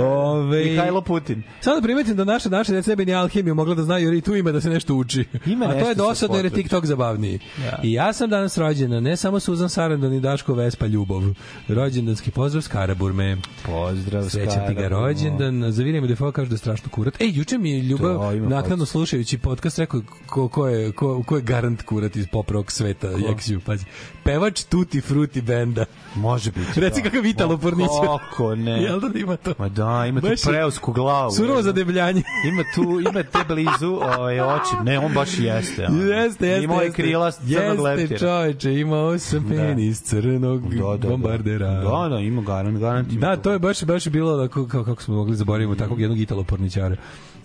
[0.00, 1.42] Ove, Mihajlo Putin.
[1.60, 4.20] Samo da primetim da naša naša deca sebi ni alhemiju mogla da znaju jer i
[4.20, 5.24] tu ima da se nešto uči.
[5.46, 6.50] Ima A to je dosadno jer je.
[6.50, 7.38] TikTok zabavniji.
[7.64, 7.78] Ja.
[7.82, 11.22] I ja sam danas rođena, ne samo Suzan Sarandon i Daško Vespa Ljubov.
[11.68, 13.36] Rođendanski pozdrav s Karaburme.
[13.66, 15.72] Pozdrav, Srećan ti ga rođendan.
[15.72, 17.20] Za Viljama Defoe kaže da je strašno kurat.
[17.20, 21.42] Ej, juče mi je Ljubav naknadno slušajući podcast rekao ko, ko, je, ko, ko je
[21.42, 23.08] garant kurat iz pop rock sveta.
[23.08, 23.84] Jeksiju, pazi.
[24.24, 25.84] Pevač Tutti Frutti benda.
[26.14, 26.80] Može biti.
[26.80, 27.08] Reci da.
[27.10, 28.06] kakav Italo Ma Pornićev.
[28.06, 28.82] Kako ne?
[28.82, 29.54] Jel da ima to?
[29.58, 31.30] Ma da, ima tu Baš je preusku glavu.
[31.30, 32.22] Surovo zadebljanje.
[32.48, 33.86] Ima tu, ima te blizu
[34.16, 34.76] ovaj, oči.
[34.82, 35.86] Ne, on baš jeste.
[35.86, 36.02] ono.
[36.02, 36.64] Jeste, jeste.
[36.64, 37.02] Ima ovaj jeste.
[37.02, 38.18] krila crnog Jeste, leptira.
[38.18, 39.48] čoveče, imao sam Da.
[39.48, 41.08] penis crnog Da, da, da.
[41.08, 41.70] bombardera.
[41.70, 43.12] Da, da, ima garant, garant.
[43.12, 46.00] ima Da, to je baš baš je bilo da kako, kako smo mogli zaboravimo takvog
[46.00, 46.96] jednog Italo porničara.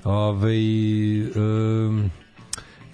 [0.03, 0.57] Ovaj
[1.25, 2.09] um,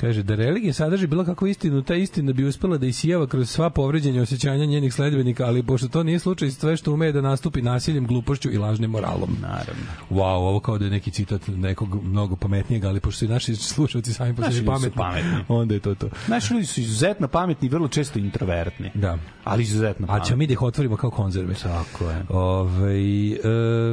[0.03, 3.69] kaže da religija sadrži bilo kakvu istinu, ta istina bi uspela da isijava kroz sva
[3.69, 7.61] povređenja osjećanja njenih sledbenika, ali pošto to nije slučaj, sve što ume je da nastupi
[7.61, 9.37] nasiljem, glupošću i lažnim moralom.
[9.41, 9.83] Naravno.
[10.09, 13.55] Wow, ovo kao da je neki citat nekog mnogo pametnijeg, ali pošto su i naši
[13.55, 15.31] slušalci sami po Naši sebi pametni, pametni.
[15.47, 16.09] onda je to to.
[16.27, 18.91] Naši ljudi su izuzetno pametni i vrlo često introvertni.
[18.93, 19.17] Da.
[19.43, 20.27] Ali izuzetno A pametni.
[20.27, 21.53] ćemo mi da ih otvorimo kao konzerve.
[21.53, 22.25] Tako je.
[22.29, 23.31] Ovaj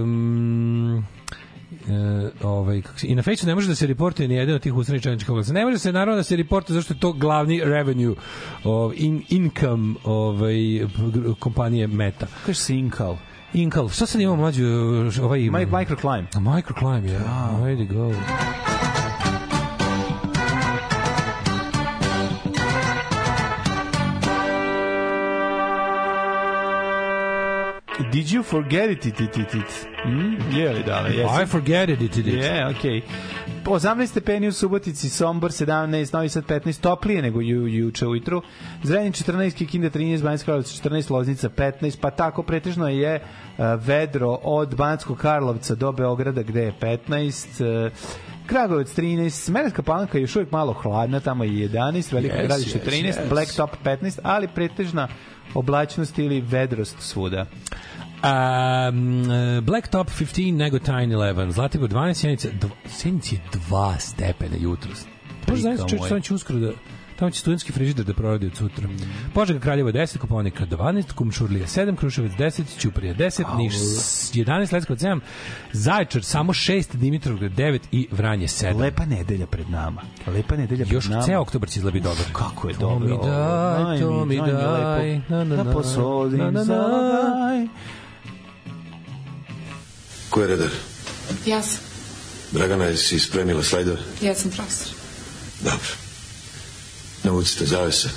[0.02, 1.04] um,
[1.90, 4.62] e, ovaj kako se i na Fejsu ne može da se reportuje ni jedan od
[4.62, 5.52] tih usrednjih čelničkih oglasa.
[5.52, 8.14] Ne može se naravno da se reportuje zašto je to glavni revenue
[8.64, 10.56] of in, income ovaj
[11.38, 12.26] kompanije Meta.
[12.46, 13.16] Kaže se Inkal.
[13.54, 14.64] Inkal, šta sad imamo mlađu
[15.22, 16.26] ovaj Microclimb.
[16.54, 17.18] Microclimb je.
[17.18, 17.62] Yeah.
[17.62, 18.69] Where to go?
[28.12, 29.06] Did you forget it?
[29.06, 29.88] it, it, it, it?
[30.04, 30.56] Mm?
[30.56, 31.42] Je li dale?
[31.42, 32.26] I forget it, it, it.
[32.26, 33.02] Je, okej.
[33.64, 38.42] Po 18 stepeni u Subotici, Sombor 17, Novi Sad 15, toplije nego ju, juče ujutru.
[38.82, 44.38] Zrenjanin 14, Kikinda 13, Banjska Karlovac 14, Loznica 15, pa tako pretežno je uh, vedro
[44.42, 47.92] od Banjskog Karlovca do Beograda gde je 15, uh,
[48.46, 52.78] Kragovac 13, Smerenska palanka je još uvijek malo hladna, tamo je 11, Veliko Yes, gradište
[52.78, 53.28] yes, 13, yes.
[53.28, 55.08] Blacktop 15, ali pretežna
[55.54, 57.46] oblačnost ili vedrost svuda.
[58.22, 59.28] Um, uh,
[59.62, 65.04] Blacktop 15, Negotin 11, Zlatibor 12, Sjenica, dv, Sjenica je 2 stepena jutros.
[65.42, 66.70] Prika znači, čovječ, tamo će uskoro da
[67.16, 68.88] tamo će studentski frižider da proradi od sutra.
[69.34, 75.00] Požega Kraljevo 10, Koponika 12, Kumšurlija 7, Kruševac 10, Ćuprija 10, Niš s- 11, Leskovac
[75.00, 75.20] 7,
[75.72, 78.76] Zaječar samo 6, Dimitrovgrad 9 i Vranje 7.
[78.76, 80.02] Lepa nedelja pred nama.
[80.26, 81.22] Lepa nedelja pred Još nama.
[81.22, 82.24] ceo oktobar će izgleda biti dobar.
[82.32, 83.06] Kako je To dobro.
[83.06, 83.26] mi ovo.
[83.26, 85.24] daj, to mi daj, lepo.
[85.28, 86.88] na, na, Da na, posodim na, na, za na.
[86.88, 87.66] daj.
[90.30, 90.70] Ko je redar?
[91.46, 91.78] Ja sam.
[92.50, 93.98] Dragana, jesi spremila slajdove?
[94.20, 94.92] Ja sam profesor.
[95.60, 95.94] Dobro.
[97.22, 98.08] Navucite zavese.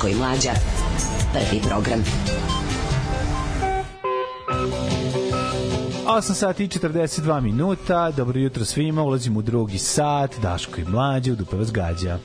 [0.00, 0.50] Daško i Mlađa.
[1.32, 2.04] Prvi program.
[6.06, 11.32] 8 sati i 42 minuta, dobro jutro svima, ulazimo u drugi sat, Daško i Mlađe,
[11.32, 12.18] u dupe vas gađa.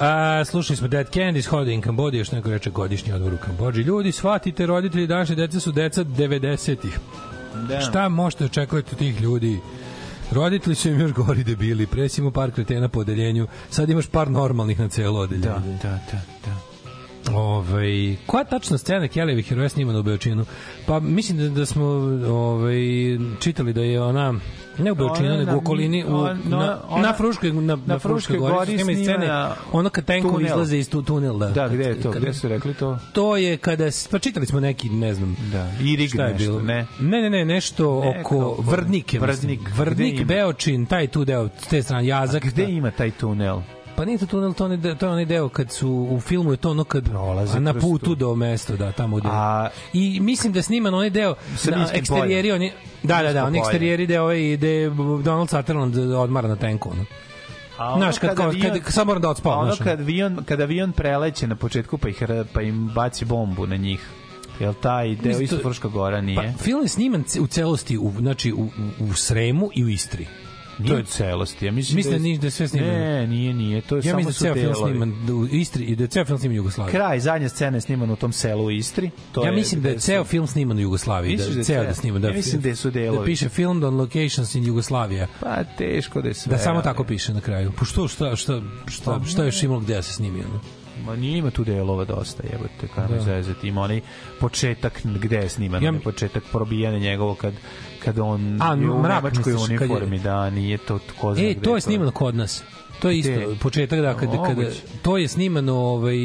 [0.00, 3.80] A, slušali smo Dead Candies, Holiday in Cambodia, još neko reče godišnji odmor u Kambođi.
[3.80, 6.98] Ljudi, shvatite, roditelji današnje dece su deca 90-ih.
[7.68, 7.80] Da.
[7.80, 9.60] Šta možete očekivati od tih ljudi?
[10.30, 14.80] Roditelji su im još gori debili, presimo par kretena po odeljenju, sad imaš par normalnih
[14.80, 15.48] na celo odeljenje.
[15.48, 16.69] Da, da, da, da.
[17.34, 20.44] Ovaj koja tačna scena Kellyvih heroja snimana u Beočinu?
[20.86, 21.84] Pa mislim da, da smo
[22.28, 22.78] ovaj
[23.40, 24.34] čitali da je ona
[24.78, 28.38] ne u Beočinu, nego u okolini u, ona- na, ona- na Fruškoj na, na, Fruškoj
[28.38, 29.30] gori, snima scene
[29.72, 30.46] ono kad tenkovi tunel.
[30.46, 31.48] izlaze iz tu tunel da.
[31.48, 32.10] Da, gde je to?
[32.10, 32.98] Kad- Gde su rekli to?
[33.12, 35.36] To je kada pa čitali smo neki, ne znam.
[35.52, 36.60] Da, Irig šta je nešto, bilo?
[36.62, 36.86] ne?
[37.00, 39.18] Ne, ne, ne, nešto Ne, oko Vrdnike.
[39.18, 39.60] Vrdnik.
[39.76, 40.24] Vrdnik?
[40.24, 42.44] Beočin, taj tu deo, te strane, Jazak.
[42.44, 43.60] Gde ima taj tunel?
[44.00, 46.56] Pa nije to tunel, to, ne, to je onaj deo kad su u filmu je
[46.56, 48.14] to ono kad Prolaze a na putu tu.
[48.14, 49.28] do mesta, da, tamo gde.
[49.30, 51.34] A- I mislim da sniman onaj deo
[51.66, 52.72] na Minskim eksterijeri, oni
[53.02, 54.90] Da, da, da, oni eksterijeri deo ovaj ide
[55.22, 57.04] Donald Sutherland odmara na tenku, ono.
[57.78, 59.78] A ono Znaš, kad, kao, avion- kad, sad moram da odspavam, Ono znaš.
[59.80, 62.22] kad avion, kad avion preleće na početku pa, ih,
[62.52, 64.00] pa im baci bombu na njih.
[64.60, 66.36] Jel taj deo isto to- Fruška gora nije?
[66.52, 68.68] Pa, film je sniman u celosti, u, znači u, u,
[69.00, 70.26] u Sremu i u Istri.
[70.80, 71.66] Nije to je- celosti.
[71.66, 72.92] Ja mislim, Mislim da, da nije- da je sve snimano.
[72.92, 73.80] Ne, nije, nije.
[73.80, 76.08] To je Ja samo mislim da je ceo film sniman u Istri i da je
[76.08, 76.92] ceo film sniman u Jugoslaviji.
[76.92, 79.10] Kraj, zadnja scena je snimana u tom selu u Istri.
[79.32, 81.50] To ja je, mislim da je gde su- ceo film sniman u Jugoslaviji, da da
[81.50, 82.28] je ceo da je sniman, da.
[82.28, 83.18] Ja mislim da su delovi.
[83.18, 85.26] Da piše filmed on locations in Jugoslavia.
[85.40, 86.50] Pa teško da je sve.
[86.50, 87.72] Da samo tako piše na kraju.
[87.72, 90.60] Pa što šta šta šta šta je još imalo gde da se snimi ono?
[91.00, 93.14] Ma nije ima tu delova dosta, jebote, kako Da.
[93.14, 93.22] da.
[93.22, 93.68] zezati.
[93.68, 94.00] Ima onaj
[94.40, 97.52] početak gde je sniman, Ja- ja, onaj početak probijanja njegovo kad
[98.00, 101.42] kad on A, je u nemačkoj misliš, kad je- uniformi, da, nije to ko zna
[101.42, 102.62] E, gde to je snimano kod nas.
[103.00, 103.56] To je isto Gde?
[103.56, 104.82] početak da kada kada Moguće.
[105.02, 106.16] to je snimano ovaj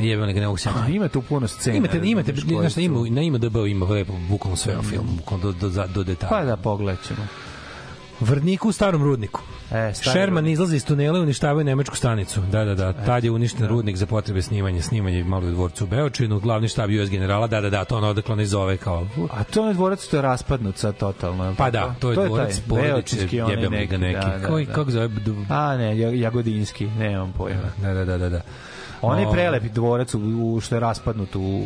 [0.00, 1.76] Jebem ga ne mogu se A, ima tu puno scena.
[1.76, 5.68] Imate, imate, znaš šta ima, na IMDb ima lepo, bukvalno sve o filmu, bukvalno do,
[5.68, 6.30] do, do detalja.
[6.30, 7.26] Pa da, pogledat ćemo.
[8.20, 9.40] Vrniku u starom rudniku.
[9.64, 10.52] E, stari Sherman rudnik.
[10.52, 12.40] izlazi iz tunela i uništavaju nemačku stanicu.
[12.40, 12.92] Da, da, da.
[12.92, 16.90] Tad je uništen rudnik za potrebe snimanja, snimanje malo u dvorcu u Beočinu, glavni štab
[17.02, 19.06] US generala, da, da, da, to ono odakle ne zove kao...
[19.30, 21.44] A to je dvorac to je raspadnut sad totalno.
[21.44, 24.26] je Pa da, to je dvorac taj porodice, Beočinski, onaj jebem li ga neki.
[24.26, 24.72] Da, da, Koji- da.
[24.72, 25.08] kako zove?
[25.48, 27.70] A ne, Ja- Jagodinski, nemam pojma.
[27.82, 28.28] Da, da, da, da.
[28.28, 28.40] da.
[29.02, 31.64] Onaj O, prelepi dvorac u, u što je raspadnut u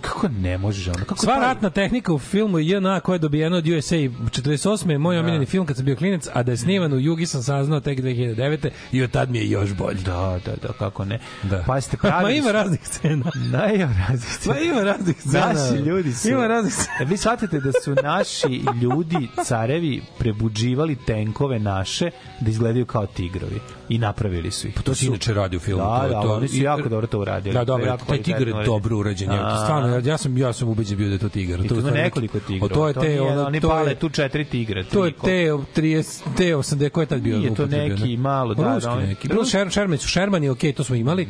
[0.00, 3.56] kako ne možeš ono kako Sva taj- ratna tehnika u filmu JNA koja je dobijena
[3.56, 4.90] od USA 48.
[4.90, 7.42] je moj omiljeni film kad sam bio klinac, a da je sniman u Jugi sam
[7.42, 8.68] saznao tek 2009.
[8.92, 9.98] i od tad mi je još bolji.
[9.98, 11.18] Da, da, da, kako ne.
[11.42, 11.64] Da.
[11.66, 12.36] Pa ste Ma pravili...
[12.36, 13.24] ima raznih scena.
[13.52, 14.54] Da, ima raznih scena.
[14.54, 15.46] Ma ima raznih scena.
[15.46, 16.28] Naši ljudi su...
[16.28, 16.96] Ima raznih scena.
[17.00, 18.46] E, Vi shvatite da su naši
[18.82, 22.10] ljudi, carevi, prebuđivali tenkove naše
[22.40, 23.60] da izgledaju kao tigrovi.
[23.88, 24.74] I napravili su ih.
[24.74, 25.82] Pa to se inače radi u filmu.
[25.82, 27.54] Da, to, da, to, oni su jako dobro to uradili.
[27.54, 29.30] Da, dobro, taj kvalitetno je dobro urađen.
[29.32, 29.38] je.
[29.64, 31.64] Stvarno, ja, ja sam ja sam ubeđen bio da je to tigar.
[31.64, 32.38] I tu je ima nekoliko.
[32.60, 34.84] O, to je te, ono, oni to pale je, tu četiri tigra.
[34.84, 35.30] to je te
[35.76, 39.28] 30 te 80 ko je tad bio Nije to neki malo, da, da, neki.
[39.28, 41.28] Bilo Sher, Sherman su Shermani, okej, to smo imali.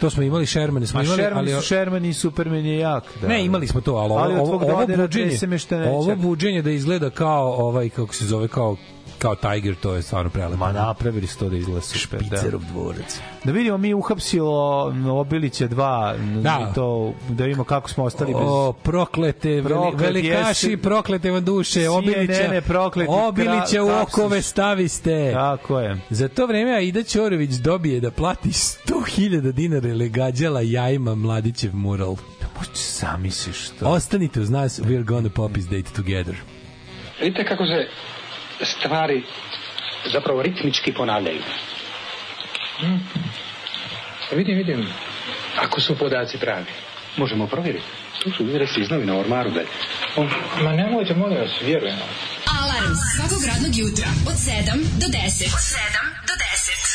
[0.00, 3.04] To smo imali Shermane, smo Ma imali, Sherman ali Sherman i Superman je jak.
[3.20, 3.28] Da.
[3.28, 5.38] Ne, imali smo to, ali ovo, ovo, buđenje,
[5.86, 8.76] ovo buđenje da izgleda kao ovaj kako se zove kao
[9.18, 10.56] kao Tiger, to je stvarno prelepo.
[10.56, 12.20] Ma napravili su to da izgleda super.
[12.20, 12.26] Da.
[12.26, 13.20] Špicerov dvorac.
[13.44, 16.72] Da vidimo mi uhapsilo Obilića 2 Da.
[16.74, 21.88] to da vidimo kako smo ostali bez O, proklete, Proklet velikaši, jesi- proklete vam duše,
[21.88, 25.30] Obilića, CNN, prokleti Obilića u okove staviste.
[25.34, 25.96] Tako je.
[26.10, 32.16] Za to vreme Aida Ćorović dobije da plati 100.000 dinara ili gađala jajima Mladićev mural.
[32.58, 33.86] Možeš zamisliš to.
[33.86, 36.34] Ostanite uz nas, we're gonna pop his date together.
[37.22, 37.88] Vidite kako se
[38.62, 39.22] stvari
[40.12, 41.42] zapravo ritmički ponavljaju.
[42.80, 43.08] Hmm.
[44.32, 44.88] Vidim, vidim.
[45.56, 46.66] Ako su podaci pravi,
[47.16, 47.84] možemo provjeriti.
[48.22, 49.66] Tu su izresi iz novina u ormaru da je.
[50.16, 50.26] O,
[50.62, 51.96] Ma nemojte, molim vas, vjerujem.
[52.60, 54.52] Alarm svakog radnog jutra od 7
[55.00, 55.44] do 10.
[55.58, 55.88] Od 7
[56.28, 56.87] do 10.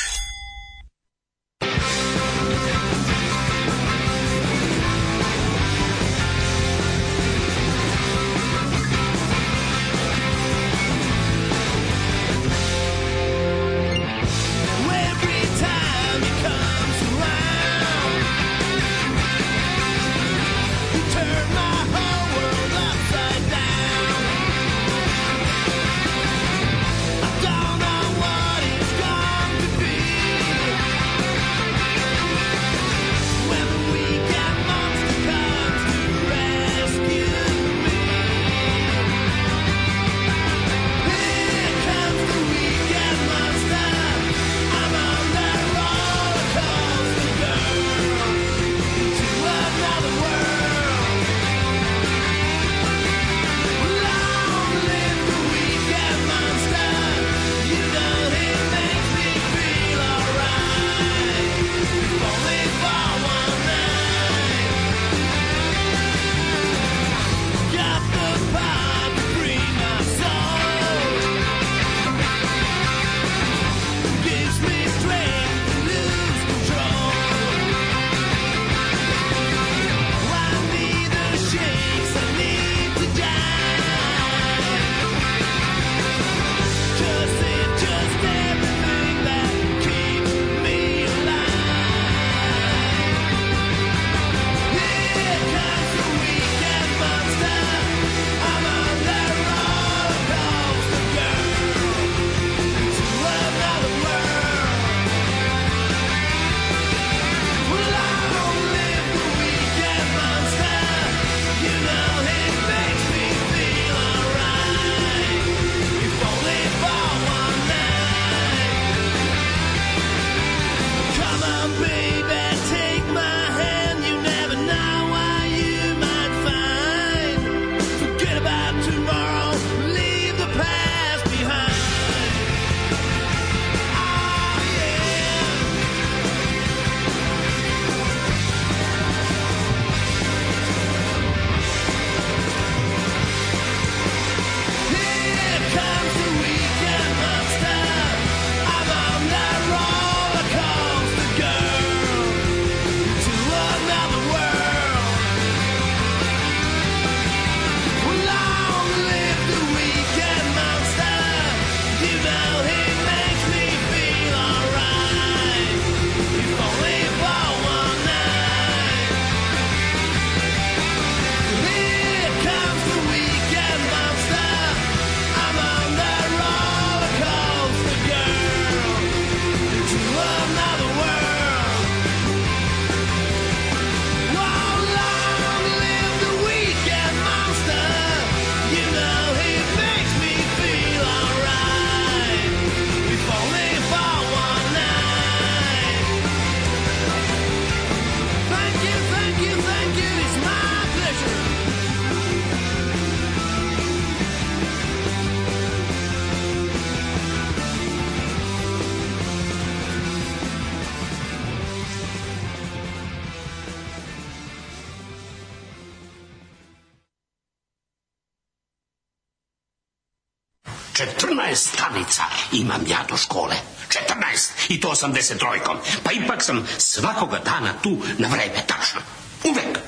[222.64, 223.56] imam ja do škole.
[223.90, 224.73] 14.
[224.73, 225.77] I to 83 trojkom.
[226.03, 229.02] Pa ipak sam svakoga dana tu na vreme, tačno.
[229.44, 229.80] Uvek.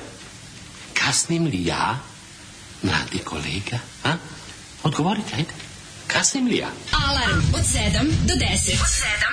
[0.94, 1.98] Kasnim li ja,
[2.82, 3.78] mladi kolega?
[4.04, 4.16] A?
[4.82, 5.52] Odgovorite, ajde.
[6.06, 6.68] Kasnim li ja?
[7.08, 8.80] Alarm od 7 do 10.
[8.80, 9.25] Od 7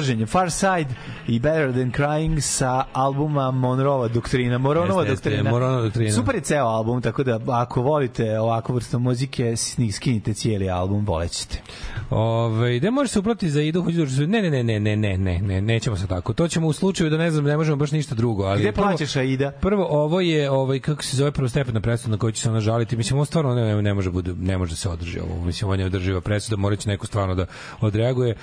[0.00, 0.26] Kakvo prženje.
[0.26, 0.94] Far Side
[1.28, 4.56] i Better Than Crying sa albuma Monroe doktrina.
[4.56, 5.50] Jeste, jeste, doktrina.
[5.50, 6.12] Monroe doktrina.
[6.12, 9.54] Super je ceo album, tako da ako volite ovakvu vrstu muzike,
[9.92, 11.62] skinite cijeli album, volećete.
[12.10, 15.18] Ove, gde može se uplati za idu hoću da ne ne ne ne ne ne
[15.18, 16.32] ne ne nećemo se tako.
[16.32, 18.86] To ćemo u slučaju da ne znam ne možemo baš ništa drugo, ali Gde prvo-
[18.86, 19.50] plaćaš Aida?
[19.50, 22.96] Prvo ovo je ovaj kako se zove prvostepena presuda na koju će se ona žaliti.
[22.96, 25.44] Mislim ovo stvarno ne, ne može bude ne može da se održi ovo.
[25.44, 27.46] Mislim ovo je neodrživa presuda, moraće neko stvarno da
[27.80, 28.34] odreaguje.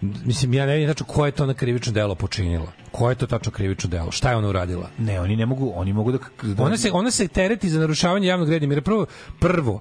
[0.00, 2.72] Mislim ja ne vidim tačno ko je to na krivično delo počinila.
[2.90, 4.10] Ko je to tačno krivično delo?
[4.10, 4.90] Šta je ona uradila?
[4.98, 6.18] Ne, oni ne mogu, oni mogu da...
[6.42, 8.80] da Ona se ona se tereti za narušavanje javnog reda i mira.
[8.80, 9.06] Prvo
[9.40, 9.80] prvo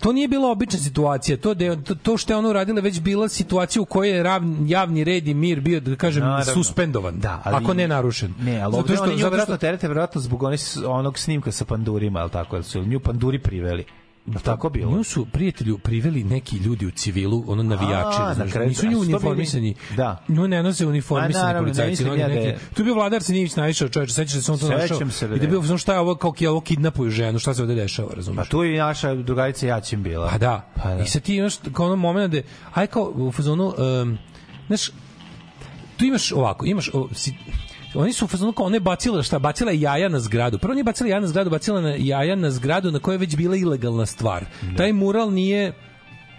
[0.00, 1.36] to nije bila obična situacija.
[1.36, 4.68] To, da to, to što je ona uradila već bila situacija u kojoj je ravn,
[4.68, 6.52] javni red i mir bio, da kažem, Naravno.
[6.54, 7.18] suspendovan.
[7.18, 8.34] Da, ali- ako ne narušen.
[8.40, 12.28] Ne, ali ovde oni nju verovatno terete verovatno zbog onih, onog snimka sa pandurima, al
[12.28, 13.84] tako, jer su nju panduri priveli.
[14.26, 14.92] Je tako bilo?
[14.92, 18.86] Nju su prijatelju priveli neki ljudi u civilu, ono navijači, A, na znaš, kraju- nisu
[18.86, 19.74] a nju uniformisani.
[19.96, 20.24] Da.
[20.28, 22.04] Nju ne nose A, uniformisani naravno, ne policajci.
[22.04, 24.52] oni ja da je- neki- Tu je bio Vladar Sinivić naišao, čoveče, sećaš se da
[24.52, 25.10] on to našao?
[25.10, 25.50] se, da I da je je.
[25.50, 28.36] bio, znaš šta je ovo, kao ki ovo kidnapuju ženu, šta se ovde dešava, razumeš?
[28.38, 30.28] Pa tu je naša drugarica Jaćin bila.
[30.28, 30.72] Pa da.
[30.76, 31.02] Pa da.
[31.02, 32.40] I sad ti imaš kao ono moment da,
[32.74, 34.18] aj kao u fazonu, um,
[34.66, 34.90] znaš,
[35.96, 37.34] tu imaš ovako, imaš, o, si,
[37.96, 40.58] oni su u fazonu kao ona je bacila šta bacila je jaja na zgradu.
[40.58, 43.36] Prvo nije bacila jaja na zgradu bacila na jaja na zgradu na kojoj je već
[43.36, 44.44] bila ilegalna stvar.
[44.76, 45.72] Taj mural nije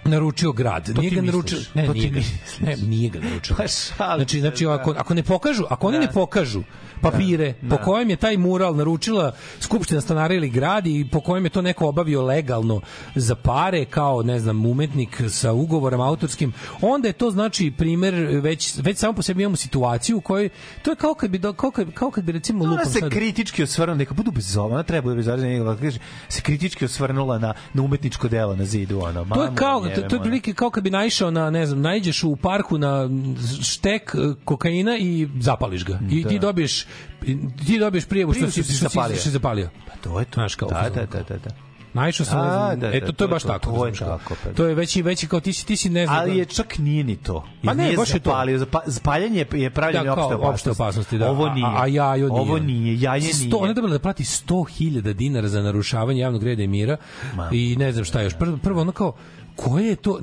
[0.06, 0.94] naručio grad.
[0.95, 1.60] To nije ga naručio.
[1.74, 2.19] Ne, To nije ga,
[2.60, 3.56] ne, nije ga naručio.
[3.56, 4.74] Pa šalim Znači, znači da.
[4.74, 6.06] ako, ako ne pokažu, ako oni Da.
[6.06, 6.64] ne pokažu
[7.02, 11.45] papire Da, po kojem je taj mural naručila skupština stanara ili grad i po kojem
[11.45, 12.82] je to neko obavio legalno
[13.15, 18.78] za pare kao ne znam umetnik sa ugovorom autorskim onda je to znači primer već
[18.78, 20.49] već samo po sebi imamo situaciju u kojoj
[20.82, 23.11] to je kao kad bi kao kad, kao kad bi recimo Ona lupam se sad
[23.11, 25.26] kritički osvrnula, neka budu bez ona treba da bez
[25.82, 25.99] kaže,
[26.30, 29.26] se kritički osvrnula na, na umetničko delo na zidu, ono.
[29.26, 31.81] To je kao jebem, to, to je prilike kao kad bi naišao na ne znam,
[31.81, 33.09] naiđeš u parku na
[33.64, 35.99] štek e, kokaina i zapališ ga.
[36.11, 36.30] I Da.
[36.30, 36.85] ti dobiješ
[37.65, 39.15] ti dobiješ prijavu što si što si zapalio.
[39.15, 39.69] što si zapalio.
[39.88, 40.31] Pa to je to.
[40.34, 40.69] Znaš kao.
[40.69, 41.49] Da, da, da, da, da.
[41.93, 43.72] Naišao sam, ne A, znam, da, da, eto, to, to je baš to, tako.
[43.72, 44.49] to je tako, pa.
[44.51, 46.18] To je veći, veći kao ti si, ti si ne znam.
[46.19, 47.45] Ali je čak nije ni to.
[47.64, 48.34] Pa ne, baš je to.
[48.85, 50.69] zapaljanje je- je pravljanje Da, opšte opasnosti.
[50.69, 51.30] opšte opasnosti, da.
[51.31, 51.65] Ovo nije.
[51.68, 52.41] A, a jajo nije.
[52.41, 53.01] Ovo nije.
[53.01, 53.34] Jaje nije.
[53.34, 56.97] Sto, ona je dobila da plati 100.000 dinara za narušavanje javnog reda i mira
[57.35, 57.49] Ma.
[57.51, 58.34] i ne znam šta još.
[58.35, 59.14] Prvo, prvo ono kao,
[59.57, 60.19] koje je to...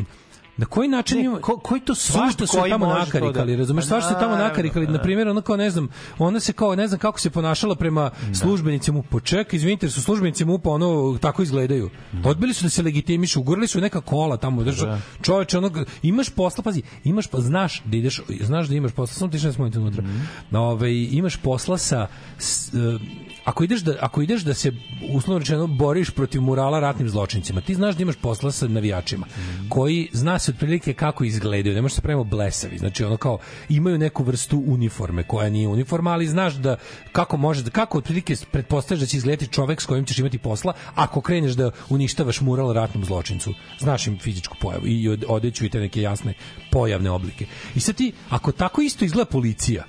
[0.57, 3.85] Na koji način Ne, ima ko- koji to svašta su tamo to da- nakarikali, razumeš,
[3.87, 5.89] svašta su tamo nakarikali, pa na primjer, ono kao ne znam,
[6.19, 9.25] ona se kao ne znam kako se ponašala prema službenicima MUP.
[9.25, 11.91] Ček, izvinite, su službenici MUP ono tako izgledaju.
[12.25, 14.87] Odbili su da se legitimišu, ugurali su neka kola tamo, drža.
[14.87, 15.01] Da.
[15.23, 15.71] Čoveče, ono
[16.03, 19.53] imaš posla, pazi, imaš pa znaš da ideš, znaš da imaš posla, samo ti što
[19.53, 20.03] smo unutra.
[20.03, 20.57] Mhm.
[20.57, 22.07] Ovaj imaš posla sa
[22.39, 22.99] s, e,
[23.45, 24.73] ako ideš da ako ideš da se
[25.09, 29.69] uslovno rečeno boriš protiv murala ratnim zločincima, ti znaš da imaš posla sa navijačima Mhm.
[29.69, 32.79] koji zna se otprilike kako izgledaju, ne možeš se pravimo blesavi.
[32.79, 33.39] Znači ono kao
[33.69, 36.77] imaju neku vrstu uniforme koja nije uniforma, ali znaš da
[37.13, 40.73] kako može da kako otprilike pretpostavljaš da će izgledati čovek s kojim ćeš imati posla
[40.95, 43.55] ako kreneš da uništavaš mural ratnom zločincu.
[43.79, 46.35] Znaš im fizičku pojavu i od- odeću i te neke jasne
[46.71, 47.47] pojavne oblike.
[47.75, 49.85] I sad ti ako tako isto izgleda policija,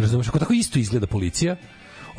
[0.00, 1.56] Razumeš, ako tako isto izgleda policija,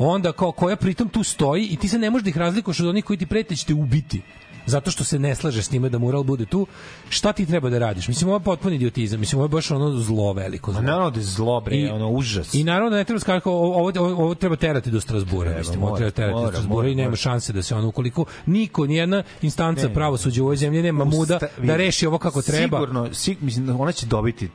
[0.06, 2.86] onda kao koja pritom tu stoji i ti se ne možeš da ih razlikuješ od
[2.86, 4.22] onih koji ti prete da ubiti
[4.66, 6.66] zato što se ne slaže s time da mural bude tu,
[7.08, 8.08] šta ti treba da radiš?
[8.08, 10.72] Mislim, ovo je potpuni idiotizam, mislim, ovo je baš ono zlo veliko.
[10.72, 10.82] Zlo.
[10.82, 12.54] Naravno da je zlo, bre, I- ono, užas.
[12.54, 15.82] I naravno da ne treba skakati, ovo, ovo, ovo, treba terati do Strasbura, Treba, mislim,
[15.82, 17.16] ovo treba terati do mora, Strasbura mora, i nema mora.
[17.16, 19.94] šanse da se ono, ukoliko niko, nijedna instanca Ne.
[19.94, 22.76] pravosuđa u ovoj zemlji nema muda Usta- da vidi, reši ovo kako treba.
[22.76, 24.48] Sigurno, sig, mislim, ona će dobiti,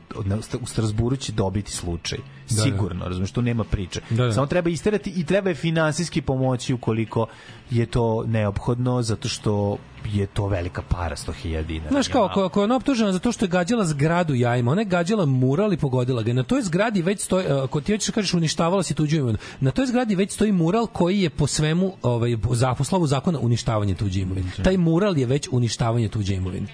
[0.62, 2.20] u Strasburu će dobiti slučaj.
[2.48, 2.62] da.
[2.64, 4.02] Sigurno, razumiješ, tu nema priče.
[4.10, 4.32] Da, da.
[4.34, 7.26] Samo treba isterati i treba je finansijski pomoći ukoliko
[7.72, 9.78] je to neophodno, zato što
[10.14, 11.90] je to velika para, 100.000 dinara.
[11.92, 14.82] Znaš kao, ako, ako je ona optužena za to što je gađala zgradu jajima, ona
[14.82, 16.34] je gađala mural i pogodila ga.
[16.34, 19.38] Na toj zgradi već stoji, e, ako ti hoćeš da kažeš uništavala si tuđu imovinu,
[19.60, 22.38] na toj zgradi već stoji mural koji je po svemu, ovaj,
[22.78, 24.52] po slovu zakona uništavanje tuđe imovine.
[24.64, 26.68] Taj mural je već uništavanje tuđe imovine.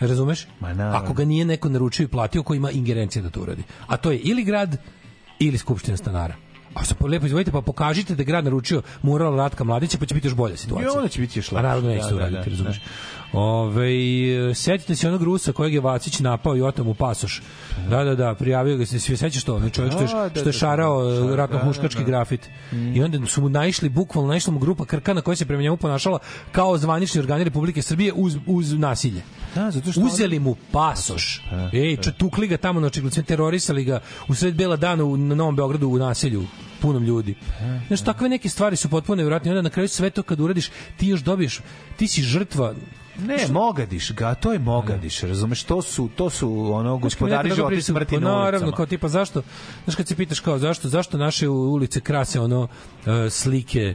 [0.00, 0.46] Razumeš?
[0.60, 0.68] Ma.
[0.94, 3.62] Ako ga nije neko naručio i platio ko ima ingerencije da to uradi.
[3.86, 4.76] A to je ili grad
[5.38, 6.34] ili skupština stanara.
[6.74, 10.14] A sad lepo izvolite pa pokažite da je grad naručio mural Ratka Mladića pa će
[10.14, 10.86] biti još bolja situacija.
[10.86, 11.66] I onda će biti još A lepše.
[11.66, 12.80] naravno neće Da, to da, uraditi, da, razumeš?
[13.32, 17.42] Ove, setite se onog Rusa kojeg je Vacić napao i otamo pasoš.
[17.90, 20.30] Da, da, da, prijavio ga se, svi sećaš to, onaj čovjek što je, Da, da,
[20.30, 22.06] što je da, šarao da, da, ratno da, huškački da.
[22.06, 22.48] grafit.
[22.94, 26.18] I onda su mu naišli, bukvalno naišla mu grupa krkana koja se prema njemu ponašala
[26.52, 29.22] kao zvanični organi Republike Srbije uz, uz nasilje.
[29.54, 31.42] Da, zato što Uzeli mu pasoš.
[31.72, 35.34] Ej, če, tukli ga tamo na očigledno, terorisali ga u sred bela dana u, na
[35.34, 36.44] Novom Beogradu u naselju
[36.80, 37.34] punom ljudi.
[37.86, 39.50] Znaš, takve neke stvari su potpuno nevjerojatne.
[39.50, 41.60] Onda na kraju sve to kad uradiš, ti još dobiješ,
[41.96, 42.74] ti si žrtva
[43.18, 47.74] Ne, Mogadiš ga, to je Mogadiš, razumeš, to su, to su ono, gospodari Nekada života
[47.74, 48.76] i pristup- smrti pa na Naravno, ulicama.
[48.76, 49.42] kao tipa zašto,
[49.84, 52.68] znaš kad se pitaš kao zašto, zašto naše ulice krase ono
[53.06, 53.94] e, slike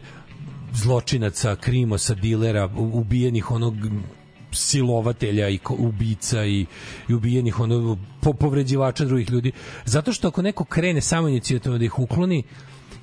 [0.74, 3.76] zločinaca, krimosa, dilera, ubijenih onog
[4.52, 6.66] silovatelja i ubica i,
[7.10, 9.52] i ubijenih ono po, povređivača drugih ljudi.
[9.86, 12.44] Zato što ako neko krene samo inicijativno da ih ukloni,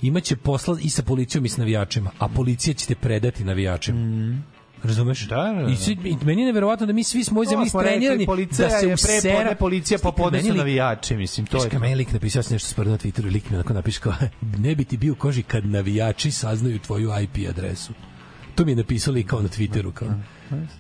[0.03, 3.99] imaće posla i sa policijom i s navijačima, a policija će te predati navijačima.
[4.85, 5.21] Razumeš?
[5.21, 5.69] Da, da, da.
[5.69, 7.71] I, svi, I meni je neverovatno da mi svi smo u zemlji
[8.27, 9.21] policija da se je usera...
[9.23, 12.53] prepodne, policija popodne su lik- navijači, mislim, to Znaš je kad meni lik napisao sam
[12.53, 14.13] nešto sporo na Twitteru, lik mi onako napiše kao,
[14.59, 17.93] ne bi ti bio u koži kad navijači saznaju tvoju IP adresu.
[18.55, 20.09] To mi je napisao lik kao na Twitteru, kao.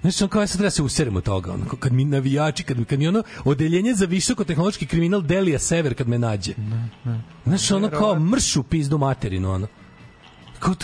[0.00, 2.62] Znači, on kao ja sad treba se userem od toga, ono, kao kad mi navijači,
[2.62, 6.52] kad, mi- kad mi ono odeljenje za visokotehnološki kriminal Delija Sever kad me nađe.
[7.46, 9.66] Znači, ono kao mršu pizdu materinu, ono.
[10.58, 10.74] Kako,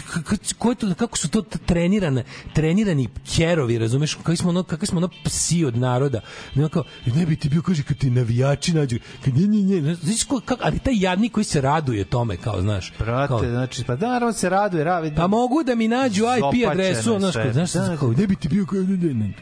[0.97, 5.77] kako, su to trenirane, trenirani kerovi, razumeš, kakvi smo ono, kakvi smo ono psi od
[5.77, 6.21] naroda.
[6.55, 6.85] Ne, kao,
[7.15, 10.41] ne bi ti bio, kaže, kad ti navijači nađu, kad nje, nje, nje, znaš, ko,
[10.45, 12.93] kako, ali taj jadnik koji se raduje tome, kao, znaš.
[12.99, 15.13] Brate, kao, znači, pa da, naravno se raduje, radi.
[15.17, 18.21] pa mogu da mi nađu IP adresu, znaš, znaš, Da, kao, da.
[18.21, 19.33] ne bi ti bio, kao, ne, ne, ne,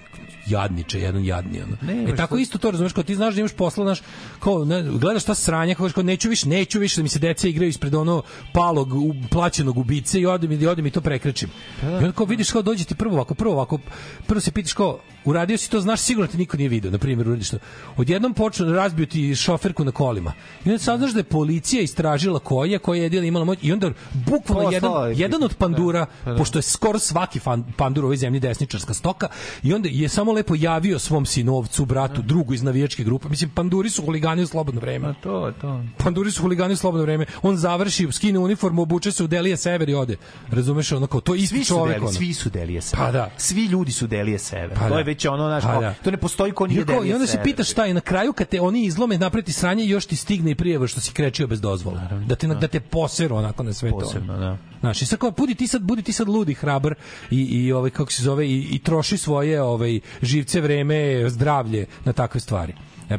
[0.50, 1.76] jadniče, jedan jadni ono.
[1.82, 4.02] Ne, e tako to- isto to razumeš kao ti znaš da imaš posla znaš
[4.40, 7.48] kao ne, gledaš šta sranja kao, kao neću više neću više da mi se deca
[7.48, 8.22] igraju ispred ono
[8.52, 11.48] palog u, plaćenog ubice i ode mi i ode mi to prekrećim.
[11.82, 13.78] I onda kao vidiš kao dođe ti prvo ovako prvo ovako
[14.26, 17.28] prvo se pitaš kao uradio si to, znaš, sigurno te niko nije video, na primjer,
[17.28, 17.58] uradiš to.
[17.96, 20.32] Odjednom počne razbio ti šoferku na kolima.
[20.64, 23.72] I onda saznaš da je policija istražila koja je, koja je jedina imala moć i
[23.72, 26.38] onda bukvalno jedan, jedan od pandura, Da, da.
[26.38, 29.28] pošto je skoro svaki fan, pandur u ovoj zemlji desničarska stoka,
[29.62, 33.28] i onda je samo lepo javio svom sinovcu, bratu, drugu iz navijačke grupe.
[33.28, 35.14] Mislim, panduri su huligani u slobodno vreme.
[35.22, 35.84] To, to.
[35.96, 37.26] Panduri su huligani u slobodno vreme.
[37.42, 40.16] On završi, skine uniformu, obuče se u Delije Sever i ode.
[40.50, 42.12] Razumeš, ono kao, to je isti Svi deli, ono.
[42.12, 43.06] svi su Delije Sever.
[43.06, 43.30] Pa da.
[43.36, 44.74] Svi ljudi su Delije Sever.
[44.74, 44.98] Pa to da.
[44.98, 45.94] je već ono, znaš, Pa da.
[46.04, 48.48] to ne postoji ko nije Delije I onda se pitaš šta je na kraju kad
[48.48, 52.00] te oni izlome napreti sranje još ti stigne i prijeva što si krečio bez dozvole.
[52.26, 53.98] da te da te poseru onako na sve to.
[53.98, 54.56] Posebno, da.
[54.80, 56.94] Znaš, i sad kao, budi ti sad, budi ti sad ludi, hrabar
[57.30, 62.12] i, i ovaj, kako se zove, i, i troši svoje ovaj, živce, vreme, zdravlje na
[62.12, 62.74] takve stvari.
[63.10, 63.18] E,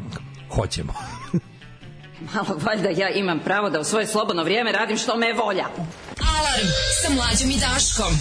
[0.55, 0.93] hoćemo.
[2.33, 5.65] Malo valjda ja imam pravo da u svoje slobodno vrijeme radim što me je volja.
[6.37, 6.67] Alarm
[7.03, 8.13] sa mlađom i Daškom.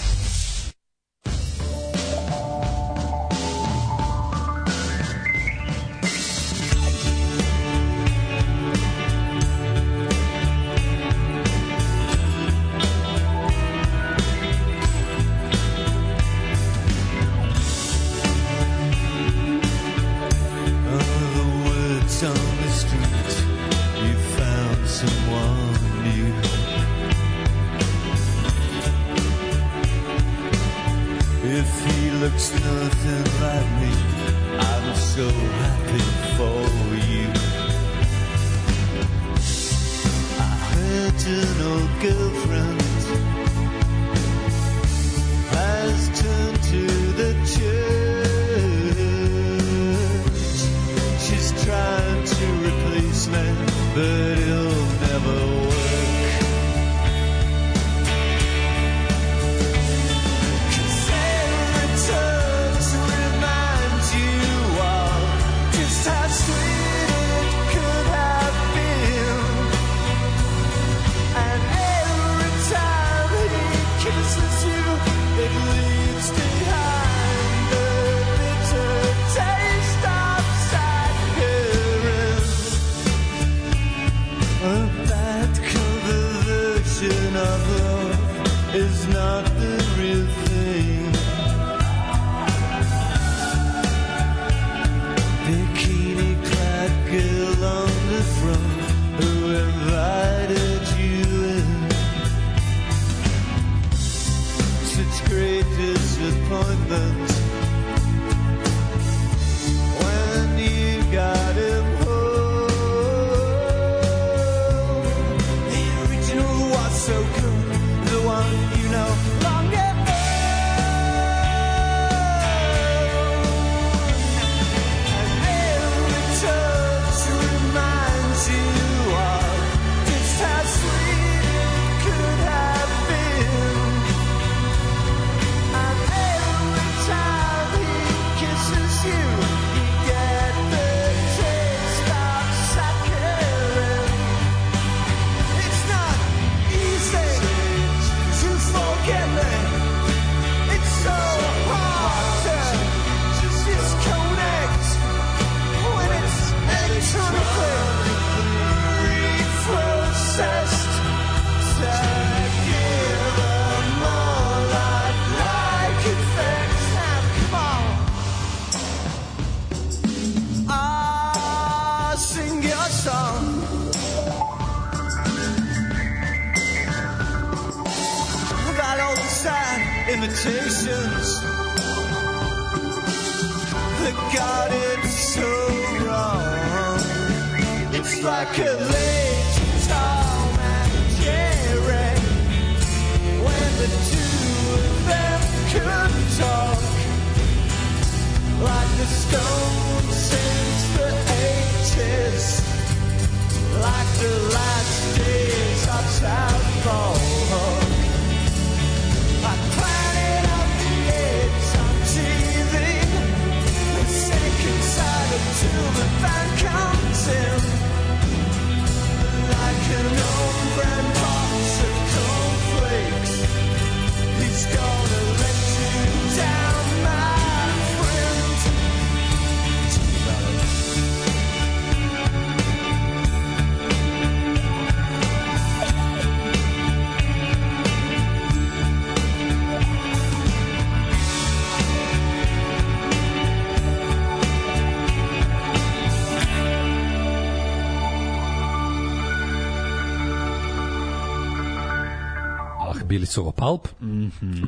[253.19, 253.87] Bili su ovo Pulp,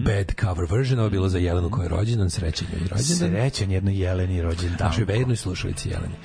[0.06, 3.30] bad cover version, ovo je bilo za Jelenu koja je rođendan, srećan joj rođendan.
[3.30, 4.88] Srećan jedno jeleni rođendan.
[4.88, 6.16] Našoj bednoj slušalici Jeleni.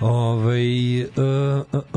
[0.00, 1.08] Ovaj uh,
[1.72, 1.93] uh,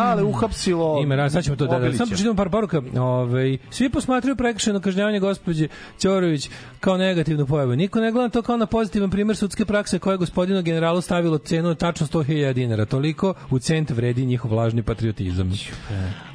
[0.00, 2.82] Da, ali uhapsilo Ima raz, sad ćemo to da, da samo pročitam par poruka.
[2.98, 5.68] Ovaj svi posmatraju prekršajno kažnjavanje gospođe
[5.98, 6.50] Ćorović
[6.80, 7.76] kao negativnu pojavu.
[7.76, 11.38] Niko ne gleda to kao na pozitivan primer sudske prakse koja je gospodinu generalu stavilo
[11.38, 12.84] cenu tačno 100.000 dinara.
[12.84, 15.52] Toliko u cent vredi njihov lažni patriotizam.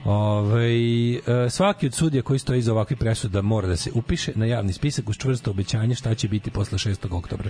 [0.05, 1.19] Ovaj e,
[1.49, 5.09] svaki od sudija koji stoji iza ovakvih presuda mora da se upiše na javni spisak
[5.09, 7.17] uz čvrsto obećanje šta će biti posle 6.
[7.17, 7.49] oktobra.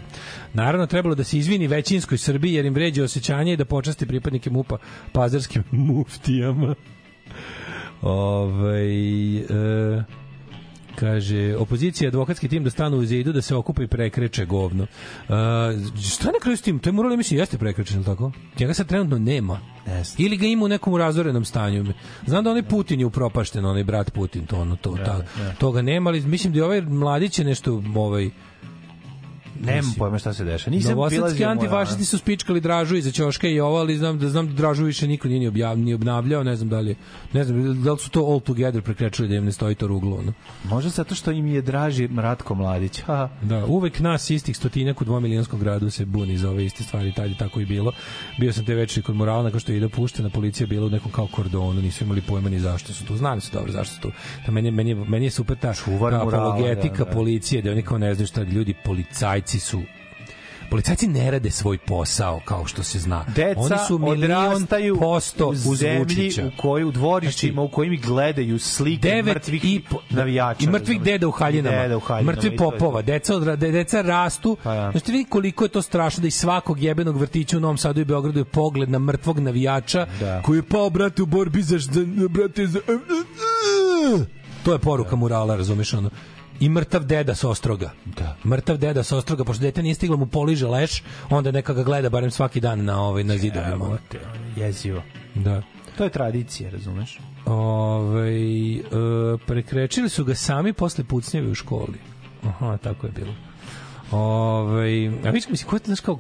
[0.54, 4.50] Naravno, trebalo da se izvini većinskoj Srbiji jer im vređa osjećanje i da počasti pripadnike
[4.50, 4.78] MUPA
[5.12, 5.64] pazarskim
[6.06, 6.76] muftijama.
[8.02, 10.04] Ovaj e,
[10.96, 14.84] Kaže, opozicija, advokatski tim da stanu u zidu, da se okupa i prekreče govno.
[14.84, 15.36] Uh,
[16.02, 16.80] šta na kraju s tim?
[16.80, 18.32] To je moralo, mislim, jeste prekrečen, ili tako?
[18.60, 19.60] Njega sad trenutno nema.
[19.88, 20.16] Yes.
[20.18, 21.86] Ili ga ima u nekom razorenom stanju.
[22.26, 25.22] Znam da onaj Putin je upropašten, onaj brat Putin, to, ono, to, ta,
[25.58, 28.30] toga nema, ali mislim da je ovaj mladić je nešto, ovaj,
[29.66, 30.76] Nemam pojma šta se dešava.
[30.76, 34.54] Nisam Novosadski antifašisti su spičkali Dražu iza ćoška i ovo, ali znam da znam da
[34.54, 36.96] Dražu više niko nije ni, objav, ni obnavljao, ne znam da li
[37.34, 40.22] ne znam da li su to all together prekrečili da im ne stoji to ruglo.
[40.22, 40.34] No.
[40.64, 43.02] Možda zato što im je draži Ratko Mladić.
[43.02, 43.30] Ha.
[43.42, 47.30] Da, uvek nas istih stotinjak u dvomilionskom gradu se buni za ove iste stvari, tad
[47.30, 47.92] je tako i bilo.
[48.40, 51.12] Bio sam te večeri kod morala, nakon što je ide puštena, policija bila u nekom
[51.12, 53.18] kao kordonu, nisu imali pojma ni zašto su tu.
[53.18, 54.12] Znali su dobro zašto su tu.
[54.46, 57.12] Da meni, meni, meni je super ta, ta apologetika da, da.
[57.12, 59.84] policije, da oni kao ne znaju šta ljudi, policajci su
[60.70, 63.26] Policajci ne rade svoj posao kao što se zna.
[63.36, 68.60] Deca Oni su milion odrastaju posto u zemlji u kojoj u dvorištima u kojim gledaju
[68.60, 70.64] slike mrtvih i po, navijača.
[70.64, 74.02] i mrtvih deda u haljinama, Deda u haljinama, mrtvi i popova, deca odra, de- deca
[74.02, 74.58] rastu.
[74.64, 74.92] Pa ja.
[74.92, 78.06] Znači vidi koliko je to strašno da iz svakog jebenog vrtića u Novom Sadu i
[78.06, 80.42] Beogradu je pogled na mrtvog navijača Da.
[80.42, 82.80] koji je pao brate u borbi za, za brate za
[84.64, 86.10] To je poruka murala, razumeš ono
[86.60, 87.92] i mrtav deda sa ostroga.
[88.06, 88.36] Da.
[88.46, 92.10] Mrtav deda sa ostroga, pošto dete nije stiglo mu poliže leš, onda neka ga gleda
[92.10, 93.72] barem svaki dan na ovaj na zidovima.
[93.74, 94.20] Evo te,
[94.56, 95.02] jezivo.
[95.36, 95.62] Da.
[95.98, 97.20] To je tradicija, razumeš?
[97.46, 98.82] Ove, e,
[99.46, 102.00] prekrečili su ga sami posle pucnjeve u školi.
[102.44, 103.34] Aha, tako je bilo.
[104.12, 106.20] Ove, a vidiš, mislim, ko je, znaš kao,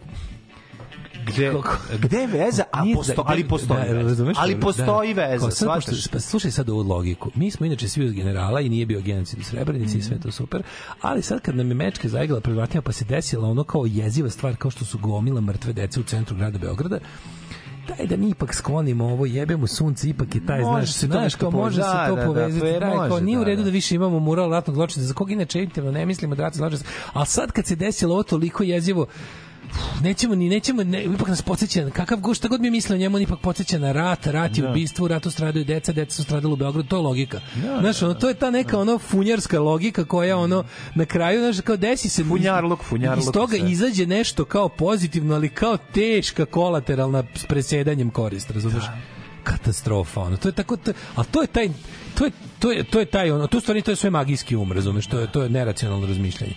[1.27, 1.53] Gde,
[1.99, 2.63] gde je veza?
[2.71, 4.25] A posto, da- ali da- postoji da, veza.
[4.37, 5.21] Ali da, postoji da.
[5.23, 7.31] veza, Kao sad, pošto- pa slušaj sad ovu logiku.
[7.35, 10.07] Mi smo inače svi uz generala i nije bio genocid u Srebrenici i Mhm.
[10.07, 10.63] sve to super,
[11.01, 14.29] ali sad kad nam je mečka zaigala pred vratima pa se desila ono kao jeziva
[14.29, 16.99] stvar kao što su gomila mrtve dece u centru grada Beograda,
[17.87, 21.35] daj da mi ipak sklonimo ovo, jebemo sunce, ipak je taj, Može znaš, se znaš,
[21.35, 21.89] kao može povezati.
[21.89, 23.65] se Da, to da, da, povezati, fer, da, kao nije u da, redu da.
[23.65, 26.79] da više imamo mural ratnog zločina, za kog inače intimno ne mislimo da ratni zločin,
[27.13, 29.05] ali sad kad se desilo ovo toliko jezivo,
[30.01, 32.99] nećemo ni nećemo ne, ipak nas podseća na kakav god šta god mi mislimo o
[32.99, 34.69] njemu on ipak podseća na rat, rat je Da.
[34.69, 37.39] ubistvo, u ratu stradaju deca, deca su stradala u Beogradu, to je logika.
[37.55, 40.63] Da, znaš, ono, to je ta neka ono funjarska logika koja ono
[40.95, 43.71] na kraju znaš kao desi se Funjarluk, funjarluk Iz toga i sve.
[43.71, 48.83] izađe nešto kao pozitivno, ali kao teška kolateralna s presedanjem korist, razumeš?
[49.43, 50.77] katastrofa ono to je tako
[51.15, 51.69] a to je taj
[52.17, 54.55] to je to je to je taj ono to u stvari to je sve magijski
[54.55, 56.53] um razumeš to je to je neracionalno razmišljanje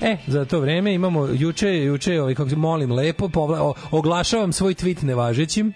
[0.00, 4.74] E, za to vreme imamo juče, juče ovaj kako molim lepo povla, o, oglašavam svoj
[4.74, 5.72] tweet nevažećim.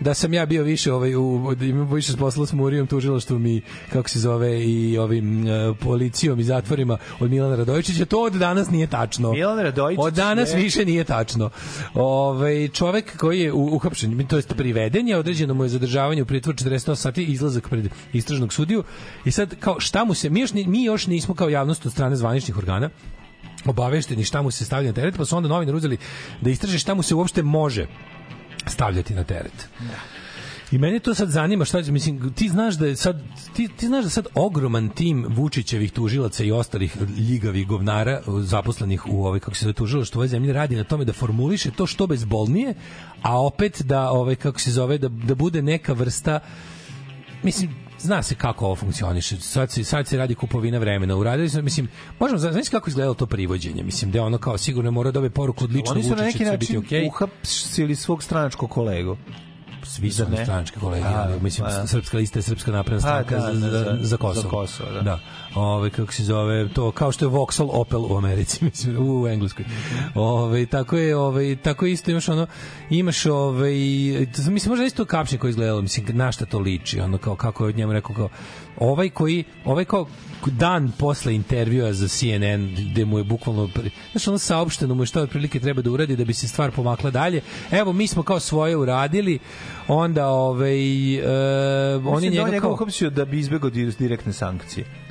[0.00, 1.54] Da sam ja bio više ovaj u
[1.92, 3.62] više posla s Murijom tužilaštvom i
[3.92, 8.70] kako se zove i ovim e, policijom i zatvorima od Milana Radojičića, to od danas
[8.70, 9.32] nije tačno.
[9.32, 11.50] Milan Radojičić Od danas je- više nije tačno.
[11.94, 16.58] Ovaj čovek koji je uhapšen, to jest priveden je, određeno mu je zadržavanje u pritvoru
[16.58, 18.84] 48 sati izlazak pred istražnog sudiju.
[19.24, 22.16] I sad kao šta mu se mi još mi još nismo kao javnost od strane
[22.16, 22.90] zvaničnih organa
[23.64, 25.98] obavešteni šta mu se stavlja na teret, pa su onda novinari uzeli
[26.40, 27.86] da istraže šta mu se uopšte može
[28.66, 29.68] stavljati na teret.
[30.72, 33.22] I mene to sad zanima šta će, mislim, ti znaš da je sad,
[33.52, 39.26] ti, ti znaš da sad ogroman tim Vučićevih tužilaca i ostalih ljigavih govnara zaposlenih u
[39.26, 42.06] ovaj kako se zove tužilaštvo u ovoj zemlji radi na tome da formuliše to što
[42.06, 42.74] bezbolnije,
[43.22, 46.40] a opet da ovaj kako se zove da da bude neka vrsta
[47.42, 49.36] mislim zna se kako ovo funkcioniše.
[49.36, 51.16] Sad se, sad se radi kupovina vremena.
[51.16, 51.88] Uradili smo, mislim,
[52.20, 53.82] možemo, zna- znaš kako izgledalo to privođenje?
[53.82, 56.44] Mislim, da je ono kao sigurno mora da poruku od ličnog Oni su na neki
[56.44, 57.06] način okej.
[57.06, 59.16] uhapsili svog stranačkog kolegu.
[59.84, 61.86] Svi su stranačke kolege, A, ali mislim, pa.
[61.86, 64.42] srpska lista je srpska napredna A, stranka da, za, da, za, za- za Kosovo.
[64.42, 65.00] za Kosovo, da.
[65.00, 65.18] da.
[65.54, 69.64] Ove, kako se zove, to kao što je Vauxhall Opel u Americi, mislim, u Engleskoj.
[70.14, 72.46] Ove, tako je, ove, tako isto imaš ono,
[72.90, 73.70] imaš ove,
[74.48, 77.68] mislim, možda isto kapšnje koji izgledalo, mislim, na šta to liči, ono, kao, kako je
[77.68, 78.28] od njemu rekao, kao,
[78.78, 80.06] ovaj koji, ovaj kao,
[80.46, 83.68] dan posle intervjua za CNN gde mu je bukvalno
[84.12, 87.10] znaš ono saopšteno mu je šta otprilike treba da uradi da bi se stvar pomakla
[87.10, 89.38] dalje evo mi smo kao svoje uradili
[89.88, 94.32] onda ovaj e, on Mislim da njega on njega kao da bi izbegao di- direktne
[94.32, 95.03] sankcije.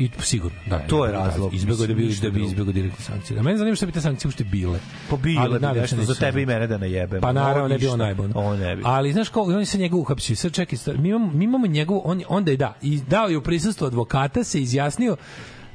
[0.00, 3.42] I sigurno da To je razlog, izbegao da bi da bi izbegao direktne sankcije a
[3.42, 4.78] mene zanima šta bi te sankcije uopšte bile
[5.10, 7.20] Pa bile Ali bi nešto za tebe i mene da najebem.
[7.20, 8.82] Pa naravno ne bi on ne bi.
[8.84, 10.36] Ali znaš kako, on se njega uhapsio.
[10.36, 13.38] Sad čekaj, stvar, mi imamo, mi imamo njegov, on, onda je da, i dao je
[13.38, 15.16] u prisustvu advokata, se izjasnio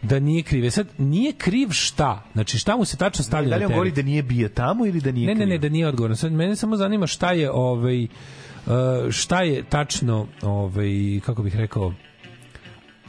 [0.02, 0.66] da nije kriv.
[0.66, 2.24] E Sad, nije kriv šta?
[2.34, 5.02] Znači, šta mu se tačno stavlja Da li on govori da nije bio tamo ili
[5.02, 5.62] da nije Ne, ne, ne, kriv?
[5.62, 6.18] da nije odgovoran.
[6.18, 8.72] Sad, mene samo zanima šta je, ovaj, uh,
[9.10, 11.94] šta je tačno, ovaj, kako bih rekao,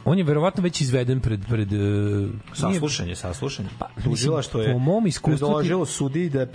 [0.07, 1.39] on je verovatno već izveden pred...
[1.45, 3.69] pred uh, Saslušanje, saslušanje.
[3.79, 6.47] Pa, Tužila što je po mom iskustvu ti- sudi da e,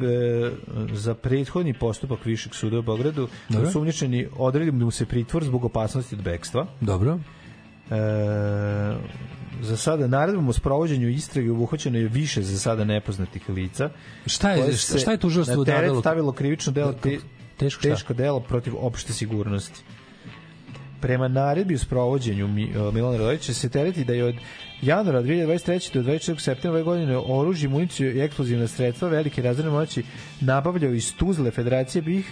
[0.92, 3.68] za prethodni postupak Višeg suda u Beogradu da Dobro.
[3.68, 6.66] osumnjičeni odredi mu se pritvor zbog opasnosti od bekstva.
[6.80, 7.18] Dobro.
[7.90, 7.94] E,
[9.60, 13.90] za sada naredbom o sprovođenju istrage obuhvaćeno je više za sada nepoznatih lica.
[14.26, 15.64] Šta je- šta- šta je tužilaštvo
[16.00, 17.18] stavilo krivično delo te,
[17.56, 17.88] Teško šta?
[17.88, 19.82] teško delo protiv opšte sigurnosti.
[21.02, 22.48] Prema naredbi u sprovođenju e,
[22.92, 24.34] Milana Radovića se tereti da je od
[24.82, 25.94] januara 2023.
[25.94, 26.40] do 24.
[26.40, 30.04] septembra ove godine oružje, municiju i eksplozivna sredstva velike razredne moći
[30.40, 32.26] nabavljao iz Tuzle Federacije BiH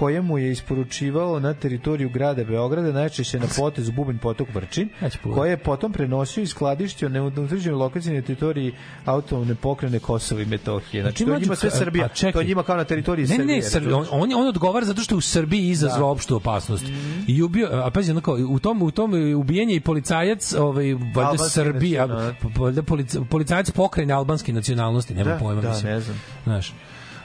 [0.00, 4.88] koje mu je isporučivao na teritoriju grada Beograda, najčešće na potezu Bubanj potok Vrčin,
[5.24, 8.72] koje je potom prenosio i skladištio na utvrđenoj lokaciji na teritoriji
[9.04, 11.02] autonomne pokrene Kosova i Metohije.
[11.02, 12.04] Znači, to je mlađo, njima sve Srbija.
[12.04, 12.32] a čekaj.
[12.34, 13.56] to njima kao na teritoriji ne, Srbije.
[13.56, 13.94] Ne, Srbije.
[13.94, 16.06] On, on, on odgovara zato što je u Srbiji izazvao Da.
[16.06, 16.84] opštu opasnost.
[17.26, 21.38] I ubio, a pazi, ono kao, u tom, u tom ubijenje i policajac, ovaj, valjda
[21.44, 22.06] Srbija,
[22.56, 25.60] valjda polic- policajac pokrajine albanske nacionalnosti, nema Da, pojma.
[25.60, 25.92] da, mislim.
[25.92, 26.20] ne znam.
[26.44, 26.72] Znaš,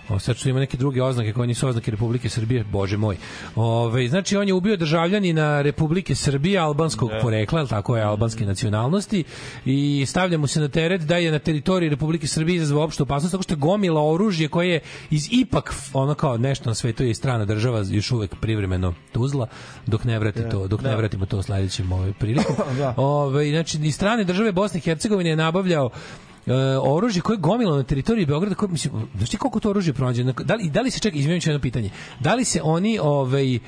[0.10, 3.18] O, sad što ima neke druge oznake koje nisu oznake Republike Srbije, bože moj.
[3.56, 7.20] Ove, znači, on je ubio državljanina Republike Srbije, albanskog Da.
[7.22, 9.24] porekla, tako je, albanske nacionalnosti,
[9.66, 13.32] i stavlja mu se na teret da je na teritoriji Republike Srbije izazvao opštu opasnost,
[13.32, 14.80] tako što je gomila oružje koje je
[15.10, 19.48] iz ipak, ono kao nešto na svetu je i strana država, još uvek privremeno tuzla,
[19.86, 20.96] dok ne vrati Da, to, dok ne da.
[20.96, 22.56] vratimo to sledećem ovaj prilikom.
[22.78, 22.94] Da.
[22.98, 25.90] Ove, znači, iz strane države Bosne i Hercegovine je nabavljao
[26.48, 29.94] e, oružje koje je gomilo na teritoriji Beograda, koje, mislim, znaš ti koliko to oružje
[29.94, 30.24] pronađe?
[30.24, 31.90] Da li, da li se, čekaj, izvijem ću jedno pitanje,
[32.20, 33.60] da li se oni ovaj, e,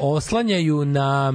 [0.00, 1.34] oslanjaju na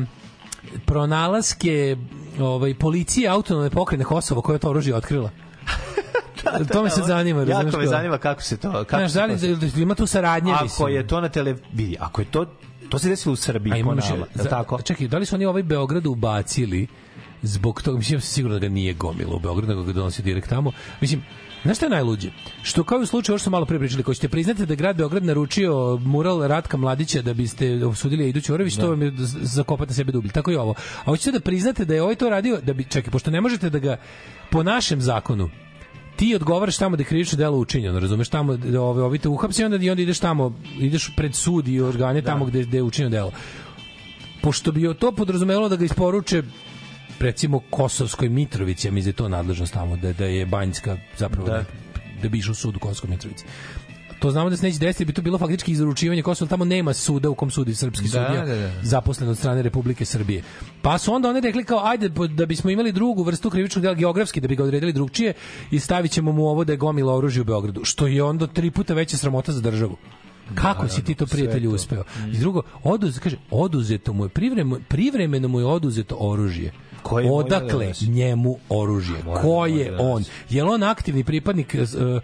[0.86, 1.98] pronalaske
[2.40, 5.30] ovaj, policije autonomne pokrene Kosovo koje je to oružje otkrila?
[6.74, 7.44] to me se zanima.
[7.44, 8.72] razumeš Jako me zanima kako se to...
[8.72, 10.90] Kako Znaš, da li, da, da ima tu saradnje, Ako mislim?
[10.90, 11.56] je to na tele...
[11.74, 12.46] Vidi, ako je to...
[12.90, 14.82] To se desilo u Srbiji, A po imamo još- nama, je li tako?
[14.82, 16.88] Čekaj, da li su oni ovaj Beograd ubacili
[17.42, 20.72] zbog toga, mislim, sigurno da ga nije gomilo u Beograd, nego ga donosi direkt tamo.
[21.02, 21.22] Mislim,
[21.64, 22.30] Znaš šta je najluđe?
[22.64, 24.78] Što kao i u slučaju, ovo što malo pre pričali, ko ćete priznati da je
[24.78, 29.38] grad Beograd naručio mural Ratka Mladića da biste osudili Iduću Orović, to vam je z-
[29.42, 30.32] zakopati sebe dublje.
[30.32, 30.72] Tako i ovo.
[31.00, 33.70] A hoćete da priznate da je ovaj to radio, da bi, čekaj, pošto ne možete
[33.70, 33.98] da ga
[34.52, 35.50] po našem zakonu
[36.16, 39.64] ti odgovaraš tamo da je krivično delo učinjeno, razumeš, tamo da ove, ovi te uhapsi,
[39.64, 43.10] onda, i onda ideš tamo, ideš pred sud i organe tamo gde, gde je učinjeno
[43.12, 43.32] delo.
[44.42, 46.44] Pošto bi to podrazumelo da ga isporuče
[47.20, 51.48] recimo Kosovskoj Mitrovici, ja mislim da je to nadležnost tamo, da, da je Banjska zapravo
[51.48, 51.64] da, Da.
[52.22, 53.46] da, bi išao sud u Kosovskoj Mitrovici.
[54.20, 57.30] To znamo da se neće desiti, bi to bilo faktički izručivanje Kosova, tamo nema suda
[57.30, 58.72] u kom sudi srpski Da, sudija da, da.
[58.82, 60.44] zaposlen od strane Republike Srbije.
[60.82, 64.42] Pa su onda oni rekli kao, ajde, da bismo imali drugu vrstu krivičnog dela geografski,
[64.42, 65.34] da bi ga odredili drugčije
[65.72, 68.72] i stavit ćemo mu ovo da je gomila oružja u Beogradu, što je onda tri
[68.72, 69.98] puta veća sramota za državu.
[70.56, 71.76] Kako si ti to prijatelju to.
[71.76, 72.04] uspeo?
[72.34, 76.72] I drugo, oduz, kaže, oduzeto mu je privremeno, privremeno mu je oduzeto oružje.
[77.04, 78.10] Koje da Odakle nosi?
[78.10, 79.24] njemu oružje?
[79.26, 80.24] Može, Ko je da on?
[80.50, 82.22] Je li on aktivni pripadnik uh,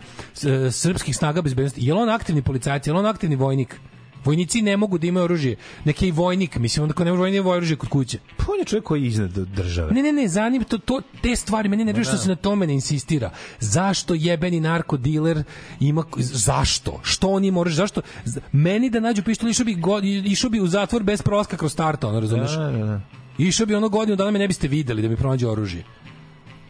[0.72, 1.86] srpskih snaga bezbednosti?
[1.86, 2.88] Je li on aktivni policajac?
[2.88, 3.80] Je li on aktivni vojnik?
[4.26, 5.56] Vojnici ne mogu da imaju oružje.
[5.84, 8.20] Neki vojnik, mislim, onda ko ne može vojnik, nema oružje kod kuće.
[8.38, 9.92] Pa on je čovjek koji je iznad države.
[9.94, 12.68] Ne, ne, ne, zanim to, to te stvari mene ne nervira što se na tome
[12.68, 13.30] ne insistira.
[13.60, 15.44] Zašto jebeni narkodiler
[15.80, 17.00] ima zašto?
[17.04, 17.76] Što on ima oružje?
[17.76, 18.02] Zašto
[18.52, 22.08] meni da nađu pištolj išao bi go- išao bi u zatvor bez prolaska kroz starta,
[22.08, 22.52] ono razumeš?
[22.52, 23.02] Da, da, da.
[23.38, 25.84] Išao bi ono godinu dana me ne biste videli da mi pronađe oružje.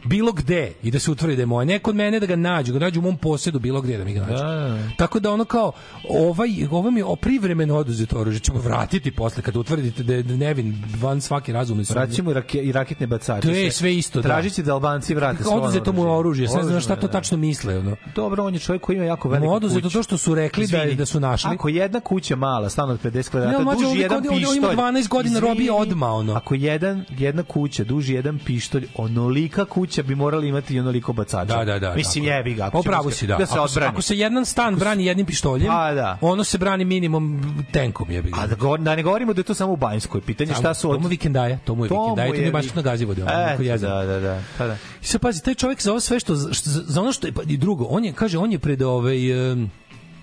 [0.06, 1.66] Bilo gde i da se utvrdi da je moje.
[1.66, 4.14] Ne kod mene da ga nađu, da nađu u mom posedu bilo gde da mi
[4.14, 4.44] ga nađu.
[4.44, 4.90] Da, da, da.
[4.98, 5.72] Tako da ono kao
[6.10, 10.84] ovaj ovo mi je privremeno oduzeto oružje ćemo vratiti posle kad utvrdite da je nevin
[11.02, 12.06] van svake razumne sumnje.
[12.06, 13.48] Vraćamo i, rake, i raketne bacače.
[13.48, 14.28] To je sve isto, da.
[14.28, 17.12] Tražit će da Albanci vrate svoje Oduzeto mu je oružje, sve znaš šta to da.
[17.12, 17.96] tačno misle, ono.
[18.16, 20.96] Dobro, on je čovjek koji ima jako veliku oduzeto to što su rekli da, Izvini,
[20.96, 21.50] da su našli.
[21.54, 24.58] Ako jedna kuća mala, stan od 50 kvadrata, Ne, duži jedan pištolj.
[24.58, 26.34] ima 12 godina, robi odma, ono.
[26.34, 31.46] Ako jedan, jedna kuća duži jedan pištolj, onolika kuća bi morali imati i onoliko bacača.
[31.46, 31.94] Da, da, da.
[31.96, 32.38] Mislim, tako je.
[32.38, 32.66] jebi ga.
[32.66, 33.36] ako O, ćemo pravo se- si, da.
[33.38, 33.90] Da se ako, odbrani.
[33.92, 36.18] ako se jedan stan brani jednim pištoljem, Pa, da.
[36.22, 37.42] ono se brani minimum
[37.72, 38.40] tenkom, jebi ga.
[38.42, 40.22] A da, govor, da ne govorimo da je to samo u Banjskoj.
[40.22, 40.90] Pitanje šta su...
[40.90, 43.22] To mu vikendaja, to mu je vikendaja, to mi je baš na gazi vodi.
[43.22, 44.42] Eto, da, da, da.
[44.58, 44.78] Pa da.
[45.02, 47.42] I sad pazi, taj čovjek za ovo sve što, što za ono što je pa
[47.48, 49.72] i drugo, on je kaže on je pred ovaj em,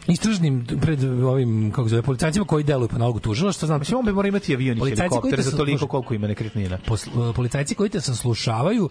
[0.07, 4.13] istražnim pred ovim kako zove policajcima koji deluju po nalogu tužilaštva znam Mislim, on bi
[4.13, 6.79] mora imati avion i helikopter te za toliko koliko ima nekretnina.
[6.87, 8.89] Posl- policajci koji te saslušavaju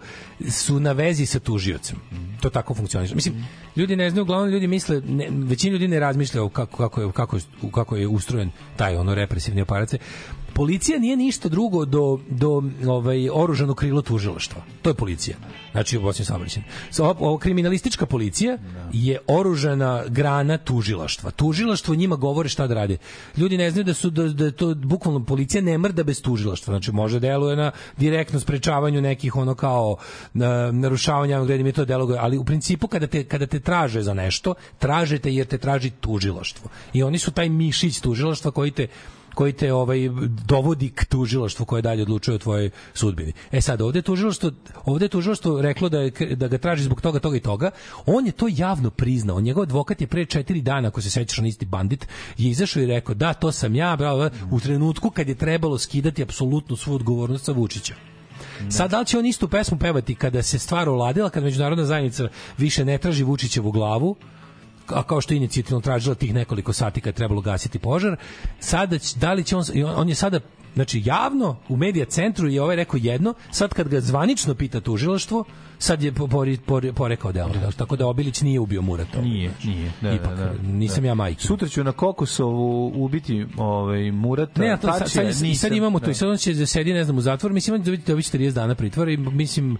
[0.48, 1.96] su na vezi sa tužiocem.
[2.40, 3.14] To tako funkcioniše.
[3.14, 7.00] Mislim, ljudi ne znaju, uglavnom ljudi misle, ne, većina ljudi ne razmišlja o kako, kako,
[7.02, 9.94] je, kako, je, kako je ustrojen taj ono represivni aparat.
[10.54, 14.62] Policija nije ništa drugo do, do ovaj, oružano krilo tužilaštva.
[14.82, 15.36] To je policija.
[15.72, 16.62] Znači, u Bosni saobraćen.
[16.98, 18.58] Ovo, kriminalistička policija
[18.92, 21.30] je oružana grana tužilaštva.
[21.30, 22.96] Tužilaštvo njima govore šta da rade.
[23.36, 26.72] Ljudi ne znaju da su da, da to bukvalno policija ne mrda bez tužilaštva.
[26.72, 29.96] Znači može deluje na direktno sprečavanju nekih ono kao
[30.34, 34.14] na, narušavanja javnog reda to deluje, ali u principu kada te kada te traže za
[34.14, 36.70] nešto, traže te jer te traži tužilaštvo.
[36.92, 38.86] I oni su taj mišić tužilaštva koji te
[39.34, 39.98] koji te ovaj
[40.46, 43.32] dovodi k tužilaštvu koje dalje odlučuje o tvojoj sudbini.
[43.52, 44.50] E sad ovde tužilaštvo
[44.84, 47.70] ovde tužilaštvo reklo da je, da ga traži zbog toga toga i toga.
[48.06, 49.40] On je to javno priznao.
[49.40, 52.06] Njegov advokat je pre četiri dana, ako se sećaš, on isti bandit,
[52.38, 56.22] je izašao i rekao: "Da, to sam ja, bravo, u trenutku kad je trebalo skidati
[56.22, 57.94] apsolutnu svu odgovornost sa Vučića."
[58.70, 62.28] Sad da li će on istu pesmu pevati kada se stvar oladila, kad međunarodna zajednica
[62.58, 64.16] više ne traži Vučićevu glavu,
[64.94, 68.16] a kao što je inicijativno tražila tih nekoliko sati kad je trebalo gasiti požar,
[68.60, 69.64] sada će- da li će on,
[69.96, 70.40] on, je sada
[70.74, 75.44] Znači, javno, u medija centru je ovaj rekao jedno, sad kad ga zvanično pita tužilaštvo,
[75.78, 77.50] sad je po, po, po, porekao delo.
[77.76, 79.20] Tako da Obilić nije ubio Murata.
[79.20, 79.92] Nije, nije.
[80.00, 81.08] Da, Ipak, da, da, nisam da.
[81.08, 81.40] ja majke.
[81.40, 84.60] Sutra ću na Kokosovu ubiti ovaj, Murata.
[84.62, 86.10] Ne, to, sad, sad, sad, nisam, imamo to da.
[86.10, 87.52] i sad on će da sedi, ne znam, u zatvor.
[87.52, 89.76] Mislim, on će dobiti, dobiti 40 dana pritvora i mislim,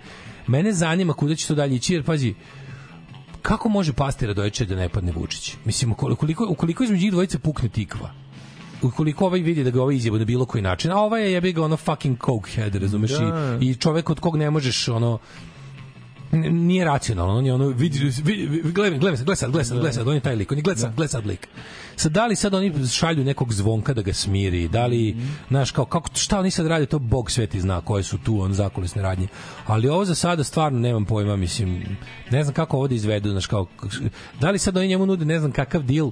[0.47, 2.35] mene zanima kuda će to dalje ići, jer pazi,
[3.43, 5.57] kako može pasti Radojičić da ne padne Vučić?
[5.65, 8.11] Mislim, ukoliko, ukoliko između njih dvojice pukne tikva,
[8.83, 11.53] ukoliko ovaj vidi da ga ovaj izjebu na bilo koji način, a ovaj je jebi
[11.53, 13.59] ga ono fucking cokehead, razumeš, Da.
[13.61, 15.19] I, i čovek od kog ne možeš ono
[16.33, 19.77] nije racionalno, on je ono vidi, vidi, vidi gledaj, gledaj sad, gledaj sad, gledaj sad,
[19.77, 21.49] gledaj sad, on je taj lik, on je gledaj sad, gledaj sad lik.
[21.97, 25.17] Sad da li sad oni šalju nekog zvonka da ga smiri, da li,
[25.49, 28.55] znaš, kao, kako, šta oni sad rade, to Bog sveti zna koje su tu on
[28.55, 29.29] zakulisne radnje.
[29.67, 31.97] Ali ovo za sada stvarno nemam pojma, mislim,
[32.31, 33.67] ne znam kako ovo da izvedu, znaš, kao,
[34.41, 36.11] da li sad oni njemu nude ne znam kakav deal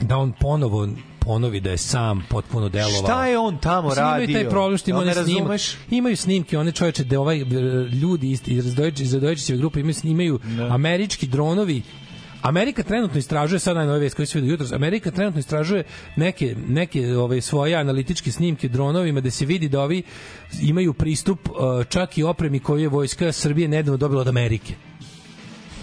[0.00, 0.88] da on ponovo
[1.30, 3.02] ponovi da je sam potpuno delovao.
[3.02, 4.50] Šta je on tamo Mislim, Imaju taj radio?
[4.50, 5.76] problem što ima Jel ne razumeš?
[5.90, 7.44] Imaju snimke, one čoveče da ovaj e,
[8.02, 8.42] ljudi iz
[8.98, 11.82] iz Radojičićeve grupe imaju snimaju američki dronovi
[12.42, 14.72] Amerika trenutno istražuje sad najnovije vest koji se vidi jutros.
[14.72, 15.84] Amerika trenutno istražuje
[16.16, 20.02] neke neke ove svoje analitičke snimke dronovima da se vidi da ovi
[20.62, 24.89] imaju pristup e, čak i opremi koju je vojska Srbije nedavno dobila od Amerike.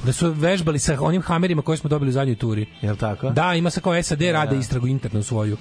[0.05, 2.65] Da su vežbali sa onim hamerima koje smo dobili u zadnjoj turi.
[2.81, 3.29] Jel tako?
[3.29, 5.57] Da, ima sa kao SAD rade istragu internu svoju.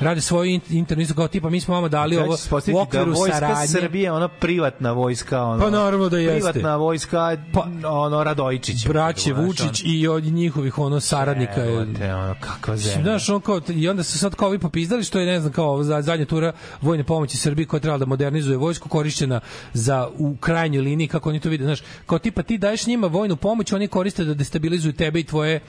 [0.00, 2.36] Rade svoju in- internu istragu kao tipa mi smo vama dali ovo
[2.72, 3.66] u okviru da vojska saradnje.
[3.66, 6.52] Srbije, ona privatna vojska, ono, Pa naravno da jeste.
[6.52, 8.86] Privatna vojska, pa, ono, Radojičić.
[8.88, 13.02] braće Vučić i od njihovih ono saradnika je Evo te, ono, kakva zemlja.
[13.02, 15.82] Znaš, on kao, i onda su sad kao ovi popizdali što je, ne znam, kao
[15.82, 19.40] za zadnja tura vojne pomoći Srbiji koja je trebala da modernizuje vojsku korišćena
[19.72, 23.36] za u krajnjoj liniji, kako oni to vide, znaš, kao tipa ti daješ njima vojnu
[23.36, 25.60] pomoć, oni koriste da destabilizuju tebe i tvoje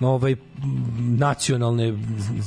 [0.00, 0.36] ovaj
[0.98, 1.94] nacionalne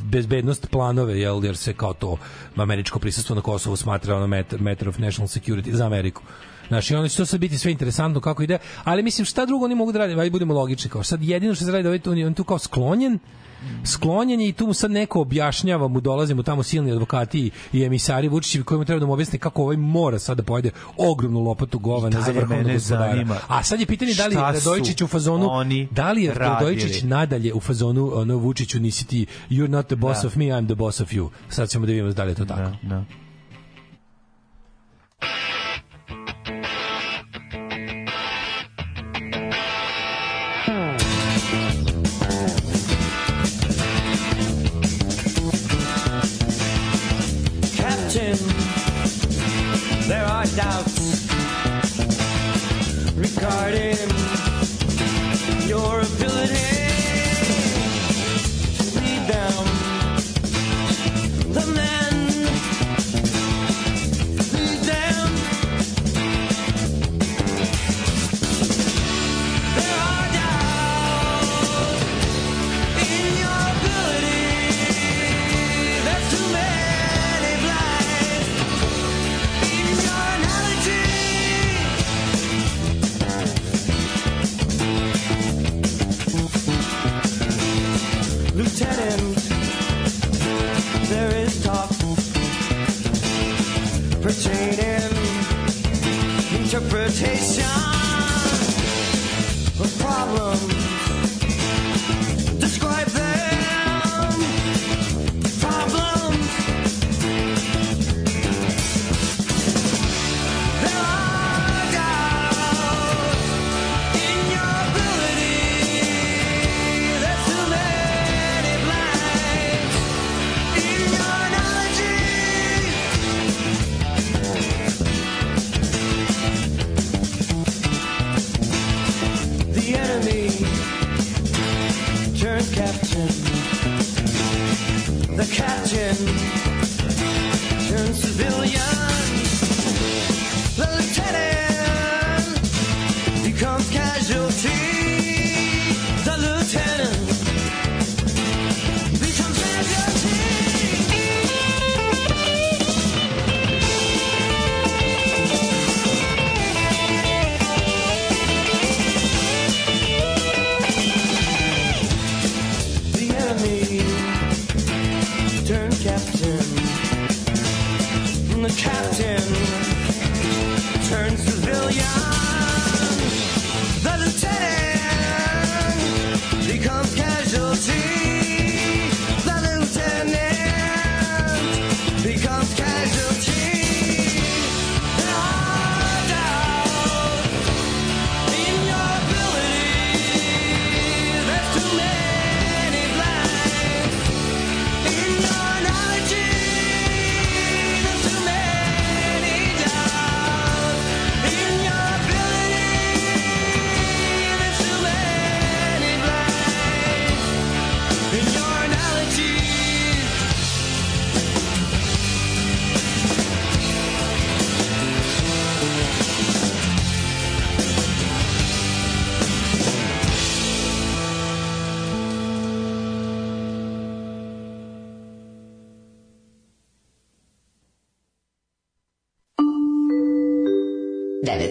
[0.03, 2.18] bezbednost planove jel jer se kao to
[2.56, 6.22] američko prisustvo na Kosovu smatra ono matter, matter of national security za Ameriku
[6.69, 9.65] Znaš, i onda će to sad biti sve interesantno kako ide, ali mislim šta drugo
[9.65, 11.99] oni mogu da rade, ajde budemo logični, kao sad jedino što se radi da ovaj
[12.06, 13.19] on je on tu kao sklonjen,
[13.85, 17.83] sklonjen je i tu mu sad neko objašnjava, mu dolaze mu tamo silni advokati i
[17.83, 21.39] emisari Vučićevi koji mu treba da mu objasne kako ovaj mora sad da pojede ogromnu
[21.39, 23.11] lopatu govana za vrhovnog gospodara.
[23.11, 25.49] zanima A sad je pitanje da li su Radojičić u fazonu
[25.91, 26.33] da li je?
[26.33, 30.27] Radojičić nadalje u fazonu ono Vučiću nisi ti you're not the boss Da.
[30.27, 31.30] of me I'm the boss of you.
[31.49, 32.72] Sad ćemo da vidimo da li je to tako.
[32.81, 33.03] Da.
[35.22, 35.58] Captain,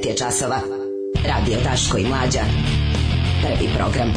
[0.08, 0.60] je časova.
[1.24, 2.40] Radio Daško i Mlađa.
[3.42, 4.08] Prvi program.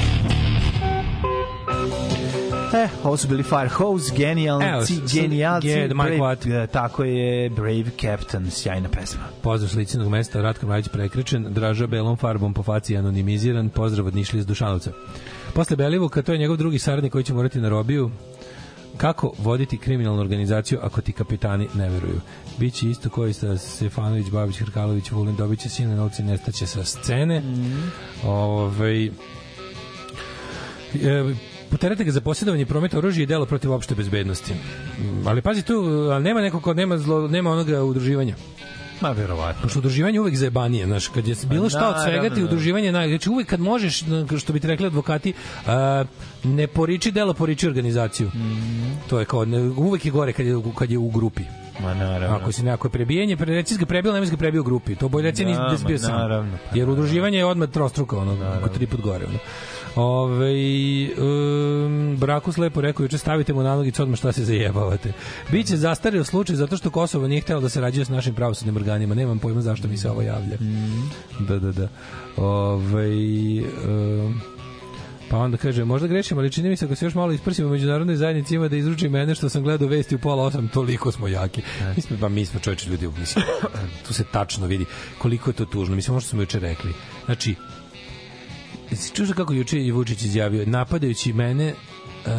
[2.73, 6.63] E, ovo su bili Firehose, genijalni, Evo, genijalci, je, Brave- Watt.
[6.63, 9.21] e, tako je, Brave Captain, sjajna pesma.
[9.41, 14.15] Pozdrav s licenog mesta, Ratko Mladić prekrečen, Draža belom farbom po faci anonimiziran, pozdrav od
[14.15, 14.91] Nišlija iz Dušanovca.
[15.53, 18.11] Posle Belivuka, to je njegov drugi saradnik koji će morati na robiju.
[18.97, 22.19] Kako voditi kriminalnu organizaciju ako ti kapitani ne veruju?
[22.57, 27.39] Biće isto koji sa Stefanović, Babić, Hrkalović, Vulin, dobit će silne novce nestaće sa scene.
[27.39, 27.91] Mm.
[28.23, 29.11] Ovaj, e,
[31.69, 34.53] poterate ga za posjedovanje i promet oružja i delo protiv opšte bezbednosti.
[34.53, 35.75] Mm, Ali pazi tu,
[36.11, 38.35] ali nema nekog ko nema, zlo, nema onoga udruživanja.
[39.01, 39.61] Ma, verovatno.
[39.61, 42.45] Pošto udruživanje uvek zajebanije, znaš, kad je bilo šta od svega ti naravno, da.
[42.45, 44.03] udruživanje, naj, znači uvek kad možeš,
[44.39, 45.33] što bi ti rekli advokati,
[45.67, 46.05] a,
[46.43, 48.27] ne poriči delo, poriči organizaciju.
[48.27, 48.91] Mhm.
[49.09, 51.43] To je kao, ne, uvek je gore kad je, kad je u grupi.
[51.81, 52.37] Ma, naravno.
[52.37, 54.95] Ako si nekako prebijanje, pre reci ga prebio, nemoj ga prebio u grupi.
[54.95, 56.11] To bolje reci Da, si bio sam.
[56.11, 59.25] naravno, pa Jer udruživanje je odmah trostruko, ono, oko tri put gore.
[59.25, 59.37] Ono.
[59.95, 60.53] Ove,
[61.17, 65.13] um, Brakus lepo rekao, juče stavite mu na nogicu odmah šta se zajebavate.
[65.51, 69.15] Biće zastario slučaj zato što Kosovo nije htelo da se rađuje s našim pravosudnim organima.
[69.15, 70.57] Nemam pojma zašto mi se ovo javlja.
[71.39, 71.87] Da, da, da.
[72.37, 73.07] Ove,
[73.87, 74.41] um,
[75.31, 77.71] Pa onda kaže, možda grešim, ali čini mi se ako se još malo isprsimo u
[77.71, 81.27] međunarodnoj zajednici ima da izruči mene što sam gledao vesti u pola osam, toliko smo
[81.27, 81.61] jaki.
[81.95, 83.45] Mi smo, pa mi smo čovječe ljudi, mislim,
[84.07, 84.85] tu se tačno vidi
[85.17, 85.95] koliko je to tužno.
[85.95, 86.93] Mislim, ono što smo juče rekli.
[87.25, 87.55] Znači,
[89.13, 92.31] čuo kako juče je Vučić izjavio, napadajući mene uh,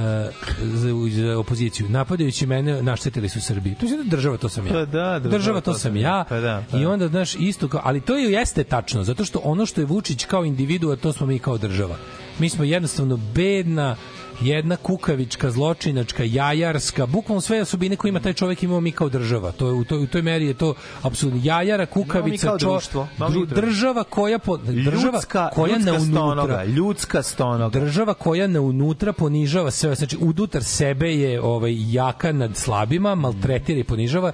[0.63, 3.75] za, za opoziciju, napadajući mene naštetili su Srbiji.
[3.75, 4.73] To je država, to sam ja.
[4.73, 6.25] Pa da, država, država to, sam ja.
[6.29, 6.91] Pa da, pa I da.
[6.91, 10.25] onda, znaš, isto kao, ali to je jeste tačno, zato što ono što je Vučić
[10.25, 11.97] kao individua, to smo mi kao država.
[12.43, 13.97] Mi smo jednostavno bedna,
[14.41, 19.53] jedna kukavička, zločinačka, jajarska, bukvalno sve osobine koje ima taj čovjek imamo mi kao država.
[19.53, 23.09] To je u toj u toj meri je to apsolutno jajara, kukavica, čo, društvo.
[23.19, 27.81] Dru- država koja po, država ljudska, koja ljudska na stonoga, unutra ljudska stonoga.
[27.81, 33.81] država koja na unutra ponižava sve, znači unutar sebe je ovaj jaka nad slabima, maltretira
[33.81, 34.33] i ponižava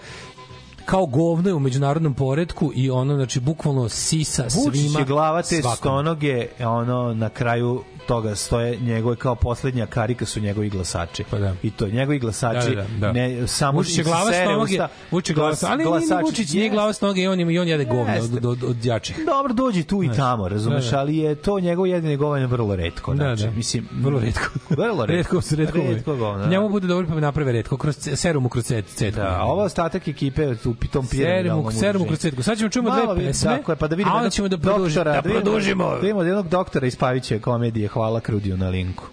[0.84, 5.42] kao govno je u međunarodnom poredku i ono znači bukvalno sisa Vučić svima je glava
[5.42, 11.24] te stonoge, ono na kraju toga stoje njegove kao poslednja karika su njegovi glasači.
[11.30, 11.54] Pa da.
[11.62, 13.12] I to njegovi glasači Da, da, da, da.
[13.12, 16.24] ne samo Vučić glava stonoge, usta, Vučić glava ali nije glasači.
[16.24, 18.36] Vučić nije glava stonoge i on, i on jede govno Jeste.
[18.36, 19.16] od, od, od jačih.
[19.26, 20.98] Dobro, dođi tu i tamo, razumeš, Da, da.
[20.98, 23.14] ali je to njegovo jedine govanje vrlo retko.
[23.14, 23.50] Da, Znači, da.
[23.50, 24.42] Mislim, Vrlo retko.
[24.82, 25.16] Vrlo retko.
[25.16, 25.78] retko se retko.
[25.78, 26.50] Retko govno, da.
[26.50, 29.20] Njemu bude dobro pa naprave retko kroz serum kroz cet, cetku.
[29.20, 32.06] Da, a ovo ostatak ekipe u pitom Serum, piramidalnom serum udruženju.
[32.06, 32.42] kroz cetku.
[32.42, 35.04] Sad ćemo čujemo dve pesme, Tako je, pa da vidimo a onda ćemo da, produžimo,
[35.04, 35.88] da produžimo.
[35.90, 39.04] Da vidimo od jednog doktora iz Paviće komedije Hvala Krudiju na linku.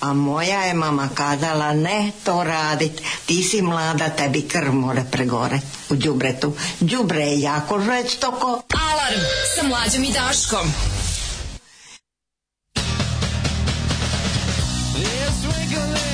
[0.00, 5.60] A moja je mama kazala ne to radit, ti si mlada, tebi krv mora pregore
[5.90, 6.52] u đubretu.
[6.80, 8.62] Đubre je jako žestoko.
[8.72, 9.20] Alarm
[9.56, 10.72] sa mlađom i Daškom.
[14.94, 16.13] This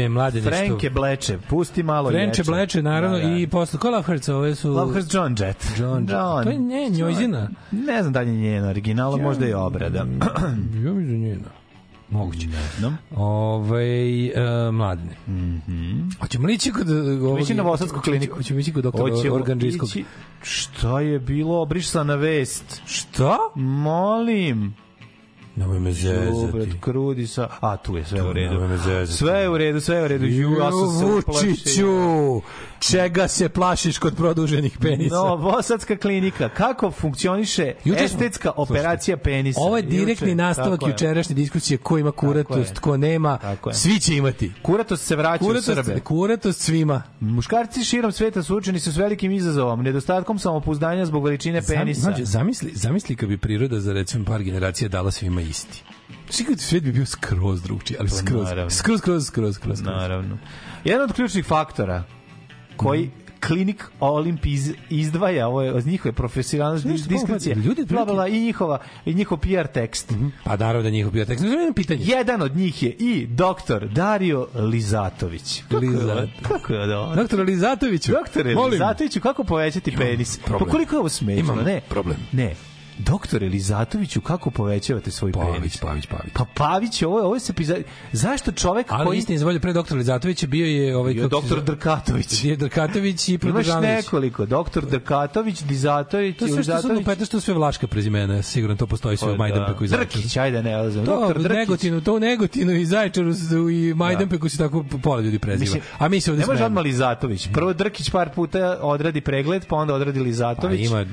[0.00, 2.42] Ajme, mlade Frenke Bleče, pusti malo Frenče ječe.
[2.44, 3.30] Bleče, naravno, Da, da.
[3.30, 4.70] i posle, ko Love Hurts, ove su...
[4.70, 5.64] Love Hurts John Jett.
[5.78, 6.44] John, John.
[6.44, 7.48] To je ne, njojzina.
[7.72, 9.98] Ne znam da li je njena originala, možda je obrada.
[9.98, 10.04] Ja
[10.92, 11.48] mislim njena.
[12.10, 12.46] Moguće.
[12.46, 12.98] Ne znam.
[13.12, 13.84] Ove,
[14.26, 15.14] uh, mladine.
[15.28, 16.08] Mhm.
[16.20, 16.90] Hoćemo li ići kod...
[16.90, 18.36] ovog- ići na Novosadsku kliniku.
[18.36, 19.88] Hoćemo ići kod doktora Hoćemo Organđijskog.
[19.88, 20.04] ići-
[20.42, 22.82] Šta je bilo obrisana vest?
[22.86, 23.36] Šta?
[23.54, 24.74] Molim.
[25.56, 26.80] Nemoj me zezati.
[26.80, 27.48] krudi sa...
[27.60, 28.56] A, tu je sve u redu.
[29.06, 30.26] Sve je u redu, sve je u redu.
[30.26, 32.42] Ju, ja sam se Vučiću,
[32.80, 35.14] čega se plašiš kod produženih penisa?
[35.14, 36.48] Novosadska klinika.
[36.48, 39.60] Kako funkcioniše Juče smo- estetska operacija penisa?
[39.60, 43.38] Ovo je direktni nastavak jučerašnje diskusije ko ima kuratost, ko nema,
[43.72, 44.52] svi će imati.
[44.62, 46.00] Kuratost se vraća u Kuratost, Srbe.
[46.00, 47.02] kuratost svima.
[47.20, 52.00] Muškarci širom sveta suočeni su s velikim izazovom, nedostatkom samopouzdanja zbog veličine penisa.
[52.02, 55.82] Zam, zamisli, zamisli kad bi priroda za recimo par generacija dala svima isti.
[56.30, 59.80] Sigurno svet bi bio skroz drugčiji, ali skroz, Pa skroz, skroz, skroz, skroz, skroz.
[59.82, 60.38] Naravno.
[60.84, 62.04] Jedan od ključnih faktora
[62.80, 63.10] koji
[63.46, 66.12] klinik Olimpiz izdvaja ovo je od njihove
[66.98, 67.54] šta, diskrecije.
[67.54, 70.12] ljudi bla, i njihova i njihov PR tekst.
[70.44, 71.40] Pa naravno da njihov bio tekst.
[71.44, 72.00] Znači, jedno pitanje.
[72.04, 75.62] Jedan od njih je i doktor Dario Lizatović.
[75.62, 76.28] Kako je ovo- Lizat.
[76.42, 77.14] Kako je ovo?
[77.14, 78.12] Doktor Lizatoviću.
[78.12, 78.72] Doktore molim.
[78.72, 80.38] Lizatoviću, kako povećati penis?
[80.38, 80.66] problem.
[80.66, 81.80] Pa koliko je ovo smešno, ne?
[81.88, 82.16] problem.
[82.32, 82.54] Ne.
[83.00, 85.46] Doktore Lizatoviću, kako povećavate svoj penis?
[85.48, 86.32] Pavić, Pavić, Pavić.
[86.32, 87.74] Pa Pavić, ovo, ovo se pisa...
[88.12, 89.38] Zašto čovek Ali koji...
[89.38, 92.44] za volju pre doktora Lizatovića bio je ovaj Bio se doktor zove- Drkatović.
[92.44, 93.88] Je Drkatović i Imaš Produžanović.
[93.88, 97.26] nekoliko, doktor Drkatović, Dizatović, To sve što su Lizatović.
[97.26, 100.10] što sve vlaška prezimena, sigurno to postoji sve u Majdanpeku i Zaječaru.
[100.10, 101.04] Pa Drkić, ajde ne, znam.
[101.06, 101.56] To Doktor Drkić.
[101.58, 103.32] Negotinu, to u Negotinu i Zaječaru
[103.70, 105.76] i Majdanpeku se tako pola ljudi preziva.
[105.98, 107.48] A mi se ovde Ne može odmah Lizatović.
[107.52, 110.86] Prvo Drkić par puta odradi pregled, pa onda odradi Pa Lizatović.
[110.86, 111.04] ima,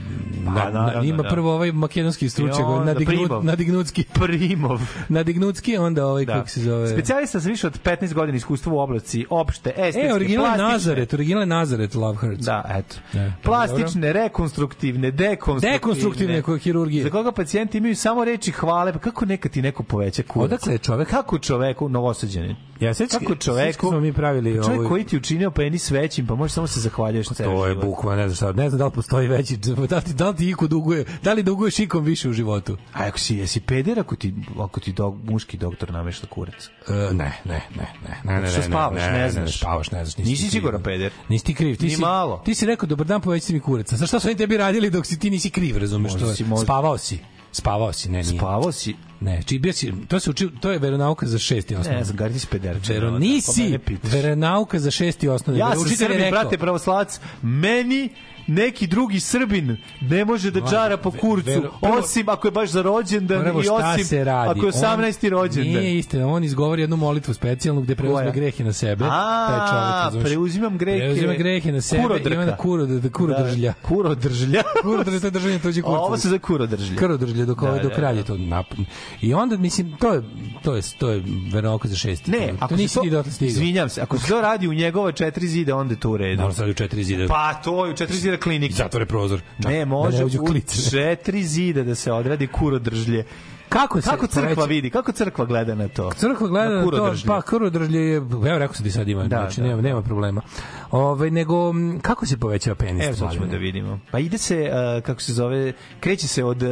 [0.46, 1.30] Pa, na, na, ima da.
[1.30, 2.68] prvo ovaj makedonski stručnjak,
[3.06, 3.44] Primov.
[3.46, 4.04] nadignutski.
[4.14, 4.80] Primov.
[5.10, 6.88] Nadignutski, onda ovaj, kako se zove...
[6.88, 10.72] Specijalista sa više od 15 godina iskustva u oblasti opšte, estetske, E, original plastične.
[10.72, 12.46] Nazaret, original je Nazaret Love Hurts.
[12.46, 12.96] Da, eto.
[13.14, 15.74] Ne, Plastične, rekonstruktivne, dekonstruktivne.
[15.78, 17.04] Dekonstruktivne koje hirurgije.
[17.04, 20.46] Za koga pacijenti imaju samo reči hvale, pa kako neka ti neko poveća kurac?
[20.46, 21.10] Odakle je čovek?
[21.10, 22.56] Kako čoveku novosađeni?
[22.80, 23.88] Ja sećam Kako čoveku?
[23.90, 27.28] smo mi pravili Čovjek ovaj- koji ti učinio penis većim, pa može samo se zahvaljuješ
[27.28, 30.14] ceo To je bukvalno, ne znam šta, ne znam da li postoji veći, da li
[30.14, 32.78] da li ti iko duguje, da li duguješ ikom više u životu?
[32.94, 36.70] A ako si, jesi peder ako ti, ako ti dog, muški doktor namešta kurac?
[36.88, 39.58] E, ne, ne, ne, ne, ne, ne, Što ne, spavaš, ne ne, znaš?
[39.58, 41.12] spavaš, ne znaš, nisi, Nisi siguran peder?
[41.30, 42.42] Nisi ti kriv, ti Ni si, malo.
[42.46, 43.94] Ti si rekao, dobar dan, povećite mi kurac.
[43.94, 46.12] A šta su oni tebi radili dok si ti nisi kriv, razumeš?
[46.12, 47.20] Možda si možda- Spavao si.
[47.52, 48.38] Spavao si, ne, nije.
[48.38, 48.96] Spavao si?
[49.20, 51.98] Ne, či bio si, to se uči, to je veronauka za šesti osnovni.
[51.98, 52.94] Ne znam, gari ti si pederče.
[52.94, 55.60] Vero, Pa nisi, veronauka za šesti osnovni.
[55.60, 57.20] Ja sam rekao- brate, pravoslavac.
[57.42, 58.10] Meni
[58.48, 63.48] neki drugi Srbin ne može da džara po kurcu, osim ako je baš za rođendan
[63.48, 65.26] i osim ako je 18.
[65.26, 65.74] On- rođendan.
[65.74, 69.06] Nije istina, on izgovori jednu molitvu specijalnu gde preuzme grehe na sebe.
[69.08, 71.00] A, preuzimam grehe.
[71.00, 72.34] Preuzima grehe na sebe Kurodrka.
[72.34, 73.74] i onda kuro, da, kuro Da, držlja.
[73.82, 74.64] Kuro držlja.
[74.84, 75.98] Kuro držlja, to je držanje tuđe kurca.
[75.98, 76.98] Ovo se za kuro držlja.
[76.98, 78.24] Kuro držlja dok, Da, dok da, radi da.
[78.24, 78.78] to napad.
[79.22, 80.22] I onda, mislim, to je,
[80.64, 82.32] to je, to je veronauka za šesti.
[82.32, 83.50] Ne, to ako nisi se to, ti dotle stigao.
[83.50, 86.44] izvinjam se, ako se to radi u njegova četiri zida, onda je to u redu.
[86.60, 87.28] Je u četiri zida.
[87.28, 88.74] Pa to je u četiri zida klinike.
[88.74, 89.42] Zatvore prozor.
[89.58, 90.48] Čak, Ne, da može ne uđu u
[90.92, 93.26] četiri zida da se odradi kuro držlje.
[93.70, 94.90] Kako, se Kako crkva poveća- vidi?
[94.90, 96.12] Kako crkva gleda na to?
[96.12, 99.24] Crkva gleda na, kuro to, pa kuro držlje je, evo rekao sam ti sad ima,
[99.24, 100.42] Da, znači da, nema, nema problema.
[100.92, 103.06] Ove, nego, m, kako se povećava penis?
[103.06, 104.00] Evo sad ćemo da vidimo.
[104.12, 106.70] Pa ide se, uh, kako se zove, kreće se od, uh,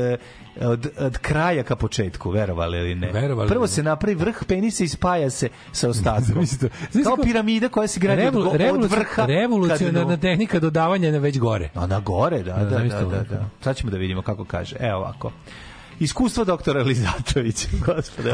[0.61, 3.11] od, od kraja ka početku, verovali ili ne.
[3.11, 6.25] Verovali Prvo se napravi vrh penisa i spaja se sa ostatkom.
[6.33, 6.69] Zamislite
[7.03, 11.17] Kao piramida koja se gradi od, Revolu, go- od revoluci- vrha revolucionarna tehnika dodavanja na
[11.17, 11.69] već gore.
[11.75, 13.23] A na gore, da, da, da, da, ovako.
[13.29, 13.45] da.
[13.61, 14.75] Sad ćemo da vidimo kako kaže.
[14.79, 15.31] Evo ovako.
[15.99, 17.67] Iskustvo doktora Lizatovića.
[17.85, 18.33] Gospode,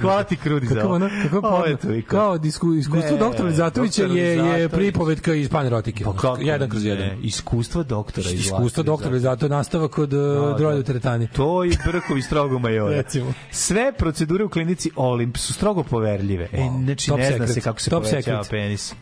[0.00, 0.94] hvala ti krudi za Kako ovo.
[0.96, 1.82] ono, kako Ovo je poruka.
[1.82, 2.08] toliko.
[2.08, 6.04] Kao disku, iskustvo Ne, doktora Lizatovića doktor je, je pripovetka iz panerotike.
[6.04, 6.90] Pa kako jedan kroz ne?
[6.90, 7.10] jedan.
[7.22, 11.28] Iskustvo doktora iz Iskustvo doktora Lizatovića nastavak od uh, Drolja u teretani.
[11.28, 12.96] To i Brkovi strogo majora.
[12.96, 13.32] Recimo.
[13.50, 16.48] Sve procedure u klinici Olimp su strogo poverljive.
[16.52, 18.50] E, znači Top ne zna se kako se Top povećava secret.
[18.50, 18.94] penis.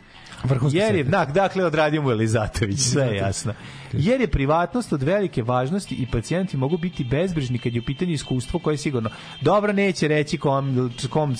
[0.44, 3.52] Vrhunski Jer je, dak, dakle, odradio mu je Lizatović, sve je jasno.
[3.92, 8.12] Jer je privatnost od velike važnosti i pacijenti mogu biti bezbrižni kad je u pitanju
[8.12, 11.36] iskustvo koje je sigurno dobro neće reći kom, kom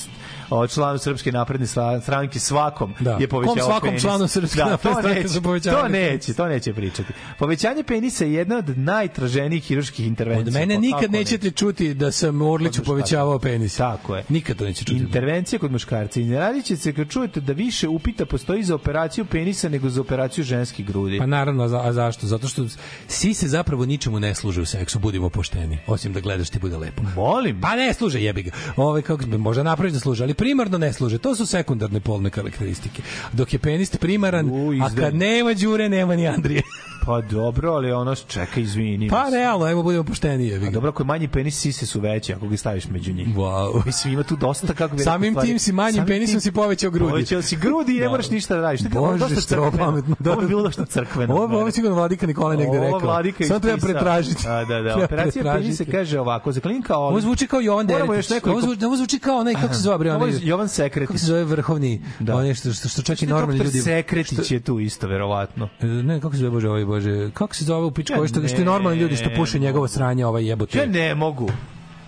[0.75, 1.67] članu Srpske napredne
[2.03, 3.17] stranke svakom Da.
[3.21, 4.03] je povećao Kom svakom penis.
[4.03, 7.13] članu Srpske Da, napredne stranke neće, za povećavanje To neće, to neće pričati.
[7.39, 10.49] Povećanje penisa je jedna od najtraženijih hiruških intervencija.
[10.49, 13.77] Od mene Pa nikad nećete čuti da sam Orliću povećavao penis.
[13.77, 14.25] Tako je.
[14.29, 14.99] Nikad to neće čuti.
[14.99, 16.21] Intervencija kod muškarca.
[16.21, 19.91] I ne radit će se kad čujete da više upita postoji za operaciju penisa nego
[19.91, 21.19] za operaciju ženskih grudi.
[21.19, 22.27] Pa naravno, a, za- a zašto?
[22.27, 22.67] Zato što
[23.09, 25.79] svi se zapravo ničemu ne služe u seksu, budimo pošteni.
[25.87, 27.03] Osim da gledaš ti bude lepo.
[27.17, 27.61] Molim.
[27.61, 28.51] Pa ne služe, jebi ga.
[28.77, 31.19] Ove, kako, možda napraviš da služe, ali primarno ne služe.
[31.19, 33.03] To su sekundarne polne karakteristike.
[33.33, 36.63] Dok je penis primaran, U, a kad nema đure, nema ni Andrije.
[37.07, 39.09] Pa dobro, ali ono, čekaj, izvini.
[39.09, 40.71] Pa realno, evo budemo pošteni, A ga.
[40.71, 43.29] dobro, ako je manji penis, sise su veće, ako ga staviš među njih.
[43.29, 43.87] Wow.
[43.87, 45.49] Mislim, ima tu dosta, kako bi Samim stvari.
[45.49, 47.11] tim si manjim Samim penisom tim- si povećao grudi.
[47.11, 48.11] Povećao si grudi i ne Da.
[48.11, 48.83] moraš ništa da radiš.
[48.83, 50.17] Tako, ovo je Bože, dosta što je ovo pametno.
[50.19, 50.49] Da, Ovo je da.
[50.49, 51.35] bilo dosta crkveno.
[51.35, 51.73] Ovo ovo mene.
[51.73, 52.99] sigurno vladika Nikolaj negde Ovo rekao.
[53.01, 54.49] Vladika Samo treba pretražiti.
[54.49, 54.83] A, da, da.
[54.85, 57.23] Treba Operacija penisa kaže ovako, za klinika Ovo Olimp.
[57.23, 58.31] zvuči kao Jovan Deretić.
[58.45, 61.07] Ovo zvuči, ovo zvuči kao onaj, kako se zove, bre, Ovo onaj, je Jovan Sekretić.
[61.07, 62.35] kako se zove vrhovni, Da.
[62.37, 63.81] onaj što, što, što čak i je normalni ljudi...
[63.81, 65.69] Sekretić je tu isto, verovatno.
[65.81, 68.57] Ne, kako se zove, bože, ovaj, bože, kako se zove u pičku, Ja što, što
[68.57, 70.79] je normalni ljudi što puše njegovo sranje, ovaj jebote.
[70.79, 71.51] Ja ne mogu.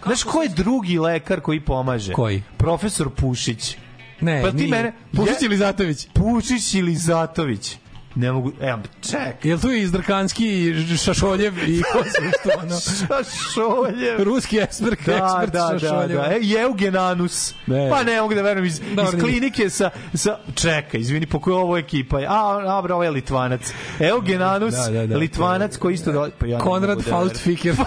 [0.05, 2.13] Znaš ko je drugi lekar koji pomaže?
[2.13, 2.43] Koji?
[2.57, 3.77] Profesor Pušić.
[4.21, 4.69] Ne, Pa ti nije.
[4.69, 4.93] mene...
[5.17, 6.09] Pušić ili Zatović?
[6.15, 7.77] Pušić ili Zatović.
[8.19, 8.53] Ne mogu...
[8.61, 8.79] Evo,
[9.11, 9.45] ček.
[9.45, 12.81] Jel tu i Izdrkanski i Šašoljev i ko se što ono?
[12.81, 14.25] Šašoljev.
[14.25, 16.19] Ruski ekspert, Da, ekspert da, da, Šašoljev.
[16.19, 16.25] da.
[16.25, 17.55] E, Eugenanus.
[17.67, 17.91] Ne.
[17.91, 20.39] Pa ne mogu da verujem iz, Dobro, iz klinike sa, sa...
[20.55, 22.27] Čekaj, izvini, po kojoj ovo ekipa je?
[22.27, 23.73] A, a, bro, ovo je Litvanac.
[24.01, 25.17] Eugenanus, Da, da, da.
[25.17, 26.13] Litvanac koji isto...
[26.13, 26.29] Do...
[26.39, 27.57] Pa ja Konrad da Faust verujem.
[27.57, 27.75] Fiker.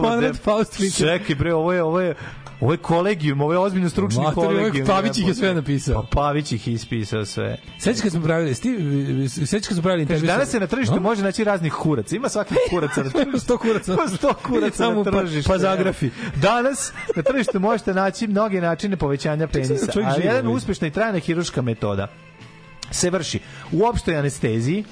[0.00, 1.08] Konrad Faust Fiker.
[1.18, 2.14] Čekaj, bre, ovo je, ovo je
[2.64, 4.86] Ovo je kolegijum, ovo je ozbiljno stručni je kolegijum.
[4.86, 6.02] Pavić ih je sve napisao.
[6.02, 7.56] Pa Pavić ih ispisao sve.
[7.78, 8.76] Sećaš kad smo pravili, sti,
[9.46, 10.26] sećaš kad smo pravili intervju.
[10.26, 11.00] danas se na tržištu No?
[11.00, 12.16] može naći raznih kuraca.
[12.16, 13.52] Ima svakih kuraca na tržištu.
[13.52, 13.92] 100 kuraca.
[13.92, 15.48] Ima 100 kuraca Samo na pa- tržištu.
[15.48, 16.10] pa zagrafi.
[16.36, 19.92] Danas na tržištu možete naći mnoge načine povećanja penisa.
[20.06, 22.08] Ali jedan uspešna i trajna hiruška metoda
[22.90, 23.38] se vrši
[23.72, 24.84] u opštoj anesteziji,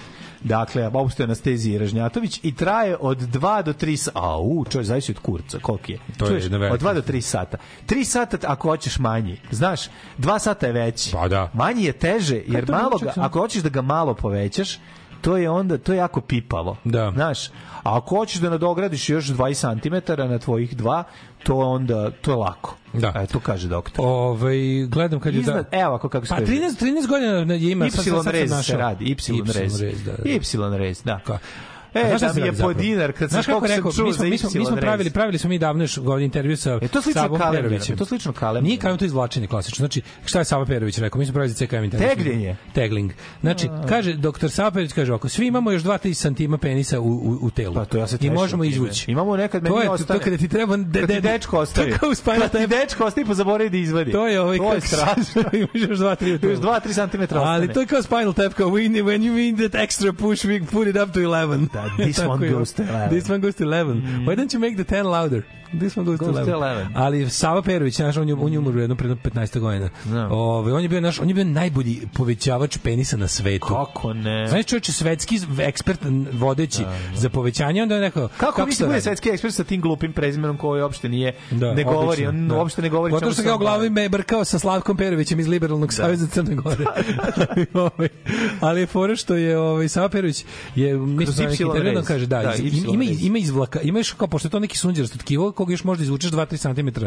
[0.44, 4.18] Dakle, opštoj anesteziji Ražnjatović i traje od 2 do 3 sata.
[4.20, 5.98] A, u, čovječ, zavisi od kurca, koliki je.
[6.18, 7.56] To je Čuješ, velika Od 2 do 3 sata.
[7.88, 9.40] 3 sata ako hoćeš manji.
[9.50, 9.88] Znaš,
[10.18, 11.10] 2 sata je veći.
[11.12, 11.50] Pa da.
[11.54, 14.78] Manji je teže, jer malo ga, ako hoćeš da ga malo povećaš,
[15.22, 16.76] to je onda, to je jako pipavo.
[16.84, 17.10] Da.
[17.14, 17.50] Znaš, a
[17.82, 21.04] ako hoćeš da nadogradiš još 20 cm na tvojih dva,
[21.42, 22.76] to onda, to je lako.
[22.92, 23.12] Da.
[23.16, 24.04] E, to kaže doktor.
[24.08, 25.78] Ovaj gledam kad je Iznad, da.
[25.78, 26.46] evo ako kako Pa stoji.
[26.60, 28.78] 13 13 godina ima sad- sad- Y sad rez se našao.
[28.78, 29.16] radi, Y
[29.54, 29.80] rez.
[29.80, 30.22] rez, da, da.
[30.30, 30.40] Y
[30.78, 31.20] rez, da.
[31.26, 31.38] Ka-
[31.94, 34.38] E, da mi je radi po dinar, kad sam kako je rekao, mi smo, mi
[34.38, 37.22] smo, mi smo pravili, pravili smo mi davno još godin intervju sa E, to slično
[37.22, 37.92] Savom Perovićem.
[37.92, 38.64] je to slično kalemberom.
[38.64, 39.76] Nije kalem, to je izvlačenje klasično.
[39.76, 41.18] Znači, šta je Sava Perović rekao?
[41.18, 42.08] Mi smo pravili za CKM intervju.
[42.08, 42.56] Tegljenje.
[42.74, 43.12] Tegling.
[43.40, 47.38] Znači, kaže, doktor Sava Perović kaže ovako, svi imamo još 2-3 santima penisa u, u,
[47.42, 47.74] u telu.
[47.74, 49.10] Pa to ja se I možemo izvući.
[49.10, 50.18] Imamo nekad to meni je, ostane.
[50.18, 50.76] To kada ti treba...
[50.76, 51.86] De, de- dečko ostavi.
[51.90, 54.12] To je kao u Spinal Kad ti dečko ostavi pa zaboravi da izvadi.
[54.12, 55.42] To je ovaj To je strašno.
[55.52, 56.52] Imaš još 2-3 u telu.
[56.52, 57.34] Još 2-3 cm.
[57.36, 60.44] Ali to je kao Spinal Tap, kao we, need- when you need that extra push,
[60.46, 61.68] we put it up to 11.
[61.96, 63.14] This one goes to 11.
[63.14, 64.24] This one goes to 11.
[64.26, 65.44] Why don't you make the 10 louder?
[65.72, 66.46] Goes, Goes to to 11.
[66.46, 66.86] 11.
[66.94, 69.88] Ali Sava Perović, znaš, on je, on je umro jedno pre 15 godina.
[70.04, 70.28] Da.
[70.30, 73.66] Ove, on je bio naš, on je bio najbolji povećavač penisa na svetu.
[73.66, 74.46] Kako ne?
[74.48, 76.00] Znaš, čovječ je svetski ekspert
[76.32, 76.82] vodeći
[77.14, 78.28] za povećanje, onda je rekao...
[78.36, 79.00] Kako bude radi?
[79.00, 82.54] svetski ekspert sa tim glupim prezimenom koji uopšte nije Da, ne govori, obično, on da.
[82.54, 85.92] uopšte ne govori čemu što ga u glavi me brkao sa Slavkom Perovićem iz Liberalnog
[85.92, 86.84] saveza Crne Gore.
[87.74, 88.08] Ovaj,
[88.60, 90.44] ali je fora što je ovaj Sava Perović
[90.74, 94.12] je mi Kroz smo neki Y kaže da, Da, iz- ima ima izvlaka, ima još
[94.12, 97.04] kao pošto je to neki sunđerast tkivo koga još možda izvučeš 2-3 cm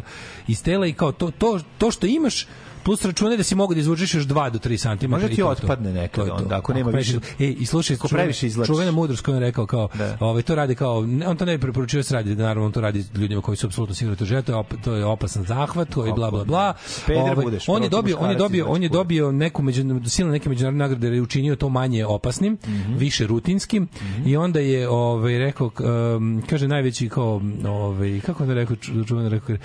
[0.48, 2.48] iz tela i kao to to to što imaš
[2.86, 5.10] plus računaj da si mogu da izvučeš još 2 do 3 cm.
[5.10, 8.68] Može ti otpadne nekad onda, ako nema više- E, i slušaj, Ako čuvena- previše izvlačiš.
[8.68, 10.18] čuvena mudrost koju je rekao kao, Da.
[10.20, 13.04] ovaj, to radi kao, on to ne bi preporučio se radi, naravno on to radi
[13.16, 15.94] ljudima koji su apsolutno sigurni da to žele, to je, op, to je opasan zahvat,
[15.94, 16.74] koji bla bla bla.
[17.08, 20.32] Peder Ovaj, budeš, on je dobio, on je dobio, on je dobio neku među silne
[20.32, 22.96] neke međunarodne nagrade jer je učinio to manje opasnim, Mhm.
[22.96, 23.88] više rutinskim
[24.26, 25.72] i onda je ovaj rekao
[26.16, 29.56] um, kaže najveći kao ovaj kako da rekao ču- čuveno rekao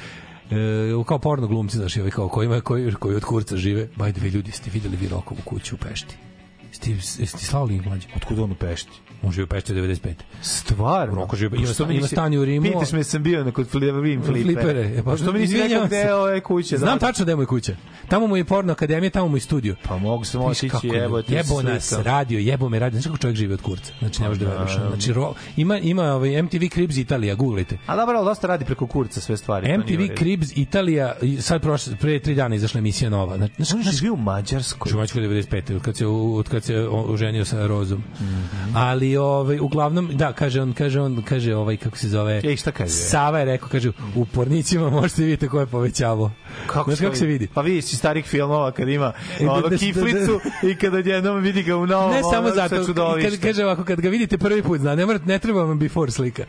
[0.51, 3.89] E, kao porno glumci, znaš, i kao koji, koji, koji od kurca žive.
[3.97, 6.17] By the ljudi, ste videli vi Rokovu kuću u Pešti?
[6.81, 8.07] Ste, ste slao link mlađe?
[8.17, 8.91] Otkud on u Pešti?
[9.23, 10.15] On živi u Pešti od 95.
[10.43, 11.15] Stvarno?
[11.15, 12.67] Roko živi, ima, mi ima nisi- stan u Rimu.
[12.67, 14.45] Pitaš me sam bio na kod Flipperim Flipere.
[14.45, 14.99] Flipere.
[14.99, 16.79] E, Pa što mi nisi rekao gde je ove kuće?
[16.79, 17.77] Znam tačno da je moj kuća.
[18.09, 19.77] Tamo mu je porno akademija, tamo mu je studio.
[19.83, 22.95] Pa mogu sam otići, kako evo je- ti jebo nas radio, jebo me radio.
[22.95, 23.93] Znaš kako čovjek živi od kurca?
[23.99, 24.73] Znači, ne možeš da veruješ.
[24.89, 27.79] Znači, ro, ima, ima ovaj MTV Cribs Italija, googlajte.
[27.87, 29.79] A dobro, ali dosta radi preko kurca sve stvari.
[29.79, 30.15] MTV.
[30.19, 33.37] Cribs Italija, sad prošle, pre tri dana izašla emisija nova.
[33.37, 34.91] Znači, znaš, On znaš, živi u Mađarskoj.
[34.91, 36.05] Čuvačko 95.
[36.37, 38.03] od kad se oženio sa Rozom.
[38.75, 42.73] Ali ovaj uglavnom da kaže on kaže on kaže ovaj kako se zove Ej, šta
[42.73, 42.91] kaže?
[42.91, 46.31] Sava je rekao kaže u pornicima možete vidjeti ko je povećavao.
[46.67, 47.49] Kako, Znaš kako se vidi?
[47.55, 50.95] Pa vidi si starih filmova kad ima E, da- ono da- da- kiflicu i kad
[50.95, 53.31] odjednom vidi ga u novom Ne samo ono, zato, sa i čudovištem.
[53.33, 56.11] kad kaže ovako, kad ga vidite prvi put, zna, ne, mora, ne treba vam before
[56.11, 56.45] slika.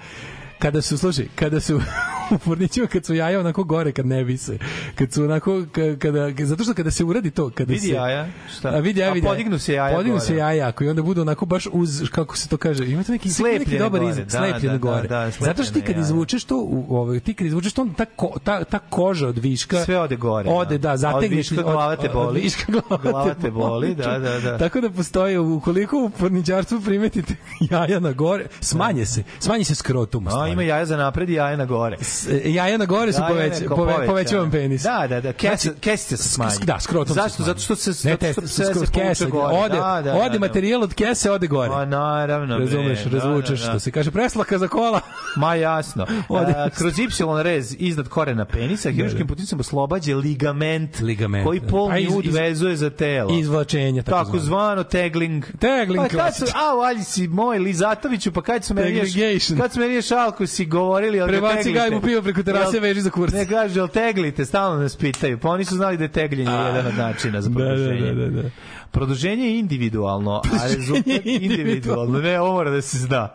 [0.61, 1.81] Kada su, slušaj, kada su
[2.31, 4.57] u pornićima, kad su jaja onako gore, kad ne vise,
[4.95, 7.93] kad su onako, ka- kada, zato što kada se uradi to, kada Vidi se...
[7.93, 8.69] jaja, šta?
[8.69, 9.31] A vidi jaja, vidi jaja.
[9.31, 10.25] podignu se jaja Podignu gore.
[10.25, 13.27] se jaja jako i onda budu onako baš uz, kako se to kaže, imate neki,
[13.27, 15.01] neki Slepljene dobar izraz, da, slepljene da, gore.
[15.01, 16.01] da, da, zato što ti kad jaja.
[16.01, 19.85] izvučeš to, u, ovaj, ti kad izvučeš to, ta, ko, ta, ta koža od viška...
[19.85, 20.81] Sve ode gore, Ode, da.
[20.81, 21.51] da, Od zategneš...
[21.51, 22.27] viška glava te od- boli.
[22.29, 24.57] Od viška glava, Glava te boli, da, da, da.
[24.57, 27.35] Tako da postoji, ukoliko u porničarstvu primetite
[27.71, 30.27] jaja na gore, smanje se, smanje se skrotum.
[30.27, 30.31] A.
[30.51, 31.97] ima jaja za napred i jaja na gore.
[32.43, 34.81] E, jaja na gore su poveć, pove, povećavam penis.
[34.81, 36.51] Da, da, da, kesice, Znači, kesice se smanji.
[36.63, 37.29] Da, skrotom se Zašto?
[37.29, 37.47] smanji.
[37.47, 39.55] Zato što se ne, zato što se skroz kesa, gore.
[39.55, 40.39] ode, Da, da, ode da, da.
[40.39, 41.69] materijal od kese, ode gore.
[41.69, 42.57] Pa naravno.
[42.57, 43.71] Razumeš, Da, razvučeš, da, da.
[43.71, 45.01] što se kaže preslaka za kola.
[45.35, 46.05] Ma jasno.
[46.29, 46.51] Ode.
[46.51, 47.07] A, kroz Y
[47.43, 51.67] rez iznad korena penisa, hiruškim puticom oslobađa ligament, Ligament, koji da.
[51.67, 53.39] polni A iz- ud vezuje za telo.
[53.39, 55.45] Izvlačenje, tako, Tako zvano tegling.
[55.59, 59.59] Tegling Pa kad su, a, valji si moj Lizatoviću, pa kad su meni Tegligation.
[59.59, 63.01] kad su meni još alko si govorili, ali Prebaci gajbu pivo preko terase, Jel- veži
[63.01, 63.33] za kurac.
[63.33, 65.37] Ne kaže, jel teglite, stalno nas pitaju.
[65.37, 68.13] Pa oni su znali da je tegljenje jedan od načina za Da, da, produženje.
[68.13, 68.49] da, da, da.
[68.91, 72.19] Produženje je individualno, a rezultat individualno.
[72.19, 73.29] Ne, ovo mora da se zna.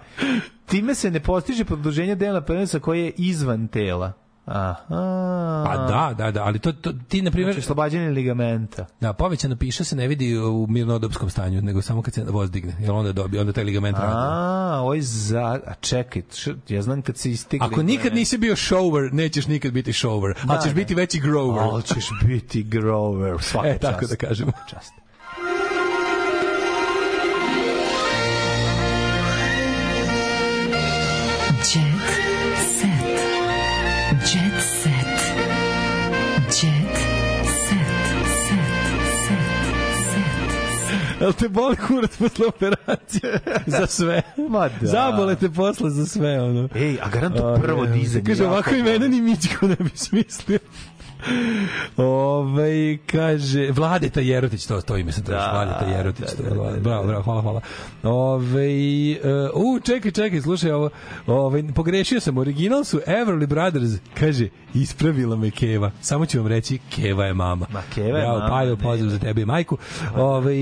[0.66, 4.12] Time se ne postiže produženje dela penisa koje je izvan tela.
[4.46, 5.64] Aha.
[5.66, 7.52] Pa da, da, da, ali to, to ti, na primjer...
[7.54, 8.86] Znači, oslobađanje ligamenta.
[9.00, 12.74] Da, povećana piša se ne vidi u mirnodopskom stanju, nego samo kad se voz digne,
[12.80, 14.12] jer onda dobije, onda taj ligament radi.
[14.16, 15.60] A, oj za...
[15.66, 16.22] A čekaj,
[16.68, 17.66] ja znam kad se istigli...
[17.66, 20.74] Ako nikad nisi bio shower, nećeš nikad biti shower, Da, ali ćeš da.
[20.74, 21.58] biti veći grower.
[21.72, 24.10] Ali ćeš biti grower, svaka E, tako čast.
[24.10, 24.52] da kažemo.
[24.70, 24.92] Čast.
[41.20, 43.40] Jel te boli kurac posle operacije?
[43.66, 44.22] za sve.
[44.48, 44.86] Ma da.
[44.86, 46.68] Zabole te posle za sve, ono.
[46.74, 48.80] Ej, a garant to A, prvo dizanje Kaže, ovako boli.
[48.80, 50.58] imena ni Mićko ne bi smislio.
[51.96, 56.70] Ove, kaže, Vladeta Jerotić, to, to ime sam tražio, Da, Vladeta Jerotić, da, da, da,
[56.70, 56.80] da.
[56.80, 57.60] bravo, bravo, hvala, hvala.
[58.02, 58.68] Ove,
[59.54, 60.90] uh, čekaj, čekaj, slušaj ovo,
[61.26, 66.78] ove, pogrešio sam, original su Everly Brothers, kaže, ispravila me Keva, samo ću vam reći,
[66.90, 67.66] Keva je mama.
[67.72, 69.78] Ma, Keva je bravo, mama, Pajo, ne, pozdrav za tebe i majku.
[70.16, 70.54] Ove,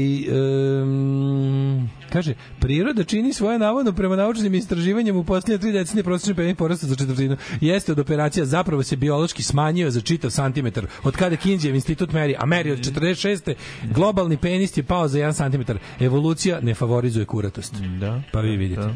[0.82, 6.56] um, kaže, priroda čini svoje navodno prema naučnim istraživanjem u posljednje tri decenije prosječni penis
[6.56, 7.36] porasta za četvrtinu.
[7.60, 10.86] Jeste od operacija zapravo se biološki smanjio za čitav santimetar.
[11.02, 13.54] Od kada Kinđev institut meri, a meri od 46.
[13.94, 15.78] globalni penis je pao za 1 santimetar.
[16.00, 17.74] Evolucija ne favorizuje kuratost.
[18.00, 18.22] Da.
[18.32, 18.80] Pa vi vidite.
[18.80, 18.94] Da.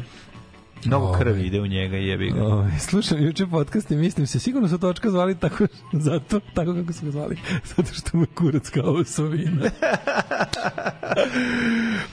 [0.85, 1.19] Mnogo Ovaj.
[1.19, 2.43] krvi ide u njega, jebi ga.
[2.43, 5.67] Ovaj, slušam juče podcast i mislim se, sigurno su točka zvali tako,
[6.07, 7.37] zato, tako kako su ga zvali,
[7.75, 9.61] zato što mu je kurac kao osovina.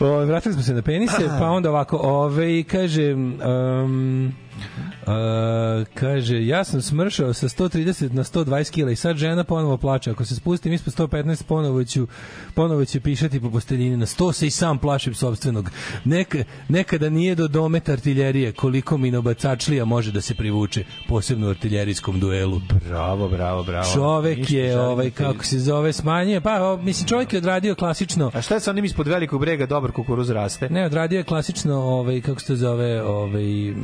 [0.00, 6.64] o, vratili smo se na penise, pa onda ovako, ove, kaže, um, Uh, kaže, ja
[6.64, 10.10] sam smršao sa 130 na 120 kila i sad žena ponovo plače.
[10.10, 12.06] Ako se spustim ispod 115, ponovo ću,
[12.54, 13.96] ponovo će pišati po posteljini.
[13.96, 15.70] Na 100 se i sam plašim sobstvenog.
[16.04, 22.20] Neka, nekada nije do dometa artiljerije koliko minobacačlija može da se privuče, posebno u artiljerijskom
[22.20, 22.60] duelu.
[22.88, 23.92] Bravo, bravo, bravo.
[23.94, 27.74] Čovek Ništa je, ovaj, da kako se zove, smanjuje, pa, o, mislim, čovek je odradio
[27.74, 30.68] klasično, A šta je sa onim ispod velikog brega dobar kukuruz raste?
[30.68, 33.74] ne, odradio je klasično, ovaj, kako se zove, ovaj,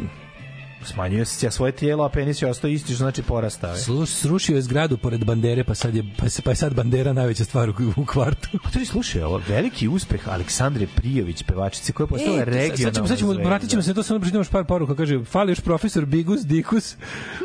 [0.84, 3.78] Smanjuje se svoje tijelo, a penis je ostao isti, što znači porastao je.
[3.78, 7.12] Sluš, srušio je zgradu pored bandere, pa sad je, pa, se, pa je sad bandera
[7.12, 8.48] najveća stvar u, u kvartu.
[8.64, 12.76] A to je slušaj, ovo veliki uspeh Aleksandre Prijović, pevačice koja je postala E, regionalna
[12.76, 15.52] sad ćemo, sad ćemo, vratit ćemo se, to samo pročitam još par poruka, kaže, fali
[15.52, 16.96] još profesor Bigus, Dikus,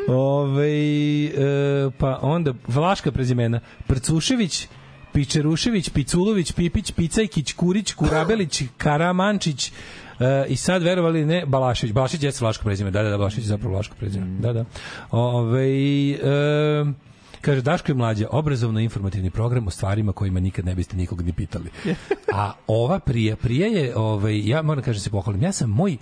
[0.08, 0.68] Ove,
[1.24, 4.68] e, pa onda Vlaška prezimena, Prcušević,
[5.12, 9.72] Pičerušević, Piculović, Pipić, Picajkić, Kurić, Kurabelić, Karamančić,
[10.20, 11.94] E, I sad verovali ne Balašević.
[11.94, 12.90] Balašević je Vlaško prezime.
[12.90, 14.26] Da, da, da, Balašević je zapravo Vlaško prezime.
[14.40, 14.64] Da, da.
[15.10, 15.68] Ove,
[16.12, 16.84] e,
[17.40, 21.70] Kaže, Daško je mlađa, obrazovno-informativni program o stvarima kojima nikad ne biste nikog ni pitali.
[22.34, 25.96] A ova prije, prije je, ovaj, ja moram kažem se pohvalim, ja sam moj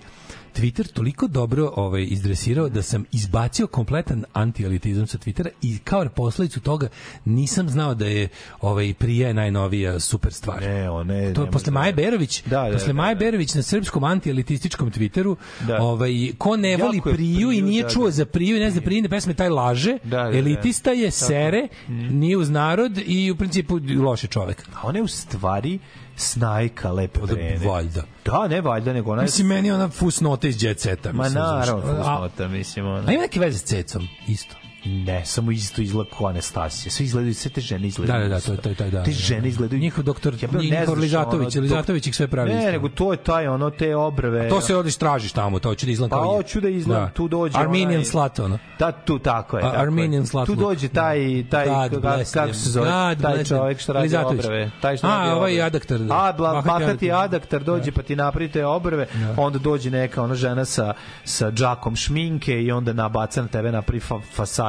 [0.57, 6.59] Twitter toliko dobro ovaj izdresirao da sam izbacio kompletan antielitizam sa Twittera i kao posledicu
[6.59, 6.87] toga
[7.25, 8.27] nisam znao da je
[8.61, 10.61] ovaj prije najnovija super stvar.
[10.61, 13.15] Ne, o, ne, To ne posle može Maje da- Berović, Da, da, posle da, Maje
[13.15, 13.19] da.
[13.19, 15.81] Berović na srpskom antielitističkom Twitteru, Da.
[15.81, 18.11] ovaj ko ne Jako voli je Priju i Priju, nije da, čuo da.
[18.11, 20.37] za Priju i ne zna Prijine pesme taj laže, Da, da, da.
[20.37, 21.15] elitista je, Tako.
[21.17, 21.67] sere,
[22.11, 24.63] nije uz narod i u principu loš je čovek.
[24.73, 25.79] A ona je u stvari
[26.17, 27.67] snajka lepe vrene.
[27.67, 28.03] Valjda.
[28.25, 29.21] Da, ne valjda, nego ona.
[29.21, 31.13] Mislim, meni je ona fusnota iz Jet Seta.
[31.13, 33.03] Ma naravno, fusnota, mislim, ona...
[33.07, 34.55] A ima neke veze s cecom, isto.
[34.87, 36.91] Ne, samo isto izgleda kao Anastasija.
[36.91, 38.23] Sve izgledaju, sve te žene Da, izgledaju.
[38.23, 38.55] da, da, isto.
[38.55, 39.03] to, to, to, da.
[39.03, 39.79] Te žene izgledaju...
[39.81, 43.47] Njihov doktor, Ja njihov Lizatović, ono, Lizatović ih sve pravi Ne, nego to je taj,
[43.47, 44.49] ono, te obrve...
[44.49, 46.35] To se odiš tražiš tamo, to hoće da izgleda Pa kao...
[46.35, 48.57] hoću da izgleda, tu dođe Armenian onaj- slut, ono.
[48.79, 49.63] Da, tu tako je.
[49.63, 49.81] A- tako je.
[49.81, 50.61] Armenian slut Tu look.
[50.61, 52.01] dođe taj, taj God
[52.33, 54.39] kako se zove, God taj čovjek što radi Lizatović.
[54.39, 54.71] obrve.
[54.81, 55.61] Taj što A, radi ovaj obrve.
[55.61, 56.15] adaktar, da.
[56.19, 57.63] A, bla, Bahati adaktar.
[57.63, 59.07] dođe pa ti napravite obrve,
[59.37, 60.93] onda dođe neka ona žena sa,
[61.23, 64.15] sa džakom šminke i onda nabaca na tebe napravi fa,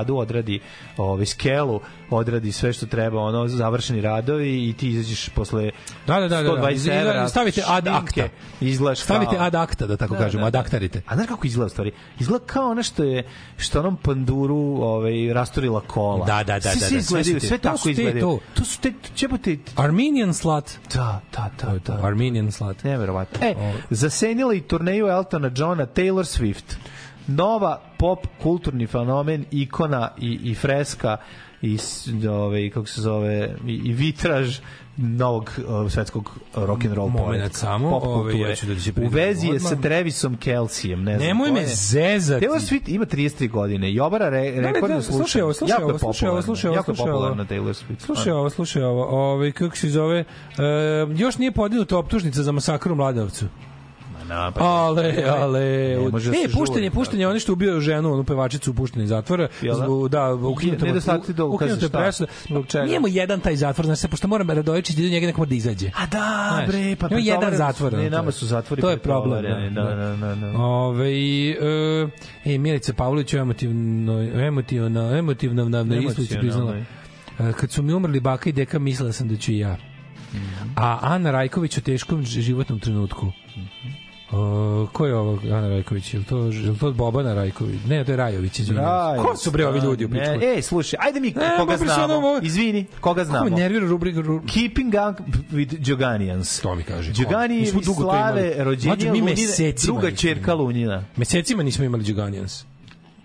[0.08, 0.60] fasadu, odradi
[0.96, 1.80] ovaj, skelu,
[2.10, 5.70] odradi sve što treba, ono, završeni radovi i ti izađeš posle
[6.06, 6.48] Da, da, da, da, da.
[6.52, 8.28] 120 evra Stavite ad acta.
[8.60, 10.58] Izgledaš Stavite kao- ad acta, da tako Da, kažemo, da, ad da.
[10.60, 11.02] actarite.
[11.06, 11.92] A znaš kako izgleda stvari?
[12.20, 16.26] Izgleda kao ono što je što onom panduru ovaj rasturila kola.
[16.26, 18.20] Da, da, da, da, sve da, izgledaju, sve to tako izgledaju.
[18.20, 18.38] to.
[18.54, 20.64] To su te ćebote Armenian slut.
[20.94, 22.06] da, da, da, da.
[22.06, 22.84] Armenian slut.
[22.84, 23.46] Neverovatno.
[23.46, 23.54] E,
[23.90, 26.74] zasenila i turneju Eltona Johna Taylor Swift.
[27.28, 31.16] Nova pop kulturni fenomen, ikona i, i freska
[31.62, 31.78] i
[32.28, 34.58] ovaj kako se zove i, i vitraž
[34.96, 35.50] novog
[35.84, 39.08] uh, svetskog rock and roll Momenat poetka, samo, pop ovaj, ja ću da se U
[39.08, 39.70] vezi je odmah.
[39.70, 41.26] sa Travisom Kelsijem, ne znam.
[41.26, 42.46] Nemoj me zezati.
[42.46, 45.74] Taylor Swift ima 33 godine i obara re, Da, da, rekordno da, slušaj ovo, slušaj
[45.74, 47.34] Jako ovo, slušaj ovo, slušaj ovo, slušaj ovo.
[47.34, 47.98] Taylor Swift.
[47.98, 49.04] Slušaj ovo, slušaj ovo.
[49.04, 50.18] Ovaj kako se zove?
[50.18, 50.24] E,
[51.16, 53.44] još nije podignuta optužnica za masakr u Mladenovcu.
[54.28, 54.62] Napad.
[54.66, 55.60] Ale, ale.
[56.04, 59.08] Ne može da e, puštenje, žuri, puštenje, oni što ubio ženu, onu pevačicu pušteni iz
[59.08, 59.48] zatvora.
[59.62, 59.74] Da?
[59.74, 62.32] Zbog, da, ukinuto je dokaza, ukinuto je presuda.
[62.48, 62.84] Zbog čega?
[62.84, 65.90] Nijemo jedan taj zatvor, znaš se, pošto moram Radojičić da njega neko mora da izađe.
[65.96, 67.92] A da, bre, pa ima jedan pretovareni su- zatvor.
[67.92, 69.42] Ne, nama su zatvori To je problem.
[69.74, 70.58] da, da, da, da.
[70.58, 71.08] Ove,
[71.50, 72.08] e,
[72.44, 76.76] e, Milica Pavlović je emotivno, emotivno, emotivno na, na islici priznala.
[76.76, 76.84] E,
[77.60, 79.76] Kad su mi umrli baka i deka, mislila sam da ću i ja.
[80.76, 83.26] A Ana Rajković u teškom životnom trenutku.
[84.32, 86.14] O, ko je ovo Ana Rajković?
[86.14, 87.80] Je li to, je li to Bobana Rajković?
[87.86, 88.84] Ne, to je Rajović, izvinjam.
[88.84, 88.88] se.
[88.88, 90.44] Rajović, Ko su bre ovi ljudi u pičku?
[90.46, 92.14] Ej, slušaj, ajde mi Ne, koga znamo.
[92.14, 93.44] ovo- Izvini, koga Kako znamo?
[93.44, 94.42] me nervira rubrika ru...
[94.44, 96.60] Keeping up with Joganians.
[96.60, 97.12] To mi kaže.
[97.14, 97.84] Đogani imali.
[97.84, 99.34] slave rođenje Lunine,
[99.84, 101.04] druga čerka Lunina.
[101.16, 102.64] Mesecima nismo imali Đuganijans.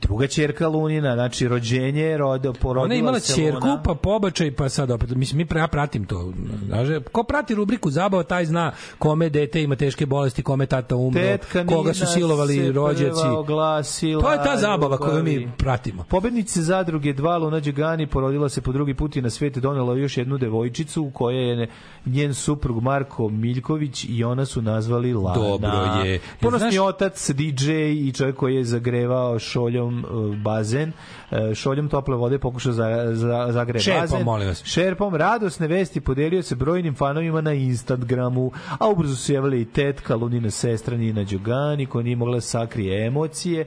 [0.03, 4.69] Druga čerka Lunina, znači rođenje, rodo, porodila Ona je imala se ćerku, pa pobačaj, pa
[4.69, 5.09] sad opet.
[5.09, 6.33] Mislim, mi ja pratim to.
[6.65, 11.21] Znaš, ko prati rubriku zabava, taj zna kome dete ima teške bolesti, kome tata umro,
[11.21, 13.27] Tetka koga su silovali se rođaci.
[13.27, 16.03] oglasila To je ta zabava koju mi pratimo.
[16.03, 20.17] Pobednice zadruge 2 Luna Đugani porodila se po drugi put i na svet donela još
[20.17, 21.67] jednu devojčicu koja je
[22.05, 25.35] njen suprug Marko Miljković i ona su nazvali Lana.
[25.35, 25.69] Dobro
[26.05, 26.19] je.
[26.41, 30.91] Ponosni Znaš- otac, DJ i čovjek koji je zagrevao šoljom uh, bazen,
[31.31, 34.23] uh, šoljom tople vode pokušao za, za, zagre Šerpom, bazen.
[34.23, 34.63] molim vas.
[34.65, 40.15] Šerpom radosne vesti podelio se brojnim fanovima na Instagramu, a ubrzo su javili i tetka,
[40.15, 43.65] Lunina sestra Nina Đugani, koja nije mogla da sakrije emocije.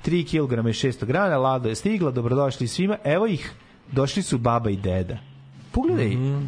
[0.00, 2.96] 3 kg i 600 grana, Lado je stigla, dobrodošli svima.
[3.04, 3.52] Evo ih,
[3.92, 5.18] došli su baba i deda.
[5.72, 6.44] Pogledaj, Mhm.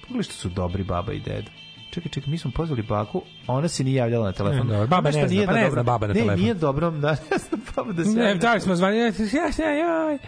[0.00, 1.50] pogledaj što su dobri baba i deda.
[1.96, 4.66] Čekaj, čekaj, mi smo pozvali baku, ona se nije javljala na telefon.
[4.66, 6.40] Ne, dobro, baba što ne zna, nije pa ne dobro- zna baba na ne, telefon.
[6.40, 9.04] nije dobro, da, ne zna baba da se Ne, da smo zvali, ja,
[9.58, 10.18] ja, ja,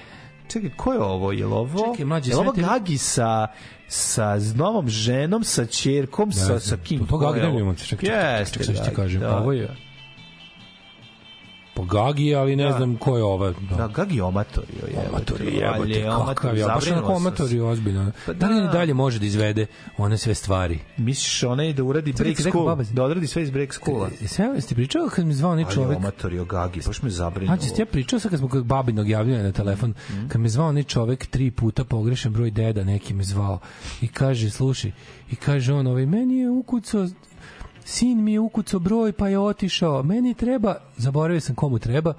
[0.48, 1.32] Čekaj, ko je ovo?
[1.32, 1.92] Je li ovo?
[1.92, 3.46] Čekaj, mlađe, je li ovo Gagi sa
[3.88, 6.98] sa novom ženom, sa ćerkom, sa, sa kim?
[7.00, 7.56] To Ko Gagi je ne ovo?
[7.56, 7.74] vidimo.
[7.74, 9.20] Čekaj, čekaj, Jeste, čekaj, sad ću ti Gagi, kažem.
[9.20, 9.36] da.
[9.36, 9.68] Ovo je
[11.78, 12.72] po Gagi, ali ne Da.
[12.72, 13.50] znam ko je ova.
[13.70, 13.76] Da.
[13.76, 15.08] Da, Gagi omatorio je.
[15.08, 18.12] Omatorio Ali jebote, kakav je, baš onako omatorio ozbiljno.
[18.26, 18.66] Pa Da li da.
[18.68, 19.66] dalje može da izvede
[19.98, 20.78] one sve stvari?
[20.96, 22.76] Misliš ona je da uradi break school?
[22.92, 24.10] Da odradi sve iz break schoola?
[24.26, 25.96] Sve ti pričao kad mi zvao onaj Ali čovek?
[25.98, 27.56] omatorio Gagi, baš me zabrinuo.
[27.56, 29.94] Znači, ja pričao sad kad smo kod babinog javljanja na telefon,
[30.28, 33.58] kad me zvao onaj čovek tri puta pogrešan broj deda, neki me zvao
[34.00, 34.92] i kaže, slušaj,
[35.30, 37.06] i kaže on, ovaj, meni je ukucao
[37.88, 42.14] sin mi je ukucao broj pa je otišao, meni treba, zaboravio sam komu treba,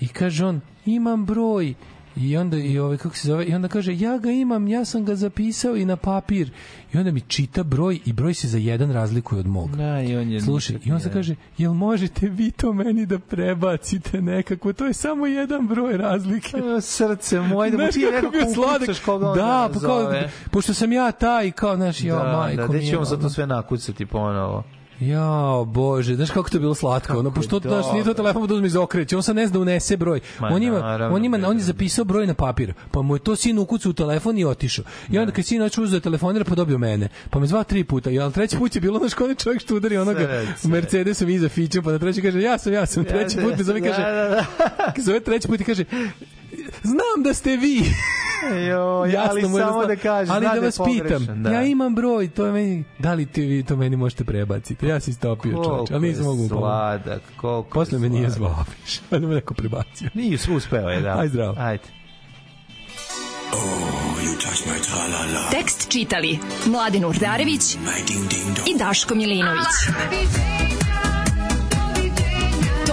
[0.00, 1.74] i kaže on, imam broj,
[2.16, 5.04] I onda i ovaj kako se zove i onda kaže ja ga imam, ja sam
[5.04, 6.50] ga zapisao i na papir.
[6.92, 9.76] I onda mi čita broj i broj se za jedan razlikuje od mog.
[9.76, 13.18] Da, i on je Slušaj, i on se kaže, jel možete vi to meni da
[13.18, 14.72] prebacite nekako?
[14.72, 16.56] To je samo jedan broj razlike.
[16.56, 18.88] E, Srce moje, da mu ti kako nekako sladak?
[19.36, 20.12] Da, pa kao,
[20.50, 23.06] pošto sam ja taj, kao, znaš, ja, Da, majko da, gde mi će je, on
[23.06, 24.64] sad to sve nakucati ponovo?
[25.08, 28.46] Jao, bože, znaš kako to je bilo slatko, ono, pošto to, znaš, nije to telefon
[28.46, 30.20] da uzme iz okreće, on sad ne zna unese broj.
[30.40, 33.18] Ma, on ima, naravno, on ima, on je zapisao broj na papir, pa mu je
[33.18, 34.84] to sin ukucao u telefon i otišao.
[35.10, 37.08] I onda kad sin hoće uzeo telefonira, pa dobio mene.
[37.30, 39.96] Pa me zvao tri puta, ja, treći put je bilo, kao onaj čovjek što udari
[39.96, 40.68] onoga Srce.
[40.68, 43.80] Mercedesom iza fićom, pa na treći kaže, ja sam, ja sam, treći put me zove,
[43.80, 45.02] kaže, Da, da, da.
[45.06, 45.84] zove treći put i kaže,
[46.82, 47.82] znam da ste vi.
[48.68, 51.50] Jo, Jasno ali je samo zna- da kaže, ali da vas pogrešan, pitam, da.
[51.50, 54.86] ja imam broj, to je meni, da li ti vi to meni možete prebaciti?
[54.86, 56.60] Ja se istopio, čovječ, ali nisam mogu pomoći.
[56.60, 60.08] sladak, koliko Posle me nije zvao više, ali me neko prebacio.
[60.14, 61.18] Nije, uspeo je, da.
[61.18, 61.54] Aj zdravo.
[61.58, 61.82] Ajde.
[65.50, 67.74] Tekst čitali Mladin Urdarević
[68.66, 69.66] i Daško Milinović.